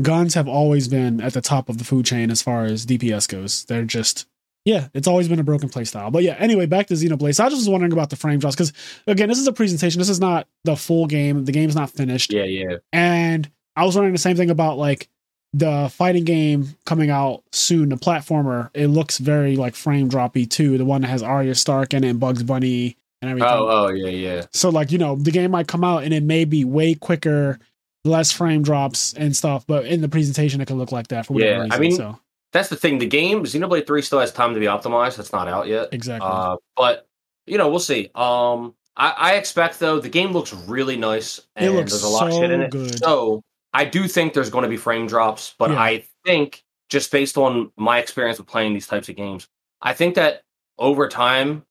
guns 0.00 0.34
have 0.34 0.46
always 0.46 0.88
been 0.88 1.20
at 1.20 1.32
the 1.32 1.40
top 1.40 1.68
of 1.68 1.78
the 1.78 1.84
food 1.84 2.06
chain 2.06 2.30
as 2.30 2.42
far 2.42 2.64
as 2.64 2.86
DPS 2.86 3.28
goes. 3.28 3.64
They're 3.64 3.84
just, 3.84 4.26
yeah, 4.64 4.88
it's 4.94 5.08
always 5.08 5.28
been 5.28 5.38
a 5.40 5.44
broken 5.44 5.68
play 5.68 5.84
style. 5.84 6.10
But 6.10 6.22
yeah, 6.22 6.36
anyway, 6.38 6.66
back 6.66 6.86
to 6.88 6.94
Xenoblade. 6.94 7.34
So 7.34 7.44
I 7.44 7.48
was 7.48 7.54
just 7.54 7.70
wondering 7.70 7.92
about 7.92 8.10
the 8.10 8.16
frame 8.16 8.38
drops 8.38 8.54
because, 8.54 8.72
again, 9.06 9.28
this 9.28 9.38
is 9.38 9.46
a 9.46 9.52
presentation. 9.52 9.98
This 9.98 10.08
is 10.08 10.20
not 10.20 10.46
the 10.64 10.76
full 10.76 11.06
game. 11.06 11.44
The 11.44 11.52
game's 11.52 11.74
not 11.74 11.90
finished. 11.90 12.32
Yeah, 12.32 12.44
yeah. 12.44 12.76
And 12.92 13.50
I 13.74 13.84
was 13.84 13.96
wondering 13.96 14.12
the 14.12 14.18
same 14.18 14.36
thing 14.36 14.50
about 14.50 14.78
like 14.78 15.08
the 15.52 15.90
fighting 15.92 16.24
game 16.24 16.68
coming 16.86 17.10
out 17.10 17.42
soon, 17.52 17.88
the 17.88 17.96
platformer. 17.96 18.70
It 18.74 18.86
looks 18.86 19.18
very 19.18 19.56
like 19.56 19.74
frame 19.74 20.08
droppy 20.08 20.48
too. 20.48 20.78
The 20.78 20.84
one 20.84 21.02
that 21.02 21.08
has 21.08 21.22
Arya 21.22 21.54
Stark 21.54 21.92
in 21.92 22.04
it 22.04 22.10
and 22.10 22.20
Bugs 22.20 22.42
Bunny 22.42 22.96
and 23.20 23.30
everything. 23.30 23.50
Oh, 23.52 23.68
oh, 23.68 23.88
yeah, 23.88 24.08
yeah. 24.08 24.46
So 24.52 24.70
like, 24.70 24.92
you 24.92 24.98
know, 24.98 25.16
the 25.16 25.30
game 25.30 25.50
might 25.50 25.68
come 25.68 25.84
out 25.84 26.04
and 26.04 26.14
it 26.14 26.22
may 26.22 26.44
be 26.44 26.64
way 26.64 26.94
quicker, 26.94 27.58
less 28.04 28.32
frame 28.32 28.62
drops 28.62 29.12
and 29.14 29.36
stuff, 29.36 29.66
but 29.66 29.86
in 29.86 30.00
the 30.00 30.08
presentation 30.08 30.60
it 30.60 30.66
could 30.68 30.76
look 30.76 30.92
like 30.92 31.08
that 31.08 31.26
for 31.26 31.34
whatever 31.34 31.52
Yeah, 31.52 31.62
reason. 31.64 31.72
I 31.72 31.78
mean, 31.78 31.96
so 31.96 32.18
That's 32.52 32.68
the 32.68 32.76
thing. 32.76 32.98
The 32.98 33.06
game 33.06 33.44
Xenoblade 33.44 33.86
Three 33.86 34.02
still 34.02 34.20
has 34.20 34.32
time 34.32 34.54
to 34.54 34.60
be 34.60 34.66
optimized. 34.66 35.16
That's 35.16 35.32
not 35.32 35.48
out 35.48 35.66
yet. 35.66 35.88
exactly. 35.92 36.28
Uh, 36.30 36.56
but 36.76 37.08
you 37.46 37.58
know, 37.58 37.68
we'll 37.68 37.80
see. 37.80 38.10
Um, 38.14 38.74
I, 38.96 39.10
I 39.16 39.34
expect 39.34 39.78
though 39.80 39.98
the 40.00 40.08
game 40.10 40.32
looks 40.32 40.52
really 40.52 40.96
nice 40.96 41.38
it 41.38 41.44
and 41.56 41.74
looks 41.76 41.92
there's 41.92 42.02
a 42.02 42.08
lot 42.08 42.26
of 42.28 42.34
so 42.34 42.40
shit 42.40 42.50
in 42.50 42.60
it. 42.60 42.70
good. 42.70 42.98
So 42.98 43.42
I 43.72 43.84
do 43.86 44.06
think 44.06 44.34
there's 44.34 44.50
going 44.50 44.64
to 44.64 44.68
be 44.68 44.76
frame 44.76 45.06
drops, 45.06 45.54
but 45.58 45.70
Yeah. 45.70 45.80
I 45.80 46.04
think 46.26 46.62
just 46.90 47.10
based 47.10 47.38
on 47.38 47.72
my 47.76 47.98
experience 47.98 48.38
with 48.38 48.46
playing 48.48 48.74
these 48.74 48.86
types 48.86 49.08
of 49.08 49.16
games, 49.16 49.48
I 49.80 49.94
think 49.94 50.14
that 50.16 50.42
over 50.78 51.08
time, 51.08 51.64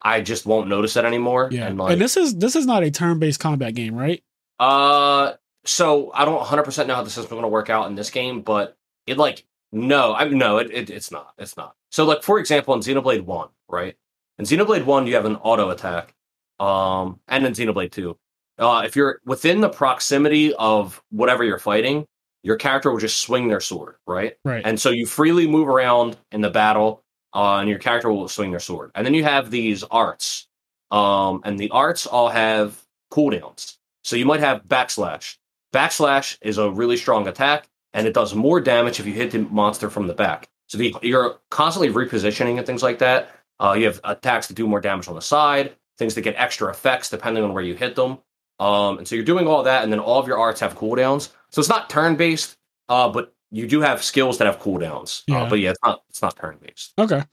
I 0.00 0.22
just 0.22 0.46
won't 0.46 0.66
notice 0.68 0.96
it 0.96 1.04
anymore. 1.04 1.50
yeah. 1.52 1.66
And 1.66 1.78
And, 1.78 2.00
this 2.00 2.16
is 2.16 2.34
this 2.36 2.56
is 2.56 2.64
not 2.66 2.82
a 2.82 2.90
turn-based 2.90 3.38
combat 3.38 3.74
game, 3.74 3.94
right? 3.94 4.22
uh, 4.58 5.34
so 5.64 6.10
I 6.12 6.24
don't 6.24 6.36
100 6.36 6.62
percent 6.64 6.88
know 6.88 6.94
how 6.96 7.02
the 7.02 7.10
system's 7.10 7.28
going 7.30 7.42
to 7.42 7.48
work 7.48 7.70
out 7.70 7.86
in 7.88 7.94
this 7.94 8.10
game, 8.10 8.40
but 8.40 8.76
it 9.06 9.18
like 9.18 9.44
no, 9.72 10.14
I 10.14 10.28
no, 10.28 10.58
it, 10.58 10.70
it 10.70 10.90
it's 10.90 11.10
not. 11.10 11.34
It's 11.38 11.56
not. 11.56 11.74
So 11.90 12.04
like 12.04 12.22
for 12.22 12.38
example, 12.38 12.74
in 12.74 12.80
Xenoblade 12.80 13.24
One, 13.24 13.48
right? 13.68 13.96
In 14.38 14.44
Xenoblade 14.44 14.84
One, 14.84 15.06
you 15.06 15.14
have 15.14 15.24
an 15.24 15.36
auto 15.36 15.70
attack, 15.70 16.14
um, 16.60 17.20
and 17.28 17.46
in 17.46 17.52
Xenoblade 17.52 17.90
Two, 17.90 18.18
uh, 18.58 18.82
if 18.84 18.96
you're 18.96 19.20
within 19.24 19.60
the 19.60 19.68
proximity 19.68 20.54
of 20.54 21.02
whatever 21.10 21.42
you're 21.42 21.58
fighting, 21.58 22.06
your 22.42 22.56
character 22.56 22.90
will 22.90 22.98
just 22.98 23.20
swing 23.20 23.48
their 23.48 23.60
sword, 23.60 23.96
right? 24.06 24.36
Right. 24.44 24.62
And 24.64 24.78
so 24.80 24.90
you 24.90 25.06
freely 25.06 25.46
move 25.46 25.68
around 25.68 26.16
in 26.32 26.40
the 26.40 26.50
battle, 26.50 27.02
uh, 27.34 27.56
and 27.56 27.68
your 27.68 27.78
character 27.78 28.12
will 28.12 28.28
swing 28.28 28.50
their 28.50 28.60
sword. 28.60 28.90
And 28.94 29.06
then 29.06 29.14
you 29.14 29.24
have 29.24 29.50
these 29.50 29.82
arts, 29.84 30.48
um, 30.90 31.40
and 31.44 31.58
the 31.58 31.70
arts 31.70 32.06
all 32.06 32.28
have 32.28 32.80
cooldowns. 33.10 33.76
So 34.04 34.16
you 34.16 34.26
might 34.26 34.40
have 34.40 34.64
backslash. 34.64 35.36
Backslash 35.72 36.36
is 36.42 36.58
a 36.58 36.70
really 36.70 36.96
strong 36.96 37.28
attack, 37.28 37.68
and 37.94 38.06
it 38.06 38.14
does 38.14 38.34
more 38.34 38.60
damage 38.60 39.00
if 39.00 39.06
you 39.06 39.12
hit 39.12 39.30
the 39.30 39.38
monster 39.38 39.90
from 39.90 40.06
the 40.06 40.14
back. 40.14 40.48
So 40.68 40.78
the, 40.78 40.94
you're 41.02 41.38
constantly 41.50 41.92
repositioning 41.92 42.58
and 42.58 42.66
things 42.66 42.82
like 42.82 42.98
that. 42.98 43.30
Uh, 43.60 43.74
you 43.74 43.84
have 43.84 44.00
attacks 44.04 44.46
that 44.46 44.54
do 44.54 44.66
more 44.66 44.80
damage 44.80 45.08
on 45.08 45.14
the 45.14 45.22
side, 45.22 45.74
things 45.98 46.14
that 46.14 46.22
get 46.22 46.34
extra 46.36 46.70
effects 46.70 47.10
depending 47.10 47.44
on 47.44 47.52
where 47.52 47.62
you 47.62 47.74
hit 47.74 47.94
them. 47.94 48.18
Um, 48.58 48.98
and 48.98 49.08
so 49.08 49.14
you're 49.14 49.24
doing 49.24 49.46
all 49.46 49.62
that, 49.64 49.82
and 49.82 49.92
then 49.92 49.98
all 49.98 50.18
of 50.20 50.26
your 50.26 50.38
arts 50.38 50.60
have 50.60 50.76
cooldowns. 50.76 51.30
So 51.50 51.60
it's 51.60 51.68
not 51.68 51.90
turn 51.90 52.16
based, 52.16 52.56
uh, 52.88 53.08
but 53.08 53.34
you 53.50 53.66
do 53.66 53.80
have 53.80 54.02
skills 54.02 54.38
that 54.38 54.46
have 54.46 54.60
cooldowns. 54.60 55.22
Yeah. 55.26 55.42
Uh, 55.42 55.50
but 55.50 55.58
yeah, 55.58 55.70
it's 55.70 55.80
not 55.84 56.02
it's 56.08 56.22
not 56.22 56.36
turn 56.36 56.58
based. 56.60 56.92
okay. 56.98 57.24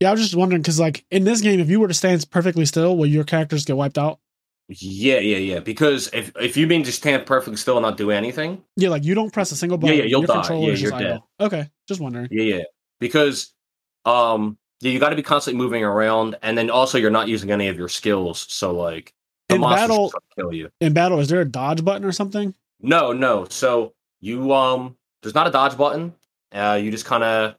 Yeah, 0.00 0.08
I 0.08 0.12
was 0.12 0.20
just 0.20 0.34
wondering 0.34 0.62
because 0.62 0.80
like 0.80 1.04
in 1.12 1.22
this 1.22 1.40
game, 1.40 1.60
if 1.60 1.70
you 1.70 1.78
were 1.78 1.86
to 1.86 1.94
stand 1.94 2.28
perfectly 2.30 2.66
still, 2.66 2.96
will 2.96 3.06
your 3.06 3.22
characters 3.22 3.64
get 3.64 3.76
wiped 3.76 3.98
out? 3.98 4.18
Yeah, 4.68 5.18
yeah, 5.18 5.36
yeah. 5.38 5.60
Because 5.60 6.08
if 6.12 6.32
if 6.40 6.56
you 6.56 6.66
mean 6.66 6.84
just 6.84 6.98
stand 6.98 7.26
perfectly 7.26 7.56
still 7.56 7.76
and 7.76 7.82
not 7.82 7.96
do 7.96 8.10
anything, 8.10 8.62
Yeah, 8.76 8.88
like 8.88 9.04
you 9.04 9.14
don't 9.14 9.32
press 9.32 9.52
a 9.52 9.56
single 9.56 9.76
button. 9.78 9.96
yeah, 9.96 10.04
yeah 10.04 10.08
you'll 10.08 10.20
your 10.20 10.26
die. 10.28 10.54
Yeah, 10.54 10.74
you're 10.74 10.94
idle. 10.94 11.28
Okay, 11.40 11.68
just 11.88 12.00
wondering. 12.00 12.28
yeah, 12.30 12.42
yeah. 12.56 12.62
Because 13.00 13.52
um 14.04 14.56
yeah, 14.80 14.90
you 14.92 14.98
got 14.98 15.10
to 15.10 15.16
be 15.16 15.22
constantly 15.22 15.62
moving 15.62 15.84
around, 15.84 16.36
and 16.42 16.56
then 16.58 16.70
also 16.70 16.98
you're 16.98 17.10
not 17.10 17.28
using 17.28 17.50
any 17.50 17.68
of 17.68 17.76
your 17.76 17.88
skills. 17.88 18.46
So 18.48 18.72
like 18.72 19.12
the 19.48 19.56
In 19.56 19.60
battle- 19.60 20.12
kill 20.38 20.52
you. 20.52 20.70
In 20.80 20.92
battle, 20.92 21.20
is 21.20 21.28
there 21.28 21.40
a 21.40 21.44
dodge 21.44 21.84
button 21.84 22.04
or 22.04 22.12
something? 22.12 22.54
No, 22.80 23.12
no. 23.12 23.44
So 23.50 23.92
you 24.20 24.52
um 24.52 24.96
there's 25.22 25.34
not 25.34 25.46
a 25.46 25.50
dodge 25.50 25.76
button. 25.76 26.14
Uh 26.52 26.78
you 26.82 26.90
just 26.90 27.04
kind 27.04 27.22
of 27.24 27.56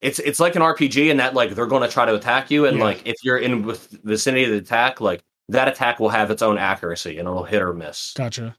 it's 0.00 0.18
it's 0.18 0.40
like 0.40 0.56
an 0.56 0.62
RPG 0.62 1.10
in 1.10 1.18
that 1.18 1.34
like 1.34 1.50
they're 1.54 1.66
going 1.66 1.82
to 1.82 1.88
try 1.92 2.06
to 2.06 2.14
attack 2.14 2.50
you 2.50 2.66
and 2.66 2.78
Yeah. 2.78 2.84
like 2.84 3.02
if 3.06 3.16
you're 3.22 3.36
in 3.38 3.62
with 3.64 3.88
vicinity 4.04 4.44
of 4.44 4.50
the 4.50 4.56
attack 4.56 5.00
like 5.00 5.22
that 5.50 5.68
attack 5.68 6.00
will 6.00 6.08
have 6.08 6.30
its 6.30 6.42
own 6.42 6.58
accuracy 6.58 7.18
and 7.18 7.28
it'll 7.28 7.44
hit 7.44 7.62
or 7.62 7.72
miss. 7.72 8.12
Gotcha. 8.14 8.56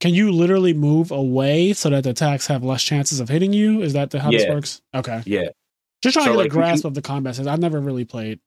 Can 0.00 0.12
you 0.12 0.30
literally 0.30 0.74
move 0.74 1.10
away 1.10 1.72
so 1.72 1.88
that 1.90 2.04
the 2.04 2.10
attacks 2.10 2.46
have 2.46 2.62
less 2.62 2.82
chances 2.82 3.18
of 3.18 3.28
hitting 3.28 3.52
you? 3.52 3.80
Is 3.82 3.94
that 3.94 4.10
the, 4.10 4.20
how 4.20 4.30
this 4.30 4.46
works? 4.46 4.82
Okay. 4.94 5.22
Yeah. 5.24 5.48
Just 6.02 6.14
trying 6.14 6.26
So, 6.26 6.32
to 6.32 6.36
get 6.36 6.42
like, 6.42 6.46
a 6.46 6.50
grasp 6.50 6.84
of 6.84 6.94
the 6.94 7.02
combat. 7.02 7.36
Since 7.36 7.48
I've 7.48 7.58
never 7.58 7.80
really 7.80 8.04
played. 8.04 8.40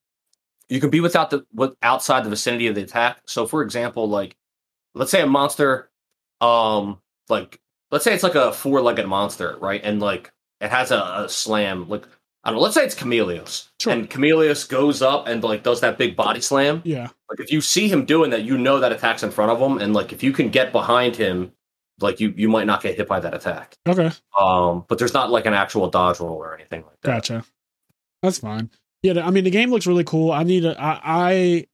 You 0.67 0.79
can 0.79 0.91
be 0.91 0.99
without 0.99 1.31
the 1.31 1.45
with 1.51 1.73
outside 1.81 2.23
the 2.23 2.29
vicinity 2.29 2.67
of 2.67 2.75
the 2.75 2.83
attack. 2.83 3.21
So 3.25 3.47
for 3.47 3.63
example, 3.63 4.07
like 4.07 4.35
let's 4.93 5.09
say 5.09 5.21
a 5.21 5.27
monster 5.27 5.89
um 6.41 7.01
like 7.27 7.59
let's 7.89 8.03
say 8.03 8.13
it's 8.13 8.23
like 8.23 8.35
a 8.35 8.53
four-legged 8.53 9.07
monster, 9.07 9.57
right? 9.59 9.81
And 9.83 9.99
like 9.99 10.31
it 10.61 10.69
has 10.69 10.91
a, 10.91 11.23
a 11.25 11.29
slam 11.29 11.89
like 11.89 12.05
I 12.49 12.51
don't 12.51 12.57
know, 12.57 12.63
let's 12.63 12.73
say 12.73 12.83
it's 12.83 12.95
Chameleos. 12.95 13.67
Sure. 13.79 13.93
And 13.93 14.09
Chameleos 14.09 14.67
goes 14.67 15.03
up 15.03 15.27
and 15.27 15.43
like 15.43 15.61
does 15.61 15.81
that 15.81 15.99
big 15.99 16.15
body 16.15 16.41
slam. 16.41 16.81
Yeah. 16.83 17.09
Like 17.29 17.39
if 17.39 17.51
you 17.51 17.61
see 17.61 17.87
him 17.87 18.05
doing 18.05 18.31
that, 18.31 18.41
you 18.41 18.57
know 18.57 18.79
that 18.79 18.91
attack's 18.91 19.21
in 19.21 19.29
front 19.29 19.51
of 19.51 19.59
him, 19.59 19.77
and 19.77 19.93
like 19.93 20.11
if 20.11 20.23
you 20.23 20.31
can 20.31 20.49
get 20.49 20.71
behind 20.71 21.15
him, 21.15 21.51
like 21.99 22.19
you 22.19 22.33
you 22.35 22.49
might 22.49 22.65
not 22.65 22.81
get 22.81 22.97
hit 22.97 23.07
by 23.07 23.19
that 23.19 23.35
attack. 23.35 23.75
Okay. 23.87 24.09
Um, 24.35 24.83
but 24.87 24.97
there's 24.97 25.13
not 25.13 25.29
like 25.29 25.45
an 25.45 25.53
actual 25.53 25.91
dodge 25.91 26.19
roll 26.19 26.37
or 26.37 26.55
anything 26.55 26.81
like 26.81 26.99
that. 27.01 27.11
Gotcha. 27.11 27.45
That's 28.23 28.39
fine. 28.39 28.71
Yeah. 29.03 29.23
I 29.23 29.29
mean, 29.29 29.43
the 29.43 29.51
game 29.51 29.69
looks 29.69 29.85
really 29.85 30.03
cool. 30.03 30.31
I 30.31 30.41
need 30.41 30.65
a. 30.65 30.75
I. 30.81 30.99
I 31.03 31.65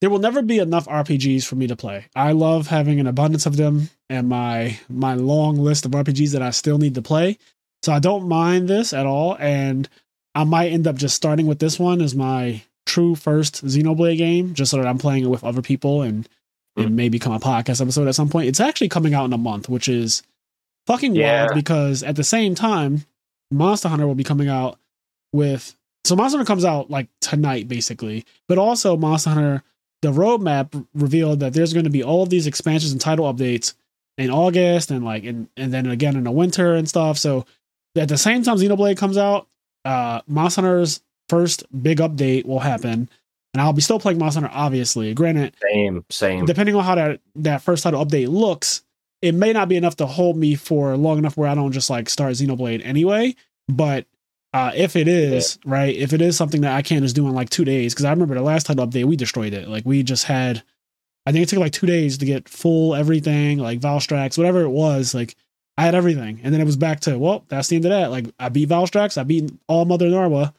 there 0.00 0.10
will 0.10 0.18
never 0.18 0.42
be 0.42 0.58
enough 0.58 0.86
RPGs 0.86 1.46
for 1.46 1.54
me 1.54 1.68
to 1.68 1.76
play. 1.76 2.04
I 2.14 2.32
love 2.32 2.66
having 2.66 3.00
an 3.00 3.06
abundance 3.06 3.46
of 3.46 3.56
them 3.56 3.88
and 4.10 4.28
my 4.28 4.78
my 4.88 5.14
long 5.14 5.56
list 5.56 5.86
of 5.86 5.92
RPGs 5.92 6.32
that 6.32 6.42
I 6.42 6.50
still 6.50 6.78
need 6.78 6.96
to 6.96 7.02
play. 7.02 7.38
So 7.82 7.92
I 7.92 8.00
don't 8.00 8.28
mind 8.28 8.68
this 8.68 8.92
at 8.92 9.06
all 9.06 9.36
and 9.38 9.88
I 10.36 10.44
might 10.44 10.70
end 10.70 10.86
up 10.86 10.96
just 10.96 11.16
starting 11.16 11.46
with 11.46 11.58
this 11.58 11.78
one 11.78 12.02
as 12.02 12.14
my 12.14 12.62
true 12.84 13.14
first 13.14 13.64
Xenoblade 13.64 14.18
game 14.18 14.54
just 14.54 14.70
so 14.70 14.76
that 14.76 14.86
I'm 14.86 14.98
playing 14.98 15.24
it 15.24 15.30
with 15.30 15.42
other 15.42 15.62
people 15.62 16.02
and 16.02 16.28
it 16.76 16.88
hmm. 16.88 16.94
may 16.94 17.08
become 17.08 17.32
a 17.32 17.40
podcast 17.40 17.80
episode 17.80 18.06
at 18.06 18.14
some 18.14 18.28
point. 18.28 18.48
It's 18.48 18.60
actually 18.60 18.90
coming 18.90 19.14
out 19.14 19.24
in 19.24 19.32
a 19.32 19.38
month, 19.38 19.68
which 19.68 19.88
is 19.88 20.22
fucking 20.86 21.14
Yeah. 21.14 21.46
wild 21.46 21.54
because 21.54 22.02
at 22.02 22.16
the 22.16 22.22
same 22.22 22.54
time 22.54 23.06
Monster 23.50 23.88
Hunter 23.88 24.06
will 24.06 24.14
be 24.14 24.24
coming 24.24 24.48
out 24.48 24.78
with 25.32 25.74
so 26.04 26.14
Monster 26.14 26.38
Hunter 26.38 26.48
comes 26.48 26.64
out 26.64 26.90
like 26.90 27.08
tonight 27.20 27.66
basically, 27.66 28.24
but 28.46 28.58
also 28.58 28.96
Monster 28.96 29.30
Hunter 29.30 29.62
the 30.02 30.12
roadmap 30.12 30.86
revealed 30.94 31.40
that 31.40 31.54
there's 31.54 31.72
going 31.72 31.84
to 31.84 31.90
be 31.90 32.02
all 32.02 32.22
of 32.22 32.28
these 32.28 32.46
expansions 32.46 32.92
and 32.92 33.00
title 33.00 33.32
updates 33.32 33.72
in 34.18 34.30
August 34.30 34.90
and 34.90 35.02
like 35.02 35.24
in, 35.24 35.48
and 35.56 35.72
then 35.72 35.86
again 35.86 36.14
in 36.14 36.24
the 36.24 36.30
winter 36.30 36.74
and 36.74 36.88
stuff. 36.88 37.16
So 37.16 37.46
at 37.96 38.08
the 38.08 38.18
same 38.18 38.42
time 38.42 38.58
Xenoblade 38.58 38.98
comes 38.98 39.16
out, 39.16 39.48
uh 39.86 40.20
Monster 40.26 40.62
Hunter's 40.62 41.00
first 41.28 41.64
big 41.82 41.98
update 41.98 42.44
will 42.44 42.60
happen. 42.60 43.08
And 43.54 43.60
I'll 43.62 43.72
be 43.72 43.80
still 43.80 43.98
playing 43.98 44.18
Monster 44.18 44.40
Hunter, 44.42 44.54
obviously. 44.54 45.14
Granted, 45.14 45.56
Same, 45.62 46.04
same. 46.10 46.44
depending 46.44 46.74
on 46.74 46.84
how 46.84 46.94
that, 46.96 47.20
that 47.36 47.62
first 47.62 47.84
title 47.84 48.04
update 48.04 48.28
looks, 48.28 48.82
it 49.22 49.34
may 49.34 49.52
not 49.54 49.68
be 49.70 49.76
enough 49.76 49.96
to 49.96 50.06
hold 50.06 50.36
me 50.36 50.54
for 50.56 50.94
long 50.96 51.16
enough 51.16 51.38
where 51.38 51.48
I 51.48 51.54
don't 51.54 51.72
just 51.72 51.88
like 51.88 52.10
start 52.10 52.32
Xenoblade 52.34 52.84
anyway. 52.84 53.34
But 53.66 54.04
uh, 54.52 54.72
if 54.74 54.94
it 54.94 55.08
is, 55.08 55.58
right, 55.64 55.94
if 55.96 56.12
it 56.12 56.20
is 56.20 56.36
something 56.36 56.60
that 56.60 56.76
I 56.76 56.82
can't 56.82 57.02
just 57.02 57.16
do 57.16 57.26
in 57.26 57.34
like 57.34 57.48
two 57.48 57.64
days, 57.64 57.94
because 57.94 58.04
I 58.04 58.10
remember 58.10 58.34
the 58.34 58.42
last 58.42 58.66
title 58.66 58.86
update, 58.86 59.06
we 59.06 59.16
destroyed 59.16 59.54
it. 59.54 59.68
Like 59.68 59.86
we 59.86 60.02
just 60.02 60.24
had, 60.24 60.62
I 61.24 61.32
think 61.32 61.42
it 61.42 61.48
took 61.48 61.58
like 61.58 61.72
two 61.72 61.86
days 61.86 62.18
to 62.18 62.26
get 62.26 62.48
full 62.48 62.94
everything, 62.94 63.58
like 63.58 63.80
Valstrax, 63.80 64.36
whatever 64.36 64.60
it 64.60 64.68
was. 64.70 65.14
Like 65.14 65.34
I 65.78 65.82
had 65.82 65.94
everything. 65.94 66.40
And 66.42 66.52
then 66.52 66.60
it 66.60 66.64
was 66.64 66.76
back 66.76 67.00
to, 67.00 67.18
well, 67.18 67.44
that's 67.48 67.68
the 67.68 67.76
end 67.76 67.84
of 67.84 67.90
that. 67.90 68.10
Like 68.10 68.26
I 68.38 68.48
beat 68.48 68.68
Valstrax, 68.68 69.18
I 69.18 69.24
beat 69.24 69.52
all 69.68 69.84
Mother 69.84 70.06
Narwa. 70.06 70.52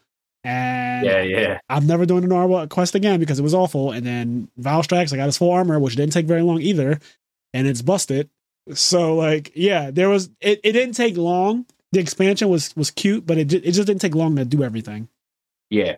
And 0.44 1.06
yeah, 1.06 1.22
yeah. 1.24 1.60
I'm 1.70 1.88
never 1.88 2.06
doing 2.06 2.22
the 2.22 2.34
Narwa 2.34 2.70
quest 2.70 2.96
again 2.96 3.20
because 3.20 3.40
it 3.40 3.44
was 3.44 3.54
awful. 3.54 3.92
And 3.92 4.06
then 4.06 4.50
Valstrax, 4.60 5.12
I 5.12 5.18
got 5.18 5.26
his 5.26 5.38
full 5.38 5.52
armor, 5.52 5.80
which 5.80 5.96
didn't 5.96 6.14
take 6.14 6.26
very 6.26 6.42
long 6.42 6.62
either, 6.62 7.00
and 7.54 7.68
it's 7.68 7.82
busted. 7.82 8.30
So 8.74 9.16
like, 9.16 9.52
yeah, 9.56 9.92
there 9.92 10.10
was 10.10 10.30
it. 10.40 10.60
It 10.64 10.74
didn't 10.74 10.96
take 10.96 11.18
long. 11.18 11.66
The 11.92 12.00
expansion 12.00 12.50
was 12.50 12.76
was 12.76 12.92
cute, 12.92 13.26
but 13.26 13.38
it 13.38 13.52
it 13.52 13.72
just 13.72 13.88
didn't 13.88 14.02
take 14.02 14.16
long 14.16 14.36
to 14.36 14.46
do 14.46 14.64
everything. 14.64 15.10
Yeah. 15.70 15.98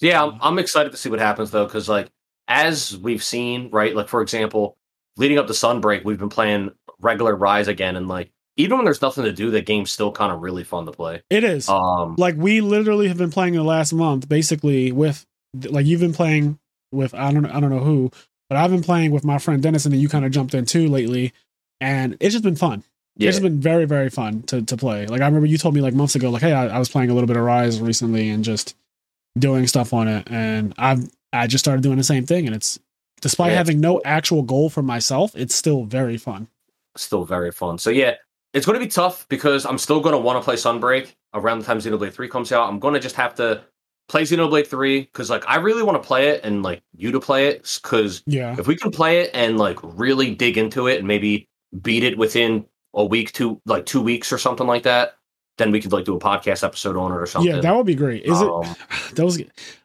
Yeah, 0.00 0.22
I'm, 0.24 0.38
I'm 0.40 0.58
excited 0.58 0.90
to 0.90 0.98
see 0.98 1.08
what 1.08 1.20
happens 1.20 1.50
though, 1.52 1.64
because 1.64 1.88
like 1.88 2.08
as 2.48 2.96
we've 2.98 3.22
seen, 3.22 3.70
right? 3.70 3.94
Like 3.94 4.08
for 4.08 4.20
example, 4.20 4.76
leading 5.16 5.38
up 5.38 5.46
to 5.46 5.52
Sunbreak, 5.52 6.04
we've 6.04 6.18
been 6.18 6.28
playing 6.28 6.70
regular 7.00 7.34
Rise 7.34 7.68
again, 7.68 7.96
and 7.96 8.08
like 8.08 8.30
even 8.56 8.76
when 8.78 8.84
there's 8.84 9.02
nothing 9.02 9.24
to 9.24 9.32
do, 9.32 9.50
the 9.50 9.62
game's 9.62 9.90
still 9.90 10.12
kind 10.12 10.32
of 10.32 10.42
really 10.42 10.64
fun 10.64 10.86
to 10.86 10.92
play. 10.92 11.22
It 11.30 11.44
is 11.44 11.68
Um, 11.68 12.14
like 12.18 12.36
we 12.36 12.60
literally 12.60 13.08
have 13.08 13.18
been 13.18 13.30
playing 13.30 13.54
the 13.54 13.62
last 13.62 13.92
month, 13.92 14.28
basically 14.28 14.92
with 14.92 15.24
like 15.54 15.86
you've 15.86 16.00
been 16.00 16.14
playing 16.14 16.58
with 16.92 17.14
I 17.14 17.32
don't 17.32 17.46
I 17.46 17.60
don't 17.60 17.70
know 17.70 17.80
who, 17.84 18.10
but 18.48 18.58
I've 18.58 18.70
been 18.70 18.82
playing 18.82 19.10
with 19.12 19.24
my 19.24 19.38
friend 19.38 19.62
Dennis, 19.62 19.84
and 19.86 19.92
then 19.92 20.00
you 20.00 20.08
kind 20.08 20.24
of 20.24 20.30
jumped 20.32 20.54
in 20.54 20.66
too 20.66 20.88
lately, 20.88 21.32
and 21.80 22.16
it's 22.20 22.32
just 22.34 22.44
been 22.44 22.56
fun. 22.56 22.84
yeah, 23.16 23.28
It's 23.30 23.40
been 23.40 23.60
very, 23.60 23.84
very 23.86 24.10
fun 24.10 24.42
to, 24.44 24.62
to 24.62 24.76
play. 24.76 25.06
Like 25.06 25.20
I 25.20 25.26
remember 25.26 25.46
you 25.46 25.58
told 25.58 25.74
me 25.74 25.80
like 25.80 25.94
months 25.94 26.14
ago, 26.14 26.30
like, 26.30 26.42
hey, 26.42 26.52
I, 26.52 26.66
I 26.68 26.78
was 26.78 26.88
playing 26.88 27.10
a 27.10 27.14
little 27.14 27.26
bit 27.26 27.36
of 27.36 27.44
Rise 27.44 27.80
recently 27.80 28.28
and 28.30 28.44
just 28.44 28.74
doing 29.38 29.66
stuff 29.66 29.92
on 29.94 30.08
it. 30.08 30.28
And 30.30 30.74
I've 30.78 31.08
I 31.32 31.46
just 31.46 31.64
started 31.64 31.82
doing 31.82 31.96
the 31.96 32.04
same 32.04 32.26
thing. 32.26 32.46
And 32.46 32.54
it's 32.54 32.78
despite 33.22 33.52
Yeah, 33.52 33.56
having 33.58 33.80
no 33.80 34.00
actual 34.04 34.42
goal 34.42 34.68
for 34.68 34.82
myself, 34.82 35.34
it's 35.34 35.54
still 35.54 35.84
very 35.84 36.18
fun. 36.18 36.48
still 36.96 37.24
very 37.24 37.50
fun. 37.50 37.78
So 37.78 37.88
yeah, 37.90 38.16
it's 38.52 38.66
going 38.66 38.78
to 38.78 38.84
be 38.84 38.90
tough 38.90 39.26
because 39.28 39.64
I'm 39.64 39.78
still 39.78 40.00
going 40.00 40.12
to 40.14 40.18
want 40.18 40.38
to 40.40 40.44
play 40.44 40.56
Sunbreak 40.56 41.14
around 41.34 41.60
the 41.60 41.64
time 41.64 41.78
Xenoblade 41.78 42.12
Three 42.12 42.28
comes 42.28 42.52
out. 42.52 42.68
I'm 42.68 42.78
going 42.78 42.94
to 42.94 43.00
just 43.00 43.16
have 43.16 43.34
to 43.36 43.62
play 44.08 44.22
Xenoblade 44.22 44.66
Three 44.66 45.00
because 45.02 45.30
like 45.30 45.44
I 45.48 45.56
really 45.56 45.82
want 45.82 46.02
to 46.02 46.06
play 46.06 46.28
it 46.28 46.44
and 46.44 46.62
like 46.62 46.82
you 46.94 47.12
to 47.12 47.20
play 47.20 47.48
it 47.48 47.78
because 47.82 48.22
Yeah. 48.26 48.54
if 48.58 48.66
we 48.66 48.76
can 48.76 48.90
play 48.90 49.20
it 49.20 49.30
and 49.34 49.58
like 49.58 49.78
really 49.82 50.34
dig 50.34 50.58
into 50.58 50.86
it 50.86 50.98
and 50.98 51.08
maybe 51.08 51.48
beat 51.80 52.02
it 52.02 52.18
within 52.18 52.66
a 52.94 53.04
week, 53.04 53.32
two 53.32 53.60
like 53.64 53.86
two 53.86 54.02
weeks 54.02 54.32
or 54.32 54.38
something 54.38 54.66
like 54.66 54.82
that, 54.82 55.16
then 55.58 55.70
we 55.70 55.80
could 55.80 55.92
like 55.92 56.04
do 56.04 56.14
a 56.16 56.20
podcast 56.20 56.64
episode 56.64 56.96
on 56.96 57.12
it 57.12 57.16
or 57.16 57.26
something. 57.26 57.54
Yeah, 57.54 57.60
that 57.60 57.76
would 57.76 57.86
be 57.86 57.94
great. 57.94 58.24
Is 58.24 58.40
Um, 58.40 58.64
it 58.64 58.76
those 59.14 59.40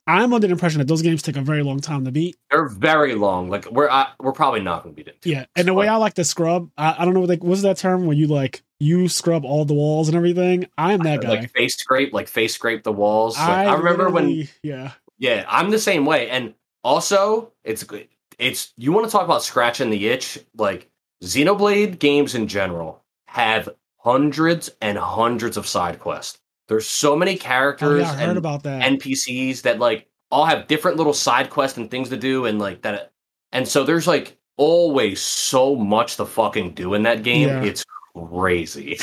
I'm 0.07 0.33
under 0.33 0.47
the 0.47 0.51
impression 0.53 0.79
that 0.79 0.87
those 0.87 1.01
games 1.01 1.21
take 1.21 1.35
a 1.35 1.41
very 1.41 1.63
long 1.63 1.79
time 1.81 2.05
to 2.05 2.11
beat. 2.11 2.37
They're 2.49 2.69
very 2.69 3.15
long. 3.15 3.49
Like 3.49 3.69
we're 3.71 3.89
I, 3.89 4.07
we're 4.19 4.31
probably 4.31 4.61
not 4.61 4.83
going 4.83 4.95
to 4.95 5.03
beat 5.03 5.09
it. 5.09 5.17
Yeah. 5.25 5.45
And 5.55 5.67
the 5.67 5.73
way 5.73 5.87
I 5.87 5.97
like 5.97 6.13
to 6.15 6.23
scrub, 6.23 6.69
I, 6.77 6.95
I 6.99 7.05
don't 7.05 7.13
know 7.13 7.19
what 7.21 7.29
they, 7.29 7.35
what's 7.35 7.63
that 7.63 7.77
term 7.77 8.05
when 8.05 8.17
you 8.17 8.27
like 8.27 8.63
you 8.79 9.09
scrub 9.09 9.43
all 9.43 9.65
the 9.65 9.73
walls 9.73 10.07
and 10.07 10.15
everything. 10.15 10.67
I'm 10.77 10.99
that 10.99 11.21
guy. 11.21 11.29
like 11.29 11.51
face 11.51 11.75
scrape, 11.75 12.13
like 12.13 12.27
face 12.27 12.53
scrape 12.53 12.83
the 12.83 12.91
walls. 12.91 13.37
Like, 13.37 13.49
I, 13.49 13.73
remember 13.75 14.09
when 14.09 14.47
yeah. 14.63 14.91
Yeah, 15.19 15.45
I'm 15.49 15.71
the 15.71 15.79
same 15.79 16.05
way. 16.05 16.29
And 16.29 16.53
also, 16.83 17.51
it's 17.63 17.83
good. 17.83 18.07
It's 18.37 18.71
you 18.77 18.91
want 18.91 19.07
to 19.07 19.11
talk 19.11 19.23
about 19.23 19.43
scratching 19.43 19.89
the 19.89 20.07
itch. 20.07 20.39
Like 20.55 20.89
Xenoblade 21.23 21.99
games 21.99 22.35
in 22.35 22.47
general 22.47 23.03
have 23.27 23.67
hundreds 24.07 24.69
and 24.81 24.97
hundreds 24.97 25.57
of 25.57 25.67
side 25.67 25.99
quests. 25.99 26.39
There's 26.69 26.87
so 26.87 27.15
many 27.15 27.35
Oh, 27.35 27.41
characters 27.41 28.01
yeah, 28.01 28.11
I 28.11 28.15
heard 28.15 28.29
and 28.29 28.37
about 28.37 28.63
that. 28.63 28.81
NPCs 28.81 29.61
that 29.63 29.79
like 29.79 30.07
all 30.31 30.45
have 30.45 30.67
different 30.67 30.97
little 30.97 31.13
side 31.13 31.49
quests 31.49 31.77
and 31.77 31.89
things 31.91 32.09
to 32.09 32.17
do, 32.17 32.45
and 32.45 32.59
like 32.59 32.81
that. 32.83 33.11
And 33.51 33.67
so 33.67 33.83
there's 33.83 34.07
like 34.07 34.37
always 34.57 35.21
so 35.21 35.75
much 35.75 36.17
to 36.17 36.25
fucking 36.25 36.73
do 36.73 36.93
in 36.93 37.03
that 37.03 37.23
game. 37.23 37.47
Yeah. 37.49 37.63
It's 37.63 37.83
crazy. 38.15 38.97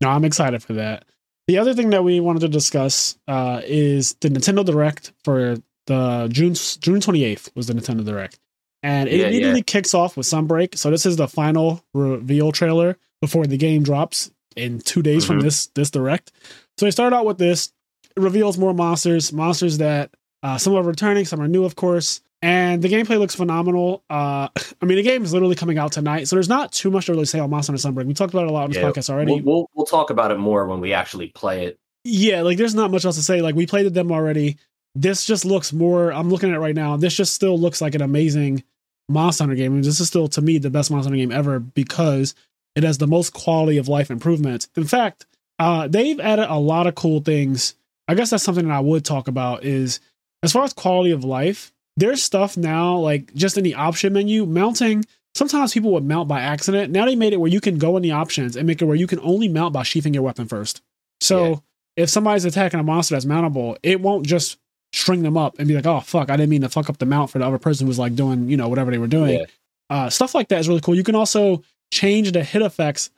No, 0.00 0.08
I'm 0.08 0.24
excited 0.24 0.62
for 0.62 0.74
that. 0.74 1.04
The 1.46 1.58
other 1.58 1.74
thing 1.74 1.90
that 1.90 2.04
we 2.04 2.20
wanted 2.20 2.40
to 2.40 2.48
discuss 2.48 3.18
uh, 3.28 3.60
is 3.64 4.14
the 4.20 4.28
Nintendo 4.28 4.64
Direct 4.64 5.12
for 5.24 5.56
the 5.86 6.28
June 6.30 6.54
June 6.54 7.00
28th 7.00 7.50
was 7.54 7.66
the 7.66 7.74
Nintendo 7.74 8.04
Direct, 8.04 8.38
and 8.82 9.08
it 9.08 9.18
Yeah, 9.20 9.26
immediately 9.26 9.60
yeah. 9.60 9.64
kicks 9.66 9.92
off 9.94 10.16
with 10.16 10.26
Sunbreak. 10.26 10.78
So 10.78 10.90
this 10.90 11.04
is 11.04 11.16
the 11.16 11.28
final 11.28 11.82
reveal 11.92 12.52
trailer 12.52 12.96
before 13.20 13.46
the 13.46 13.58
game 13.58 13.82
drops 13.82 14.30
in 14.56 14.80
two 14.80 15.02
days 15.02 15.24
from 15.24 15.38
Mhm. 15.38 15.42
this 15.42 15.66
this 15.74 15.90
Direct. 15.90 16.32
So 16.78 16.86
they 16.86 16.90
start 16.90 17.12
out 17.12 17.26
with 17.26 17.38
this. 17.38 17.72
It 18.16 18.20
reveals 18.22 18.58
more 18.58 18.74
monsters, 18.74 19.32
monsters 19.32 19.78
that 19.78 20.10
uh, 20.42 20.56
some 20.58 20.74
are 20.74 20.82
returning, 20.82 21.24
some 21.26 21.40
are 21.40 21.48
new, 21.48 21.64
of 21.64 21.76
course. 21.76 22.20
And 22.42 22.80
the 22.80 22.88
gameplay 22.88 23.18
looks 23.18 23.34
phenomenal. 23.34 24.02
Uh, 24.08 24.48
I 24.82 24.86
mean, 24.86 24.96
the 24.96 25.02
game 25.02 25.22
is 25.22 25.32
literally 25.34 25.54
coming 25.54 25.76
out 25.76 25.92
tonight, 25.92 26.26
so 26.26 26.36
there's 26.36 26.48
not 26.48 26.72
too 26.72 26.90
much 26.90 27.06
to 27.06 27.12
really 27.12 27.26
say 27.26 27.38
on 27.38 27.50
Monster 27.50 27.72
Hunter 27.72 27.88
Sunbreak. 27.88 28.06
We 28.06 28.14
talked 28.14 28.32
about 28.32 28.44
it 28.44 28.50
a 28.50 28.52
lot 28.52 28.64
on 28.64 28.70
this 28.70 28.78
Yeah, 28.82 28.90
podcast 28.90 29.10
already. 29.10 29.34
We'll, 29.34 29.42
we'll 29.44 29.70
we'll 29.74 29.86
talk 29.86 30.08
about 30.10 30.30
it 30.30 30.38
more 30.38 30.66
when 30.66 30.80
we 30.80 30.92
actually 30.94 31.28
play 31.28 31.66
it. 31.66 31.78
Yeah, 32.04 32.40
like 32.40 32.56
there's 32.56 32.74
not 32.74 32.90
much 32.90 33.04
else 33.04 33.16
to 33.16 33.22
say. 33.22 33.42
Like 33.42 33.54
we 33.54 33.66
played 33.66 33.84
the 33.84 33.90
demo 33.90 34.14
already. 34.14 34.56
This 34.94 35.26
just 35.26 35.44
looks 35.44 35.72
more. 35.72 36.10
I'm 36.12 36.30
looking 36.30 36.48
at 36.48 36.56
it 36.56 36.60
right 36.60 36.74
now. 36.74 36.96
This 36.96 37.14
just 37.14 37.34
still 37.34 37.58
looks 37.58 37.82
like 37.82 37.94
an 37.94 38.00
amazing 38.00 38.64
Monster 39.10 39.44
Hunter 39.44 39.56
game. 39.56 39.74
And 39.74 39.84
this 39.84 40.00
is 40.00 40.08
still 40.08 40.26
to 40.28 40.40
me 40.40 40.56
the 40.56 40.70
best 40.70 40.90
Monster 40.90 41.10
Hunter 41.10 41.18
game 41.22 41.30
ever 41.30 41.60
because 41.60 42.34
it 42.76 42.82
has 42.84 42.98
the 42.98 43.06
most 43.06 43.32
quality 43.32 43.76
of 43.78 43.88
life 43.88 44.10
improvements. 44.10 44.68
In 44.76 44.84
fact, 44.84 45.26
uh, 45.58 45.88
they've 45.88 46.20
added 46.20 46.50
a 46.50 46.58
lot 46.58 46.86
of 46.86 46.94
cool 46.94 47.20
things. 47.20 47.74
I 48.08 48.14
guess 48.14 48.30
that's 48.30 48.42
something 48.44 48.68
that 48.68 48.74
I 48.74 48.80
would 48.80 49.04
talk 49.04 49.28
about. 49.28 49.64
Is 49.64 50.00
as 50.42 50.52
far 50.52 50.64
as 50.64 50.72
quality 50.72 51.10
of 51.10 51.24
life, 51.24 51.72
there's 51.96 52.22
stuff 52.22 52.56
now 52.56 52.96
like 52.96 53.34
just 53.34 53.58
in 53.58 53.64
the 53.64 53.74
option 53.74 54.12
menu 54.12 54.46
mounting. 54.46 55.04
Sometimes 55.34 55.72
people 55.72 55.92
would 55.92 56.04
mount 56.04 56.28
by 56.28 56.40
accident. 56.40 56.92
Now 56.92 57.04
they 57.04 57.14
made 57.14 57.32
it 57.32 57.40
where 57.40 57.50
you 57.50 57.60
can 57.60 57.78
go 57.78 57.96
in 57.96 58.02
the 58.02 58.10
options 58.12 58.56
and 58.56 58.66
make 58.66 58.82
it 58.82 58.86
where 58.86 58.96
you 58.96 59.06
can 59.06 59.20
only 59.20 59.48
mount 59.48 59.72
by 59.72 59.84
sheathing 59.84 60.12
your 60.12 60.24
weapon 60.24 60.46
first. 60.48 60.82
So 61.20 61.48
Yeah. 61.50 61.56
if 62.04 62.10
somebody's 62.10 62.44
attacking 62.44 62.80
a 62.80 62.82
monster 62.82 63.14
that's 63.14 63.26
mountable, 63.26 63.76
it 63.84 64.00
won't 64.00 64.26
just 64.26 64.58
string 64.92 65.22
them 65.22 65.36
up 65.36 65.56
and 65.60 65.68
be 65.68 65.74
like, 65.74 65.86
oh 65.86 66.00
fuck, 66.00 66.30
I 66.30 66.36
didn't 66.36 66.50
mean 66.50 66.62
to 66.62 66.68
fuck 66.68 66.90
up 66.90 66.98
the 66.98 67.06
mount 67.06 67.30
for 67.30 67.38
the 67.38 67.46
other 67.46 67.58
person 67.58 67.86
who 67.86 67.88
was 67.88 67.98
like 67.98 68.16
doing, 68.16 68.48
you 68.48 68.56
know, 68.56 68.68
whatever 68.68 68.90
they 68.90 68.98
were 68.98 69.06
doing. 69.06 69.38
Yeah. 69.38 69.44
Uh, 69.88 70.10
stuff 70.10 70.34
like 70.34 70.48
that 70.48 70.58
is 70.58 70.68
really 70.68 70.80
cool. 70.80 70.96
You 70.96 71.04
can 71.04 71.14
also 71.14 71.62
change 71.90 72.30
the 72.32 72.44
hit 72.44 72.62
effects. 72.62 73.10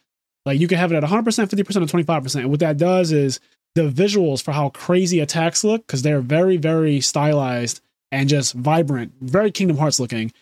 Like 0.44 0.58
you 0.58 0.68
can 0.68 0.78
have 0.78 0.92
it 0.92 0.96
at 0.96 1.02
100%, 1.02 1.24
50%, 1.24 1.50
or 1.50 2.20
25%. 2.20 2.36
And 2.36 2.50
what 2.50 2.60
that 2.60 2.78
does 2.78 3.12
is 3.12 3.40
the 3.74 3.88
visuals 3.88 4.42
for 4.42 4.52
how 4.52 4.70
crazy 4.70 5.20
attacks 5.20 5.64
look, 5.64 5.86
because 5.86 6.02
they're 6.02 6.20
very, 6.20 6.56
very 6.56 7.00
stylized 7.00 7.80
and 8.10 8.28
just 8.28 8.54
vibrant, 8.54 9.12
very 9.20 9.50
Kingdom 9.50 9.78
Hearts 9.78 9.98
looking 9.98 10.32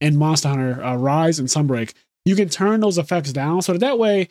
in 0.00 0.16
Monster 0.16 0.48
Hunter 0.48 0.82
uh, 0.82 0.96
Rise 0.96 1.38
and 1.38 1.48
Sunbreak. 1.48 1.92
You 2.24 2.36
can 2.36 2.48
turn 2.48 2.80
those 2.80 2.98
effects 2.98 3.32
down 3.32 3.62
so 3.62 3.72
that, 3.72 3.80
that 3.80 3.98
way 3.98 4.28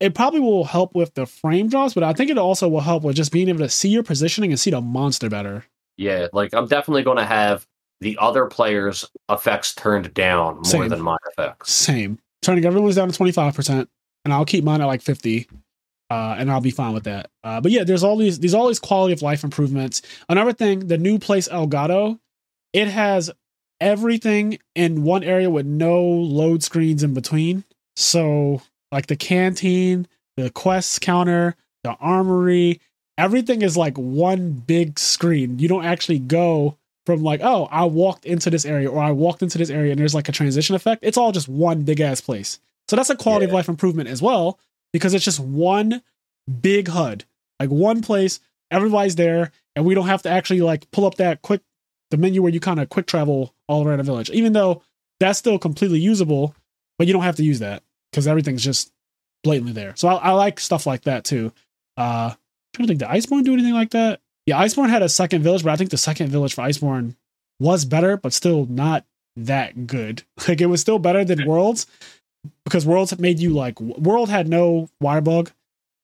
it 0.00 0.14
probably 0.14 0.40
will 0.40 0.64
help 0.64 0.94
with 0.94 1.14
the 1.14 1.26
frame 1.26 1.68
drops, 1.68 1.94
but 1.94 2.02
I 2.02 2.14
think 2.14 2.30
it 2.30 2.38
also 2.38 2.68
will 2.68 2.80
help 2.80 3.02
with 3.02 3.16
just 3.16 3.32
being 3.32 3.48
able 3.48 3.60
to 3.60 3.68
see 3.68 3.90
your 3.90 4.02
positioning 4.02 4.50
and 4.50 4.58
see 4.58 4.70
the 4.70 4.80
monster 4.80 5.28
better. 5.28 5.66
Yeah, 5.98 6.28
like 6.32 6.54
I'm 6.54 6.66
definitely 6.66 7.02
going 7.02 7.18
to 7.18 7.24
have 7.26 7.66
the 8.00 8.16
other 8.18 8.46
players' 8.46 9.04
effects 9.28 9.74
turned 9.74 10.12
down 10.14 10.54
more 10.54 10.64
Same. 10.64 10.88
than 10.88 11.02
my 11.02 11.18
effects. 11.30 11.70
Same. 11.70 12.18
Turning 12.42 12.64
everyone's 12.64 12.96
down 12.96 13.10
to 13.10 13.18
25%, 13.18 13.86
and 14.24 14.34
I'll 14.34 14.44
keep 14.44 14.64
mine 14.64 14.80
at 14.80 14.86
like 14.86 15.02
50. 15.02 15.48
Uh, 16.10 16.34
and 16.38 16.50
I'll 16.50 16.60
be 16.60 16.72
fine 16.72 16.92
with 16.92 17.04
that. 17.04 17.30
Uh, 17.44 17.60
but 17.60 17.70
yeah, 17.70 17.84
there's 17.84 18.02
all 18.02 18.16
these 18.16 18.40
these 18.40 18.52
all 18.52 18.66
these 18.66 18.80
quality 18.80 19.12
of 19.12 19.22
life 19.22 19.44
improvements. 19.44 20.02
Another 20.28 20.52
thing, 20.52 20.88
the 20.88 20.98
new 20.98 21.20
place 21.20 21.46
Elgado, 21.46 22.18
it 22.72 22.88
has 22.88 23.30
everything 23.80 24.58
in 24.74 25.04
one 25.04 25.22
area 25.22 25.48
with 25.48 25.66
no 25.66 26.02
load 26.02 26.64
screens 26.64 27.04
in 27.04 27.14
between. 27.14 27.62
So, 27.94 28.62
like 28.90 29.06
the 29.06 29.14
canteen, 29.14 30.08
the 30.36 30.50
quest 30.50 31.00
counter, 31.00 31.54
the 31.84 31.92
armory, 32.00 32.80
everything 33.16 33.62
is 33.62 33.76
like 33.76 33.96
one 33.96 34.52
big 34.52 34.98
screen. 34.98 35.58
You 35.58 35.68
don't 35.68 35.84
actually 35.84 36.18
go 36.18 36.76
from 37.06 37.22
like, 37.22 37.40
oh, 37.42 37.68
I 37.70 37.84
walked 37.84 38.24
into 38.24 38.50
this 38.50 38.64
area 38.64 38.90
or 38.90 39.00
I 39.00 39.10
walked 39.10 39.42
into 39.42 39.58
this 39.58 39.70
area 39.70 39.92
and 39.92 40.00
there's 40.00 40.14
like 40.14 40.28
a 40.28 40.32
transition 40.32 40.74
effect. 40.74 41.04
It's 41.04 41.16
all 41.16 41.32
just 41.32 41.48
one 41.48 41.82
big 41.82 42.00
ass 42.00 42.20
place. 42.20 42.60
So 42.88 42.96
that's 42.96 43.10
a 43.10 43.16
quality 43.16 43.46
of 43.46 43.52
life 43.52 43.68
improvement 43.68 44.08
as 44.08 44.20
well 44.20 44.58
because 44.92 45.14
it's 45.14 45.24
just 45.24 45.40
one 45.40 46.02
big 46.60 46.88
HUD, 46.88 47.24
like 47.58 47.70
one 47.70 48.02
place, 48.02 48.40
everybody's 48.70 49.16
there, 49.16 49.52
and 49.76 49.84
we 49.84 49.94
don't 49.94 50.06
have 50.06 50.22
to 50.22 50.28
actually 50.28 50.60
like 50.60 50.90
pull 50.90 51.06
up 51.06 51.16
that 51.16 51.42
quick 51.42 51.62
the 52.10 52.16
menu 52.16 52.42
where 52.42 52.52
you 52.52 52.58
kind 52.58 52.80
of 52.80 52.88
quick 52.88 53.06
travel 53.06 53.54
all 53.68 53.86
around 53.86 54.00
a 54.00 54.02
village. 54.02 54.30
Even 54.30 54.52
though 54.52 54.82
that's 55.20 55.38
still 55.38 55.58
completely 55.58 56.00
usable, 56.00 56.54
but 56.98 57.06
you 57.06 57.12
don't 57.12 57.22
have 57.22 57.36
to 57.36 57.44
use 57.44 57.60
that 57.60 57.82
because 58.10 58.26
everything's 58.26 58.64
just 58.64 58.92
blatantly 59.44 59.72
there. 59.72 59.94
So 59.96 60.08
I, 60.08 60.14
I 60.14 60.30
like 60.32 60.58
stuff 60.58 60.86
like 60.86 61.02
that 61.02 61.24
too. 61.24 61.52
Uh, 61.96 62.34
trying 62.74 62.86
to 62.86 62.96
think, 62.96 63.00
did 63.00 63.08
Iceborne 63.08 63.44
do 63.44 63.52
anything 63.52 63.74
like 63.74 63.90
that? 63.90 64.20
Yeah, 64.50 64.64
Iceborne 64.64 64.90
had 64.90 65.02
a 65.02 65.08
second 65.08 65.42
village, 65.44 65.62
but 65.62 65.70
I 65.70 65.76
think 65.76 65.90
the 65.90 65.96
second 65.96 66.30
village 66.30 66.54
for 66.54 66.62
Iceborne 66.62 67.14
was 67.60 67.84
better, 67.84 68.16
but 68.16 68.32
still 68.32 68.66
not 68.66 69.04
that 69.36 69.86
good. 69.86 70.24
Like 70.48 70.60
it 70.60 70.66
was 70.66 70.80
still 70.80 70.98
better 70.98 71.24
than 71.24 71.46
Worlds 71.46 71.86
because 72.64 72.84
Worlds 72.84 73.16
made 73.20 73.38
you 73.38 73.50
like 73.50 73.78
World 73.80 74.28
had 74.28 74.48
no 74.48 74.88
wire 75.00 75.20
bug, 75.20 75.52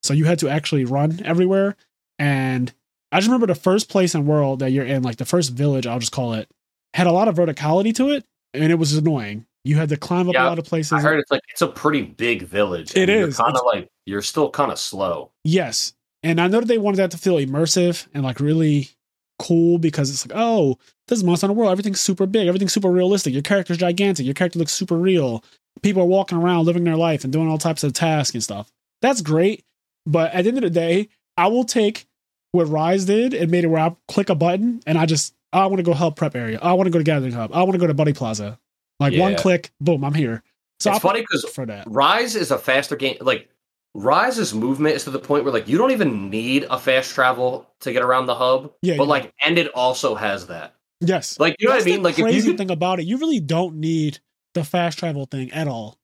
so 0.04 0.14
you 0.14 0.26
had 0.26 0.38
to 0.38 0.48
actually 0.48 0.84
run 0.84 1.20
everywhere. 1.24 1.74
And 2.20 2.72
I 3.10 3.16
just 3.16 3.26
remember 3.26 3.48
the 3.48 3.56
first 3.56 3.88
place 3.88 4.14
in 4.14 4.26
World 4.26 4.60
that 4.60 4.70
you're 4.70 4.86
in, 4.86 5.02
like 5.02 5.16
the 5.16 5.24
first 5.24 5.52
village, 5.52 5.84
I'll 5.84 5.98
just 5.98 6.12
call 6.12 6.34
it, 6.34 6.48
had 6.94 7.08
a 7.08 7.12
lot 7.12 7.26
of 7.26 7.34
verticality 7.34 7.92
to 7.96 8.10
it, 8.10 8.24
and 8.54 8.70
it 8.70 8.76
was 8.76 8.94
annoying. 8.94 9.44
You 9.64 9.74
had 9.74 9.88
to 9.88 9.96
climb 9.96 10.28
up 10.28 10.34
Yeah, 10.34 10.46
a 10.46 10.50
lot 10.50 10.60
of 10.60 10.66
places. 10.66 10.92
I 10.92 11.00
heard 11.00 11.18
it's 11.18 11.32
like 11.32 11.42
it's 11.50 11.62
a 11.62 11.66
pretty 11.66 12.02
big 12.02 12.44
village. 12.44 12.92
It 12.92 13.10
and 13.10 13.28
is. 13.30 13.38
Kind 13.38 13.56
of 13.56 13.62
like 13.66 13.88
you're 14.04 14.22
still 14.22 14.50
kind 14.50 14.70
of 14.70 14.78
slow. 14.78 15.32
Yes. 15.42 15.95
And 16.22 16.40
I 16.40 16.48
know 16.48 16.60
that 16.60 16.66
they 16.66 16.78
wanted 16.78 16.96
that 16.98 17.10
to 17.12 17.18
feel 17.18 17.36
immersive 17.36 18.06
and 18.14 18.24
like 18.24 18.40
really 18.40 18.90
cool 19.38 19.78
because 19.78 20.10
it's 20.10 20.26
like, 20.26 20.36
oh, 20.36 20.78
this 21.08 21.18
is 21.18 21.24
Monster 21.24 21.46
Hunter 21.46 21.58
World. 21.58 21.72
Everything's 21.72 22.00
super 22.00 22.26
big. 22.26 22.48
Everything's 22.48 22.72
super 22.72 22.90
realistic. 22.90 23.32
Your 23.32 23.42
character's 23.42 23.78
gigantic. 23.78 24.24
Your 24.24 24.34
character 24.34 24.58
looks 24.58 24.72
super 24.72 24.96
real. 24.96 25.44
People 25.82 26.02
are 26.02 26.06
walking 26.06 26.38
around 26.38 26.64
living 26.64 26.84
their 26.84 26.96
life 26.96 27.22
and 27.22 27.32
doing 27.32 27.48
all 27.48 27.58
types 27.58 27.84
of 27.84 27.92
tasks 27.92 28.34
and 28.34 28.42
stuff. 28.42 28.72
That's 29.02 29.20
great. 29.20 29.64
But 30.06 30.32
at 30.32 30.42
the 30.42 30.48
end 30.48 30.58
of 30.58 30.62
the 30.64 30.70
day, 30.70 31.08
I 31.36 31.48
will 31.48 31.64
take 31.64 32.06
what 32.52 32.68
Rise 32.68 33.04
did 33.04 33.34
and 33.34 33.50
made 33.50 33.64
it 33.64 33.68
where 33.68 33.82
I 33.82 33.94
click 34.08 34.30
a 34.30 34.34
button 34.34 34.80
and 34.86 34.96
I 34.96 35.04
just, 35.06 35.34
I 35.52 35.66
want 35.66 35.76
to 35.78 35.82
go 35.82 35.92
help 35.92 36.16
prep 36.16 36.34
area. 36.34 36.58
I 36.62 36.72
want 36.72 36.86
to 36.86 36.90
go 36.90 36.98
to 36.98 37.04
Gathering 37.04 37.32
Hub. 37.32 37.52
I 37.52 37.62
want 37.62 37.72
to 37.72 37.78
go 37.78 37.86
to 37.86 37.94
Buddy 37.94 38.12
Plaza. 38.12 38.58
Like 38.98 39.14
one 39.18 39.36
click, 39.36 39.70
boom, 39.80 40.02
I'm 40.04 40.14
here. 40.14 40.42
So 40.80 40.90
it's 40.90 40.96
I'll 40.96 41.00
funny 41.00 41.20
because 41.20 41.44
for 41.44 41.66
that. 41.66 41.86
Rise 41.88 42.34
is 42.34 42.50
a 42.50 42.58
faster 42.58 42.96
game. 42.96 43.18
Like 43.20 43.48
Rise's 43.96 44.52
movement 44.54 44.94
is 44.96 45.04
to 45.04 45.10
the 45.10 45.18
point 45.18 45.44
where 45.44 45.52
like 45.52 45.68
you 45.68 45.78
don't 45.78 45.90
even 45.90 46.28
need 46.30 46.66
a 46.70 46.78
fast 46.78 47.12
travel 47.14 47.68
to 47.80 47.92
get 47.92 48.02
around 48.02 48.26
the 48.26 48.34
hub. 48.34 48.72
Yeah, 48.82 48.96
but 48.96 49.04
you 49.04 49.08
like, 49.08 49.32
and 49.44 49.58
it 49.58 49.68
also 49.74 50.14
has 50.14 50.46
that. 50.48 50.74
Yes. 51.00 51.38
Like 51.40 51.56
you 51.58 51.68
know 51.68 51.74
That's 51.74 51.84
what 51.84 51.90
I 51.90 51.94
mean? 51.96 52.02
Like 52.02 52.18
if 52.18 52.24
crazy 52.24 52.38
you 52.38 52.52
could, 52.52 52.58
thing 52.58 52.70
about 52.70 53.00
it, 53.00 53.04
you 53.06 53.18
really 53.18 53.40
don't 53.40 53.76
need 53.76 54.18
the 54.54 54.64
fast 54.64 54.98
travel 54.98 55.26
thing 55.26 55.50
at 55.52 55.68
all. 55.68 55.98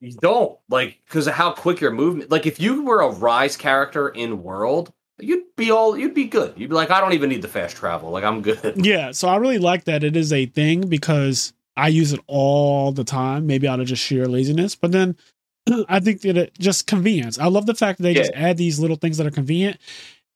you 0.00 0.12
don't 0.20 0.58
like 0.68 0.98
because 1.06 1.26
of 1.26 1.34
how 1.34 1.52
quick 1.52 1.80
your 1.80 1.90
movement. 1.90 2.30
Like 2.30 2.46
if 2.46 2.60
you 2.60 2.82
were 2.82 3.00
a 3.02 3.10
Rise 3.10 3.56
character 3.56 4.08
in 4.08 4.42
World, 4.42 4.92
you'd 5.18 5.44
be 5.56 5.70
all 5.70 5.96
you'd 5.98 6.14
be 6.14 6.24
good. 6.24 6.54
You'd 6.56 6.70
be 6.70 6.74
like, 6.76 6.90
I 6.90 7.00
don't 7.00 7.12
even 7.12 7.28
need 7.28 7.42
the 7.42 7.48
fast 7.48 7.76
travel. 7.76 8.10
Like 8.10 8.24
I'm 8.24 8.40
good. 8.42 8.74
Yeah, 8.84 9.12
so 9.12 9.28
I 9.28 9.36
really 9.36 9.58
like 9.58 9.84
that 9.84 10.04
it 10.04 10.16
is 10.16 10.32
a 10.32 10.46
thing 10.46 10.88
because 10.88 11.52
I 11.76 11.88
use 11.88 12.12
it 12.12 12.20
all 12.26 12.92
the 12.92 13.04
time, 13.04 13.46
maybe 13.46 13.68
out 13.68 13.80
of 13.80 13.86
just 13.86 14.02
sheer 14.02 14.26
laziness. 14.26 14.74
But 14.74 14.92
then 14.92 15.16
I 15.88 16.00
think 16.00 16.22
that 16.22 16.36
it 16.36 16.58
just 16.58 16.86
convenience. 16.86 17.38
I 17.38 17.46
love 17.46 17.66
the 17.66 17.74
fact 17.74 17.98
that 17.98 18.02
they 18.02 18.14
just 18.14 18.32
add 18.34 18.56
these 18.56 18.78
little 18.78 18.96
things 18.96 19.18
that 19.18 19.26
are 19.26 19.32
convenient. 19.32 19.78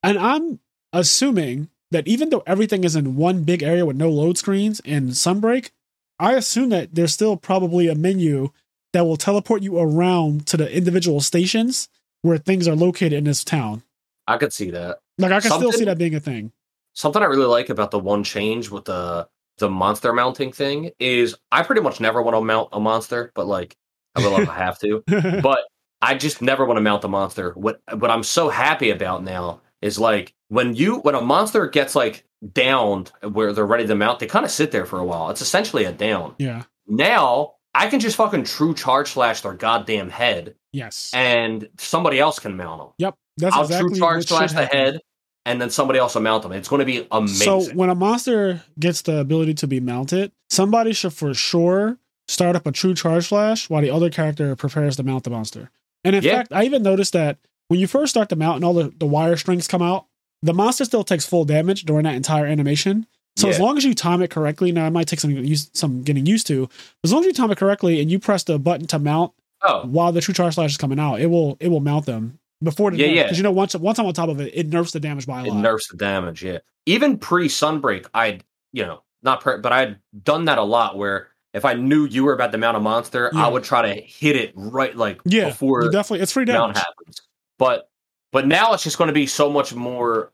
And 0.03 0.19
I'm 0.19 0.61
assuming 0.93 1.69
that 1.91 2.07
even 2.07 2.31
though 2.31 2.43
everything 2.47 2.85
is 2.85 2.97
in 2.97 3.17
one 3.17 3.45
big 3.45 3.63
area 3.63 3.87
with 3.87 3.97
no 3.97 4.11
load 4.11 4.37
screens 4.39 4.81
and 4.85 5.11
Sunbreak, 5.11 5.71
I 6.19 6.35
assume 6.35 6.69
that 6.71 6.95
there's 6.95 7.13
still 7.13 7.37
probably 7.37 7.89
a 7.89 7.95
menu 7.95 8.51
that 8.93 9.05
will 9.05 9.17
teleport 9.17 9.63
you 9.63 9.79
around 9.79 10.47
to 10.47 10.57
the 10.57 10.71
individual 10.75 11.21
stations 11.21 11.89
where 12.23 12.39
things 12.39 12.69
are 12.69 12.77
located 12.77 13.13
in 13.13 13.25
this 13.25 13.45
town. 13.45 13.83
I 14.27 14.39
could 14.39 14.53
see 14.53 14.71
that. 14.71 15.01
Like 15.19 15.33
I 15.33 15.41
can 15.41 15.51
still 15.53 15.73
see 15.73 15.85
that 15.85 15.99
being 15.99 16.15
a 16.15 16.21
thing. 16.21 16.53
Something 16.95 17.23
I 17.23 17.27
really 17.27 17.47
like 17.47 17.69
about 17.69 17.91
the 17.91 17.99
one 17.99 18.25
change 18.25 18.71
with 18.71 18.85
the 18.85 19.29
the 19.59 19.69
monster 19.69 20.13
mounting 20.13 20.53
thing 20.53 20.91
is 20.99 21.37
I 21.53 21.63
pretty 21.63 21.81
much 21.81 22.01
never 22.01 22.23
want 22.23 22.37
to 22.37 22.41
mount 22.41 22.71
a 22.73 22.81
monster, 22.81 23.31
but 23.35 23.47
like 23.47 23.77
I 24.17 24.21
will 24.21 24.39
if 24.41 24.49
I 24.49 24.55
have 24.55 24.79
to. 24.81 25.03
but 25.43 25.61
I 26.03 26.15
just 26.15 26.43
never 26.43 26.65
want 26.65 26.77
to 26.79 26.83
mount 26.83 27.03
the 27.03 27.09
monster. 27.09 27.53
What 27.53 27.81
what 27.93 28.11
I'm 28.11 28.23
so 28.23 28.49
happy 28.49 28.91
about 28.91 29.23
now 29.25 29.61
is 29.83 29.99
like 29.99 30.35
when 30.49 30.75
you 30.75 30.97
when 30.99 31.15
a 31.15 31.21
monster 31.21 31.67
gets 31.67 31.95
like 31.95 32.25
downed 32.53 33.11
where 33.23 33.53
they're 33.53 33.67
ready 33.67 33.87
to 33.87 33.95
mount, 33.95 34.19
they 34.19 34.27
kind 34.27 34.45
of 34.45 34.51
sit 34.51 34.71
there 34.71 34.87
for 34.87 34.99
a 34.99 35.05
while. 35.05 35.31
It's 35.31 35.41
essentially 35.41 35.85
a 35.85 35.93
down. 35.93 36.35
yeah. 36.39 36.63
Now 36.87 37.55
I 37.75 37.89
can 37.89 37.99
just 38.01 38.17
fucking 38.17 38.45
true 38.45 38.75
charge 38.75 39.13
slash 39.13 39.41
their 39.41 39.55
goddamn 39.55 40.11
head, 40.11 40.55
Yes. 40.73 41.11
and 41.15 41.69
somebody 41.79 42.21
else 42.21 42.39
can 42.39 42.57
mount 42.57 42.81
them. 42.81 42.89
Yep. 42.99 43.15
That's 43.39 43.57
I'll 43.57 43.63
exactly 43.65 43.89
true 43.91 43.99
charge 43.99 44.27
slash 44.27 44.53
the 44.53 44.63
happen. 44.63 44.79
head, 44.79 45.01
and 45.45 45.61
then 45.61 45.71
somebody 45.71 45.99
else 45.99 46.15
will 46.15 46.23
mount 46.23 46.45
them. 46.45 46.53
It's 46.53 46.69
going 46.69 46.79
to 46.81 46.85
be 46.87 47.07
amazing. 47.11 47.45
So 47.67 47.73
when 47.75 47.91
a 47.91 47.95
monster 47.97 48.63
gets 48.79 49.03
the 49.03 49.19
ability 49.19 49.55
to 49.55 49.67
be 49.67 49.81
mounted, 49.81 50.31
somebody 50.51 50.93
should 50.93 51.15
for 51.15 51.35
sure 51.35 51.99
start 52.29 52.57
up 52.57 52.67
a 52.67 52.73
true 52.73 52.95
charge 52.95 53.29
slash 53.29 53.69
while 53.69 53.83
the 53.83 53.91
other 53.91 54.11
character 54.11 54.55
prepares 54.57 54.97
to 54.97 55.03
mount 55.03 55.25
the 55.25 55.31
monster. 55.31 55.71
And 56.05 56.17
in 56.17 56.23
Yeah. 56.23 56.37
fact, 56.37 56.53
I 56.53 56.65
even 56.65 56.83
noticed 56.83 57.13
that 57.13 57.39
when 57.69 57.81
you 57.81 57.87
first 57.87 58.11
start 58.11 58.29
to 58.31 58.37
mount 58.37 58.57
and 58.57 58.65
all 58.65 58.75
the, 58.75 58.93
the 58.99 59.07
wire 59.07 59.37
strings 59.37 59.67
come 59.69 59.83
out, 59.83 60.07
the 60.43 60.53
monster 60.55 60.85
still 60.85 61.05
takes 61.05 61.27
full 61.27 61.45
damage 61.45 61.85
during 61.85 62.05
that 62.05 62.15
entire 62.15 62.47
animation. 62.47 63.07
So 63.37 63.49
as 63.49 63.59
long 63.59 63.77
as 63.77 63.85
you 63.85 63.95
time 63.95 64.23
it 64.23 64.31
correctly, 64.31 64.71
now 64.71 64.87
it 64.87 64.91
might 64.91 65.09
take 65.09 65.19
some 65.19 65.45
some 65.73 66.03
getting 66.03 66.25
used 66.25 66.47
to. 66.47 66.69
As 67.03 67.13
long 67.13 67.23
as 67.23 67.27
you 67.27 67.33
time 67.33 67.51
it 67.51 67.59
correctly 67.59 68.01
and 68.01 68.09
you 68.09 68.21
press 68.21 68.45
the 68.45 68.61
button 68.61 68.87
to 68.87 68.99
mount 69.01 69.33
oh, 69.63 69.87
while 69.87 70.13
the 70.13 70.21
true 70.21 70.33
charge 70.33 70.55
slash 70.55 70.71
is 70.71 70.77
coming 70.77 71.01
out, 71.01 71.21
it 71.21 71.27
will 71.27 71.57
it 71.59 71.67
will 71.69 71.81
mount 71.81 72.07
them 72.07 72.39
before 72.63 72.93
the 72.93 72.99
Yeah, 72.99 73.07
yeah. 73.09 73.23
Because 73.25 73.37
you 73.39 73.43
know 73.43 73.51
once 73.51 73.75
once 73.75 73.99
I'm 73.99 74.07
on 74.07 74.15
top 74.15 74.29
of 74.29 74.41
it, 74.41 74.53
it 74.55 74.69
nerfs 74.69 74.93
the 74.93 75.01
damage 75.01 75.27
by 75.27 75.41
a 75.41 75.45
it 75.47 75.49
lot. 75.49 75.59
It 75.59 75.63
nerfs 75.63 75.89
the 75.89 75.97
damage. 75.97 76.45
Yeah, 76.45 76.59
even 76.87 77.19
pre 77.19 77.49
Sunbreak, 77.49 78.07
I'd 78.15 78.45
you 78.73 78.85
know 78.85 79.03
not 79.25 79.41
pre, 79.41 79.59
but 79.59 79.73
I'd 79.73 79.99
done 80.23 80.45
that 80.45 80.59
a 80.59 80.63
lot. 80.63 80.97
Where 80.97 81.27
if 81.55 81.65
I 81.65 81.73
knew 81.75 82.05
you 82.05 82.25
were 82.25 82.35
about 82.35 82.53
to 82.53 82.59
mount 82.59 82.77
a 82.77 82.81
monster, 82.81 83.31
Yeah. 83.33 83.47
I 83.47 83.49
would 83.49 83.65
try 83.65 83.95
to 83.95 84.01
hit 84.03 84.37
it 84.37 84.53
right 84.55 84.95
like 84.97 85.21
yeah, 85.25 85.49
before 85.49 85.89
definitely 85.91 86.21
it's 86.23 86.33
free 86.33 86.45
damage. 86.45 86.77
happens. 86.77 87.23
But 87.59 87.89
but 88.33 88.47
now 88.47 88.75
it's 88.75 88.83
just 88.83 88.99
going 88.99 89.09
to 89.09 89.15
be 89.15 89.27
so 89.27 89.49
much 89.51 89.75
more 89.75 90.33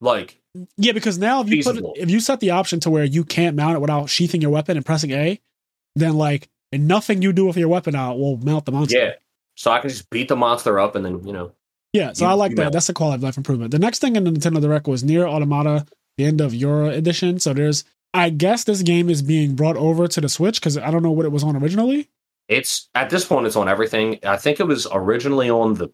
like 0.00 0.40
Yeah, 0.76 0.92
because 0.92 1.16
now 1.18 1.40
if 1.42 1.48
you 1.48 1.62
put 1.62 1.80
if 1.96 2.10
you 2.10 2.20
set 2.20 2.40
the 2.40 2.50
option 2.50 2.80
to 2.80 2.90
where 2.90 3.04
you 3.04 3.24
can't 3.24 3.56
mount 3.56 3.76
it 3.76 3.80
without 3.80 4.10
sheathing 4.10 4.42
your 4.42 4.50
weapon 4.50 4.76
and 4.76 4.84
pressing 4.84 5.10
A, 5.12 5.40
then 5.94 6.16
like 6.16 6.48
and 6.72 6.88
nothing 6.88 7.22
you 7.22 7.32
do 7.32 7.46
with 7.46 7.56
your 7.56 7.68
weapon 7.68 7.94
out 7.94 8.18
will 8.18 8.36
mount 8.38 8.64
the 8.66 8.72
monster. 8.72 8.98
yeah. 8.98 9.12
So 9.54 9.70
I 9.70 9.78
can 9.78 9.88
just 9.88 10.10
beat 10.10 10.28
the 10.28 10.36
monster 10.36 10.78
up 10.78 10.96
and 10.96 11.04
then 11.04 11.24
you 11.26 11.32
know 11.32 11.52
Yeah, 11.92 12.12
so 12.12 12.24
You- 12.26 12.32
I 12.32 12.34
like 12.34 12.56
that. 12.56 12.62
mount. 12.62 12.72
That's 12.72 12.88
the 12.88 12.92
quality 12.92 13.16
of 13.16 13.22
life 13.22 13.36
improvement. 13.36 13.70
The 13.70 13.78
next 13.78 14.00
thing 14.00 14.16
in 14.16 14.24
the 14.24 14.30
Nintendo 14.32 14.60
Direct 14.60 14.86
was 14.88 15.02
NieR:Automata, 15.04 15.86
the 16.18 16.24
end 16.24 16.40
of 16.42 16.52
YoRHa 16.52 16.92
edition. 16.96 17.38
So 17.38 17.54
there's 17.54 17.84
I 18.16 18.30
guess 18.30 18.64
this 18.64 18.82
game 18.82 19.08
is 19.10 19.22
being 19.22 19.54
brought 19.54 19.76
over 19.76 20.08
to 20.08 20.20
the 20.20 20.28
Switch 20.28 20.60
because 20.60 20.76
I 20.78 20.90
don't 20.90 21.02
know 21.02 21.10
what 21.12 21.26
it 21.26 21.32
was 21.32 21.44
on 21.44 21.56
originally. 21.56 22.08
it's 22.48 22.88
at 22.94 23.10
this 23.10 23.24
point 23.24 23.46
it's 23.46 23.56
on 23.56 23.68
everything. 23.68 24.18
I 24.24 24.36
think 24.36 24.60
it 24.60 24.64
was 24.66 24.86
originally 24.92 25.50
on 25.50 25.74
the 25.74 25.88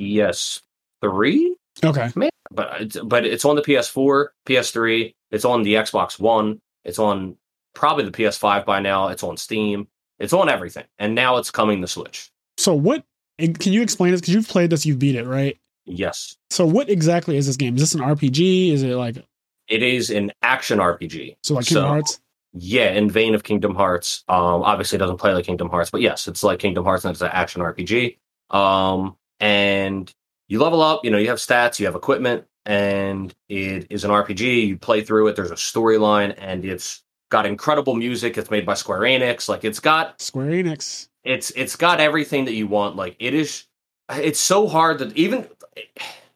PS3. 0.00 1.50
Okay. 1.84 2.10
but 2.50 2.80
it's, 2.80 2.96
but 3.00 3.24
it's 3.24 3.44
on 3.44 3.56
the 3.56 3.62
PS4, 3.62 4.26
PS3. 4.46 5.14
It's 5.30 5.44
on 5.44 5.62
the 5.62 5.74
Xbox 5.74 6.18
One. 6.18 6.60
It's 6.84 6.98
on 6.98 7.36
probably 7.74 8.04
the 8.04 8.10
PS5 8.10 8.64
by 8.64 8.80
now. 8.80 9.08
It's 9.08 9.22
on 9.22 9.36
Steam. 9.36 9.86
It's 10.18 10.32
on 10.32 10.48
everything, 10.48 10.84
and 10.98 11.14
now 11.14 11.36
it's 11.36 11.50
coming 11.50 11.80
to 11.82 11.86
Switch. 11.86 12.30
So 12.56 12.74
what 12.74 13.04
can 13.38 13.72
you 13.72 13.82
explain 13.82 14.10
this? 14.10 14.20
Because 14.20 14.34
you've 14.34 14.48
played 14.48 14.70
this, 14.70 14.84
you've 14.84 14.98
beat 14.98 15.14
it, 15.14 15.26
right? 15.26 15.56
Yes, 15.90 16.36
So 16.50 16.66
what 16.66 16.90
exactly 16.90 17.36
is 17.38 17.46
this 17.46 17.56
game? 17.56 17.76
Is 17.76 17.80
this 17.80 17.94
an 17.94 18.00
RPG? 18.00 18.72
Is 18.72 18.82
it 18.82 18.94
like 18.94 19.24
it 19.68 19.82
is 19.82 20.10
an 20.10 20.32
action 20.42 20.78
RPG. 20.78 21.36
so 21.42 21.54
like 21.54 21.66
Kingdom 21.66 21.82
So- 21.82 21.88
Hearts? 21.88 22.20
Yeah, 22.54 22.92
in 22.92 23.10
vein 23.10 23.34
of 23.34 23.44
Kingdom 23.44 23.74
Hearts. 23.74 24.24
Um, 24.28 24.62
obviously 24.62 24.96
it 24.96 25.00
doesn't 25.00 25.18
play 25.18 25.34
like 25.34 25.44
Kingdom 25.44 25.68
Hearts, 25.68 25.90
but 25.90 26.00
yes, 26.00 26.26
it's 26.26 26.42
like 26.42 26.58
Kingdom 26.58 26.82
Hearts 26.84 27.04
and 27.04 27.12
it's 27.12 27.20
an 27.20 27.28
action 27.30 27.60
RPG. 27.60 28.16
Um, 28.50 29.16
and 29.38 30.12
you 30.48 30.58
level 30.60 30.80
up. 30.80 31.04
You 31.04 31.10
know, 31.10 31.18
you 31.18 31.28
have 31.28 31.38
stats, 31.38 31.78
you 31.78 31.84
have 31.86 31.94
equipment, 31.94 32.46
and 32.64 33.34
it 33.50 33.86
is 33.90 34.02
an 34.04 34.10
RPG. 34.10 34.66
You 34.66 34.76
play 34.78 35.02
through 35.02 35.28
it. 35.28 35.36
There's 35.36 35.50
a 35.50 35.54
storyline, 35.56 36.34
and 36.38 36.64
it's 36.64 37.02
got 37.30 37.44
incredible 37.44 37.94
music. 37.94 38.38
It's 38.38 38.50
made 38.50 38.64
by 38.64 38.74
Square 38.74 39.00
Enix. 39.00 39.48
Like 39.48 39.62
it's 39.64 39.78
got 39.78 40.20
Square 40.20 40.46
Enix. 40.52 41.08
it's 41.24 41.50
it's 41.54 41.76
got 41.76 42.00
everything 42.00 42.46
that 42.46 42.54
you 42.54 42.66
want. 42.66 42.96
Like 42.96 43.14
it 43.18 43.34
is, 43.34 43.64
it's 44.10 44.40
so 44.40 44.66
hard 44.66 45.00
that 45.00 45.14
even 45.18 45.46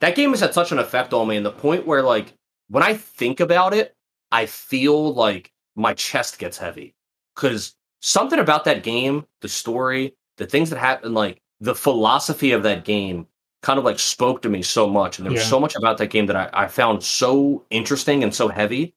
that 0.00 0.14
game 0.14 0.30
has 0.30 0.40
had 0.40 0.52
such 0.52 0.72
an 0.72 0.78
effect 0.78 1.14
on 1.14 1.26
me. 1.26 1.36
And 1.36 1.46
the 1.46 1.50
point 1.50 1.86
where 1.86 2.02
like 2.02 2.34
when 2.68 2.82
I 2.82 2.94
think 2.94 3.40
about 3.40 3.74
it, 3.74 3.94
I 4.30 4.46
feel 4.46 5.12
like 5.14 5.52
my 5.76 5.94
chest 5.94 6.38
gets 6.38 6.58
heavy 6.58 6.94
because 7.34 7.74
something 8.00 8.38
about 8.38 8.64
that 8.64 8.82
game, 8.82 9.26
the 9.40 9.48
story, 9.48 10.14
the 10.38 10.46
things 10.46 10.70
that 10.70 10.78
happened, 10.78 11.14
like 11.14 11.40
the 11.60 11.74
philosophy 11.74 12.52
of 12.52 12.62
that 12.64 12.84
game, 12.84 13.26
kind 13.62 13.78
of 13.78 13.84
like 13.84 13.98
spoke 13.98 14.42
to 14.42 14.48
me 14.48 14.62
so 14.62 14.88
much, 14.88 15.18
and 15.18 15.24
there 15.26 15.32
was 15.32 15.42
Yeah. 15.42 15.48
so 15.48 15.60
much 15.60 15.76
about 15.76 15.98
that 15.98 16.08
game 16.08 16.26
that 16.26 16.36
I, 16.36 16.50
I 16.64 16.66
found 16.68 17.02
so 17.04 17.64
interesting 17.70 18.24
and 18.24 18.34
so 18.34 18.48
heavy, 18.48 18.94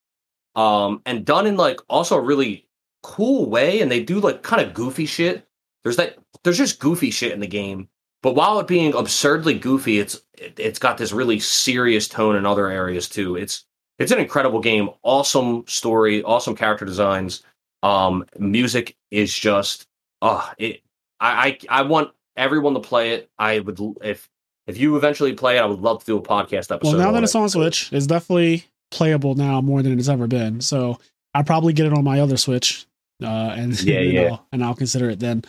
um, 0.56 1.02
and 1.06 1.26
done 1.26 1.46
in 1.48 1.56
like 1.58 1.80
also 1.90 2.16
a 2.18 2.22
really 2.22 2.68
cool 3.04 3.48
way. 3.50 3.82
And 3.82 3.92
they 3.92 4.04
do 4.04 4.20
like 4.20 4.42
kind 4.42 4.66
of 4.66 4.74
goofy 4.74 5.06
shit. 5.06 5.48
There's 5.84 5.98
that. 5.98 6.18
There's 6.44 6.58
just 6.58 6.80
goofy 6.80 7.12
shit 7.12 7.32
in 7.34 7.40
the 7.42 7.48
game. 7.48 7.90
But 8.26 8.34
while 8.34 8.60
it 8.60 8.66
being 8.66 8.96
absurdly 8.96 9.54
goofy, 9.54 10.00
it's 10.00 10.20
it, 10.34 10.60
it's 10.60 10.80
got 10.80 10.98
this 10.98 11.12
really 11.12 11.40
serious 11.40 12.08
tone 12.08 12.36
in 12.36 12.44
other 12.44 12.72
areas 12.72 13.08
too. 13.08 13.36
It's 13.36 13.66
it's 14.00 14.12
an 14.12 14.18
incredible 14.18 14.62
game, 14.62 14.90
awesome 15.04 15.64
story, 15.68 16.24
awesome 16.24 16.56
character 16.56 16.86
designs. 16.86 17.44
Um, 17.84 18.26
music 18.40 18.98
is 19.12 19.32
just 19.32 19.86
uh 20.24 20.44
it. 20.58 20.82
I, 21.20 21.60
I 21.70 21.82
I 21.82 21.82
want 21.84 22.14
everyone 22.36 22.74
to 22.74 22.80
play 22.80 23.12
it. 23.12 23.30
I 23.38 23.60
would 23.60 23.80
if 24.02 24.28
if 24.66 24.80
you 24.80 24.96
eventually 24.98 25.34
play 25.34 25.58
it, 25.58 25.62
I 25.62 25.68
would 25.68 25.82
love 25.82 26.00
to 26.00 26.06
do 26.08 26.18
a 26.18 26.22
podcast 26.24 26.74
episode. 26.74 26.98
Well, 26.98 26.98
now 26.98 27.12
that 27.12 27.22
it's 27.22 27.36
it. 27.36 27.38
on 27.38 27.50
Switch, 27.50 27.94
it's 27.94 28.08
definitely 28.08 28.64
playable 28.90 29.36
now 29.36 29.62
more 29.62 29.84
than 29.84 30.00
it's 30.00 30.10
ever 30.10 30.26
been. 30.26 30.62
So 30.62 30.98
I'll 31.36 31.44
probably 31.44 31.74
get 31.74 31.86
it 31.86 31.94
on 31.94 32.04
my 32.04 32.22
other 32.22 32.38
Switch, 32.38 32.88
uh, 33.22 33.54
and 33.56 33.80
Yeah, 33.84 34.00
yeah. 34.00 34.30
know, 34.30 34.42
and 34.52 34.64
I'll 34.64 34.74
consider 34.74 35.12
it 35.12 35.20
then. 35.20 35.44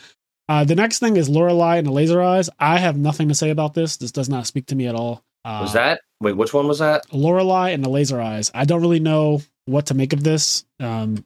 Uh, 0.48 0.64
the 0.64 0.74
next 0.76 1.00
thing 1.00 1.16
is 1.16 1.28
Lorelei 1.28 1.76
and 1.76 1.86
the 1.86 1.92
Laser 1.92 2.22
Eyes. 2.22 2.48
I 2.58 2.78
have 2.78 2.96
nothing 2.96 3.28
to 3.28 3.34
say 3.34 3.50
about 3.50 3.74
this. 3.74 3.96
This 3.96 4.12
does 4.12 4.28
not 4.28 4.46
speak 4.46 4.66
to 4.66 4.76
me 4.76 4.86
at 4.86 4.94
all. 4.94 5.24
Uh, 5.44 5.60
was 5.62 5.72
that 5.72 6.00
wait, 6.20 6.36
which 6.36 6.54
one 6.54 6.68
was 6.68 6.78
that? 6.78 7.12
Lorelei 7.12 7.70
and 7.70 7.84
the 7.84 7.88
Laser 7.88 8.20
Eyes? 8.20 8.50
I 8.54 8.64
don't 8.64 8.80
really 8.80 9.00
know 9.00 9.42
what 9.66 9.86
to 9.86 9.94
make 9.94 10.12
of 10.12 10.22
this. 10.22 10.64
Um, 10.80 11.24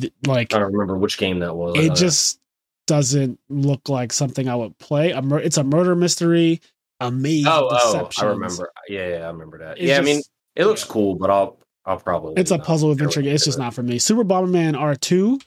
th- 0.00 0.12
like 0.26 0.54
I 0.54 0.58
don't 0.58 0.72
remember 0.72 0.96
which 0.96 1.18
game 1.18 1.40
that 1.40 1.54
was. 1.54 1.76
it 1.76 1.94
just 1.94 2.40
doesn't 2.86 3.38
look 3.48 3.88
like 3.88 4.12
something 4.12 4.48
I 4.48 4.56
would 4.56 4.76
play. 4.78 5.12
A 5.12 5.22
mur- 5.22 5.40
it's 5.40 5.56
a 5.56 5.64
murder 5.64 5.94
mystery. 5.94 6.60
A 7.00 7.10
maze. 7.10 7.46
oh 7.46 7.68
oh 7.70 8.10
I 8.18 8.24
remember. 8.24 8.70
Yeah, 8.88 9.08
yeah, 9.08 9.24
I 9.24 9.30
remember 9.30 9.58
that. 9.58 9.78
It's 9.78 9.86
yeah, 9.86 9.98
I 9.98 10.02
mean 10.02 10.22
it 10.54 10.66
looks 10.66 10.84
yeah. 10.84 10.92
cool, 10.92 11.14
but 11.14 11.30
I'll 11.30 11.58
I'll 11.86 11.98
probably 11.98 12.34
it's 12.36 12.50
a 12.50 12.58
puzzle 12.58 12.90
adventure 12.90 13.22
game. 13.22 13.34
It's 13.34 13.44
just 13.44 13.56
is. 13.56 13.58
not 13.58 13.74
for 13.74 13.82
me. 13.82 13.98
Super 13.98 14.24
Bomberman 14.24 14.74
R2. 14.74 15.42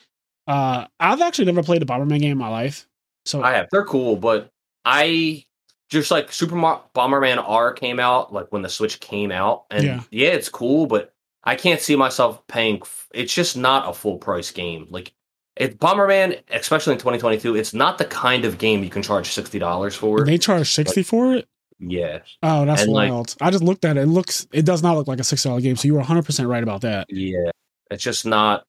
Uh, 0.48 0.88
I've 1.00 1.22
actually 1.22 1.46
never 1.46 1.64
played 1.64 1.82
a 1.82 1.86
Bomberman 1.86 2.20
game 2.20 2.32
in 2.32 2.38
my 2.38 2.50
life. 2.50 2.88
So 3.26 3.42
I 3.44 3.54
have. 3.54 3.68
They're 3.72 3.86
cool, 3.86 4.16
but 4.16 4.50
I 4.86 5.46
just 5.90 6.12
like 6.12 6.32
Super 6.32 6.56
Mar- 6.56 6.84
Bomberman 6.96 7.44
R 7.46 7.74
came 7.74 8.00
out 8.00 8.34
like 8.34 8.52
when 8.52 8.62
the 8.62 8.70
Switch 8.70 9.00
came 9.00 9.32
out, 9.32 9.66
and 9.72 9.84
Yeah. 9.84 10.02
yeah. 10.12 10.30
it's 10.30 10.50
cool, 10.50 10.88
but 10.88 11.14
I 11.44 11.56
can't 11.56 11.80
see 11.82 11.96
myself 11.96 12.46
paying. 12.48 12.80
f- 12.82 13.08
It's 13.14 13.34
just 13.34 13.56
not 13.58 13.90
a 13.90 13.94
full 13.94 14.18
price 14.18 14.52
game. 14.52 14.88
Like 14.90 15.14
it, 15.56 15.80
Bomberman, 15.80 16.40
especially 16.50 16.94
in 16.94 17.00
2022, 17.00 17.56
it's 17.56 17.74
not 17.74 17.98
the 18.00 18.06
kind 18.06 18.44
of 18.46 18.58
game 18.58 18.84
you 18.84 18.90
can 18.90 19.04
charge 19.04 19.28
sixty 19.32 19.60
dollars 19.60 19.96
for. 19.96 20.26
they 20.26 20.38
charge 20.38 20.72
60 20.72 21.04
for 21.04 21.36
it. 21.36 21.48
yeah, 21.80 22.20
Oh, 22.42 22.66
that's 22.66 22.84
And, 22.84 22.92
like- 22.92 23.12
wild. 23.12 23.36
I 23.42 23.52
just 23.52 23.64
looked 23.64 23.86
at 23.86 23.98
it. 23.98 24.02
It 24.02 24.08
looks, 24.08 24.48
it 24.52 24.66
does 24.66 24.82
not 24.82 24.96
look 24.98 25.08
like 25.08 25.20
a 25.20 25.24
six 25.24 25.44
dollar 25.44 25.62
game. 25.62 25.76
So 25.76 25.88
you 25.88 25.94
were 25.96 26.02
100% 26.02 26.48
right 26.48 26.64
about 26.64 26.82
that. 26.82 27.08
yeah, 27.10 27.52
it's 27.92 28.04
just 28.04 28.26
not. 28.26 28.64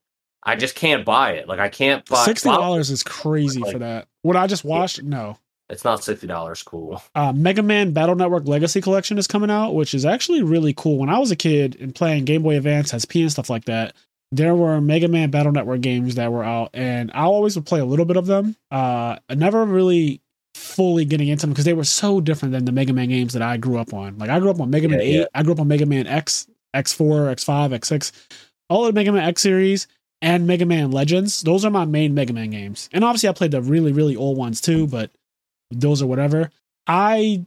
I 0.45 0.57
just 0.57 0.74
can't 0.74 1.05
buy 1.05 1.32
it. 1.32 1.49
Like 1.49 1.59
I 1.59 1.68
can't 1.68 2.05
buy. 2.09 2.26
$60 2.26 2.90
is 2.90 3.03
crazy 3.03 3.61
like- 3.61 3.72
for 3.72 3.78
that. 3.80 4.09
What 4.22 4.36
I 4.36 4.47
just 4.47 4.64
watched, 4.64 5.03
no. 5.03 5.38
It's 5.70 5.82
not 5.82 6.05
sixty 6.05 6.26
dollars. 6.26 6.62
Cool. 6.62 7.03
uh, 7.14 7.32
Mega 7.32 7.62
Man 7.62 7.92
Battle 7.92 8.14
Network 8.14 8.47
Legacy 8.47 8.82
Collection 8.82 9.16
is 9.16 9.26
coming 9.26 9.51
out, 9.51 9.72
which 9.72 9.95
is 9.95 10.05
actually 10.05 10.42
really 10.42 10.74
cool. 10.74 10.99
When 10.99 11.09
I 11.09 11.18
was 11.18 11.30
a 11.30 11.36
kid 11.36 11.76
and 11.80 11.95
playing 11.95 12.26
Game 12.26 12.42
Boy 12.42 12.57
Advance, 12.59 12.92
SP, 12.92 13.24
and 13.24 13.32
stuff 13.32 13.49
like 13.49 13.64
that, 13.64 13.95
there 14.30 14.55
were 14.55 14.78
Mega 14.82 15.09
Man 15.09 15.30
Battle 15.30 15.53
Network 15.53 15.80
games 15.80 16.16
that 16.16 16.30
were 16.30 16.45
out, 16.45 16.68
and 16.74 17.11
I 17.14 17.22
always 17.22 17.57
would 17.57 17.64
play 17.64 17.80
a 17.80 17.84
little 17.84 18.05
bit 18.05 18.18
of 18.18 18.26
them. 18.26 18.57
Uh, 18.70 19.16
I 19.28 19.34
never 19.36 19.64
really 19.64 20.20
fully 20.55 21.07
getting 21.07 21.28
into 21.28 21.47
them 21.47 21.51
because 21.51 21.64
they 21.64 21.72
were 21.72 21.84
so 21.84 22.20
different 22.20 22.53
than 22.53 22.66
the 22.66 22.72
Mega 22.72 22.92
Man 22.92 23.09
games 23.09 23.32
that 23.32 23.42
I 23.42 23.57
grew 23.57 23.78
up 23.78 23.95
on. 23.95 24.18
Like 24.18 24.28
I 24.28 24.40
grew 24.40 24.51
up 24.51 24.61
on 24.61 24.68
Mega 24.68 24.88
Man 24.88 25.01
8, 25.01 25.14
yeah. 25.14 25.24
I 25.34 25.42
grew 25.42 25.55
up 25.55 25.61
on 25.61 25.68
Mega 25.68 25.86
Man 25.86 26.07
X, 26.07 26.47
X4, 26.76 27.32
X5, 27.34 27.78
X6, 27.78 28.12
all 28.68 28.84
of 28.86 28.95
the 28.95 28.99
Mega 28.99 29.12
Man 29.12 29.24
X 29.24 29.40
series. 29.40 29.86
And 30.25 30.47
Mega 30.47 30.64
Man 30.64 30.91
Legends, 30.91 31.43
those 31.43 31.66
are 31.66 31.70
my 31.70 31.85
main 31.85 32.14
Mega 32.14 32.33
Man 32.33 32.49
games. 32.49 32.89
And 32.95 33.05
obviously, 33.05 33.29
I 33.29 33.33
played 33.33 33.51
the 33.51 33.61
really, 33.61 33.93
really 33.93 34.16
old 34.16 34.39
ones 34.39 34.62
too, 34.62 34.87
but 34.87 35.11
those 35.70 36.01
are 36.01 36.07
whatever. 36.07 36.51
I 36.87 37.45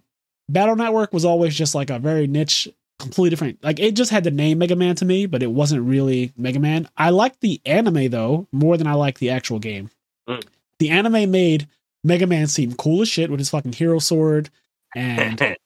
Battle 0.47 0.75
Network 0.75 1.11
was 1.11 1.25
always 1.25 1.55
just 1.55 1.73
like 1.73 1.89
a 1.89 1.97
very 1.97 2.27
niche, 2.27 2.69
completely 2.99 3.31
different. 3.31 3.63
Like 3.63 3.79
it 3.79 3.95
just 3.95 4.11
had 4.11 4.23
the 4.23 4.29
name 4.29 4.59
Mega 4.59 4.75
Man 4.75 4.95
to 4.97 5.05
me, 5.05 5.25
but 5.25 5.41
it 5.41 5.49
wasn't 5.49 5.87
really 5.87 6.33
Mega 6.37 6.59
Man. 6.59 6.87
I 6.95 7.09
liked 7.09 7.41
the 7.41 7.59
anime 7.65 8.11
though 8.11 8.47
more 8.51 8.77
than 8.77 8.85
I 8.85 8.93
liked 8.93 9.17
the 9.17 9.31
actual 9.31 9.57
game. 9.57 9.89
Mm. 10.29 10.45
The 10.77 10.91
anime 10.91 11.31
made 11.31 11.67
Mega 12.03 12.27
Man 12.27 12.45
seem 12.45 12.75
cool 12.75 13.01
as 13.01 13.09
shit 13.09 13.31
with 13.31 13.39
his 13.39 13.49
fucking 13.49 13.73
hero 13.73 13.97
sword, 13.97 14.51
and 14.95 15.41
I 15.41 15.57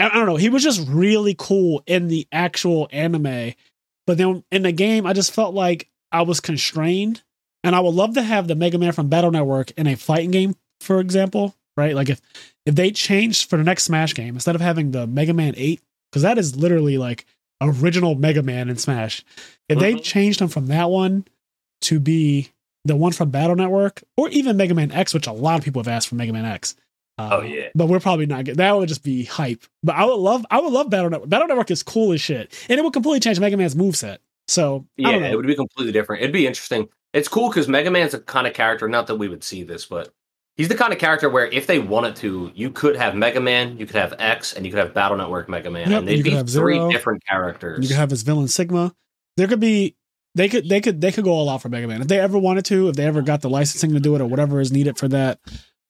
I 0.00 0.08
don't 0.08 0.26
know. 0.26 0.34
He 0.34 0.48
was 0.48 0.64
just 0.64 0.88
really 0.88 1.36
cool 1.38 1.84
in 1.86 2.08
the 2.08 2.26
actual 2.32 2.88
anime, 2.90 3.52
but 4.04 4.18
then 4.18 4.42
in 4.50 4.62
the 4.62 4.72
game, 4.72 5.06
I 5.06 5.12
just 5.12 5.32
felt 5.32 5.54
like 5.54 5.88
I 6.12 6.22
was 6.22 6.40
constrained. 6.40 7.22
And 7.64 7.74
I 7.74 7.80
would 7.80 7.94
love 7.94 8.14
to 8.14 8.22
have 8.22 8.46
the 8.46 8.54
Mega 8.54 8.78
Man 8.78 8.92
from 8.92 9.08
Battle 9.08 9.32
Network 9.32 9.72
in 9.72 9.86
a 9.88 9.96
fighting 9.96 10.30
game, 10.30 10.54
for 10.80 11.00
example, 11.00 11.56
right? 11.76 11.94
Like 11.96 12.08
if 12.08 12.20
if 12.64 12.74
they 12.76 12.90
changed 12.92 13.50
for 13.50 13.56
the 13.56 13.64
next 13.64 13.84
Smash 13.84 14.14
game 14.14 14.34
instead 14.34 14.54
of 14.54 14.60
having 14.60 14.92
the 14.92 15.06
Mega 15.06 15.32
Man 15.34 15.54
Eight, 15.56 15.80
because 16.10 16.22
that 16.22 16.38
is 16.38 16.54
literally 16.56 16.96
like 16.96 17.26
original 17.60 18.14
Mega 18.14 18.42
Man 18.42 18.68
in 18.68 18.76
Smash. 18.76 19.24
If 19.68 19.78
they 19.80 19.94
Mhm. 19.94 20.02
changed 20.04 20.40
him 20.40 20.48
from 20.48 20.66
that 20.68 20.90
one 20.90 21.24
to 21.82 21.98
be 21.98 22.50
the 22.84 22.94
one 22.94 23.10
from 23.12 23.30
Battle 23.30 23.56
Network, 23.56 24.04
or 24.16 24.28
even 24.28 24.56
Mega 24.56 24.74
Man 24.74 24.92
X, 24.92 25.12
which 25.12 25.26
a 25.26 25.32
lot 25.32 25.58
of 25.58 25.64
people 25.64 25.80
have 25.82 25.88
asked 25.88 26.06
for 26.08 26.14
Mega 26.14 26.32
Man 26.32 26.44
X. 26.44 26.76
Uh, 27.18 27.30
Oh, 27.32 27.42
yeah. 27.42 27.68
but 27.74 27.86
we're 27.88 27.98
probably 27.98 28.26
not 28.26 28.44
get 28.44 28.58
that 28.58 28.76
would 28.76 28.88
just 28.88 29.02
be 29.02 29.24
hype. 29.24 29.64
But 29.82 29.96
I 29.96 30.04
would 30.04 30.18
love 30.18 30.46
I 30.52 30.60
would 30.60 30.72
love 30.72 30.88
Battle 30.90 31.10
Network. 31.10 31.30
Battle 31.30 31.48
Network 31.48 31.70
is 31.72 31.82
cool 31.82 32.12
as 32.12 32.20
shit. 32.20 32.52
And 32.68 32.78
it 32.78 32.84
would 32.84 32.92
completely 32.92 33.18
change 33.20 33.40
Mega 33.40 33.56
Man's 33.56 33.74
moveset. 33.74 34.18
So 34.48 34.86
Yeah, 34.96 35.26
it 35.26 35.36
would 35.36 35.46
be 35.46 35.56
completely 35.56 35.92
different. 35.92 36.22
It'd 36.22 36.32
be 36.32 36.46
interesting. 36.46 36.88
It's 37.12 37.28
cool 37.28 37.48
because 37.48 37.68
Mega 37.68 37.90
Man's 37.90 38.14
a 38.14 38.20
kind 38.20 38.46
of 38.46 38.52
character, 38.52 38.88
not 38.88 39.06
that 39.06 39.16
we 39.16 39.28
would 39.28 39.42
see 39.42 39.62
this, 39.62 39.86
but 39.86 40.12
he's 40.56 40.68
the 40.68 40.74
kind 40.74 40.92
of 40.92 40.98
character 40.98 41.28
where 41.28 41.46
if 41.46 41.66
they 41.66 41.78
wanted 41.78 42.16
to, 42.16 42.50
you 42.54 42.70
could 42.70 42.96
have 42.96 43.14
Mega 43.14 43.40
Man, 43.40 43.78
you 43.78 43.86
could 43.86 43.96
have 43.96 44.14
X, 44.18 44.52
and 44.52 44.66
you 44.66 44.72
could 44.72 44.78
have 44.78 44.94
Battle 44.94 45.16
Network 45.16 45.48
Mega 45.48 45.70
Man. 45.70 45.90
Yep, 45.90 45.98
and 46.00 46.08
they'd 46.08 46.22
be 46.22 46.30
have 46.30 46.48
three 46.48 46.74
Zero. 46.74 46.90
different 46.90 47.24
characters. 47.26 47.82
You 47.82 47.88
could 47.88 47.96
have 47.96 48.10
his 48.10 48.22
villain 48.22 48.48
Sigma. 48.48 48.94
There 49.36 49.48
could 49.48 49.60
be 49.60 49.96
they 50.34 50.48
could 50.48 50.68
they 50.68 50.80
could 50.80 51.00
they 51.00 51.12
could 51.12 51.24
go 51.24 51.32
all 51.32 51.48
out 51.48 51.62
for 51.62 51.68
Mega 51.68 51.86
Man 51.86 52.02
if 52.02 52.08
they 52.08 52.20
ever 52.20 52.38
wanted 52.38 52.64
to. 52.66 52.88
If 52.88 52.96
they 52.96 53.06
ever 53.06 53.22
got 53.22 53.40
the 53.40 53.50
licensing 53.50 53.92
to 53.94 54.00
do 54.00 54.14
it 54.14 54.20
or 54.20 54.26
whatever 54.26 54.60
is 54.60 54.72
needed 54.72 54.98
for 54.98 55.08
that, 55.08 55.38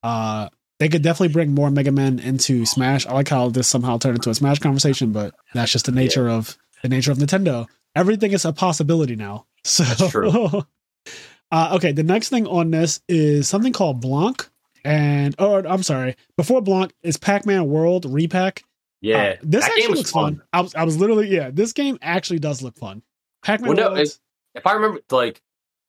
uh, 0.03 0.49
they 0.79 0.89
could 0.89 1.03
definitely 1.03 1.33
bring 1.33 1.55
more 1.55 1.71
Mega 1.71 1.93
Man 1.93 2.19
into 2.19 2.67
Smash. 2.67 3.07
I 3.07 3.13
like 3.13 3.29
how 3.29 3.49
this 3.49 3.67
somehow 3.67 3.99
turned 3.99 4.17
into 4.17 4.31
a 4.31 4.35
Smash 4.35 4.59
conversation, 4.59 5.13
but 5.13 5.35
that's 5.55 5.73
just 5.73 5.87
the 5.87 5.93
nature 5.93 6.29
of 6.29 6.57
the 6.83 6.89
nature 6.89 7.11
of 7.11 7.19
Nintendo. 7.19 7.67
Everything 7.97 8.33
is 8.33 8.45
a 8.45 8.53
possibility 8.53 9.17
now. 9.17 9.47
So 9.67 9.83
That's 9.83 10.11
true. 10.13 10.31
uh, 11.51 11.73
okay, 11.75 11.91
the 11.91 12.05
next 12.05 12.29
thing 12.29 12.47
on 12.47 12.71
this 12.71 13.01
is 13.09 13.49
something 13.49 13.73
called 13.73 14.01
Blanc, 14.01 14.49
and 14.85 15.35
oh, 15.41 15.57
I'm 15.67 15.83
sorry. 15.83 16.15
Before 16.37 16.63
Blanc 16.63 16.93
is 17.03 17.17
Pac-Man 17.17 17.67
World 17.67 18.05
Repack. 18.05 18.63
yeah, 19.01 19.17
Uh, 19.17 19.37
this 19.43 19.65
that 19.65 19.71
actually 19.71 19.83
game 19.83 19.97
looks 19.97 20.11
fun. 20.13 20.41
I 20.53 20.61
was, 20.61 20.73
I 20.77 20.85
was 20.85 20.99
literally, 20.99 21.27
yeah, 21.27 21.51
this 21.53 21.73
game 21.73 21.99
actually 22.01 22.39
does 22.39 22.63
look 22.63 22.77
fun. 22.77 23.03
Pac 23.43 23.61
Man 23.61 23.75
Well, 23.75 23.77
no, 23.77 23.93
Worlds. 23.95 24.21
If 24.55 24.69
I 24.69 24.73
remember, 24.75 25.01
like, 25.11 25.43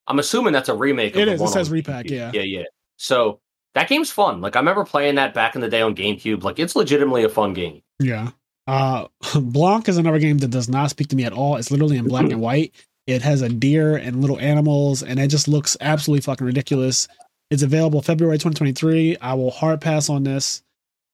I'm 0.08 0.18
assuming 0.18 0.54
that's 0.54 0.70
a 0.70 0.74
remake. 0.74 1.14
Of 1.14 1.22
It 1.22 1.28
is. 1.28 1.40
It 1.40 1.50
says 1.50 1.70
repack, 1.70 2.10
yeah. 2.10 2.32
yeah, 2.34 2.42
yeah. 2.42 2.64
So 2.96 3.40
that 3.76 3.88
game's 3.90 4.10
fun. 4.10 4.42
Like, 4.42 4.56
I 4.56 4.60
remember 4.60 4.86
playing 4.86 5.16
that 5.16 5.36
back 5.36 5.54
in 5.54 5.62
the 5.62 5.70
day 5.70 5.82
on 5.82 5.96
GameCube. 5.96 6.44
Like, 6.44 6.58
it's 6.58 6.76
legitimately 6.76 7.26
a 7.26 7.30
fun 7.30 7.54
game. 7.54 7.84
yeah. 8.00 8.32
Uh, 8.68 9.08
Blanc 9.40 9.88
is 9.88 9.98
another 9.98 10.20
game 10.20 10.38
that 10.40 10.52
does 10.52 10.70
not 10.70 10.90
speak 10.90 11.08
to 11.10 11.16
me 11.16 11.24
at 11.24 11.34
all. 11.34 11.56
It's 11.56 11.72
literally 11.72 11.98
in 11.98 12.08
black 12.08 12.26
and 12.26 12.42
white. 12.42 12.74
It 13.08 13.22
has 13.22 13.42
a 13.42 13.50
deer 13.50 13.96
and 13.96 14.22
little 14.22 14.40
animals, 14.40 15.02
and 15.02 15.20
it 15.20 15.30
just 15.30 15.48
looks 15.48 15.78
absolutely 15.80 16.22
fucking 16.22 16.46
ridiculous. 16.46 17.08
It's 17.50 17.64
available 17.64 18.02
February 18.02 18.38
2023. 18.38 19.18
I 19.22 19.34
will 19.34 19.52
hard 19.52 19.80
pass 19.80 20.10
on 20.10 20.24
this. 20.24 20.62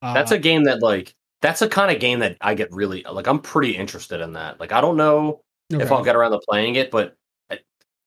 Uh, 0.02 0.16
That's 0.16 0.32
a 0.32 0.40
game 0.40 0.64
that, 0.64 0.82
like, 0.82 1.14
that's 1.44 1.62
a 1.62 1.70
kind 1.70 1.92
of 1.92 2.00
game 2.02 2.20
that 2.20 2.38
I 2.42 2.56
get 2.56 2.72
really 2.72 3.04
like. 3.04 3.28
I'm 3.28 3.40
pretty 3.40 3.76
interested 3.76 4.22
in 4.22 4.34
that. 4.34 4.60
Like, 4.60 4.72
I 4.72 4.82
don't 4.82 4.98
know 4.98 5.42
if. 5.70 5.92
I'll 5.92 6.04
get 6.04 6.16
around 6.16 6.32
to 6.32 6.40
playing 6.40 6.76
it, 6.76 6.90
but 6.90 7.16
uh, 7.52 7.58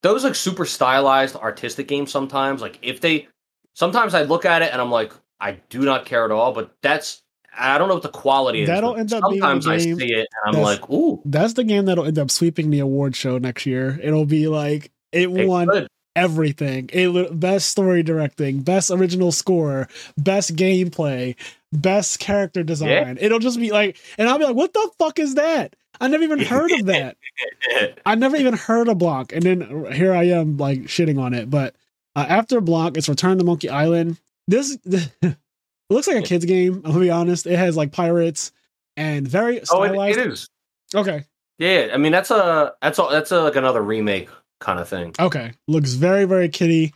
those 0.03 0.25
like 0.25 0.35
super 0.35 0.65
stylized 0.65 1.37
artistic 1.37 1.87
games 1.87 2.11
sometimes. 2.11 2.61
Like, 2.61 2.79
if 2.83 3.01
they 3.01 3.29
sometimes 3.75 4.15
I 4.15 4.23
look 4.23 4.45
at 4.45 4.63
it 4.63 4.73
and 4.73 4.81
I'm 4.81 4.91
like, 4.91 5.13
I 5.39 5.53
do 5.69 5.81
not 5.83 6.07
care 6.07 6.25
at 6.25 6.31
all. 6.31 6.53
But 6.53 6.75
that's 6.83 7.23
I 7.59 7.79
don't 7.79 7.89
know 7.89 7.95
what 7.95 8.03
the 8.03 8.09
quality 8.11 8.63
is. 8.63 8.69
That'll 8.69 8.97
end 8.97 9.13
up 9.13 9.23
sometimes 9.23 9.67
I 9.67 9.79
see 9.79 9.91
it 10.13 10.29
and 10.45 10.57
I'm 10.57 10.63
like, 10.63 10.89
ooh, 10.91 11.21
That's 11.25 11.55
the 11.55 11.65
game 11.65 11.87
that'll 11.87 12.05
end 12.07 12.19
up 12.19 12.31
sweeping 12.31 12.71
the 12.71 12.81
award 12.81 13.17
show 13.17 13.39
next 13.39 13.67
year. 13.67 13.99
It'll 14.03 14.27
be 14.27 14.47
like 14.49 14.91
it 15.13 15.29
it 15.31 15.47
won 15.49 15.69
could. 15.69 15.89
everything. 16.15 16.91
It 16.93 17.39
best 17.39 17.71
story 17.71 18.03
directing, 18.03 18.61
best 18.63 18.91
original 18.91 19.33
score, 19.33 19.89
best 20.19 20.55
gameplay, 20.57 21.37
best 21.73 22.19
character 22.19 22.63
design. 22.63 23.19
It'll 23.21 23.39
just 23.39 23.59
be 23.59 23.71
like, 23.71 23.97
and 24.19 24.29
I'll 24.29 24.39
be 24.39 24.45
like, 24.45 24.57
what 24.57 24.73
the 24.73 24.91
fuck 24.99 25.19
is 25.19 25.35
that? 25.37 25.75
I 25.99 26.09
never 26.09 26.25
even 26.25 26.41
heard 26.41 26.71
of 26.73 26.87
that. 26.87 27.17
I 28.07 28.17
never 28.17 28.37
even 28.37 28.53
heard 28.55 28.89
of 28.89 28.99
Block, 28.99 29.33
and 29.33 29.43
then 29.43 29.93
here 29.93 30.13
I 30.13 30.25
am 30.25 30.59
like 30.59 30.83
shitting 30.83 31.19
on 31.19 31.33
it. 31.33 31.49
But 31.51 31.75
Uh, 32.15 32.27
after 32.29 32.61
Block, 32.61 32.97
it's 32.99 33.09
Return 33.09 33.39
to 33.39 33.45
Monkey 33.45 33.69
Island. 33.71 34.19
This 34.47 34.77
it 35.91 35.95
looks 35.95 36.07
like 36.09 36.17
a 36.17 36.23
kids 36.23 36.45
game. 36.45 36.77
I'm 36.85 36.93
gonna 36.93 37.01
be 37.01 37.11
honest. 37.11 37.47
It 37.47 37.57
has 37.59 37.77
like 37.77 37.93
pirates 37.93 38.53
and 38.97 39.27
very 39.27 39.61
Oh, 39.71 39.83
it, 39.83 40.19
it 40.19 40.27
is. 40.27 40.49
Okay, 40.95 41.25
Yeah, 41.59 41.89
I 41.93 41.97
mean 41.97 42.13
that's 42.13 42.31
a 42.31 42.75
that's 42.83 42.99
a 42.99 43.07
that's 43.11 43.33
a, 43.33 43.43
like 43.43 43.57
another 43.57 43.83
remake 43.83 44.29
kind 44.61 44.79
of 44.81 44.89
thing. 44.89 45.15
okay. 45.19 45.53
Looks 45.69 45.93
very 45.95 46.25
very 46.25 46.49
kitty. 46.49 46.93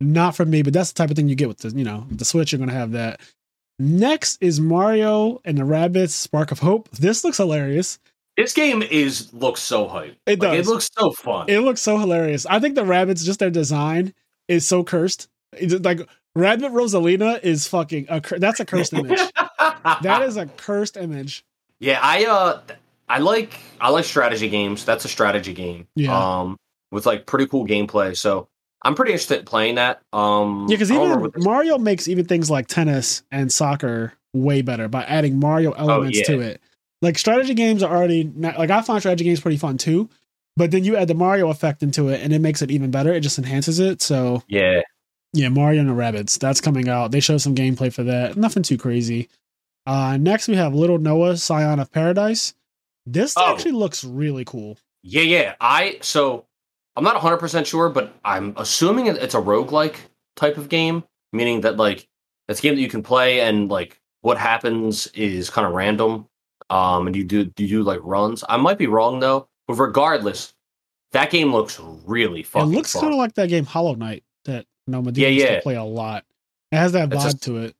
Not 0.00 0.34
for 0.36 0.44
me, 0.44 0.62
but 0.62 0.72
that's 0.72 0.92
the 0.92 0.96
type 0.98 1.10
of 1.10 1.16
thing 1.16 1.28
you 1.28 1.34
get 1.36 1.48
with 1.48 1.58
the 1.58 1.70
you 1.70 1.84
know 1.84 2.06
the 2.10 2.24
Switch. 2.24 2.52
You're 2.52 2.58
gonna 2.58 2.72
have 2.72 2.92
that. 2.92 3.20
Next 3.78 4.38
is 4.40 4.60
Mario 4.60 5.40
and 5.44 5.58
the 5.58 5.62
Rabbids 5.62 6.10
Spark 6.10 6.50
of 6.52 6.60
Hope. 6.60 6.88
This 6.90 7.24
looks 7.24 7.38
hilarious. 7.38 7.98
This 8.36 8.52
game 8.52 8.82
is 8.82 9.32
looks 9.32 9.60
so 9.62 9.86
hype. 9.88 10.16
It 10.26 10.40
Like, 10.40 10.50
does. 10.58 10.66
it 10.66 10.70
looks 10.70 10.90
so 10.96 11.12
fun. 11.12 11.46
It 11.48 11.60
looks 11.60 11.80
so 11.80 11.98
hilarious. 11.98 12.46
I 12.46 12.58
think 12.58 12.74
the 12.74 12.84
rabbits, 12.84 13.24
just 13.24 13.38
their 13.40 13.50
design, 13.50 14.12
is 14.48 14.66
so 14.66 14.82
cursed. 14.84 15.28
Like 15.82 16.00
Rabbid 16.36 16.72
Rosalina 16.72 17.42
is 17.42 17.66
fucking 17.68 18.06
a 18.08 18.20
cur- 18.20 18.38
that's 18.38 18.60
a 18.60 18.64
cursed 18.64 18.92
image. 18.94 19.20
that 20.02 20.22
is 20.22 20.36
a 20.36 20.46
cursed 20.46 20.96
image. 20.96 21.44
Yeah, 21.80 21.98
I 22.02 22.24
uh 22.26 22.60
I 23.08 23.18
like 23.18 23.58
I 23.80 23.90
like 23.90 24.04
strategy 24.04 24.48
games. 24.48 24.84
That's 24.84 25.04
a 25.04 25.08
strategy 25.08 25.52
game. 25.52 25.86
Yeah. 25.94 26.16
Um 26.40 26.56
with 26.90 27.06
like 27.06 27.26
pretty 27.26 27.46
cool 27.46 27.66
gameplay. 27.66 28.16
So 28.16 28.48
I'm 28.82 28.94
pretty 28.94 29.12
interested 29.12 29.40
in 29.40 29.44
playing 29.44 29.74
that. 29.76 30.02
Um 30.12 30.66
Yeah, 30.68 30.76
because 30.76 30.90
even 30.90 31.02
remember 31.02 31.22
what 31.24 31.34
this- 31.34 31.44
Mario 31.44 31.78
makes 31.78 32.08
even 32.08 32.24
things 32.26 32.50
like 32.50 32.66
tennis 32.68 33.22
and 33.30 33.52
soccer 33.52 34.12
way 34.32 34.62
better 34.62 34.88
by 34.88 35.04
adding 35.04 35.38
Mario 35.38 35.72
elements 35.72 36.18
Oh, 36.18 36.32
yeah. 36.32 36.38
to 36.38 36.40
it. 36.42 36.60
Like 37.02 37.18
strategy 37.18 37.54
games 37.54 37.82
are 37.82 37.94
already 37.94 38.24
not, 38.24 38.58
like 38.58 38.70
I 38.70 38.80
find 38.82 39.00
strategy 39.00 39.24
games 39.24 39.40
pretty 39.40 39.58
fun 39.58 39.76
too, 39.78 40.08
but 40.56 40.70
then 40.70 40.84
you 40.84 40.96
add 40.96 41.08
the 41.08 41.14
Mario 41.14 41.50
effect 41.50 41.82
into 41.82 42.08
it 42.08 42.22
and 42.22 42.32
it 42.32 42.40
makes 42.40 42.62
it 42.62 42.70
even 42.70 42.90
better. 42.90 43.12
It 43.12 43.20
just 43.20 43.38
enhances 43.38 43.78
it. 43.78 44.00
So 44.02 44.42
Yeah. 44.48 44.80
Yeah, 45.34 45.48
Mario 45.48 45.80
and 45.80 45.88
the 45.90 45.94
Rabbids. 45.94 46.38
That's 46.38 46.60
coming 46.60 46.88
out. 46.88 47.10
They 47.10 47.20
show 47.20 47.36
some 47.38 47.54
gameplay 47.54 47.92
for 47.92 48.04
that. 48.04 48.36
Nothing 48.36 48.62
too 48.62 48.78
crazy. 48.78 49.28
Uh 49.86 50.16
next 50.16 50.48
we 50.48 50.54
have 50.56 50.74
Little 50.74 50.98
Noah, 50.98 51.36
Scion 51.36 51.78
of 51.80 51.90
Paradise. 51.92 52.54
This 53.04 53.34
Oh. 53.36 53.52
actually 53.52 53.72
looks 53.72 54.02
really 54.04 54.44
cool. 54.46 54.78
Yeah, 55.02 55.22
yeah. 55.22 55.54
I 55.60 55.98
so 56.00 56.46
I'm 56.96 57.04
not 57.04 57.16
100% 57.20 57.66
sure, 57.66 57.88
but 57.90 58.14
I'm 58.24 58.54
assuming 58.56 59.06
it's 59.08 59.34
a 59.34 59.40
roguelike 59.40 59.96
type 60.36 60.56
of 60.56 60.68
game, 60.68 61.04
meaning 61.32 61.60
that 61.62 61.76
like 61.76 62.08
it's 62.48 62.60
a 62.60 62.62
game 62.62 62.76
that 62.76 62.80
you 62.80 62.88
can 62.88 63.02
play 63.02 63.40
and 63.40 63.68
like 63.68 64.00
what 64.22 64.38
happens 64.38 65.08
is 65.08 65.50
kind 65.50 65.66
of 65.66 65.74
random. 65.74 66.28
Um 66.70 67.06
and 67.08 67.14
you 67.16 67.24
do 67.24 67.50
you 67.58 67.68
do 67.68 67.82
like 67.82 68.00
runs. 68.02 68.44
I 68.48 68.56
might 68.56 68.78
be 68.78 68.86
wrong 68.86 69.18
though, 69.20 69.48
but 69.66 69.74
regardless, 69.74 70.54
that 71.12 71.30
game 71.30 71.52
looks 71.52 71.78
really 72.06 72.42
fucking 72.44 72.72
it 72.72 72.74
looks 72.76 72.94
kind 72.94 73.12
of 73.12 73.18
like 73.18 73.34
that 73.34 73.48
game 73.50 73.66
Hollow 73.66 73.94
Knight 73.96 74.22
that 74.46 74.64
No 74.86 75.02
Medina 75.02 75.28
Yeah, 75.28 75.32
used 75.34 75.46
yeah. 75.46 75.56
to 75.56 75.62
play 75.62 75.76
a 75.76 75.84
lot. 75.84 76.24
It 76.72 76.76
has 76.76 76.92
that 76.92 77.08
vibe 77.10 77.22
just- 77.22 77.42
to 77.44 77.58
it. 77.58 77.74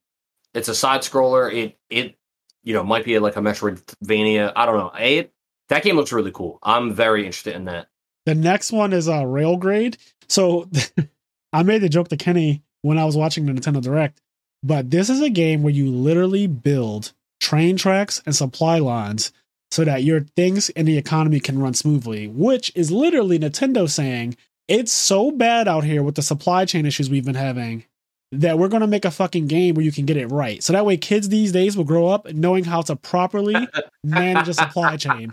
it's 0.54 0.68
a 0.68 0.74
side 0.74 1.00
scroller. 1.02 1.52
It 1.52 1.76
it 1.90 2.16
you 2.62 2.72
know 2.74 2.84
might 2.84 3.04
be 3.04 3.18
like 3.18 3.36
a 3.36 3.40
Metroidvania. 3.40 4.52
I 4.56 4.66
don't 4.66 4.76
know. 4.78 4.92
It 4.98 5.32
that 5.68 5.82
game 5.82 5.96
looks 5.96 6.12
really 6.12 6.32
cool. 6.32 6.58
I'm 6.62 6.92
very 6.94 7.20
interested 7.26 7.54
in 7.54 7.64
that. 7.66 7.88
The 8.26 8.34
next 8.34 8.72
one 8.72 8.92
is 8.92 9.08
uh, 9.08 9.22
Railgrade. 9.22 9.96
So 10.28 10.68
I 11.52 11.62
made 11.62 11.82
the 11.82 11.88
joke 11.88 12.08
to 12.08 12.16
Kenny 12.16 12.62
when 12.82 12.98
I 12.98 13.04
was 13.04 13.16
watching 13.16 13.46
the 13.46 13.52
Nintendo 13.52 13.80
Direct, 13.82 14.20
but 14.62 14.90
this 14.90 15.08
is 15.10 15.20
a 15.20 15.30
game 15.30 15.62
where 15.62 15.72
you 15.72 15.90
literally 15.90 16.46
build 16.46 17.12
train 17.40 17.76
tracks 17.76 18.22
and 18.26 18.34
supply 18.34 18.78
lines 18.78 19.32
so 19.70 19.84
that 19.84 20.02
your 20.04 20.20
things 20.36 20.68
in 20.70 20.86
the 20.86 20.96
economy 20.98 21.40
can 21.40 21.58
run 21.58 21.74
smoothly, 21.74 22.28
which 22.28 22.70
is 22.74 22.90
literally 22.92 23.38
Nintendo 23.38 23.88
saying 23.88 24.36
it's 24.68 24.92
so 24.92 25.30
bad 25.30 25.68
out 25.68 25.84
here 25.84 26.02
with 26.02 26.14
the 26.14 26.22
supply 26.22 26.64
chain 26.64 26.86
issues 26.86 27.10
we've 27.10 27.24
been 27.24 27.34
having 27.34 27.84
that 28.32 28.58
we're 28.58 28.68
going 28.68 28.80
to 28.80 28.86
make 28.86 29.04
a 29.04 29.10
fucking 29.10 29.46
game 29.46 29.74
where 29.74 29.84
you 29.84 29.92
can 29.92 30.06
get 30.06 30.16
it 30.16 30.26
right. 30.26 30.62
So 30.62 30.72
that 30.72 30.84
way 30.84 30.96
kids 30.96 31.28
these 31.28 31.52
days 31.52 31.76
will 31.76 31.84
grow 31.84 32.08
up 32.08 32.32
knowing 32.32 32.64
how 32.64 32.82
to 32.82 32.96
properly 32.96 33.54
manage 34.04 34.48
a 34.48 34.54
supply 34.54 34.96
chain. 34.96 35.30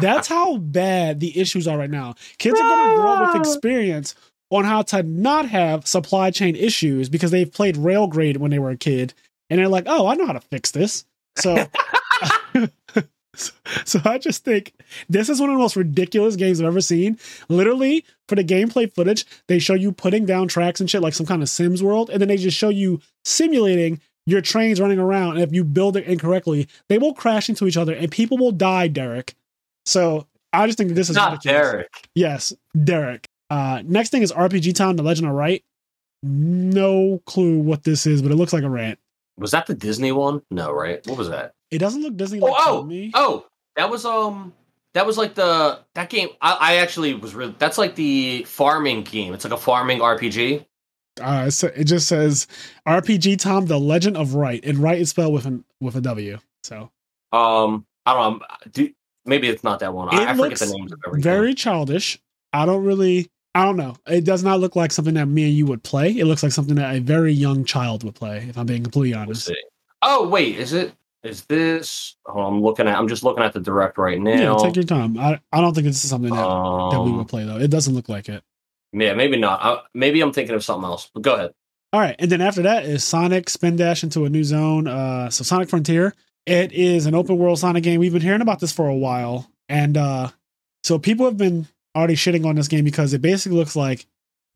That's 0.00 0.26
how 0.26 0.56
bad 0.58 1.20
the 1.20 1.38
issues 1.38 1.68
are 1.68 1.78
right 1.78 1.90
now. 1.90 2.14
Kids 2.38 2.58
are 2.58 2.62
going 2.62 2.88
to 2.90 3.02
grow 3.02 3.12
up 3.12 3.34
with 3.34 3.46
experience 3.46 4.14
on 4.50 4.64
how 4.64 4.82
to 4.82 5.02
not 5.04 5.48
have 5.48 5.86
supply 5.86 6.30
chain 6.30 6.56
issues 6.56 7.08
because 7.08 7.30
they've 7.30 7.52
played 7.52 7.76
Railgrade 7.76 8.38
when 8.38 8.50
they 8.50 8.58
were 8.58 8.70
a 8.70 8.76
kid 8.76 9.14
and 9.48 9.58
they're 9.58 9.68
like, 9.68 9.84
"Oh, 9.86 10.06
I 10.08 10.14
know 10.16 10.26
how 10.26 10.32
to 10.32 10.40
fix 10.40 10.72
this." 10.72 11.04
So 13.40 13.52
so 13.84 14.00
I 14.04 14.18
just 14.18 14.44
think 14.44 14.72
this 15.08 15.28
is 15.28 15.40
one 15.40 15.50
of 15.50 15.54
the 15.54 15.60
most 15.60 15.76
ridiculous 15.76 16.36
games 16.36 16.60
I've 16.60 16.66
ever 16.66 16.80
seen. 16.80 17.18
Literally, 17.48 18.04
for 18.28 18.34
the 18.34 18.44
gameplay 18.44 18.92
footage, 18.92 19.24
they 19.48 19.58
show 19.58 19.74
you 19.74 19.92
putting 19.92 20.26
down 20.26 20.48
tracks 20.48 20.80
and 20.80 20.90
shit 20.90 21.02
like 21.02 21.14
some 21.14 21.26
kind 21.26 21.42
of 21.42 21.48
Sims 21.48 21.82
world, 21.82 22.10
and 22.10 22.20
then 22.20 22.28
they 22.28 22.36
just 22.36 22.56
show 22.56 22.68
you 22.68 23.00
simulating 23.24 24.00
your 24.26 24.40
trains 24.40 24.80
running 24.80 24.98
around. 24.98 25.34
And 25.34 25.42
if 25.42 25.52
you 25.52 25.64
build 25.64 25.96
it 25.96 26.04
incorrectly, 26.04 26.68
they 26.88 26.98
will 26.98 27.14
crash 27.14 27.48
into 27.48 27.66
each 27.66 27.76
other 27.76 27.94
and 27.94 28.10
people 28.10 28.38
will 28.38 28.52
die, 28.52 28.88
Derek. 28.88 29.34
So 29.84 30.26
I 30.52 30.66
just 30.66 30.78
think 30.78 30.92
this 30.92 31.10
is 31.10 31.16
Not 31.16 31.32
ridiculous. 31.32 31.70
Derek. 31.72 32.08
Yes, 32.14 32.52
Derek. 32.84 33.28
Uh, 33.48 33.82
next 33.84 34.10
thing 34.10 34.22
is 34.22 34.32
RPG 34.32 34.74
Time: 34.74 34.96
The 34.96 35.02
Legend 35.02 35.28
of 35.28 35.34
Wright. 35.34 35.64
No 36.22 37.20
clue 37.26 37.58
what 37.58 37.84
this 37.84 38.06
is, 38.06 38.22
but 38.22 38.30
it 38.30 38.36
looks 38.36 38.52
like 38.52 38.62
a 38.62 38.70
rant. 38.70 38.98
Was 39.38 39.52
that 39.52 39.66
the 39.66 39.74
Disney 39.74 40.12
one? 40.12 40.42
No, 40.50 40.70
right? 40.70 41.04
What 41.06 41.16
was 41.16 41.30
that? 41.30 41.54
It 41.70 41.78
doesn't 41.78 42.02
look 42.02 42.16
Disney 42.16 42.40
Oh, 42.40 42.46
like 42.46 42.62
oh, 42.66 42.82
to 42.82 42.86
me. 42.88 43.10
oh, 43.14 43.46
that 43.76 43.88
was 43.90 44.04
um, 44.04 44.52
that 44.94 45.06
was 45.06 45.16
like 45.16 45.34
the 45.34 45.80
that 45.94 46.10
game. 46.10 46.28
I, 46.40 46.52
I 46.60 46.76
actually 46.76 47.14
was 47.14 47.34
really. 47.34 47.54
That's 47.58 47.78
like 47.78 47.94
the 47.94 48.44
farming 48.44 49.02
game. 49.04 49.34
It's 49.34 49.44
like 49.44 49.52
a 49.52 49.56
farming 49.56 49.98
RPG. 50.00 50.64
Uh, 51.20 51.44
it 51.48 51.50
sa- 51.50 51.68
it 51.68 51.84
just 51.84 52.08
says 52.08 52.46
RPG 52.88 53.38
Tom: 53.40 53.66
The 53.66 53.78
Legend 53.78 54.16
of 54.16 54.34
Wright, 54.34 54.64
and 54.64 54.78
Wright 54.78 54.98
is 55.00 55.10
spelled 55.10 55.32
with 55.34 55.46
an 55.46 55.64
with 55.80 55.96
a 55.96 56.00
W. 56.00 56.38
So 56.62 56.90
Um, 57.32 57.86
I 58.06 58.14
don't 58.14 58.38
know. 58.40 58.46
Do, 58.72 58.90
maybe 59.26 59.48
it's 59.48 59.62
not 59.64 59.80
that 59.80 59.92
one. 59.94 60.08
It 60.08 60.14
I, 60.20 60.30
I 60.32 60.34
forget 60.36 60.58
the 60.58 60.66
names 60.66 60.92
of 60.92 60.98
everything. 61.06 61.22
very 61.22 61.54
childish. 61.54 62.18
I 62.52 62.66
don't 62.66 62.84
really. 62.84 63.30
I 63.54 63.64
don't 63.64 63.76
know. 63.76 63.96
It 64.06 64.24
does 64.24 64.44
not 64.44 64.60
look 64.60 64.76
like 64.76 64.92
something 64.92 65.14
that 65.14 65.26
me 65.26 65.42
and 65.44 65.52
you 65.52 65.66
would 65.66 65.82
play. 65.82 66.10
It 66.16 66.24
looks 66.26 66.42
like 66.44 66.52
something 66.52 66.76
that 66.76 66.94
a 66.94 67.00
very 67.00 67.32
young 67.32 67.64
child 67.64 68.04
would 68.04 68.14
play. 68.14 68.46
If 68.48 68.56
I'm 68.56 68.66
being 68.66 68.82
completely 68.84 69.14
honest. 69.14 69.50
Oh 70.02 70.28
wait, 70.28 70.56
is 70.56 70.72
it? 70.72 70.92
Is 71.22 71.44
this? 71.44 72.16
Oh, 72.26 72.40
I'm 72.40 72.62
looking 72.62 72.88
at. 72.88 72.96
I'm 72.98 73.08
just 73.08 73.22
looking 73.22 73.44
at 73.44 73.52
the 73.52 73.60
direct 73.60 73.98
right 73.98 74.18
now. 74.20 74.56
Yeah, 74.56 74.56
take 74.62 74.76
your 74.76 74.84
time. 74.84 75.18
I 75.18 75.38
I 75.52 75.60
don't 75.60 75.74
think 75.74 75.86
this 75.86 76.02
is 76.02 76.08
something 76.10 76.30
that, 76.30 76.36
that 76.40 77.00
we 77.02 77.10
Um, 77.10 77.18
would 77.18 77.28
play 77.28 77.44
though. 77.44 77.58
It 77.58 77.70
doesn't 77.70 77.94
look 77.94 78.08
like 78.08 78.28
it. 78.28 78.42
yeah, 78.92 79.12
maybe 79.14 79.36
not. 79.36 79.60
I, 79.62 79.78
maybe 79.94 80.20
I'm 80.22 80.32
thinking 80.32 80.54
of 80.54 80.64
something 80.64 80.84
else. 80.88 81.10
But 81.12 81.22
go 81.22 81.34
ahead. 81.34 81.50
All 81.92 82.00
right, 82.00 82.16
and 82.18 82.30
then 82.30 82.40
after 82.40 82.62
that 82.62 82.84
is 82.84 83.04
Sonic 83.04 83.50
Spin 83.50 83.76
Dash 83.76 84.02
into 84.02 84.24
a 84.24 84.30
new 84.30 84.44
zone. 84.44 84.86
Uh, 84.86 85.28
so 85.30 85.44
Sonic 85.44 85.68
Frontier. 85.68 86.14
It 86.46 86.72
is 86.72 87.04
an 87.04 87.14
open 87.14 87.36
world 87.36 87.58
Sonic 87.58 87.82
game. 87.84 88.00
We've 88.00 88.12
been 88.12 88.22
hearing 88.22 88.40
about 88.40 88.60
this 88.60 88.72
for 88.72 88.88
a 88.88 88.94
while, 88.96 89.50
and 89.68 89.96
uh, 89.98 90.30
so 90.84 90.98
people 90.98 91.26
have 91.26 91.36
been 91.36 91.68
already 91.94 92.14
shitting 92.14 92.46
on 92.46 92.54
this 92.54 92.66
game 92.68 92.84
because 92.84 93.12
it 93.12 93.20
basically 93.20 93.58
looks 93.58 93.76
like 93.76 94.06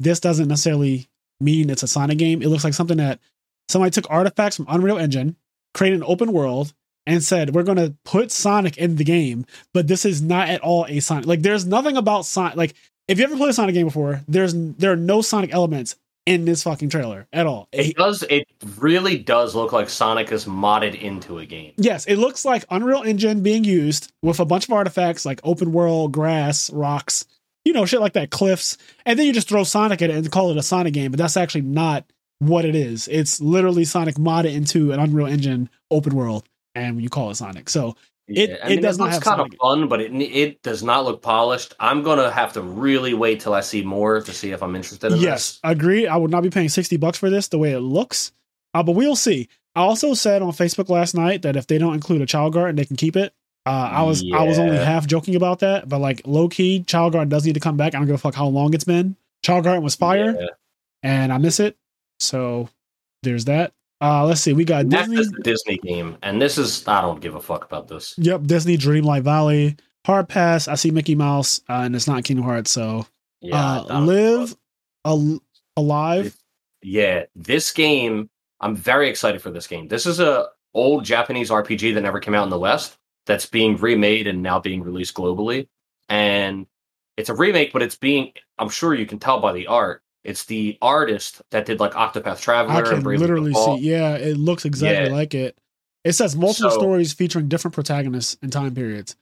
this 0.01 0.19
doesn't 0.19 0.49
necessarily 0.49 1.09
mean 1.41 1.69
it's 1.69 1.83
a 1.83 1.87
Sonic 1.89 2.17
game. 2.17 2.41
It 2.41 2.49
looks 2.49 2.65
like 2.65 2.73
something 2.73 2.97
that 2.97 3.21
somebody 3.69 3.91
took 3.91 4.07
artifacts 4.09 4.57
from 4.57 4.67
Unreal 4.69 4.97
Engine, 4.97 5.37
created 5.75 6.01
an 6.01 6.07
open 6.07 6.33
world, 6.33 6.73
and 7.07 7.23
said 7.23 7.55
we're 7.55 7.63
going 7.63 7.79
to 7.79 7.95
put 8.05 8.31
Sonic 8.31 8.77
in 8.79 8.97
the 8.97 9.05
game, 9.05 9.45
but 9.73 9.87
this 9.87 10.05
is 10.05 10.23
not 10.23 10.49
at 10.49 10.61
all 10.61 10.87
a 10.89 11.01
Sonic. 11.01 11.27
Like 11.27 11.43
there's 11.43 11.67
nothing 11.67 11.97
about 11.97 12.27
Sonic. 12.27 12.57
Like 12.57 12.75
if 13.09 13.19
you 13.19 13.25
ever 13.25 13.37
played 13.37 13.51
a 13.51 13.55
Sonic 13.55 13.75
game 13.75 13.87
before, 13.87 14.23
there's 14.27 14.55
there 14.55 14.93
are 14.93 14.97
no 14.97 15.21
Sonic 15.21 15.53
elements 15.53 15.97
in 16.27 16.47
this 16.47 16.63
fucking 16.63 16.89
trailer 16.89 17.27
at 17.33 17.47
all. 17.47 17.69
It 17.73 17.97
does. 17.97 18.23
It 18.23 18.49
really 18.79 19.19
does 19.19 19.55
look 19.55 19.73
like 19.73 19.91
Sonic 19.91 20.33
is 20.33 20.47
modded 20.47 20.99
into 20.99 21.39
a 21.39 21.47
game. 21.47 21.73
Yes, 21.77 22.07
it 22.07 22.17
looks 22.17 22.45
like 22.45 22.65
Unreal 22.71 23.03
Engine 23.03 23.43
being 23.43 23.65
used 23.65 24.13
with 24.23 24.41
a 24.41 24.45
bunch 24.45 24.67
of 24.67 24.73
artifacts 24.73 25.27
like 25.27 25.41
open 25.45 25.73
world, 25.73 26.13
grass, 26.13 26.71
rocks, 26.71 27.27
you 27.65 27.73
know, 27.73 27.85
shit 27.85 28.01
like 28.01 28.15
that, 28.15 28.31
cliffs. 28.31 28.79
And 29.05 29.19
then 29.19 29.27
you 29.27 29.33
just 29.33 29.49
throw 29.49 29.65
Sonic 29.65 30.01
at 30.01 30.11
it 30.11 30.17
and 30.17 30.33
call 30.33 30.51
it 30.51 30.57
a 30.57 30.63
Sonic 30.63 30.95
game, 30.95 31.11
but 31.11 31.19
that's 31.19 31.37
actually 31.37 31.63
not 31.63 32.07
what 32.41 32.65
it 32.65 32.75
is. 32.75 33.09
It's 33.09 33.41
literally 33.41 33.85
Sonic 33.85 34.17
modded 34.17 34.55
into 34.55 34.93
an 34.93 35.01
Unreal 35.01 35.27
Engine 35.27 35.69
open 35.91 36.15
world, 36.15 36.45
and 36.75 37.01
you 37.03 37.09
call 37.09 37.31
it 37.31 37.37
Sonic. 37.37 37.69
So 37.69 37.97
It- 38.27 38.49
Yeah, 38.51 38.69
it 38.69 38.81
does 38.81 38.97
not 38.97 39.05
looks 39.13 39.15
have 39.17 39.23
kind 39.23 39.41
of 39.43 39.49
fun, 39.61 39.87
but 39.87 40.01
it 40.01 40.11
it 40.15 40.63
does 40.63 40.83
not 40.83 41.05
look 41.05 41.21
polished. 41.21 41.75
I'm 41.79 42.03
gonna 42.03 42.31
have 42.31 42.55
to 42.55 42.63
really 42.63 43.13
wait 43.13 43.41
till 43.41 43.53
I 43.53 43.61
see 43.61 43.83
more 43.83 44.23
to 44.23 44.33
see 44.33 44.51
if 44.53 44.63
I'm 44.63 44.75
interested 44.75 45.13
in 45.13 45.19
yes, 45.19 45.61
agree. 45.63 46.07
I 46.07 46.17
would 46.17 46.31
not 46.31 46.43
be 46.43 46.49
paying 46.49 46.71
60 46.71 46.97
bucks 46.97 47.19
for 47.19 47.29
this 47.29 47.49
the 47.49 47.59
way 47.59 47.73
it 47.73 47.81
looks, 47.81 48.33
uh, 48.73 48.83
but 48.83 48.93
we'll 48.93 49.15
see. 49.17 49.49
I 49.77 49.81
also 49.83 50.15
said 50.15 50.41
on 50.41 50.53
Facebook 50.53 50.89
last 50.89 51.15
night 51.15 51.43
that 51.43 51.55
if 51.55 51.67
they 51.67 51.77
don't 51.77 51.93
include 51.93 52.23
a 52.23 52.27
Chao 52.27 52.49
Garden, 52.49 52.77
they 52.77 52.87
can 52.87 52.97
keep 52.97 53.15
it. 53.15 53.35
Uh, 53.67 53.91
I 53.93 54.03
was 54.05 54.25
I 54.35 54.43
was 54.45 54.59
only 54.59 54.79
half 54.79 55.07
joking 55.07 55.35
about 55.37 55.59
that, 55.59 55.87
but 55.89 55.99
like 55.99 56.23
low 56.27 56.49
key, 56.49 56.83
Chao 56.87 57.11
Garden 57.11 57.29
does 57.29 57.45
need 57.45 57.55
to 57.55 57.61
come 57.61 57.77
back. 57.77 57.95
I 57.95 57.99
don't 57.99 58.07
give 58.07 58.15
a 58.15 58.19
fuck 58.19 58.35
how 58.35 58.47
long 58.47 58.73
it's 58.73 58.85
been. 58.85 59.17
Chao 59.43 59.61
Garden 59.61 59.83
was 59.85 59.97
fire, 59.97 60.35
Yeah. 60.41 60.47
and 61.03 61.31
I 61.31 61.37
miss 61.37 61.61
it. 61.61 61.77
So 62.25 62.69
there's 63.23 63.45
that. 63.47 63.73
Uh, 64.01 64.27
let's 64.27 64.41
see. 64.41 64.53
We 64.53 64.65
got 64.65 64.87
Next 64.87 65.09
Disney. 65.09 65.21
is 65.21 65.31
the 65.31 65.43
Disney 65.43 65.79
game, 65.79 66.19
and 66.23 66.41
this 66.43 66.59
is 66.59 66.87
I 66.87 67.01
don't 67.01 67.21
give 67.21 67.35
a 67.37 67.41
fuck 67.41 67.65
about 67.65 67.89
this. 67.89 68.15
Yep, 68.19 68.43
Disney 68.45 68.77
Dreamlight 68.77 69.23
Valley. 69.23 69.77
Hard 70.05 70.29
pass. 70.29 70.69
I 70.69 70.75
see 70.75 70.91
Mickey 70.91 71.15
Mouse, 71.15 71.61
uh, 71.69 71.83
and 71.85 71.97
it's 71.97 72.07
not 72.07 72.25
Kingdom 72.25 72.45
Hearts. 72.45 72.71
So 72.71 73.07
Yeah, 73.41 73.81
uh, 73.89 74.01
live 74.01 74.55
al- 75.05 75.41
alive. 75.77 76.37
Yeah, 76.83 77.25
this 77.35 77.73
game, 77.73 78.29
I'm 78.61 78.77
very 78.77 79.09
excited 79.09 79.41
for 79.41 79.51
this 79.51 79.67
game. 79.67 79.89
This 79.89 80.05
is 80.05 80.21
a 80.21 80.49
old 80.75 81.05
Japanese 81.05 81.51
RPG 81.51 81.95
that 81.95 82.03
never 82.03 82.21
came 82.21 82.35
out 82.35 82.45
in 82.45 82.51
the 82.51 82.59
West 82.59 82.99
that's 83.27 83.47
being 83.47 83.77
remade 83.79 84.27
and 84.27 84.43
now 84.43 84.61
being 84.61 84.83
released 84.83 85.15
globally. 85.15 85.69
And 86.11 86.67
it's 87.17 87.31
a 87.31 87.35
remake, 87.35 87.73
but 87.73 87.81
it's 87.83 87.97
being 87.97 88.33
I'm 88.59 88.69
sure 88.69 88.93
you 88.95 89.07
can 89.07 89.19
tell 89.19 89.41
by 89.41 89.53
the 89.55 89.67
art. 89.69 90.03
It's 90.25 90.45
the 90.47 90.79
artist 90.81 91.43
that 91.51 91.67
did 91.67 91.81
like 91.81 91.93
Octopath 91.93 92.41
Traveler. 92.41 92.75
I 92.75 92.83
can 92.83 93.03
literally 93.05 93.53
see. 93.55 93.77
Yeah, 93.81 94.17
it 94.17 94.37
looks 94.39 94.65
exactly 94.65 95.09
Yeah. 95.11 95.13
like 95.15 95.35
it. 95.35 95.57
It 96.03 96.15
says 96.15 96.35
multiple 96.35 96.71
So- 96.71 96.79
stories 96.79 97.13
featuring 97.13 97.49
different 97.49 97.75
protagonists 97.75 98.37
and 98.43 98.51
time 98.53 98.75
periods. 98.75 99.17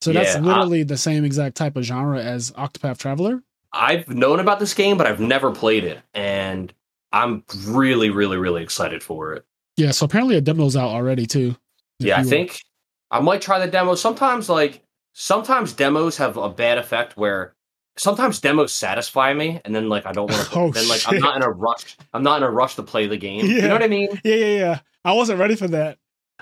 So 0.00 0.12
that's 0.12 0.34
Yeah, 0.34 0.40
I- 0.40 0.44
literally 0.44 0.82
the 0.82 0.96
same 0.98 1.24
exact 1.24 1.56
type 1.56 1.76
of 1.76 1.84
genre 1.84 2.20
as 2.22 2.50
Octopath 2.52 2.98
Traveler. 2.98 3.42
I've 3.72 4.08
known 4.08 4.40
about 4.40 4.58
this 4.60 4.72
game, 4.74 4.96
but 4.96 5.06
I've 5.06 5.20
never 5.20 5.50
played 5.52 5.84
it, 5.84 6.00
and 6.14 6.72
I'm 7.12 7.44
really, 7.66 8.10
really, 8.10 8.36
really 8.38 8.62
excited 8.62 9.02
for 9.02 9.34
it. 9.34 9.44
Yeah, 9.76 9.90
so 9.90 10.06
apparently 10.06 10.36
a 10.36 10.40
demo's 10.40 10.76
out 10.76 10.88
already 10.90 11.26
too. 11.26 11.56
Yeah, 11.98 12.18
I 12.18 12.22
think 12.22 12.62
I 13.10 13.20
might 13.20 13.40
try 13.42 13.58
the 13.58 13.66
demo. 13.70 13.94
Sometimes, 13.94 14.48
like 14.48 14.82
sometimes 15.12 15.72
demos 15.72 16.16
have 16.18 16.36
a 16.36 16.48
bad 16.48 16.78
effect 16.78 17.16
where 17.16 17.54
sometimes 17.96 18.40
demos 18.40 18.72
satisfy 18.72 19.32
me, 19.34 19.60
and 19.64 19.74
then 19.74 19.88
like 19.88 20.06
I 20.06 20.12
don't 20.12 20.30
want 20.30 20.48
to. 20.48 20.56
Oh, 20.58 20.70
then 20.70 20.88
like 20.88 21.02
I'm 21.06 21.18
not 21.18 21.36
in 21.36 21.42
a 21.42 21.50
rush. 21.50 21.96
I'm 22.14 22.22
not 22.22 22.38
in 22.38 22.42
a 22.42 22.50
rush 22.50 22.76
to 22.76 22.82
play 22.82 23.06
the 23.06 23.16
game. 23.16 23.44
You 23.46 23.62
know 23.62 23.72
what 23.72 23.82
I 23.82 23.88
mean? 23.88 24.08
Yeah, 24.24 24.34
yeah, 24.34 24.58
yeah. 24.58 24.78
I 25.04 25.12
wasn't 25.12 25.38
ready 25.38 25.56
for 25.56 25.68
that. 25.68 25.98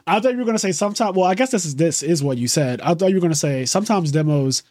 I 0.06 0.20
thought 0.20 0.32
you 0.32 0.38
were 0.38 0.44
gonna 0.44 0.58
say 0.58 0.72
sometimes 0.72 1.16
Well, 1.16 1.26
I 1.26 1.34
guess 1.34 1.50
this 1.50 1.64
is 1.64 1.76
this 1.76 2.02
is 2.02 2.22
what 2.22 2.38
you 2.38 2.48
said. 2.48 2.80
I 2.80 2.94
thought 2.94 3.08
you 3.08 3.16
were 3.16 3.20
gonna 3.20 3.34
say 3.34 3.64
sometimes 3.64 4.12
demos 4.12 4.62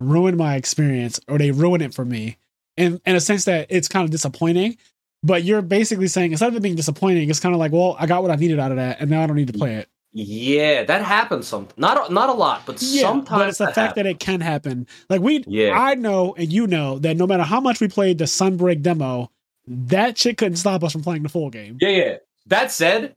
ruin 0.00 0.36
my 0.36 0.56
experience 0.56 1.20
or 1.28 1.38
they 1.38 1.50
ruin 1.50 1.80
it 1.80 1.94
for 1.94 2.04
me, 2.04 2.36
in 2.76 3.00
in 3.06 3.16
a 3.16 3.20
sense 3.20 3.44
that 3.44 3.66
it's 3.70 3.88
kind 3.88 4.04
of 4.04 4.10
disappointing. 4.10 4.76
But 5.24 5.44
you're 5.44 5.62
basically 5.62 6.08
saying 6.08 6.32
instead 6.32 6.48
of 6.48 6.56
it 6.56 6.62
being 6.62 6.74
disappointing, 6.74 7.30
it's 7.30 7.38
kind 7.38 7.54
of 7.54 7.60
like, 7.60 7.70
well, 7.70 7.96
I 7.98 8.06
got 8.06 8.22
what 8.22 8.32
I 8.32 8.36
needed 8.36 8.58
out 8.58 8.72
of 8.72 8.76
that, 8.78 9.00
and 9.00 9.08
now 9.08 9.22
I 9.22 9.26
don't 9.26 9.36
need 9.36 9.52
to 9.52 9.58
play 9.58 9.76
it. 9.76 9.88
Yeah, 10.12 10.84
that 10.84 11.02
happens. 11.02 11.48
Some 11.48 11.68
not 11.76 12.10
a- 12.10 12.12
not 12.12 12.28
a 12.28 12.32
lot, 12.32 12.62
but 12.66 12.80
Yeah, 12.82 13.02
sometimes 13.02 13.38
but 13.40 13.48
it's 13.48 13.58
the 13.58 13.72
fact 13.72 13.96
that 13.96 14.06
it 14.06 14.18
can 14.20 14.40
happen. 14.40 14.86
Like 15.08 15.20
we, 15.22 15.42
Yeah. 15.46 15.78
I 15.78 15.94
know, 15.94 16.34
and 16.36 16.52
you 16.52 16.66
know 16.66 16.98
that 16.98 17.16
no 17.16 17.26
matter 17.26 17.44
how 17.44 17.60
much 17.60 17.80
we 17.80 17.88
played 17.88 18.18
the 18.18 18.24
Sunbreak 18.24 18.82
demo, 18.82 19.30
that 19.66 20.18
shit 20.18 20.36
couldn't 20.36 20.56
stop 20.56 20.84
us 20.84 20.92
from 20.92 21.02
playing 21.02 21.22
the 21.22 21.28
full 21.28 21.48
game. 21.50 21.78
Yeah, 21.80 21.88
yeah. 21.88 22.16
That 22.46 22.70
said, 22.70 23.14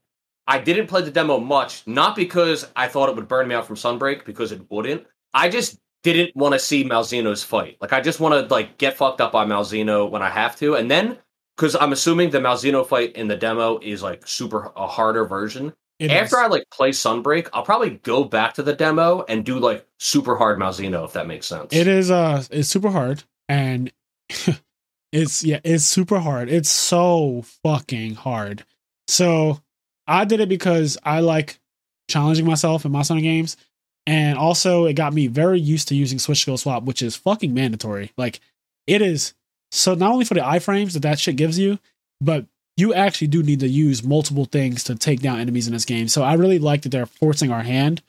I 0.47 0.59
didn't 0.59 0.87
play 0.87 1.01
the 1.01 1.11
demo 1.11 1.39
much, 1.39 1.85
not 1.87 2.15
because 2.15 2.67
I 2.75 2.87
thought 2.87 3.09
it 3.09 3.15
would 3.15 3.27
burn 3.27 3.47
me 3.47 3.55
out 3.55 3.65
from 3.65 3.75
Sunbreak, 3.75 4.23
because 4.25 4.51
it 4.51 4.61
wouldn't. 4.69 5.05
I 5.33 5.49
just 5.49 5.77
didn't 6.03 6.35
want 6.35 6.53
to 6.53 6.59
see 6.59 6.83
Malzeno's 6.85 7.43
fight. 7.43 7.77
Like 7.81 7.91
I 7.91 7.99
just 7.99 8.19
want 8.19 8.35
to 8.47 8.53
like 8.53 8.77
get 8.77 8.95
fucked 8.95 9.19
up 9.19 9.31
by 9.33 9.43
Malzeno 9.43 10.09
when 10.09 10.21
I 10.21 10.29
have 10.29 10.55
to, 10.57 10.75
and 10.75 10.89
then 10.89 11.17
because 11.57 11.75
I'm 11.75 11.91
assuming 11.91 12.29
the 12.29 12.37
Malzeno 12.39 12.85
fight 12.87 13.13
in 13.13 13.27
the 13.27 13.35
demo 13.35 13.79
is 13.81 14.01
like 14.03 14.25
super 14.27 14.71
a 14.77 14.87
harder 14.87 15.25
version. 15.25 15.73
It 15.99 16.11
After 16.11 16.37
is. 16.37 16.43
I 16.43 16.47
like 16.47 16.69
play 16.71 16.91
Sunbreak, 16.91 17.47
I'll 17.53 17.63
probably 17.63 17.91
go 17.91 18.25
back 18.25 18.55
to 18.55 18.63
the 18.63 18.73
demo 18.73 19.23
and 19.29 19.45
do 19.45 19.59
like 19.59 19.85
super 19.99 20.35
hard 20.35 20.59
Malzeno 20.59 21.05
if 21.05 21.13
that 21.13 21.27
makes 21.27 21.47
sense. 21.47 21.73
It 21.73 21.87
is 21.87 22.11
uh 22.11 22.43
it's 22.51 22.67
super 22.67 22.89
hard 22.89 23.23
and 23.47 23.91
it's 25.11 25.43
yeah, 25.43 25.59
it's 25.63 25.85
super 25.85 26.19
hard. 26.19 26.49
It's 26.49 26.69
so 26.69 27.43
fucking 27.63 28.15
hard. 28.15 28.65
So 29.07 29.61
I 30.07 30.25
did 30.25 30.41
it 30.41 30.49
because 30.49 30.97
I 31.03 31.21
like 31.21 31.59
challenging 32.09 32.45
myself 32.45 32.85
in 32.85 32.91
my 32.91 33.01
Sonic 33.01 33.23
games. 33.23 33.55
And 34.07 34.37
also 34.37 34.85
it 34.85 34.93
got 34.93 35.13
me 35.13 35.27
very 35.27 35.59
used 35.59 35.87
to 35.87 35.95
using 35.95 36.19
switch 36.19 36.41
skill 36.41 36.57
swap, 36.57 36.83
which 36.83 37.01
is 37.01 37.15
fucking 37.15 37.53
mandatory. 37.53 38.11
Like 38.17 38.41
it 38.85 39.01
is 39.01 39.33
so 39.71 39.95
not 39.95 40.11
only 40.11 40.25
for 40.25 40.33
the 40.33 40.41
iframes 40.41 40.93
that 40.93 41.01
that 41.03 41.19
shit 41.19 41.37
gives 41.37 41.57
you, 41.57 41.79
but 42.19 42.45
you 42.77 42.93
actually 42.93 43.27
do 43.27 43.41
need 43.43 43.59
to 43.61 43.67
use 43.67 44.03
multiple 44.03 44.45
things 44.45 44.83
to 44.85 44.95
take 44.95 45.21
down 45.21 45.39
enemies 45.39 45.67
in 45.67 45.73
this 45.73 45.85
game. 45.85 46.07
So 46.07 46.23
I 46.23 46.33
really 46.33 46.59
like 46.59 46.81
that 46.83 46.89
they're 46.89 47.05
forcing 47.05 47.51
our 47.51 47.63
hand. 47.63 48.01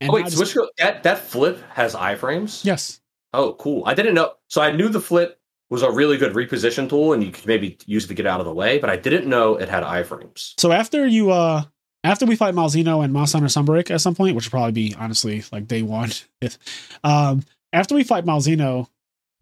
And 0.00 0.10
Oh, 0.10 0.14
wait, 0.14 0.24
just- 0.24 0.36
switch 0.38 0.54
go- 0.54 0.68
that 0.78 1.02
that 1.04 1.18
flip 1.18 1.62
has 1.74 1.94
iframes. 1.94 2.64
Yes. 2.64 3.00
Oh, 3.34 3.52
cool. 3.54 3.82
I 3.86 3.94
didn't 3.94 4.14
know. 4.14 4.32
So 4.48 4.60
I 4.62 4.72
knew 4.72 4.88
the 4.88 5.00
flip 5.00 5.38
was 5.70 5.82
a 5.82 5.90
really 5.90 6.16
good 6.16 6.32
reposition 6.32 6.88
tool 6.88 7.12
and 7.12 7.22
you 7.22 7.30
could 7.30 7.46
maybe 7.46 7.76
use 7.86 8.04
it 8.06 8.08
to 8.08 8.14
get 8.14 8.26
out 8.26 8.40
of 8.40 8.46
the 8.46 8.54
way, 8.54 8.78
but 8.78 8.88
I 8.88 8.96
didn't 8.96 9.26
know 9.26 9.56
it 9.56 9.68
had 9.68 9.82
iframes. 9.84 10.54
So 10.58 10.72
after 10.72 11.06
you 11.06 11.30
uh 11.30 11.64
after 12.04 12.24
we 12.24 12.36
fight 12.36 12.54
Malzeno 12.54 13.04
and 13.04 13.12
Monster 13.12 13.38
Hunter 13.38 13.50
Sunbreak 13.52 13.90
at 13.90 14.00
some 14.00 14.14
point, 14.14 14.34
which 14.34 14.46
will 14.46 14.50
probably 14.58 14.72
be 14.72 14.94
honestly 14.98 15.44
like 15.52 15.68
day 15.68 15.82
one. 15.82 16.10
if 16.40 16.56
um 17.04 17.42
after 17.72 17.94
we 17.94 18.02
fight 18.02 18.24
Malzeno, 18.24 18.88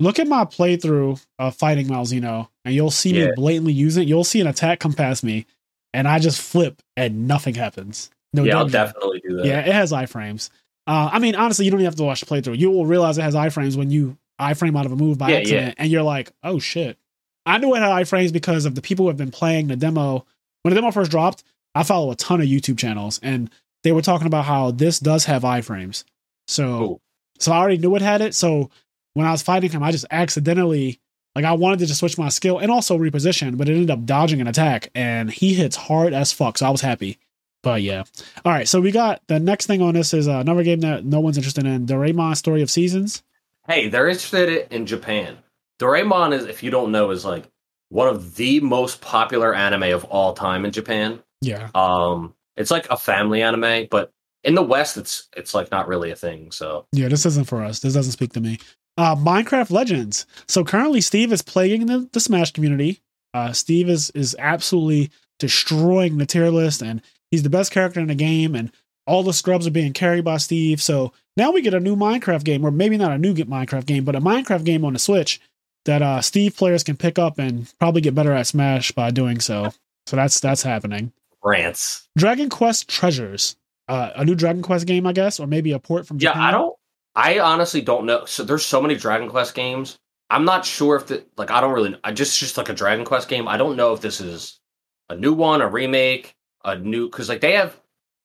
look 0.01 0.19
at 0.19 0.27
my 0.29 0.45
playthrough 0.45 1.25
of 1.39 1.57
fighting 1.57 1.87
Malzeno, 1.87 2.49
and 2.65 2.75
you'll 2.75 2.91
see 2.91 3.13
me 3.13 3.33
blatantly 3.35 3.73
use 3.73 3.97
it. 3.97 4.07
You'll 4.09 4.25
see 4.25 4.41
an 4.41 4.47
attack 4.47 4.81
come 4.81 4.93
past 4.93 5.25
me, 5.25 5.47
and 5.93 6.07
I 6.07 6.19
just 6.19 6.41
flip 6.41 6.83
and 6.97 7.27
nothing 7.29 7.55
happens. 7.55 8.11
No 8.33 8.45
yeah, 8.45 8.59
I'll 8.59 8.69
definitely 8.69 9.21
do 9.27 9.37
that. 9.37 9.47
Yeah, 9.47 9.61
it 9.61 9.73
has 9.73 9.93
iframes. 9.93 10.51
Uh, 10.87 11.09
I 11.13 11.19
mean, 11.19 11.35
honestly, 11.35 11.65
you 11.65 11.71
don't 11.71 11.81
even 11.81 11.87
have 11.87 11.97
to 11.97 12.03
watch 12.05 12.21
the 12.21 12.27
playthrough. 12.27 12.59
You 12.59 12.71
will 12.71 12.87
realize 12.87 13.19
it 13.19 13.23
has 13.23 13.35
iframes 13.35 13.77
when 13.77 13.91
you 13.91 14.17
iframe 14.41 14.79
out 14.79 14.87
of 14.87 14.93
a 14.93 14.97
move 14.97 15.19
by 15.19 15.31
Yeah, 15.31 15.37
accident, 15.39 15.75
and 15.79 15.91
you're 15.91 16.03
like, 16.03 16.33
"Oh 16.43 16.59
shit!" 16.59 16.99
I 17.47 17.59
knew 17.59 17.75
it 17.75 17.79
had 17.79 17.91
iframes 17.91 18.33
because 18.33 18.67
of 18.67 18.75
the 18.75 18.83
people 18.83 19.05
who 19.05 19.09
have 19.09 19.17
been 19.17 19.31
playing 19.31 19.69
the 19.69 19.77
demo. 19.77 20.27
When 20.63 20.75
the 20.75 20.81
demo 20.81 20.91
first 20.91 21.11
dropped, 21.11 21.45
I 21.75 21.83
follow 21.85 22.11
a 22.11 22.17
ton 22.17 22.41
of 22.41 22.47
YouTube 22.47 22.79
channels, 22.79 23.19
and 23.23 23.51
they 23.85 23.93
were 23.93 24.03
talking 24.03 24.27
about 24.27 24.45
how 24.45 24.73
this 24.73 24.99
does 25.01 25.25
have 25.27 25.43
iframes. 25.43 26.05
So, 26.49 26.79
Cool. 26.79 27.01
so 27.39 27.53
I 27.53 27.59
already 27.59 27.79
knew 27.79 27.95
it 27.97 28.03
had 28.03 28.21
it. 28.21 28.35
So 28.35 28.71
when 29.17 29.27
I 29.27 29.33
was 29.33 29.41
fighting 29.41 29.71
him, 29.71 29.83
I 29.83 29.93
just 29.93 30.05
accidentally, 30.11 31.01
like, 31.35 31.47
I 31.47 31.53
wanted 31.55 31.79
to 31.79 31.87
just 31.87 32.01
switch 32.01 32.19
my 32.19 32.29
skill 32.29 32.59
and 32.59 32.71
also 32.71 32.99
reposition, 32.99 33.57
but 33.57 33.67
it 33.67 33.73
ended 33.73 33.91
up 33.91 34.05
dodging 34.05 34.43
an 34.43 34.47
attack, 34.47 34.91
and 34.95 35.31
he 35.31 35.55
hits 35.55 35.75
hard 35.75 36.13
as 36.13 36.33
fuck. 36.33 36.59
So 36.59 36.67
I 36.67 36.71
was 36.71 36.83
happy. 36.83 37.19
But 37.63 37.81
yeah. 37.81 38.05
All 38.45 38.53
right. 38.53 38.69
So 38.69 38.79
we 38.79 38.93
got 38.93 39.23
the 39.27 39.41
next 39.41 39.67
thing 39.67 39.81
on 39.81 39.95
this 39.95 40.13
is 40.13 40.29
uh, 40.29 40.33
another 40.37 40.63
game 40.63 40.81
that 40.81 41.07
no 41.07 41.21
one's 41.21 41.39
interested 41.39 41.65
in 41.65 41.87
Doraemon 41.87 42.37
Story 42.37 42.61
of 42.61 42.71
Seasons. 42.71 43.23
Hey, 43.67 43.89
they're 43.89 44.07
interested 44.07 44.69
in 44.71 44.85
Japan. 44.85 45.39
Doraemon 45.81 46.35
is, 46.35 46.45
if 46.45 46.63
you 46.63 46.71
don't 46.71 46.93
know, 46.93 47.11
is 47.11 47.25
like 47.25 47.45
one 47.89 48.09
of 48.09 48.37
the 48.37 48.61
most 48.61 49.01
popular 49.01 49.55
anime 49.55 49.95
of 49.95 50.05
all 50.05 50.35
time 50.35 50.67
in 50.67 50.73
Japan. 50.73 51.23
Yeah. 51.41 51.71
Um, 51.75 52.35
it's 52.55 52.71
like 52.71 52.87
a 52.91 52.99
family 52.99 53.43
anime, 53.43 53.89
but 53.91 54.13
in 54.45 54.55
the 54.55 54.63
West, 54.63 54.99
it's 54.99 55.29
it's 55.35 55.55
like 55.55 55.71
not 55.71 55.89
really 55.89 56.11
a 56.11 56.17
thing. 56.17 56.53
So 56.53 56.87
Yeah. 56.93 57.09
This 57.09 57.25
isn't 57.25 57.49
for 57.49 57.65
us. 57.65 57.81
This 57.81 57.95
doesn't 57.95 58.13
speak 58.13 58.35
to 58.35 58.41
me. 58.41 58.59
Uh, 58.97 59.15
Minecraft 59.15 59.71
Legends. 59.71 60.27
So 60.49 60.65
currently, 60.65 61.01
Steve 61.01 61.33
is 61.33 61.43
plaguing 61.43 61.87
the, 61.87 62.09
the 62.13 62.21
Smash 62.21 62.53
community. 62.53 63.01
Uh, 63.35 63.53
Steve 63.53 63.89
is 63.91 64.11
is 64.11 64.35
absolutely 64.39 65.11
destroying 65.39 66.17
the 66.19 66.27
tier 66.27 66.49
list, 66.49 66.83
and 66.83 67.03
he's 67.31 67.43
the 67.43 67.51
best 67.51 67.73
character 67.73 68.01
in 68.01 68.07
the 68.07 68.15
game. 68.15 68.55
And 68.55 68.73
all 69.07 69.23
the 69.23 69.33
scrubs 69.33 69.67
are 69.67 69.71
being 69.73 69.93
carried 69.93 70.25
by 70.25 70.39
Steve. 70.39 70.81
So 70.81 71.13
now 71.37 71.51
we 71.53 71.61
get 71.61 71.75
a 71.75 71.81
new 71.81 71.95
Minecraft 71.97 72.45
game, 72.45 72.65
or 72.65 72.71
maybe 72.71 72.97
not 72.97 73.13
a 73.13 73.19
new 73.19 73.35
get 73.35 73.49
Minecraft 73.51 73.87
game, 73.87 74.05
but 74.05 74.17
a 74.17 74.21
Minecraft 74.21 74.65
game 74.65 74.85
on 74.85 74.95
the 74.95 74.99
Switch 74.99 75.41
that 75.85 76.03
uh, 76.03 76.21
Steve 76.23 76.57
players 76.57 76.83
can 76.83 76.97
pick 76.97 77.19
up 77.19 77.39
and 77.39 77.73
probably 77.79 78.01
get 78.01 78.15
better 78.15 78.33
at 78.33 78.47
Smash 78.47 78.93
by 78.93 79.11
doing 79.11 79.41
so. 79.41 79.73
So 80.07 80.17
that's 80.17 80.41
that's 80.41 80.63
happening. 80.63 81.13
rants. 81.45 82.09
Dragon 82.17 82.49
Quest 82.49 82.89
Treasures, 82.89 83.57
uh, 83.89 84.11
a 84.17 84.25
new 84.25 84.35
Dragon 84.35 84.63
Quest 84.63 84.87
game, 84.87 85.07
I 85.07 85.13
guess, 85.13 85.39
or 85.39 85.47
maybe 85.47 85.73
a 85.73 85.79
port 85.79 86.07
from 86.07 86.19
Japan. 86.19 86.41
Yeah. 86.41 86.49
I 86.49 86.51
don't. 86.53 86.75
I 87.17 87.41
honestly 87.41 87.81
don't 87.81 88.07
know. 88.07 88.25
So 88.27 88.45
there's 88.45 88.65
so 88.65 88.81
many 88.81 88.95
Dragon 88.95 89.29
Quest 89.29 89.55
games. 89.55 89.99
I'm 90.29 90.45
not 90.45 90.65
sure 90.65 90.97
if 90.97 91.07
the 91.07 91.25
like. 91.37 91.51
I 91.51 91.61
don't 91.61 91.73
really. 91.73 91.99
I 92.05 92.13
just 92.13 92.39
just 92.39 92.57
like 92.57 92.69
a 92.69 92.75
Dragon 92.75 93.05
Quest 93.05 93.29
game. 93.29 93.49
I 93.49 93.57
don't 93.57 93.77
know 93.77 93.93
if 93.95 94.01
this 94.01 94.21
is 94.21 94.61
a 95.09 95.17
new 95.17 95.33
one, 95.33 95.63
a 95.63 95.69
remake, 95.69 96.35
a 96.65 96.77
new 96.77 97.09
because 97.09 97.29
like 97.29 97.41
they 97.41 97.53
have 97.53 97.81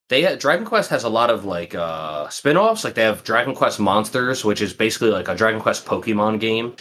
they 0.09 0.23
have, 0.23 0.39
Dragon 0.39 0.65
Quest 0.65 0.89
has 0.89 1.05
a 1.05 1.09
lot 1.09 1.29
of 1.29 1.45
like 1.45 1.73
uh 1.73 2.27
spin-offs. 2.29 2.83
Like 2.83 2.95
they 2.95 3.03
have 3.03 3.23
Dragon 3.23 3.55
Quest 3.55 3.79
Monsters, 3.79 4.43
which 4.43 4.61
is 4.61 4.73
basically 4.73 5.09
like 5.09 5.29
a 5.29 5.35
Dragon 5.35 5.61
Quest 5.61 5.85
Pokemon 5.85 6.39
game. 6.39 6.75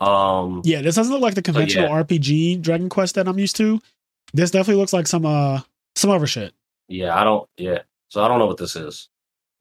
Um, 0.00 0.60
Yeah, 0.64 0.82
this 0.82 0.96
doesn't 0.96 1.12
look 1.12 1.22
like 1.22 1.34
the 1.34 1.42
conventional 1.42 1.88
RPG 1.88 2.60
Dragon 2.60 2.88
Quest 2.90 3.14
that 3.14 3.26
I'm 3.26 3.38
used 3.38 3.56
to. 3.56 3.80
This 4.34 4.50
definitely 4.50 4.80
looks 4.80 4.92
like 4.92 5.06
some 5.06 5.24
uh 5.24 5.60
some 5.96 6.10
other 6.10 6.26
shit. 6.26 6.52
yeah, 6.88 7.18
I 7.18 7.24
don't. 7.24 7.48
Yeah, 7.56 7.78
so 8.08 8.22
I 8.22 8.28
don't 8.28 8.38
know 8.38 8.46
what 8.46 8.58
this 8.58 8.74
is, 8.76 9.08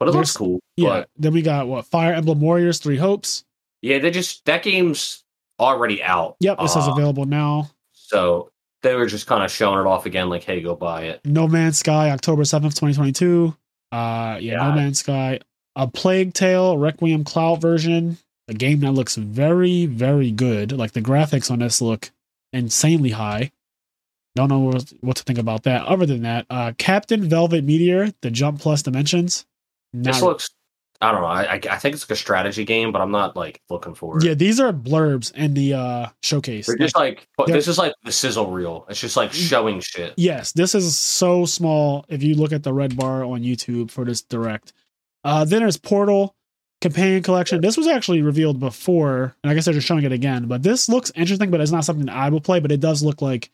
but 0.06 0.14
it 0.14 0.18
looks 0.18 0.36
cool. 0.36 0.60
Yeah. 0.78 0.89
But 0.89 1.10
then 1.18 1.34
we 1.34 1.41
got 1.41 1.68
what 1.68 1.86
Fire 1.86 2.14
Emblem 2.14 2.39
Warriors 2.41 2.80
Three 2.80 2.97
Hopes. 2.97 3.43
yeah, 3.82 3.99
they 3.99 4.12
just 4.12 4.43
that 4.45 4.64
game's 4.64 5.24
already 5.60 6.01
out. 6.04 6.36
Yep, 6.39 6.60
this 6.60 6.76
is 6.76 6.88
Uh, 6.88 6.91
available 6.91 7.26
now. 7.26 7.70
So 7.91 8.51
they 8.82 8.95
were 8.95 9.06
just 9.06 9.28
kind 9.28 9.43
of 9.43 9.51
showing 9.51 9.80
it 9.80 9.88
off 9.88 10.06
again, 10.06 10.30
like, 10.30 10.43
hey, 10.43 10.62
go 10.62 10.76
buy 10.76 11.04
it. 11.04 11.22
No 11.26 11.47
Man's 11.47 11.78
Sky, 11.80 12.10
October 12.12 12.43
seventh, 12.45 12.78
twenty 12.78 12.93
twenty 12.93 13.12
two. 13.14 13.56
Uh, 13.91 14.38
yeah, 14.41 14.58
No 14.58 14.70
Yeah. 14.70 14.76
Man's 14.76 14.99
Sky, 14.99 15.39
a 15.76 15.88
Plague 15.88 16.34
Tale 16.34 16.78
Requiem 16.78 17.24
Cloud 17.24 17.62
version. 17.62 18.18
A 18.49 18.54
game 18.54 18.82
that 18.82 18.91
looks 18.91 19.16
very, 19.16 19.86
very 19.86 20.30
good. 20.32 20.74
Like 20.74 20.91
the 20.91 21.01
graphics 21.01 21.49
on 21.49 21.60
this 21.60 21.82
look 21.82 22.12
insanely 22.51 23.12
high. 23.12 23.51
Don't 24.36 24.49
know 24.49 24.60
what, 24.60 24.91
what 25.01 25.16
to 25.18 25.24
think 25.24 25.38
about 25.39 25.64
that. 25.64 25.86
Other 25.86 26.06
than 26.08 26.24
that, 26.24 26.45
uh, 26.49 26.74
Captain 26.78 27.30
Velvet 27.30 27.64
Meteor, 27.64 28.12
the 28.22 28.32
Jump 28.32 28.60
Plus 28.60 28.82
Dimensions. 28.82 29.45
This 29.94 30.22
Not- 30.22 30.28
looks. 30.28 30.50
I 31.02 31.12
don't 31.12 31.20
know. 31.20 31.28
I, 31.28 31.60
I 31.70 31.78
think 31.80 31.96
it's 31.96 32.06
like 32.06 32.12
a 32.12 32.16
strategy 32.16 32.64
game, 32.64 32.94
but 32.94 33.02
I'm 33.02 33.12
not 33.12 33.36
like 33.36 33.62
looking 33.70 33.94
for 33.94 34.18
it. 34.18 34.24
Yeah, 34.24 34.36
these 34.36 34.58
are 34.62 34.72
blurbs 34.72 35.34
in 35.36 35.54
the 35.54 35.74
uh 35.74 36.08
showcase. 36.22 36.68
They're 36.68 36.78
just 36.78 36.96
like, 36.96 37.28
they're- 37.46 37.54
this 37.56 37.68
is 37.68 37.78
like 37.78 37.94
the 38.06 38.12
sizzle 38.12 38.50
reel. 38.52 38.86
It's 38.89 39.02
just 39.02 39.18
like 39.18 39.32
Mm. 39.32 39.50
showing 39.50 39.80
shit. 39.82 40.14
Yes, 40.16 40.54
this 40.54 40.74
is 40.74 40.98
so 40.98 41.46
small. 41.46 42.06
If 42.08 42.24
you 42.24 42.36
look 42.36 42.54
at 42.54 42.64
the 42.64 42.72
red 42.74 42.96
bar 42.96 43.26
on 43.26 43.41
YouTube 43.44 43.91
for 43.91 44.06
this 44.06 44.22
direct, 44.22 44.72
uh, 45.26 45.44
then 45.44 45.60
there's 45.60 45.76
Portal 45.76 46.36
Companion 46.80 47.22
Collection. 47.22 47.60
This 47.60 47.76
was 47.76 47.88
actually 47.88 48.22
revealed 48.22 48.62
before, 48.62 49.36
and 49.44 49.52
I 49.52 49.56
guess 49.56 49.66
they're 49.66 49.74
just 49.74 49.88
showing 49.88 50.06
it 50.06 50.12
again. 50.14 50.46
But 50.48 50.64
this 50.64 50.88
looks 50.88 51.12
interesting, 51.16 51.52
but 51.52 51.60
it's 51.60 51.72
not 51.72 51.84
something 51.84 52.06
that 52.06 52.16
I 52.16 52.30
will 52.30 52.39
play. 52.41 52.62
But 52.62 52.72
it 52.72 52.80
does 52.80 53.04
look 53.04 53.22
like 53.22 53.50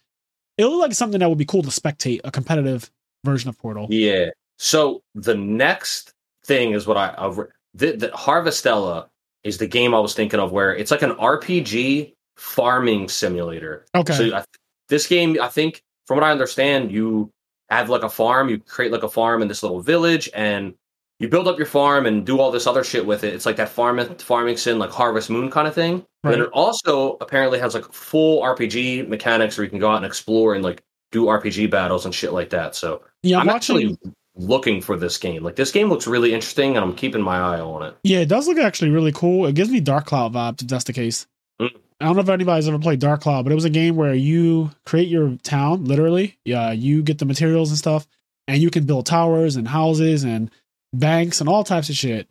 it 0.59 0.65
look 0.65 0.81
like 0.81 0.93
something 0.93 1.19
that 1.19 1.29
would 1.29 1.37
be 1.39 1.45
cool 1.45 1.63
to 1.63 1.69
spectate 1.69 2.19
a 2.23 2.29
competitive 2.29 2.91
version 3.25 3.49
of 3.49 3.57
Portal. 3.57 3.87
Yeah. 3.89 4.29
So 4.59 5.01
the 5.15 5.33
next 5.35 6.13
thing 6.49 6.73
is 6.73 6.85
what 6.85 6.97
I 6.97 7.15
I've, 7.17 7.37
the, 7.73 7.95
the 7.95 8.07
Harvestella 8.09 9.07
is 9.43 9.57
the 9.57 9.67
game 9.67 9.93
I 9.93 9.99
was 9.99 10.13
thinking 10.13 10.39
of 10.39 10.51
where 10.51 10.75
it's 10.75 10.91
like 10.91 11.03
an 11.03 11.11
RPG 11.11 12.13
farming 12.35 13.07
simulator. 13.07 13.85
Okay, 13.95 14.13
So 14.13 14.35
I, 14.35 14.43
this 14.89 15.07
game, 15.07 15.37
I 15.41 15.47
think, 15.47 15.81
from 16.07 16.17
what 16.17 16.25
I 16.25 16.31
understand, 16.31 16.91
you 16.91 17.29
have 17.69 17.89
like 17.89 18.03
a 18.03 18.09
farm. 18.09 18.49
You 18.49 18.59
create 18.59 18.91
like 18.91 19.03
a 19.03 19.09
farm 19.09 19.41
in 19.41 19.47
this 19.47 19.61
little 19.63 19.79
village, 19.81 20.29
and 20.33 20.73
you 21.19 21.29
build 21.29 21.47
up 21.47 21.57
your 21.57 21.67
farm 21.67 22.05
and 22.05 22.25
do 22.25 22.39
all 22.39 22.51
this 22.51 22.65
other 22.65 22.83
shit 22.83 23.05
with 23.05 23.23
it. 23.23 23.33
It's 23.33 23.45
like 23.45 23.57
that 23.57 23.69
farm 23.69 24.03
farming 24.17 24.57
sim, 24.57 24.79
like 24.79 24.89
Harvest 24.89 25.29
Moon 25.29 25.51
kind 25.51 25.67
of 25.67 25.75
thing. 25.75 26.05
Right. 26.23 26.39
it 26.39 26.49
also 26.49 27.17
apparently 27.21 27.59
has 27.59 27.73
like 27.73 27.85
full 27.93 28.41
RPG 28.41 29.07
mechanics 29.07 29.57
where 29.57 29.63
you 29.63 29.69
can 29.69 29.79
go 29.79 29.89
out 29.89 29.97
and 29.97 30.05
explore 30.05 30.55
and 30.55 30.63
like 30.63 30.81
do 31.11 31.25
RPG 31.25 31.69
battles 31.69 32.05
and 32.05 32.13
shit 32.13 32.33
like 32.33 32.49
that. 32.49 32.75
So 32.75 33.03
yeah, 33.23 33.37
I'm, 33.37 33.41
I'm 33.41 33.53
watching. 33.53 33.75
actually 33.77 34.13
looking 34.39 34.81
for 34.81 34.97
this 34.97 35.17
game. 35.17 35.43
Like 35.43 35.55
this 35.55 35.71
game 35.71 35.89
looks 35.89 36.07
really 36.07 36.33
interesting, 36.33 36.75
and 36.75 36.83
I'm 36.83 36.95
keeping 36.95 37.21
my 37.21 37.37
eye 37.37 37.59
on 37.59 37.83
it. 37.83 37.95
Yeah, 38.03 38.19
it 38.19 38.29
does 38.29 38.47
look 38.47 38.57
actually 38.57 38.91
really 38.91 39.11
cool. 39.11 39.45
It 39.45 39.55
gives 39.55 39.69
me 39.69 39.79
Dark 39.79 40.05
Cloud 40.05 40.33
vibes 40.33 40.61
if 40.61 40.67
that's 40.67 40.85
the 40.85 40.93
case. 40.93 41.27
Mm. 41.61 41.75
I 41.99 42.05
don't 42.05 42.15
know 42.15 42.21
if 42.21 42.29
anybody's 42.29 42.67
ever 42.67 42.79
played 42.79 42.99
Dark 42.99 43.21
Cloud, 43.21 43.43
but 43.43 43.51
it 43.51 43.55
was 43.55 43.65
a 43.65 43.69
game 43.69 43.97
where 43.97 44.13
you 44.13 44.71
create 44.85 45.09
your 45.09 45.35
town, 45.43 45.85
literally. 45.85 46.37
Yeah, 46.45 46.71
you 46.71 47.03
get 47.03 47.19
the 47.19 47.25
materials 47.25 47.69
and 47.69 47.77
stuff, 47.77 48.07
and 48.47 48.61
you 48.61 48.69
can 48.69 48.85
build 48.85 49.05
towers 49.05 49.57
and 49.57 49.67
houses 49.67 50.23
and 50.23 50.49
banks 50.93 51.41
and 51.41 51.49
all 51.49 51.63
types 51.63 51.89
of 51.89 51.95
shit. 51.95 52.27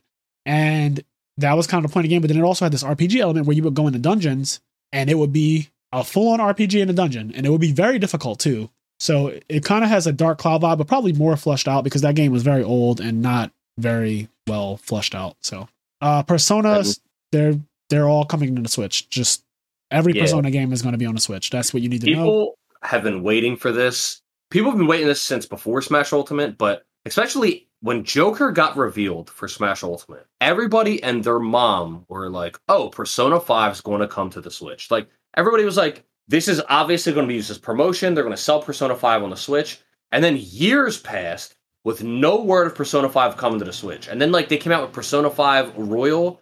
And 0.46 1.04
that 1.36 1.54
was 1.54 1.66
kind 1.66 1.84
of 1.84 1.90
the 1.90 1.94
point 1.94 2.06
of 2.06 2.08
the 2.08 2.14
game. 2.14 2.22
But 2.22 2.28
then 2.28 2.38
it 2.38 2.42
also 2.42 2.64
had 2.64 2.72
this 2.72 2.82
RPG 2.82 3.20
element 3.20 3.46
where 3.46 3.54
you 3.54 3.62
would 3.62 3.74
go 3.74 3.86
into 3.86 3.98
dungeons, 3.98 4.60
and 4.92 5.10
it 5.10 5.18
would 5.18 5.32
be 5.32 5.68
a 5.92 6.02
full 6.02 6.32
on 6.32 6.40
RPG 6.40 6.80
in 6.80 6.88
a 6.88 6.94
dungeon, 6.94 7.32
and 7.34 7.44
it 7.44 7.50
would 7.50 7.60
be 7.60 7.72
very 7.72 7.98
difficult 7.98 8.40
too. 8.40 8.70
So 9.00 9.38
it 9.48 9.64
kind 9.64 9.84
of 9.84 9.90
has 9.90 10.06
a 10.06 10.12
Dark 10.12 10.38
Cloud 10.38 10.62
vibe, 10.62 10.78
but 10.78 10.86
probably 10.88 11.12
more 11.12 11.36
flushed 11.36 11.68
out 11.68 11.84
because 11.84 12.02
that 12.02 12.14
game 12.16 12.32
was 12.32 12.42
very 12.42 12.62
old 12.64 13.00
and 13.00 13.22
not 13.22 13.52
very 13.78 14.28
well 14.46 14.76
flushed 14.78 15.14
out. 15.14 15.36
So 15.40 15.68
uh 16.00 16.22
Persona, 16.24 16.80
Mhm. 16.80 17.00
they're 17.32 17.54
they're 17.90 18.08
all 18.08 18.24
coming 18.24 18.54
to 18.56 18.62
the 18.62 18.68
Switch. 18.68 19.08
Just 19.08 19.42
every 19.90 20.12
Yeah. 20.14 20.22
Persona 20.22 20.50
game 20.50 20.72
is 20.72 20.82
going 20.82 20.92
to 20.92 20.98
be 20.98 21.06
on 21.06 21.14
the 21.14 21.20
Switch. 21.20 21.48
That's 21.50 21.72
what 21.72 21.82
you 21.82 21.88
need 21.88 22.02
to 22.02 22.10
know. 22.10 22.24
People 22.24 22.58
have 22.82 23.02
been 23.02 23.22
waiting 23.22 23.56
for 23.56 23.72
this. 23.72 24.20
People 24.50 24.70
have 24.70 24.78
been 24.78 24.86
waiting 24.86 25.06
this 25.06 25.20
since 25.22 25.46
before 25.46 25.80
Smash 25.80 26.12
Ultimate, 26.12 26.58
but 26.58 26.84
especially 27.06 27.66
when 27.80 28.04
Joker 28.04 28.50
got 28.50 28.76
revealed 28.76 29.30
for 29.30 29.46
Smash 29.48 29.82
Ultimate, 29.82 30.26
everybody 30.40 31.02
and 31.02 31.22
their 31.24 31.38
mom 31.38 32.04
were 32.08 32.28
like, 32.28 32.58
"Oh, 32.68 32.88
Persona 32.90 33.40
5 33.40 33.72
is 33.72 33.80
going 33.80 34.00
to 34.00 34.08
come 34.08 34.28
to 34.30 34.40
the 34.40 34.50
Switch." 34.50 34.90
Like 34.90 35.08
everybody 35.36 35.64
was 35.64 35.76
like, 35.76 36.04
"This 36.28 36.48
is 36.48 36.62
obviously 36.68 37.12
going 37.12 37.26
to 37.26 37.28
be 37.28 37.34
used 37.36 37.50
as 37.50 37.58
promotion. 37.58 38.14
They're 38.14 38.24
going 38.24 38.36
to 38.36 38.42
sell 38.42 38.62
Persona 38.62 38.94
5 38.94 39.22
on 39.22 39.30
the 39.30 39.36
Switch." 39.36 39.80
And 40.12 40.22
then 40.22 40.36
years 40.38 40.98
passed 40.98 41.54
with 41.84 42.02
no 42.02 42.42
word 42.42 42.66
of 42.66 42.74
Persona 42.74 43.08
5 43.08 43.36
coming 43.36 43.58
to 43.58 43.64
the 43.64 43.72
Switch. 43.72 44.08
And 44.08 44.20
then 44.20 44.32
like 44.32 44.48
they 44.48 44.56
came 44.56 44.72
out 44.72 44.82
with 44.82 44.92
Persona 44.92 45.30
5 45.30 45.76
Royal 45.76 46.40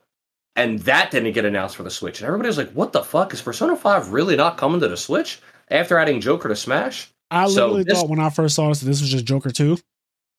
and 0.57 0.79
that 0.81 1.11
didn't 1.11 1.33
get 1.33 1.45
announced 1.45 1.77
for 1.77 1.83
the 1.83 1.91
Switch. 1.91 2.21
And 2.21 2.27
everybody 2.27 2.49
was 2.49 2.59
like, 2.59 2.73
"What 2.73 2.93
the 2.93 3.03
fuck 3.03 3.33
is 3.33 3.43
Persona 3.43 3.77
5 3.77 4.13
really 4.13 4.37
not 4.37 4.57
coming 4.57 4.81
to 4.81 4.89
the 4.89 4.97
Switch?" 4.97 5.41
After 5.71 5.99
adding 5.99 6.21
Joker 6.21 6.49
to 6.49 6.57
Smash, 6.57 7.11
I 7.31 7.47
so 7.49 7.67
literally 7.67 7.85
this- 7.85 8.01
thought 8.01 8.09
when 8.09 8.21
I 8.21 8.31
first 8.31 8.55
saw 8.55 8.69
this, 8.69 8.81
that 8.81 8.87
this 8.87 9.01
was 9.01 9.11
just 9.11 9.25
Joker 9.25 9.51
2. 9.51 9.79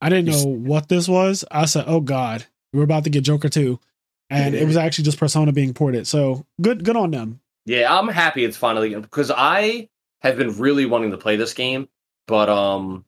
I 0.02 0.10
didn't 0.10 0.28
know 0.28 0.46
what 0.46 0.90
this 0.90 1.08
was. 1.08 1.44
I 1.52 1.66
said, 1.66 1.86
oh 1.88 2.02
God, 2.02 2.46
we're 2.72 2.84
about 2.84 3.04
to 3.06 3.10
get 3.10 3.24
Joker 3.24 3.50
2. 3.50 3.80
And 4.30 4.56
it 4.56 4.66
was 4.66 4.78
actually 4.78 5.06
just 5.06 5.18
Persona 5.18 5.52
being 5.52 5.74
ported. 5.74 6.06
So 6.06 6.46
good 6.62 6.84
good 6.84 6.98
on 6.98 7.12
them. 7.12 7.40
Yeah, 7.68 7.94
I'm 7.94 8.08
happy 8.08 8.46
it's 8.46 8.56
finally 8.56 8.96
because 8.96 9.30
I 9.30 9.90
have 10.22 10.38
been 10.38 10.58
really 10.58 10.86
wanting 10.86 11.12
to 11.12 11.18
play 11.18 11.36
this 11.36 11.54
game, 11.54 11.90
but 12.26 12.48
um 12.48 13.04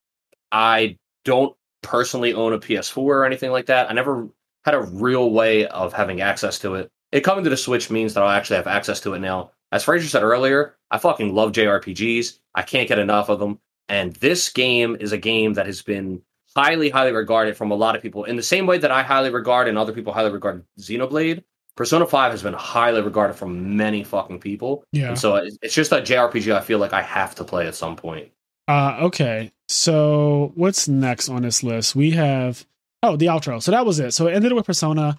I 0.51 0.97
don't 1.23 1.55
personally 1.81 2.33
own 2.33 2.51
a 2.51 2.59
PS4 2.59 2.97
or 2.97 3.25
anything 3.25 3.51
like 3.51 3.67
that. 3.67 3.89
I 3.89 3.93
never 3.93 4.27
had 4.65 4.75
a 4.75 4.81
real 4.81 5.31
way 5.31 5.65
of 5.67 5.93
having 5.93 6.19
access 6.19 6.59
to 6.59 6.75
it. 6.75 6.91
It 7.13 7.21
coming 7.21 7.45
to 7.45 7.49
the 7.49 7.55
Switch 7.55 7.89
means 7.89 8.13
that 8.13 8.21
I'll 8.21 8.29
actually 8.29 8.57
have 8.57 8.67
access 8.67 8.99
to 9.01 9.13
it 9.13 9.19
now. 9.19 9.51
As 9.71 9.85
Fraser 9.85 10.09
said 10.09 10.23
earlier, 10.23 10.75
I 10.91 10.97
fucking 10.97 11.33
love 11.33 11.53
JRPGs. 11.53 12.39
I 12.53 12.61
can't 12.63 12.89
get 12.89 12.99
enough 12.99 13.29
of 13.29 13.39
them. 13.39 13.59
And 13.87 14.13
this 14.17 14.49
game 14.49 14.97
is 14.99 15.13
a 15.13 15.17
game 15.17 15.53
that 15.53 15.67
has 15.67 15.81
been 15.81 16.21
highly, 16.53 16.89
highly 16.89 17.13
regarded 17.13 17.55
from 17.55 17.71
a 17.71 17.75
lot 17.75 17.95
of 17.95 18.01
people 18.01 18.25
in 18.25 18.35
the 18.35 18.43
same 18.43 18.65
way 18.65 18.77
that 18.79 18.91
I 18.91 19.03
highly 19.03 19.29
regard 19.29 19.69
and 19.69 19.77
other 19.77 19.93
people 19.93 20.11
highly 20.11 20.31
regard 20.31 20.65
Xenoblade. 20.79 21.43
Persona 21.79 22.05
5 22.05 22.31
has 22.33 22.43
been 22.43 22.53
highly 22.55 23.01
regarded 23.01 23.35
from 23.35 23.77
many 23.77 24.03
fucking 24.03 24.41
people. 24.41 24.83
Yeah. 24.91 25.07
And 25.07 25.17
so 25.17 25.37
it's 25.37 25.73
just 25.73 25.93
a 25.93 26.01
JRPG 26.01 26.53
I 26.53 26.59
feel 26.59 26.77
like 26.77 26.91
I 26.91 27.01
have 27.01 27.35
to 27.35 27.45
play 27.45 27.67
at 27.67 27.73
some 27.73 27.95
point. 27.95 28.33
Uh, 28.67 28.97
okay. 29.03 29.53
So 29.69 30.51
what's 30.55 30.89
next 30.89 31.29
on 31.29 31.43
this 31.43 31.63
list? 31.63 31.95
We 31.95 32.11
have 32.11 32.65
oh 33.01 33.15
the 33.15 33.27
outro. 33.27 33.63
So 33.63 33.71
that 33.71 33.85
was 33.85 33.97
it. 34.01 34.11
So 34.11 34.27
it 34.27 34.33
ended 34.33 34.51
with 34.51 34.65
Persona, 34.65 35.17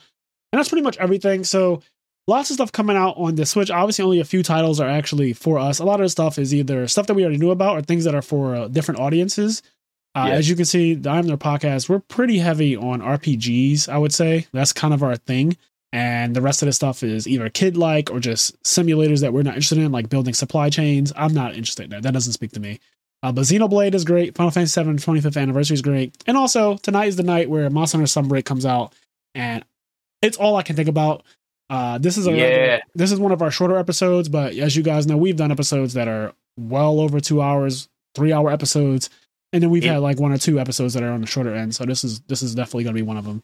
and 0.52 0.58
that's 0.58 0.68
pretty 0.68 0.82
much 0.82 0.98
everything. 0.98 1.44
So 1.44 1.80
lots 2.28 2.50
of 2.50 2.56
stuff 2.56 2.72
coming 2.72 2.94
out 2.94 3.16
on 3.16 3.36
the 3.36 3.46
Switch. 3.46 3.70
Obviously, 3.70 4.04
only 4.04 4.20
a 4.20 4.24
few 4.26 4.42
titles 4.42 4.80
are 4.80 4.88
actually 4.88 5.32
for 5.32 5.58
us. 5.58 5.78
A 5.78 5.84
lot 5.86 6.00
of 6.00 6.04
the 6.04 6.10
stuff 6.10 6.38
is 6.38 6.52
either 6.52 6.86
stuff 6.88 7.06
that 7.06 7.14
we 7.14 7.22
already 7.22 7.38
knew 7.38 7.52
about 7.52 7.78
or 7.78 7.80
things 7.80 8.04
that 8.04 8.14
are 8.14 8.20
for 8.20 8.54
uh, 8.54 8.68
different 8.68 9.00
audiences. 9.00 9.62
Uh, 10.14 10.26
Yeah. 10.28 10.34
As 10.34 10.50
you 10.50 10.56
can 10.56 10.66
see, 10.66 10.92
the 10.92 11.08
I'm 11.08 11.24
Nerd 11.24 11.38
podcast, 11.38 11.88
we're 11.88 12.00
pretty 12.00 12.36
heavy 12.36 12.76
on 12.76 13.00
RPGs. 13.00 13.88
I 13.88 13.96
would 13.96 14.12
say 14.12 14.46
that's 14.52 14.74
kind 14.74 14.92
of 14.92 15.02
our 15.02 15.16
thing. 15.16 15.56
And 15.92 16.36
the 16.36 16.40
rest 16.40 16.62
of 16.62 16.66
the 16.66 16.72
stuff 16.72 17.02
is 17.02 17.26
either 17.26 17.48
kid 17.48 17.76
like 17.76 18.10
or 18.10 18.20
just 18.20 18.60
simulators 18.62 19.20
that 19.22 19.32
we're 19.32 19.42
not 19.42 19.54
interested 19.54 19.78
in, 19.78 19.90
like 19.90 20.08
building 20.08 20.34
supply 20.34 20.70
chains. 20.70 21.12
I'm 21.16 21.34
not 21.34 21.54
interested 21.56 21.84
in 21.84 21.90
that. 21.90 22.02
That 22.02 22.14
doesn't 22.14 22.32
speak 22.34 22.52
to 22.52 22.60
me. 22.60 22.78
Uh, 23.22 23.32
but 23.32 23.42
Xenoblade 23.42 23.94
is 23.94 24.04
great. 24.04 24.34
Final 24.36 24.50
Fantasy 24.50 24.82
VII 24.82 24.90
25th 24.92 25.40
anniversary 25.40 25.74
is 25.74 25.82
great. 25.82 26.16
And 26.26 26.36
also, 26.36 26.76
tonight 26.76 27.06
is 27.08 27.16
the 27.16 27.22
night 27.24 27.50
where 27.50 27.68
Monster 27.68 27.98
Hunter 27.98 28.08
Sunbreak 28.08 28.44
comes 28.44 28.64
out. 28.64 28.94
And 29.34 29.64
it's 30.22 30.36
all 30.38 30.56
I 30.56 30.62
can 30.62 30.76
think 30.76 30.88
about. 30.88 31.24
Uh, 31.68 31.98
this 31.98 32.16
is 32.16 32.26
a 32.26 32.32
Yeah. 32.32 32.80
this 32.94 33.12
is 33.12 33.18
one 33.20 33.32
of 33.32 33.42
our 33.42 33.50
shorter 33.50 33.76
episodes, 33.76 34.28
but 34.28 34.54
as 34.54 34.76
you 34.76 34.82
guys 34.82 35.06
know, 35.06 35.16
we've 35.16 35.36
done 35.36 35.50
episodes 35.52 35.94
that 35.94 36.08
are 36.08 36.32
well 36.58 36.98
over 37.00 37.20
two 37.20 37.42
hours, 37.42 37.88
three 38.14 38.32
hour 38.32 38.50
episodes, 38.50 39.10
and 39.52 39.62
then 39.62 39.70
we've 39.70 39.84
Yeah. 39.84 39.94
had 39.94 39.98
like 40.02 40.18
one 40.18 40.32
or 40.32 40.38
two 40.38 40.58
episodes 40.58 40.94
that 40.94 41.02
are 41.02 41.10
on 41.12 41.20
the 41.20 41.26
shorter 41.26 41.54
end. 41.54 41.74
So 41.74 41.84
this 41.84 42.02
is 42.04 42.20
this 42.22 42.42
is 42.42 42.54
definitely 42.54 42.84
going 42.84 42.94
to 42.96 43.02
be 43.02 43.06
one 43.06 43.16
of 43.18 43.24
them. 43.24 43.42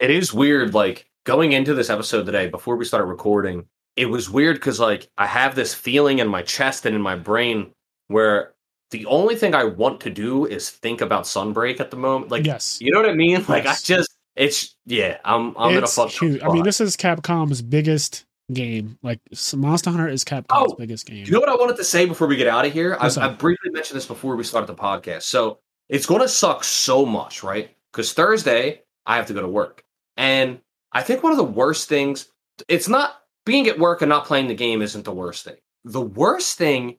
It 0.00 0.10
is 0.10 0.32
weird, 0.32 0.72
like 0.74 1.06
going 1.24 1.52
into 1.52 1.74
this 1.74 1.90
episode 1.90 2.26
today 2.26 2.48
before 2.48 2.76
we 2.76 2.84
started 2.84 3.06
recording, 3.06 3.66
it 3.96 4.06
was 4.06 4.30
weird 4.30 4.56
because 4.56 4.80
like 4.80 5.08
I 5.18 5.26
have 5.26 5.54
this 5.54 5.74
feeling 5.74 6.18
in 6.18 6.28
my 6.28 6.42
chest 6.42 6.86
and 6.86 6.94
in 6.94 7.02
my 7.02 7.16
brain 7.16 7.72
where 8.08 8.54
the 8.90 9.06
only 9.06 9.36
thing 9.36 9.54
I 9.54 9.64
want 9.64 10.00
to 10.00 10.10
do 10.10 10.46
is 10.46 10.70
think 10.70 11.00
about 11.00 11.24
Sunbreak 11.24 11.80
at 11.80 11.90
the 11.90 11.96
moment. 11.96 12.30
Like 12.30 12.46
yes, 12.46 12.78
you 12.80 12.92
know 12.92 13.00
what 13.00 13.10
I 13.10 13.14
mean? 13.14 13.44
Like 13.48 13.66
I 13.66 13.74
just 13.74 14.16
it's 14.36 14.76
yeah, 14.86 15.18
I'm 15.24 15.54
I'm 15.56 15.76
it's 15.76 15.98
in 15.98 16.04
a 16.04 16.08
huge. 16.08 16.42
I 16.42 16.52
mean, 16.52 16.64
this 16.64 16.80
is 16.80 16.96
Capcom's 16.96 17.62
biggest 17.62 18.24
game. 18.52 18.98
Like 19.02 19.20
Monster 19.54 19.90
Hunter 19.90 20.08
is 20.08 20.24
Capcom's 20.24 20.72
Oh, 20.72 20.76
biggest 20.76 21.06
game. 21.06 21.24
You 21.26 21.32
know 21.32 21.40
what 21.40 21.48
I 21.48 21.54
wanted 21.54 21.76
to 21.76 21.84
say 21.84 22.06
before 22.06 22.26
we 22.26 22.36
get 22.36 22.48
out 22.48 22.64
of 22.64 22.72
here? 22.72 22.96
I, 22.98 23.10
I 23.20 23.28
briefly 23.28 23.70
mentioned 23.70 23.96
this 23.96 24.06
before 24.06 24.36
we 24.36 24.44
started 24.44 24.66
the 24.66 24.74
podcast. 24.74 25.22
So 25.22 25.58
it's 25.88 26.06
going 26.06 26.20
to 26.20 26.28
suck 26.28 26.64
so 26.64 27.04
much, 27.04 27.42
right? 27.42 27.70
Because 27.92 28.12
Thursday, 28.12 28.82
I 29.06 29.16
have 29.16 29.26
to 29.26 29.34
go 29.34 29.42
to 29.42 29.48
work. 29.48 29.84
And 30.16 30.60
I 30.92 31.02
think 31.02 31.22
one 31.22 31.32
of 31.32 31.38
the 31.38 31.44
worst 31.44 31.88
things, 31.88 32.28
it's 32.68 32.88
not 32.88 33.22
being 33.46 33.68
at 33.68 33.78
work 33.78 34.02
and 34.02 34.08
not 34.08 34.26
playing 34.26 34.48
the 34.48 34.54
game 34.54 34.82
isn't 34.82 35.04
the 35.04 35.12
worst 35.12 35.44
thing. 35.44 35.56
The 35.84 36.00
worst 36.00 36.58
thing 36.58 36.98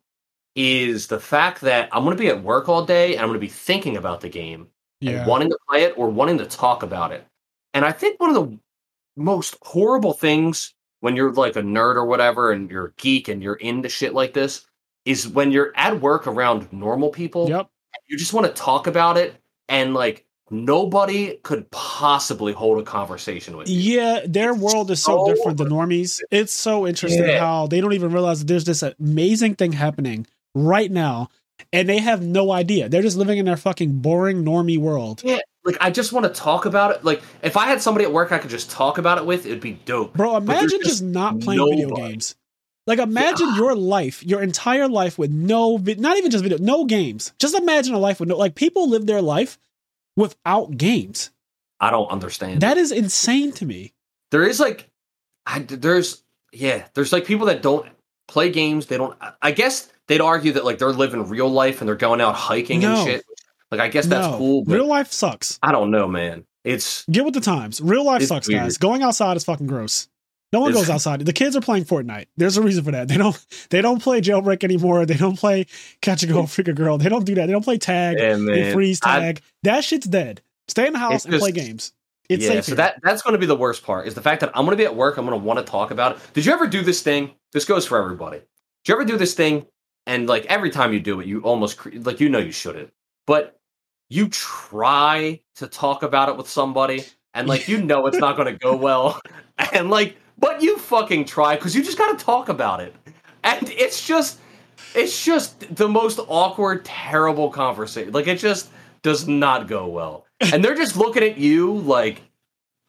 is 0.55 1.07
the 1.07 1.19
fact 1.19 1.61
that 1.61 1.89
I'm 1.91 2.03
going 2.03 2.15
to 2.15 2.21
be 2.21 2.29
at 2.29 2.43
work 2.43 2.67
all 2.67 2.85
day 2.85 3.13
and 3.13 3.21
I'm 3.21 3.27
going 3.27 3.39
to 3.39 3.45
be 3.45 3.47
thinking 3.47 3.97
about 3.97 4.21
the 4.21 4.29
game 4.29 4.67
yeah, 4.99 5.19
and 5.19 5.27
wanting 5.27 5.49
to 5.49 5.57
play 5.69 5.83
it 5.83 5.97
or 5.97 6.09
wanting 6.09 6.37
to 6.39 6.45
talk 6.45 6.83
about 6.83 7.11
it. 7.11 7.25
And 7.73 7.85
I 7.85 7.91
think 7.91 8.19
one 8.19 8.35
of 8.35 8.35
the 8.35 8.59
most 9.15 9.57
horrible 9.61 10.13
things 10.13 10.73
when 11.01 11.15
you're 11.15 11.31
like 11.33 11.55
a 11.55 11.61
nerd 11.61 11.95
or 11.95 12.05
whatever 12.05 12.51
and 12.51 12.69
you're 12.69 12.87
a 12.87 12.93
geek 12.93 13.27
and 13.27 13.41
you're 13.41 13.55
into 13.55 13.89
shit 13.89 14.13
like 14.13 14.33
this 14.33 14.65
is 15.05 15.27
when 15.27 15.51
you're 15.51 15.73
at 15.75 15.99
work 15.99 16.27
around 16.27 16.71
normal 16.71 17.09
people, 17.09 17.49
yep. 17.49 17.67
you 18.07 18.17
just 18.17 18.33
want 18.33 18.45
to 18.45 18.53
talk 18.53 18.87
about 18.87 19.17
it 19.17 19.35
and 19.67 19.93
like 19.93 20.25
nobody 20.51 21.37
could 21.43 21.69
possibly 21.71 22.53
hold 22.53 22.79
a 22.79 22.83
conversation 22.83 23.57
with 23.57 23.69
you. 23.69 23.95
Yeah, 23.99 24.19
their 24.25 24.53
world 24.53 24.91
is 24.91 25.01
so 25.03 25.25
so- 25.25 25.33
different 25.33 25.57
than 25.57 25.69
normies. 25.69 26.21
It's 26.29 26.53
so 26.53 26.85
interesting 26.85 27.23
Yeah. 27.25 27.39
how 27.39 27.67
they 27.67 27.81
don't 27.81 27.93
even 27.93 28.11
realize 28.11 28.39
that 28.39 28.47
there's 28.47 28.65
this 28.65 28.83
amazing 28.83 29.55
thing 29.55 29.71
happening 29.71 30.27
right 30.53 30.91
now, 30.91 31.29
and 31.71 31.87
they 31.87 31.99
have 31.99 32.21
no 32.21 32.51
idea. 32.51 32.89
They're 32.89 33.01
just 33.01 33.17
living 33.17 33.37
in 33.37 33.45
their 33.45 33.57
fucking 33.57 33.99
boring 33.99 34.43
normie 34.43 34.77
world. 34.77 35.21
Yeah. 35.23 35.39
like 35.63 35.77
I 35.79 35.91
just 35.91 36.11
want 36.11 36.25
to 36.25 36.31
talk 36.33 36.65
about 36.65 36.89
it. 36.95 37.03
Like 37.03 37.21
if 37.43 37.55
I 37.55 37.67
had 37.67 37.83
somebody 37.83 38.03
at 38.03 38.11
work 38.11 38.31
I 38.31 38.39
could 38.39 38.49
just 38.49 38.71
talk 38.71 38.97
about 38.97 39.19
it 39.19 39.27
with, 39.27 39.45
it'd 39.45 39.61
be 39.61 39.73
dope. 39.85 40.13
Bro, 40.13 40.37
imagine 40.37 40.69
just 40.81 40.83
just 40.85 41.03
not 41.03 41.39
playing 41.39 41.63
video 41.69 41.89
games. 41.95 42.33
Like 42.87 42.97
imagine 42.97 43.53
your 43.55 43.75
life, 43.75 44.25
your 44.25 44.41
entire 44.41 44.87
life 44.87 45.19
with 45.19 45.29
no 45.29 45.77
vi- 45.77 45.93
not 45.99 46.17
even 46.17 46.31
just 46.31 46.43
video, 46.43 46.57
no 46.57 46.85
games. 46.85 47.31
Just 47.37 47.53
imagine 47.53 47.93
a 47.93 47.99
life 47.99 48.19
with 48.19 48.29
no 48.29 48.37
like 48.37 48.55
people 48.55 48.89
live 48.89 49.05
their 49.05 49.21
life 49.21 49.59
without 50.15 50.77
games. 50.77 51.31
I 51.79 51.89
don't 51.91 52.09
understand. 52.09 52.61
That 52.61 52.77
is 52.77 52.91
insane 52.91 53.51
to 53.53 53.65
me. 53.65 53.93
there 54.31 54.43
is 54.43 54.59
like 54.59 54.89
I, 55.45 55.59
there's 55.59 56.23
yeah 56.53 56.85
there's 56.93 57.11
like 57.11 57.25
people 57.25 57.47
that 57.47 57.61
don't 57.61 57.87
play 58.27 58.51
games 58.51 58.85
they 58.85 58.97
don't 58.97 59.17
I- 59.41 59.51
guess 59.51 59.91
they'd 60.07 60.21
argue 60.21 60.51
that 60.53 60.63
like 60.65 60.77
they're 60.77 60.91
living 60.93 61.27
real 61.27 61.49
life 61.49 61.81
and 61.81 61.87
they're 61.87 61.95
going 61.95 62.21
out 62.21 62.35
hiking 62.35 62.81
No. 62.81 62.95
and 62.95 63.07
shit 63.07 63.25
like 63.71 63.79
i 63.81 63.87
guess 63.87 64.05
that's 64.05 64.27
No. 64.27 64.37
cool 64.37 64.63
but 64.63 64.75
Real 64.75 64.87
life 64.87 65.11
sucks. 65.11 65.57
i 65.63 65.71
don't 65.71 65.89
know 65.91 66.07
man 66.07 66.45
it's 66.63 67.03
Get 67.09 67.25
with 67.25 67.33
the 67.33 67.41
times. 67.41 67.81
Real 67.81 68.05
life 68.05 68.21
sucks, 68.21 68.47
weird. 68.47 68.61
guys. 68.61 68.77
Going 68.77 69.01
outside 69.01 69.35
is 69.35 69.43
fucking 69.43 69.65
gross. 69.65 70.07
No 70.53 70.59
one 70.59 70.73
goes 70.73 70.89
outside. 70.89 71.21
The 71.21 71.33
kids 71.33 71.55
are 71.55 71.61
playing 71.61 71.85
Fortnite. 71.85 72.25
There's 72.35 72.57
a 72.57 72.61
reason 72.61 72.83
for 72.83 72.91
that. 72.91 73.07
They 73.07 73.17
don't 73.17 73.45
they 73.69 73.81
don't 73.81 74.01
play 74.01 74.19
jailbreak 74.21 74.63
anymore. 74.63 75.05
They 75.05 75.15
don't 75.15 75.37
play 75.37 75.65
catch 76.01 76.23
a 76.23 76.27
girl, 76.27 76.45
freak 76.47 76.67
a 76.67 76.73
girl. 76.73 76.97
They 76.97 77.09
don't 77.09 77.25
do 77.25 77.35
that. 77.35 77.45
They 77.45 77.51
don't 77.53 77.63
play 77.63 77.77
tag, 77.77 78.17
yeah, 78.19 78.35
they 78.35 78.73
freeze 78.73 78.99
I- 79.03 79.19
tag. 79.19 79.41
that 79.63 79.83
shit's 79.83 80.07
dead. 80.07 80.41
Stay 80.67 80.87
in 80.87 80.93
the 80.93 80.99
house 80.99 81.25
and 81.25 81.33
play 81.39 81.51
games. 81.51 81.93
It's 82.29 82.45
yeah 82.45 82.51
safe. 82.51 82.65
so 82.65 82.75
that 82.75 82.99
that's 83.03 83.21
going 83.21 83.33
to 83.33 83.37
be 83.39 83.45
the 83.45 83.57
worst 83.57 83.83
part 83.83 84.07
is 84.07 84.13
the 84.13 84.21
fact 84.21 84.39
that 84.39 84.51
i'm 84.55 84.63
going 84.63 84.71
to 84.77 84.81
be 84.81 84.85
at 84.85 84.95
work 84.95 85.17
i'm 85.17 85.25
going 85.25 85.37
to 85.37 85.45
want 85.45 85.59
to 85.59 85.65
talk 85.69 85.91
about 85.91 86.15
it 86.15 86.21
did 86.33 86.45
you 86.45 86.53
ever 86.53 86.65
do 86.65 86.81
this 86.81 87.01
thing 87.01 87.31
this 87.51 87.65
goes 87.65 87.85
for 87.85 88.01
everybody 88.01 88.37
did 88.37 88.45
you 88.87 88.93
ever 88.95 89.03
do 89.03 89.17
this 89.17 89.33
thing 89.33 89.65
and 90.07 90.29
like 90.29 90.45
every 90.45 90.69
time 90.69 90.93
you 90.93 91.01
do 91.01 91.19
it 91.19 91.27
you 91.27 91.41
almost 91.41 91.77
cre- 91.77 91.89
like 91.95 92.21
you 92.21 92.29
know 92.29 92.39
you 92.39 92.53
shouldn't 92.53 92.89
but 93.27 93.59
you 94.09 94.29
try 94.29 95.41
to 95.55 95.67
talk 95.67 96.03
about 96.03 96.29
it 96.29 96.37
with 96.37 96.47
somebody 96.47 97.03
and 97.33 97.49
like 97.49 97.67
you 97.67 97.81
know 97.83 98.05
it's 98.07 98.17
not 98.17 98.37
going 98.37 98.47
to 98.47 98.57
go 98.57 98.77
well 98.77 99.19
and 99.73 99.89
like 99.89 100.15
but 100.41 100.61
you 100.61 100.77
fucking 100.77 101.23
try 101.23 101.55
because 101.55 101.73
you 101.75 101.83
just 101.83 101.97
got 101.97 102.17
to 102.17 102.25
talk 102.25 102.49
about 102.49 102.81
it 102.81 102.93
and 103.43 103.69
it's 103.69 104.05
just 104.05 104.39
it's 104.93 105.23
just 105.23 105.73
the 105.73 105.87
most 105.87 106.19
awkward 106.27 106.83
terrible 106.83 107.49
conversation 107.49 108.11
like 108.11 108.27
it 108.27 108.39
just 108.39 108.69
does 109.01 109.27
not 109.27 109.67
go 109.67 109.87
well 109.87 110.25
and 110.41 110.63
they're 110.63 110.75
just 110.75 110.97
looking 110.97 111.23
at 111.23 111.37
you 111.37 111.73
like 111.77 112.21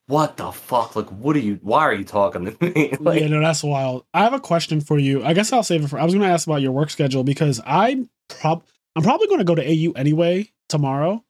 what 0.07 0.35
the 0.37 0.51
fuck 0.51 0.95
like 0.95 1.09
what 1.11 1.35
are 1.35 1.39
you 1.39 1.59
why 1.61 1.81
are 1.81 1.93
you 1.93 2.03
talking 2.03 2.45
to 2.45 2.57
me 2.61 2.93
like 2.99 3.21
yeah, 3.21 3.27
no, 3.27 3.39
that's 3.39 3.63
wild. 3.63 4.05
I 4.13 4.23
have 4.23 4.33
a 4.33 4.39
question 4.39 4.81
for 4.81 4.99
you. 4.99 5.23
I 5.23 5.33
guess 5.33 5.53
I'll 5.53 5.63
save 5.63 5.83
it 5.83 5.87
for. 5.87 5.97
I 5.97 6.03
was 6.03 6.13
going 6.13 6.27
to 6.27 6.33
ask 6.33 6.45
about 6.45 6.61
your 6.61 6.73
work 6.73 6.89
schedule 6.89 7.23
because 7.23 7.61
I 7.65 8.05
prob 8.27 8.63
I'm 8.95 9.03
probably 9.03 9.27
going 9.27 9.39
to 9.39 9.45
go 9.45 9.55
to 9.55 9.63
AU 9.63 9.93
anyway 9.93 10.51
tomorrow, 10.69 11.23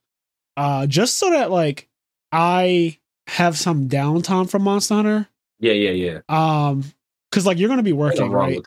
uh, 0.56 0.86
just 0.86 1.18
so 1.18 1.30
that 1.30 1.50
like 1.50 1.88
I 2.32 2.98
have 3.28 3.56
some 3.56 3.88
downtime 3.88 4.50
from 4.50 4.62
Monster 4.62 4.94
Hunter. 4.94 5.28
Yeah 5.60 5.72
yeah 5.72 5.90
yeah 5.90 6.18
Um, 6.28 6.84
because 7.30 7.46
like 7.46 7.58
you're 7.58 7.68
going 7.68 7.78
to 7.78 7.82
be 7.84 7.92
working, 7.92 8.30
right? 8.30 8.60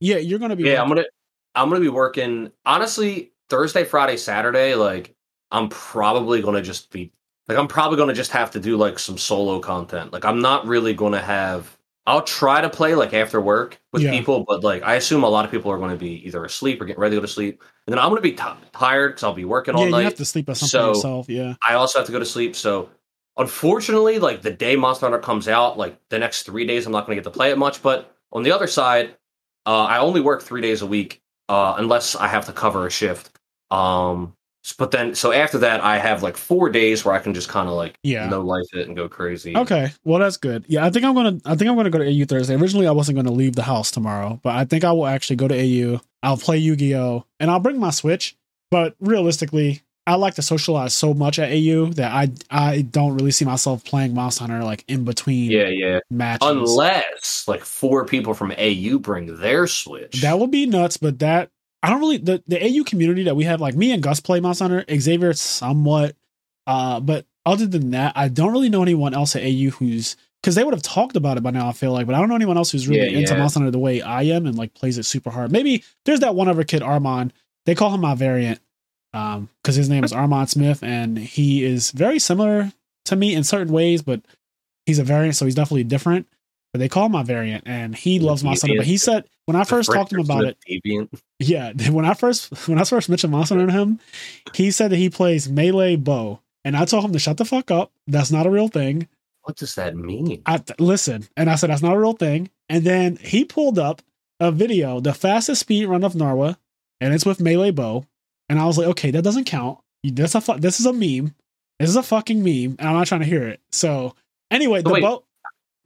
Yeah, 0.00 0.16
you're 0.16 0.38
going 0.38 0.50
to 0.50 0.56
be. 0.56 0.64
yeah 0.64 0.82
i'm 0.82 0.88
gonna 0.88 1.04
i'm 1.54 1.68
gonna 1.68 1.80
be 1.80 1.88
working 1.88 2.50
honestly 2.66 3.32
thursday 3.48 3.84
friday 3.84 4.16
saturday 4.16 4.74
like 4.74 5.14
i'm 5.50 5.68
probably 5.68 6.42
gonna 6.42 6.60
just 6.62 6.90
be 6.90 7.12
like 7.48 7.56
i'm 7.58 7.68
probably 7.68 7.96
gonna 7.96 8.12
just 8.14 8.30
have 8.32 8.50
to 8.50 8.60
do 8.60 8.76
like 8.76 8.98
some 8.98 9.16
solo 9.16 9.60
content 9.60 10.12
like 10.12 10.24
i'm 10.24 10.40
not 10.40 10.66
really 10.66 10.92
gonna 10.94 11.20
have 11.20 11.76
i'll 12.06 12.22
try 12.22 12.60
to 12.60 12.68
play 12.68 12.94
like 12.94 13.14
after 13.14 13.40
work 13.40 13.80
with 13.92 14.02
Yeah. 14.02 14.10
people 14.10 14.44
but 14.46 14.64
like 14.64 14.82
i 14.82 14.96
assume 14.96 15.22
a 15.22 15.28
lot 15.28 15.44
of 15.44 15.50
people 15.50 15.70
are 15.70 15.78
gonna 15.78 15.96
be 15.96 16.26
either 16.26 16.44
asleep 16.44 16.80
or 16.82 16.86
getting 16.86 17.00
ready 17.00 17.14
to 17.14 17.20
go 17.20 17.26
to 17.26 17.32
sleep 17.32 17.62
and 17.86 17.92
then 17.92 17.98
i'm 18.02 18.08
gonna 18.10 18.20
be 18.20 18.32
t- 18.32 18.42
tired 18.72 19.10
because 19.10 19.22
i'll 19.22 19.32
be 19.32 19.44
working 19.44 19.74
all 19.74 19.82
Yeah, 19.82 19.86
you 19.86 19.92
night 19.92 20.04
have 20.04 20.14
to 20.16 20.24
sleep 20.24 20.48
at 20.50 20.56
some 20.56 20.68
So- 20.68 20.88
yourself. 20.88 21.28
Yeah. 21.28 21.54
I 21.66 21.74
also 21.74 21.98
have 22.00 22.06
to 22.06 22.12
go 22.12 22.18
to 22.18 22.26
sleep. 22.26 22.56
So 22.56 22.88
unfortunately, 23.36 24.18
like 24.18 24.42
the 24.42 24.50
day 24.50 24.76
Monster 24.76 25.06
Hunter 25.06 25.18
comes 25.18 25.48
out, 25.48 25.78
like 25.78 25.96
the 26.08 26.18
next 26.18 26.42
three 26.44 26.66
days, 26.66 26.86
I'm 26.86 26.92
not 26.92 27.06
going 27.06 27.16
to 27.16 27.22
get 27.22 27.30
to 27.30 27.36
play 27.36 27.50
it 27.50 27.58
much. 27.58 27.82
But 27.82 28.14
on 28.32 28.42
the 28.42 28.52
other 28.52 28.66
side, 28.66 29.16
uh, 29.66 29.84
I 29.84 29.98
only 29.98 30.20
work 30.20 30.42
three 30.42 30.60
days 30.60 30.82
a 30.82 30.86
week, 30.86 31.22
uh, 31.48 31.74
unless 31.78 32.14
I 32.16 32.28
have 32.28 32.46
to 32.46 32.52
cover 32.52 32.86
a 32.86 32.90
shift. 32.90 33.30
Um, 33.70 34.34
but 34.78 34.90
then, 34.92 35.14
so 35.14 35.30
after 35.30 35.58
that, 35.58 35.82
I 35.82 35.98
have 35.98 36.22
like 36.22 36.36
four 36.38 36.70
days 36.70 37.04
where 37.04 37.14
I 37.14 37.18
can 37.18 37.34
just 37.34 37.48
kind 37.50 37.68
of 37.68 37.74
like 37.74 37.98
Yeah. 38.02 38.28
no 38.28 38.40
life 38.40 38.64
it 38.72 38.86
and 38.88 38.96
go 38.96 39.08
crazy. 39.10 39.54
Okay, 39.54 39.90
well 40.04 40.18
that's 40.20 40.38
good. 40.38 40.64
Yeah, 40.68 40.86
I 40.86 40.90
think 40.90 41.04
I'm 41.04 41.14
gonna. 41.14 41.38
I 41.44 41.54
think 41.54 41.68
I'm 41.68 41.76
gonna 41.76 41.90
go 41.90 41.98
to 41.98 42.06
AU 42.08 42.24
Thursday. 42.24 42.54
Originally, 42.54 42.86
I 42.86 42.92
wasn't 42.92 43.16
gonna 43.16 43.30
leave 43.32 43.56
the 43.56 43.62
house 43.62 43.90
tomorrow, 43.90 44.40
but 44.42 44.54
I 44.56 44.64
think 44.64 44.82
I 44.84 44.92
will 44.92 45.06
actually 45.06 45.36
go 45.36 45.48
to 45.48 45.54
AU. 45.54 46.00
I'll 46.22 46.38
play 46.38 46.56
Yu 46.56 46.76
Gi 46.76 46.96
Oh, 46.96 47.26
and 47.40 47.50
I'll 47.50 47.60
bring 47.60 47.78
my 47.78 47.90
Switch. 47.90 48.36
But 48.70 48.96
realistically, 49.00 49.82
I 50.06 50.16
like 50.16 50.34
to 50.34 50.42
socialize 50.42 50.92
so 50.94 51.14
much 51.14 51.38
at 51.38 51.50
AU 51.50 51.86
that 51.94 52.12
I 52.12 52.28
I 52.50 52.82
don't 52.82 53.14
really 53.14 53.30
see 53.30 53.44
myself 53.44 53.84
playing 53.84 54.14
Monster 54.14 54.44
Hunter 54.44 54.62
like 54.62 54.84
in 54.86 55.04
between 55.04 55.50
Yeah, 55.50 55.68
yeah. 55.68 56.00
matches. 56.10 56.48
Unless 56.48 57.48
like 57.48 57.64
four 57.64 58.04
people 58.04 58.34
from 58.34 58.52
AU 58.52 58.98
bring 58.98 59.38
their 59.38 59.66
Switch. 59.66 60.20
That 60.22 60.38
would 60.38 60.50
be 60.50 60.66
nuts, 60.66 60.96
but 60.98 61.18
that 61.20 61.50
I 61.82 61.90
don't 61.90 62.00
really 62.00 62.18
the, 62.18 62.42
the 62.46 62.62
AU 62.62 62.84
community 62.84 63.24
that 63.24 63.36
we 63.36 63.44
have, 63.44 63.60
like 63.60 63.74
me 63.74 63.92
and 63.92 64.02
Gus 64.02 64.20
play 64.20 64.40
Monster 64.40 64.64
Hunter, 64.64 64.84
Xavier 64.98 65.32
somewhat. 65.32 66.16
Uh, 66.66 67.00
but 67.00 67.26
other 67.46 67.66
than 67.66 67.90
that, 67.92 68.12
I 68.16 68.28
don't 68.28 68.52
really 68.52 68.70
know 68.70 68.82
anyone 68.82 69.14
else 69.14 69.36
at 69.36 69.42
AU 69.42 69.70
who's 69.70 70.16
because 70.42 70.54
they 70.54 70.64
would 70.64 70.74
have 70.74 70.82
talked 70.82 71.16
about 71.16 71.38
it 71.38 71.42
by 71.42 71.50
now, 71.50 71.68
I 71.68 71.72
feel 71.72 71.92
like, 71.92 72.06
but 72.06 72.14
I 72.14 72.18
don't 72.20 72.28
know 72.28 72.34
anyone 72.34 72.58
else 72.58 72.70
who's 72.70 72.86
really 72.86 73.10
Yeah, 73.12 73.20
into 73.20 73.32
yeah. 73.32 73.38
Monster 73.38 73.60
Hunter 73.60 73.70
the 73.70 73.78
way 73.78 74.02
I 74.02 74.22
am 74.24 74.46
and 74.46 74.56
like 74.58 74.74
plays 74.74 74.98
it 74.98 75.04
super 75.04 75.30
hard. 75.30 75.50
Maybe 75.50 75.82
there's 76.04 76.20
that 76.20 76.34
one 76.34 76.48
other 76.48 76.64
kid, 76.64 76.82
Armand. 76.82 77.32
They 77.64 77.74
call 77.74 77.94
him 77.94 78.02
my 78.02 78.14
variant. 78.14 78.60
Um, 79.14 79.48
because 79.62 79.76
his 79.76 79.88
name 79.88 80.02
is 80.02 80.12
Armand 80.12 80.50
Smith, 80.50 80.82
and 80.82 81.16
he 81.16 81.64
is 81.64 81.92
very 81.92 82.18
similar 82.18 82.72
to 83.06 83.16
me 83.16 83.34
in 83.34 83.44
certain 83.44 83.72
ways, 83.72 84.02
but 84.02 84.20
he's 84.86 84.98
a 84.98 85.04
variant, 85.04 85.36
so 85.36 85.44
he's 85.44 85.54
definitely 85.54 85.84
different. 85.84 86.26
But 86.72 86.80
they 86.80 86.88
call 86.88 87.06
him 87.06 87.12
my 87.12 87.22
variant, 87.22 87.62
and 87.66 87.94
he 87.94 88.18
loves 88.18 88.42
Monster 88.42 88.66
Hunter. 88.66 88.80
But 88.80 88.86
he 88.86 88.96
said 88.96 89.24
when 89.46 89.56
I 89.56 89.62
first 89.62 89.92
talked 89.92 90.10
to 90.10 90.16
him 90.16 90.24
about 90.24 90.44
it, 90.44 90.58
Deviant. 90.68 91.08
yeah, 91.38 91.72
when 91.90 92.04
I 92.04 92.14
first 92.14 92.68
when 92.68 92.78
I 92.78 92.84
first 92.84 93.08
mentioned 93.08 93.30
Monster 93.32 93.54
Hunter 93.56 93.72
to 93.72 93.78
him, 93.78 94.00
he 94.52 94.72
said 94.72 94.90
that 94.90 94.96
he 94.96 95.08
plays 95.08 95.48
melee 95.48 95.94
bow, 95.96 96.40
and 96.64 96.76
I 96.76 96.84
told 96.84 97.04
him 97.04 97.12
to 97.12 97.18
shut 97.20 97.36
the 97.36 97.44
fuck 97.44 97.70
up. 97.70 97.92
That's 98.08 98.32
not 98.32 98.46
a 98.46 98.50
real 98.50 98.68
thing. 98.68 99.08
What 99.42 99.56
does 99.56 99.74
that 99.76 99.94
mean? 99.94 100.42
I 100.46 100.60
listen, 100.78 101.28
and 101.36 101.48
I 101.48 101.54
said 101.54 101.70
that's 101.70 101.82
not 101.82 101.94
a 101.94 102.00
real 102.00 102.14
thing. 102.14 102.50
And 102.68 102.82
then 102.84 103.16
he 103.16 103.44
pulled 103.44 103.78
up 103.78 104.02
a 104.40 104.50
video, 104.50 104.98
the 104.98 105.14
fastest 105.14 105.60
speed 105.60 105.86
run 105.86 106.02
of 106.02 106.14
Narwa, 106.14 106.56
and 107.00 107.14
it's 107.14 107.26
with 107.26 107.40
melee 107.40 107.70
bow. 107.70 108.06
And 108.48 108.58
I 108.58 108.66
was 108.66 108.76
like, 108.78 108.88
okay, 108.88 109.10
that 109.12 109.22
doesn't 109.22 109.44
count. 109.44 109.78
That's 110.02 110.34
a 110.34 110.40
fu- 110.40 110.58
this 110.58 110.80
is 110.80 110.86
a 110.86 110.92
meme. 110.92 111.34
This 111.78 111.88
is 111.88 111.96
a 111.96 112.02
fucking 112.02 112.38
meme, 112.42 112.76
and 112.78 112.88
I'm 112.88 112.94
not 112.94 113.06
trying 113.06 113.20
to 113.22 113.26
hear 113.26 113.46
it. 113.48 113.60
So 113.72 114.14
anyway, 114.50 114.80
So 114.80 114.88
the 114.88 114.94
wait. 114.94 115.02
bow. 115.02 115.24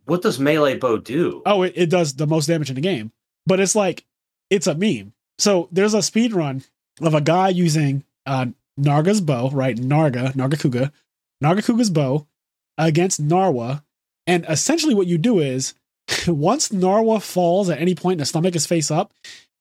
What 0.05 0.23
does 0.23 0.39
melee 0.39 0.77
bow 0.77 0.97
do? 0.99 1.43
Oh, 1.47 1.63
it, 1.63 1.75
it 1.77 1.91
does 1.91 2.15
the 2.15 2.27
most 2.27 2.47
damage 2.47 2.69
in 2.71 2.75
the 2.77 2.81
game. 2.81 3.13
But 3.47 3.61
it's 3.61 3.77
like 3.77 4.05
it's 4.51 4.67
a 4.67 4.75
meme. 4.75 5.13
So 5.39 5.69
there's 5.71 5.95
a 5.95 6.03
speed 6.03 6.33
run 6.33 6.63
of 7.01 7.15
a 7.15 7.21
guy 7.21 7.49
using 7.51 8.05
uh 8.27 8.47
Narga's 8.79 9.21
bow, 9.21 9.51
right? 9.51 9.77
Narga, 9.77 10.33
Nargacuga, 10.35 10.93
Nargacuga's 11.43 11.91
bow 11.91 12.27
against 12.77 13.27
Narwa. 13.27 13.83
And 14.27 14.45
essentially 14.49 14.95
what 14.95 15.07
you 15.07 15.19
do 15.19 15.39
is 15.41 15.75
once 16.27 16.71
Narwa 16.71 17.23
falls 17.23 17.71
at 17.71 17.81
any 17.81 17.95
point 17.95 18.15
and 18.15 18.21
the 18.21 18.27
stomach 18.27 18.55
is 18.57 18.67
face 18.67 18.91
up, 18.91 19.13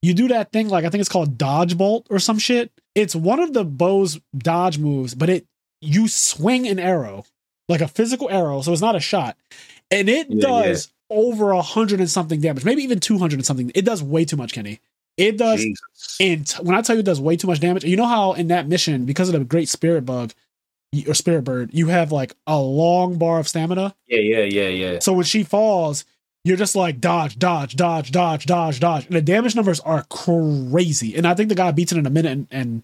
you 0.02 0.14
do 0.14 0.28
that 0.30 0.52
thing 0.52 0.68
like 0.70 0.86
I 0.86 0.90
think 0.90 1.00
it's 1.02 1.10
called 1.10 1.38
dodge 1.38 1.78
bolt 1.78 2.08
or 2.10 2.20
some 2.20 2.40
shit. 2.40 2.72
It's 2.98 3.16
one 3.16 3.40
of 3.40 3.54
the 3.54 3.64
bow's 3.64 4.20
dodge 4.36 4.80
moves, 4.80 5.14
but 5.14 5.30
it 5.30 5.46
you 5.82 6.08
swing 6.08 6.68
an 6.68 6.80
arrow 6.80 7.26
like 7.70 7.80
a 7.82 7.88
physical 7.88 8.28
arrow, 8.30 8.62
so 8.62 8.72
it's 8.72 8.82
not 8.82 8.96
a 8.96 9.00
shot, 9.00 9.38
and 9.92 10.10
it 10.10 10.28
Yeah, 10.30 10.42
does 10.42 10.92
over 11.12 11.52
a 11.52 11.62
hundred 11.62 12.00
and 12.00 12.10
something 12.10 12.42
damage, 12.42 12.66
maybe 12.66 12.82
even 12.82 13.00
two 13.00 13.20
hundred 13.20 13.36
and 13.36 13.46
something. 13.46 13.72
It 13.76 13.86
does 13.86 14.02
way 14.02 14.26
too 14.26 14.36
much, 14.36 14.52
Kenny. 14.54 14.80
It 15.16 15.38
does, 15.38 15.62
Jesus. 15.62 16.18
and 16.20 16.50
when 16.66 16.76
I 16.76 16.82
tell 16.82 16.96
you 16.96 17.02
it 17.02 17.06
does 17.06 17.22
way 17.22 17.38
too 17.38 17.46
much 17.46 17.60
damage, 17.60 17.84
you 17.84 17.98
know 17.98 18.08
how 18.08 18.34
in 18.34 18.48
that 18.48 18.68
mission 18.68 19.06
because 19.06 19.30
of 19.30 19.34
the 19.34 19.46
great 19.46 19.70
spirit 19.70 20.04
bug 20.04 20.34
or 21.08 21.14
spirit 21.14 21.44
bird, 21.44 21.70
you 21.74 21.88
have 21.88 22.12
like 22.12 22.34
a 22.48 22.58
long 22.58 23.20
bar 23.20 23.38
of 23.38 23.48
stamina. 23.48 23.94
Yeah, 24.08 24.22
yeah, 24.22 24.44
yeah, 24.44 24.70
yeah. 24.70 25.00
So 25.00 25.14
when 25.14 25.26
she 25.26 25.44
falls, 25.44 26.04
you're 26.48 26.58
just 26.58 26.76
like 26.76 27.00
dodge, 27.00 27.38
dodge, 27.38 27.76
dodge, 27.76 28.12
dodge, 28.12 28.46
dodge, 28.46 28.80
dodge. 28.80 29.06
And 29.06 29.16
the 29.16 29.22
damage 29.22 29.56
numbers 29.56 29.80
are 29.82 30.04
crazy. 30.10 31.16
And 31.16 31.28
I 31.28 31.34
think 31.34 31.50
the 31.50 31.56
guy 31.56 31.72
beats 31.72 31.92
it 31.92 31.98
in 31.98 32.06
a 32.06 32.10
minute 32.10 32.32
and, 32.32 32.48
and 32.50 32.84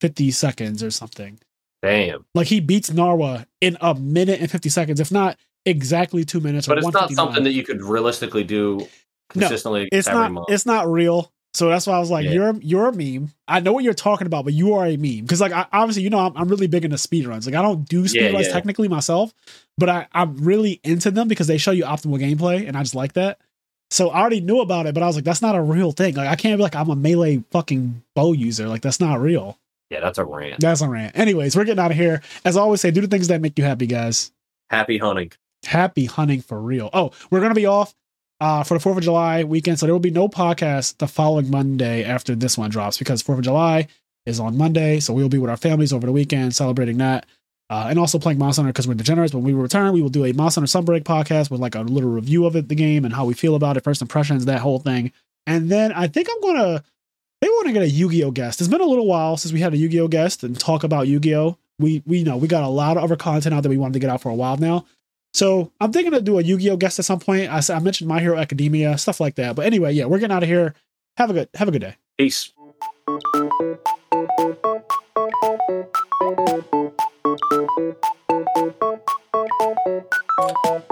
50 0.00 0.30
seconds 0.32 0.82
or 0.82 0.90
something. 0.90 1.38
Damn. 1.82 2.24
Like 2.34 2.48
he 2.48 2.60
beats 2.60 2.90
Narwa 2.90 3.46
in 3.60 3.76
a 3.80 3.94
minute 3.94 4.40
and 4.40 4.50
50 4.50 4.68
seconds, 4.68 5.00
if 5.00 5.12
not 5.12 5.36
exactly 5.64 6.24
two 6.24 6.40
minutes. 6.40 6.66
But 6.66 6.78
it's 6.78 6.92
not 6.92 7.10
something 7.12 7.44
that 7.44 7.52
you 7.52 7.62
could 7.62 7.82
realistically 7.82 8.42
do 8.42 8.86
consistently. 9.30 9.82
No, 9.82 9.88
it's 9.92 10.08
every 10.08 10.20
not 10.20 10.32
month. 10.32 10.46
it's 10.50 10.66
not 10.66 10.90
real. 10.90 11.32
So 11.54 11.68
that's 11.68 11.86
why 11.86 11.94
I 11.94 11.98
was 11.98 12.10
like, 12.10 12.24
Yeah. 12.26 12.32
you're 12.32 12.54
you're 12.60 12.86
a 12.88 12.92
meme. 12.92 13.32
I 13.48 13.60
know 13.60 13.72
what 13.72 13.82
you're 13.84 13.94
talking 13.94 14.26
about, 14.26 14.44
but 14.44 14.52
you 14.54 14.74
are 14.74 14.86
a 14.86 14.96
meme. 14.96 15.22
Because 15.22 15.40
like 15.40 15.52
I, 15.52 15.66
obviously, 15.72 16.02
you 16.02 16.10
know, 16.10 16.18
I'm, 16.20 16.36
I'm 16.36 16.48
really 16.48 16.66
big 16.66 16.84
into 16.84 16.98
speed 16.98 17.26
runs. 17.26 17.46
Like 17.46 17.54
I 17.54 17.62
don't 17.62 17.88
do 17.88 18.06
speed 18.06 18.20
Yeah, 18.22 18.30
runs 18.32 18.46
yeah. 18.46 18.52
technically 18.52 18.88
myself, 18.88 19.32
but 19.76 19.88
I, 19.88 20.06
I'm 20.12 20.36
really 20.36 20.80
into 20.84 21.10
them 21.10 21.26
because 21.28 21.46
they 21.46 21.58
show 21.58 21.70
you 21.70 21.84
optimal 21.84 22.20
gameplay, 22.20 22.66
and 22.68 22.76
I 22.76 22.82
just 22.82 22.94
like 22.94 23.14
that. 23.14 23.38
So 23.90 24.10
I 24.10 24.20
already 24.20 24.42
knew 24.42 24.60
about 24.60 24.86
it, 24.86 24.92
but 24.92 25.02
I 25.02 25.06
was 25.06 25.16
like, 25.16 25.24
that's 25.24 25.40
not 25.40 25.54
a 25.56 25.62
real 25.62 25.92
thing. 25.92 26.14
Like 26.14 26.28
I 26.28 26.36
can't 26.36 26.58
be 26.58 26.62
like 26.62 26.76
I'm 26.76 26.90
a 26.90 26.96
melee 26.96 27.42
fucking 27.50 28.02
bow 28.14 28.32
user. 28.32 28.68
Like 28.68 28.82
that's 28.82 29.00
not 29.00 29.18
real. 29.20 29.58
Yeah, 29.90 30.00
that's 30.00 30.18
a 30.18 30.24
rant. 30.26 30.60
That's 30.60 30.82
a 30.82 30.88
rant. 30.88 31.18
Anyways, 31.18 31.56
we're 31.56 31.64
getting 31.64 31.82
out 31.82 31.90
of 31.90 31.96
here. 31.96 32.20
As 32.44 32.58
I 32.58 32.60
always 32.60 32.82
say, 32.82 32.90
do 32.90 33.00
the 33.00 33.06
things 33.08 33.28
that 33.28 33.40
make 33.40 33.58
you 33.58 33.64
happy, 33.64 33.86
guys. 33.86 34.30
Happy 34.68 34.98
hunting. 34.98 35.32
Happy 35.64 36.04
hunting 36.04 36.42
for 36.42 36.60
real. 36.60 36.90
Oh, 36.92 37.10
we're 37.30 37.40
gonna 37.40 37.54
be 37.54 37.64
off 37.64 37.94
uh, 38.40 38.62
for 38.62 38.74
the 38.74 38.80
Fourth 38.80 38.96
of 38.98 39.02
July 39.02 39.44
weekend, 39.44 39.78
so 39.78 39.86
there 39.86 39.94
will 39.94 40.00
be 40.00 40.10
no 40.10 40.28
podcast 40.28 40.98
the 40.98 41.08
following 41.08 41.50
Monday 41.50 42.04
after 42.04 42.34
this 42.34 42.56
one 42.56 42.70
drops 42.70 42.98
because 42.98 43.22
Fourth 43.22 43.38
of 43.38 43.44
July 43.44 43.88
is 44.26 44.38
on 44.38 44.56
Monday, 44.56 45.00
so 45.00 45.12
we 45.12 45.22
will 45.22 45.28
be 45.28 45.38
with 45.38 45.50
our 45.50 45.56
families 45.56 45.92
over 45.92 46.06
the 46.06 46.12
weekend 46.12 46.54
celebrating 46.54 46.98
that. 46.98 47.26
Uh, 47.70 47.88
and 47.90 47.98
also 47.98 48.18
playing 48.18 48.38
Monster 48.38 48.62
Hunter 48.62 48.72
because 48.72 48.88
we're 48.88 48.94
degenerates. 48.94 49.34
When 49.34 49.44
we 49.44 49.52
return, 49.52 49.92
we 49.92 50.00
will 50.00 50.08
do 50.08 50.24
a 50.24 50.32
Monster 50.32 50.62
Hunter 50.62 50.92
Sunbreak 50.92 51.02
podcast 51.04 51.50
with 51.50 51.60
like 51.60 51.74
a 51.74 51.80
little 51.80 52.10
review 52.10 52.46
of 52.46 52.56
it, 52.56 52.68
the 52.68 52.74
game, 52.74 53.04
and 53.04 53.12
how 53.12 53.26
we 53.26 53.34
feel 53.34 53.54
about 53.54 53.76
it, 53.76 53.84
first 53.84 54.00
impressions, 54.00 54.46
that 54.46 54.60
whole 54.60 54.78
thing. 54.78 55.12
And 55.46 55.70
then 55.70 55.92
I 55.92 56.06
think 56.06 56.28
I'm 56.30 56.40
gonna 56.40 56.84
they 57.40 57.48
want 57.48 57.66
to 57.68 57.72
get 57.72 57.82
a 57.82 57.88
Yu-Gi-Oh 57.88 58.32
guest. 58.32 58.60
It's 58.60 58.68
been 58.68 58.80
a 58.80 58.86
little 58.86 59.06
while 59.06 59.36
since 59.36 59.52
we 59.52 59.60
had 59.60 59.72
a 59.74 59.76
Yu-Gi-Oh 59.76 60.08
guest 60.08 60.42
and 60.42 60.58
talk 60.58 60.82
about 60.82 61.08
Yu-Gi-Oh. 61.08 61.58
We 61.78 62.02
we 62.06 62.24
know 62.24 62.36
we 62.36 62.48
got 62.48 62.64
a 62.64 62.68
lot 62.68 62.96
of 62.96 63.04
other 63.04 63.16
content 63.16 63.54
out 63.54 63.62
that 63.62 63.68
we 63.68 63.78
wanted 63.78 63.94
to 63.94 64.00
get 64.00 64.10
out 64.10 64.22
for 64.22 64.30
a 64.30 64.34
while 64.34 64.56
now. 64.56 64.86
So 65.34 65.72
I'm 65.80 65.92
thinking 65.92 66.12
to 66.12 66.20
do 66.20 66.38
a 66.38 66.42
Yu-Gi-Oh 66.42 66.76
guest 66.76 66.98
at 66.98 67.04
some 67.04 67.20
point. 67.20 67.50
I, 67.50 67.60
I 67.74 67.78
mentioned 67.78 68.08
My 68.08 68.20
Hero 68.20 68.36
Academia, 68.38 68.98
stuff 68.98 69.20
like 69.20 69.36
that. 69.36 69.56
But 69.56 69.66
anyway, 69.66 69.92
yeah, 69.92 70.06
we're 70.06 70.18
getting 70.18 70.34
out 70.34 70.42
of 70.42 70.48
here. 70.48 70.74
Have 71.16 71.30
a 71.30 71.32
good 71.32 71.48
have 71.54 71.68
a 71.68 71.72
good 71.72 71.80
day. 71.82 71.96
Peace. 72.16 72.52
Thank 80.48 80.66
you. 80.66 80.87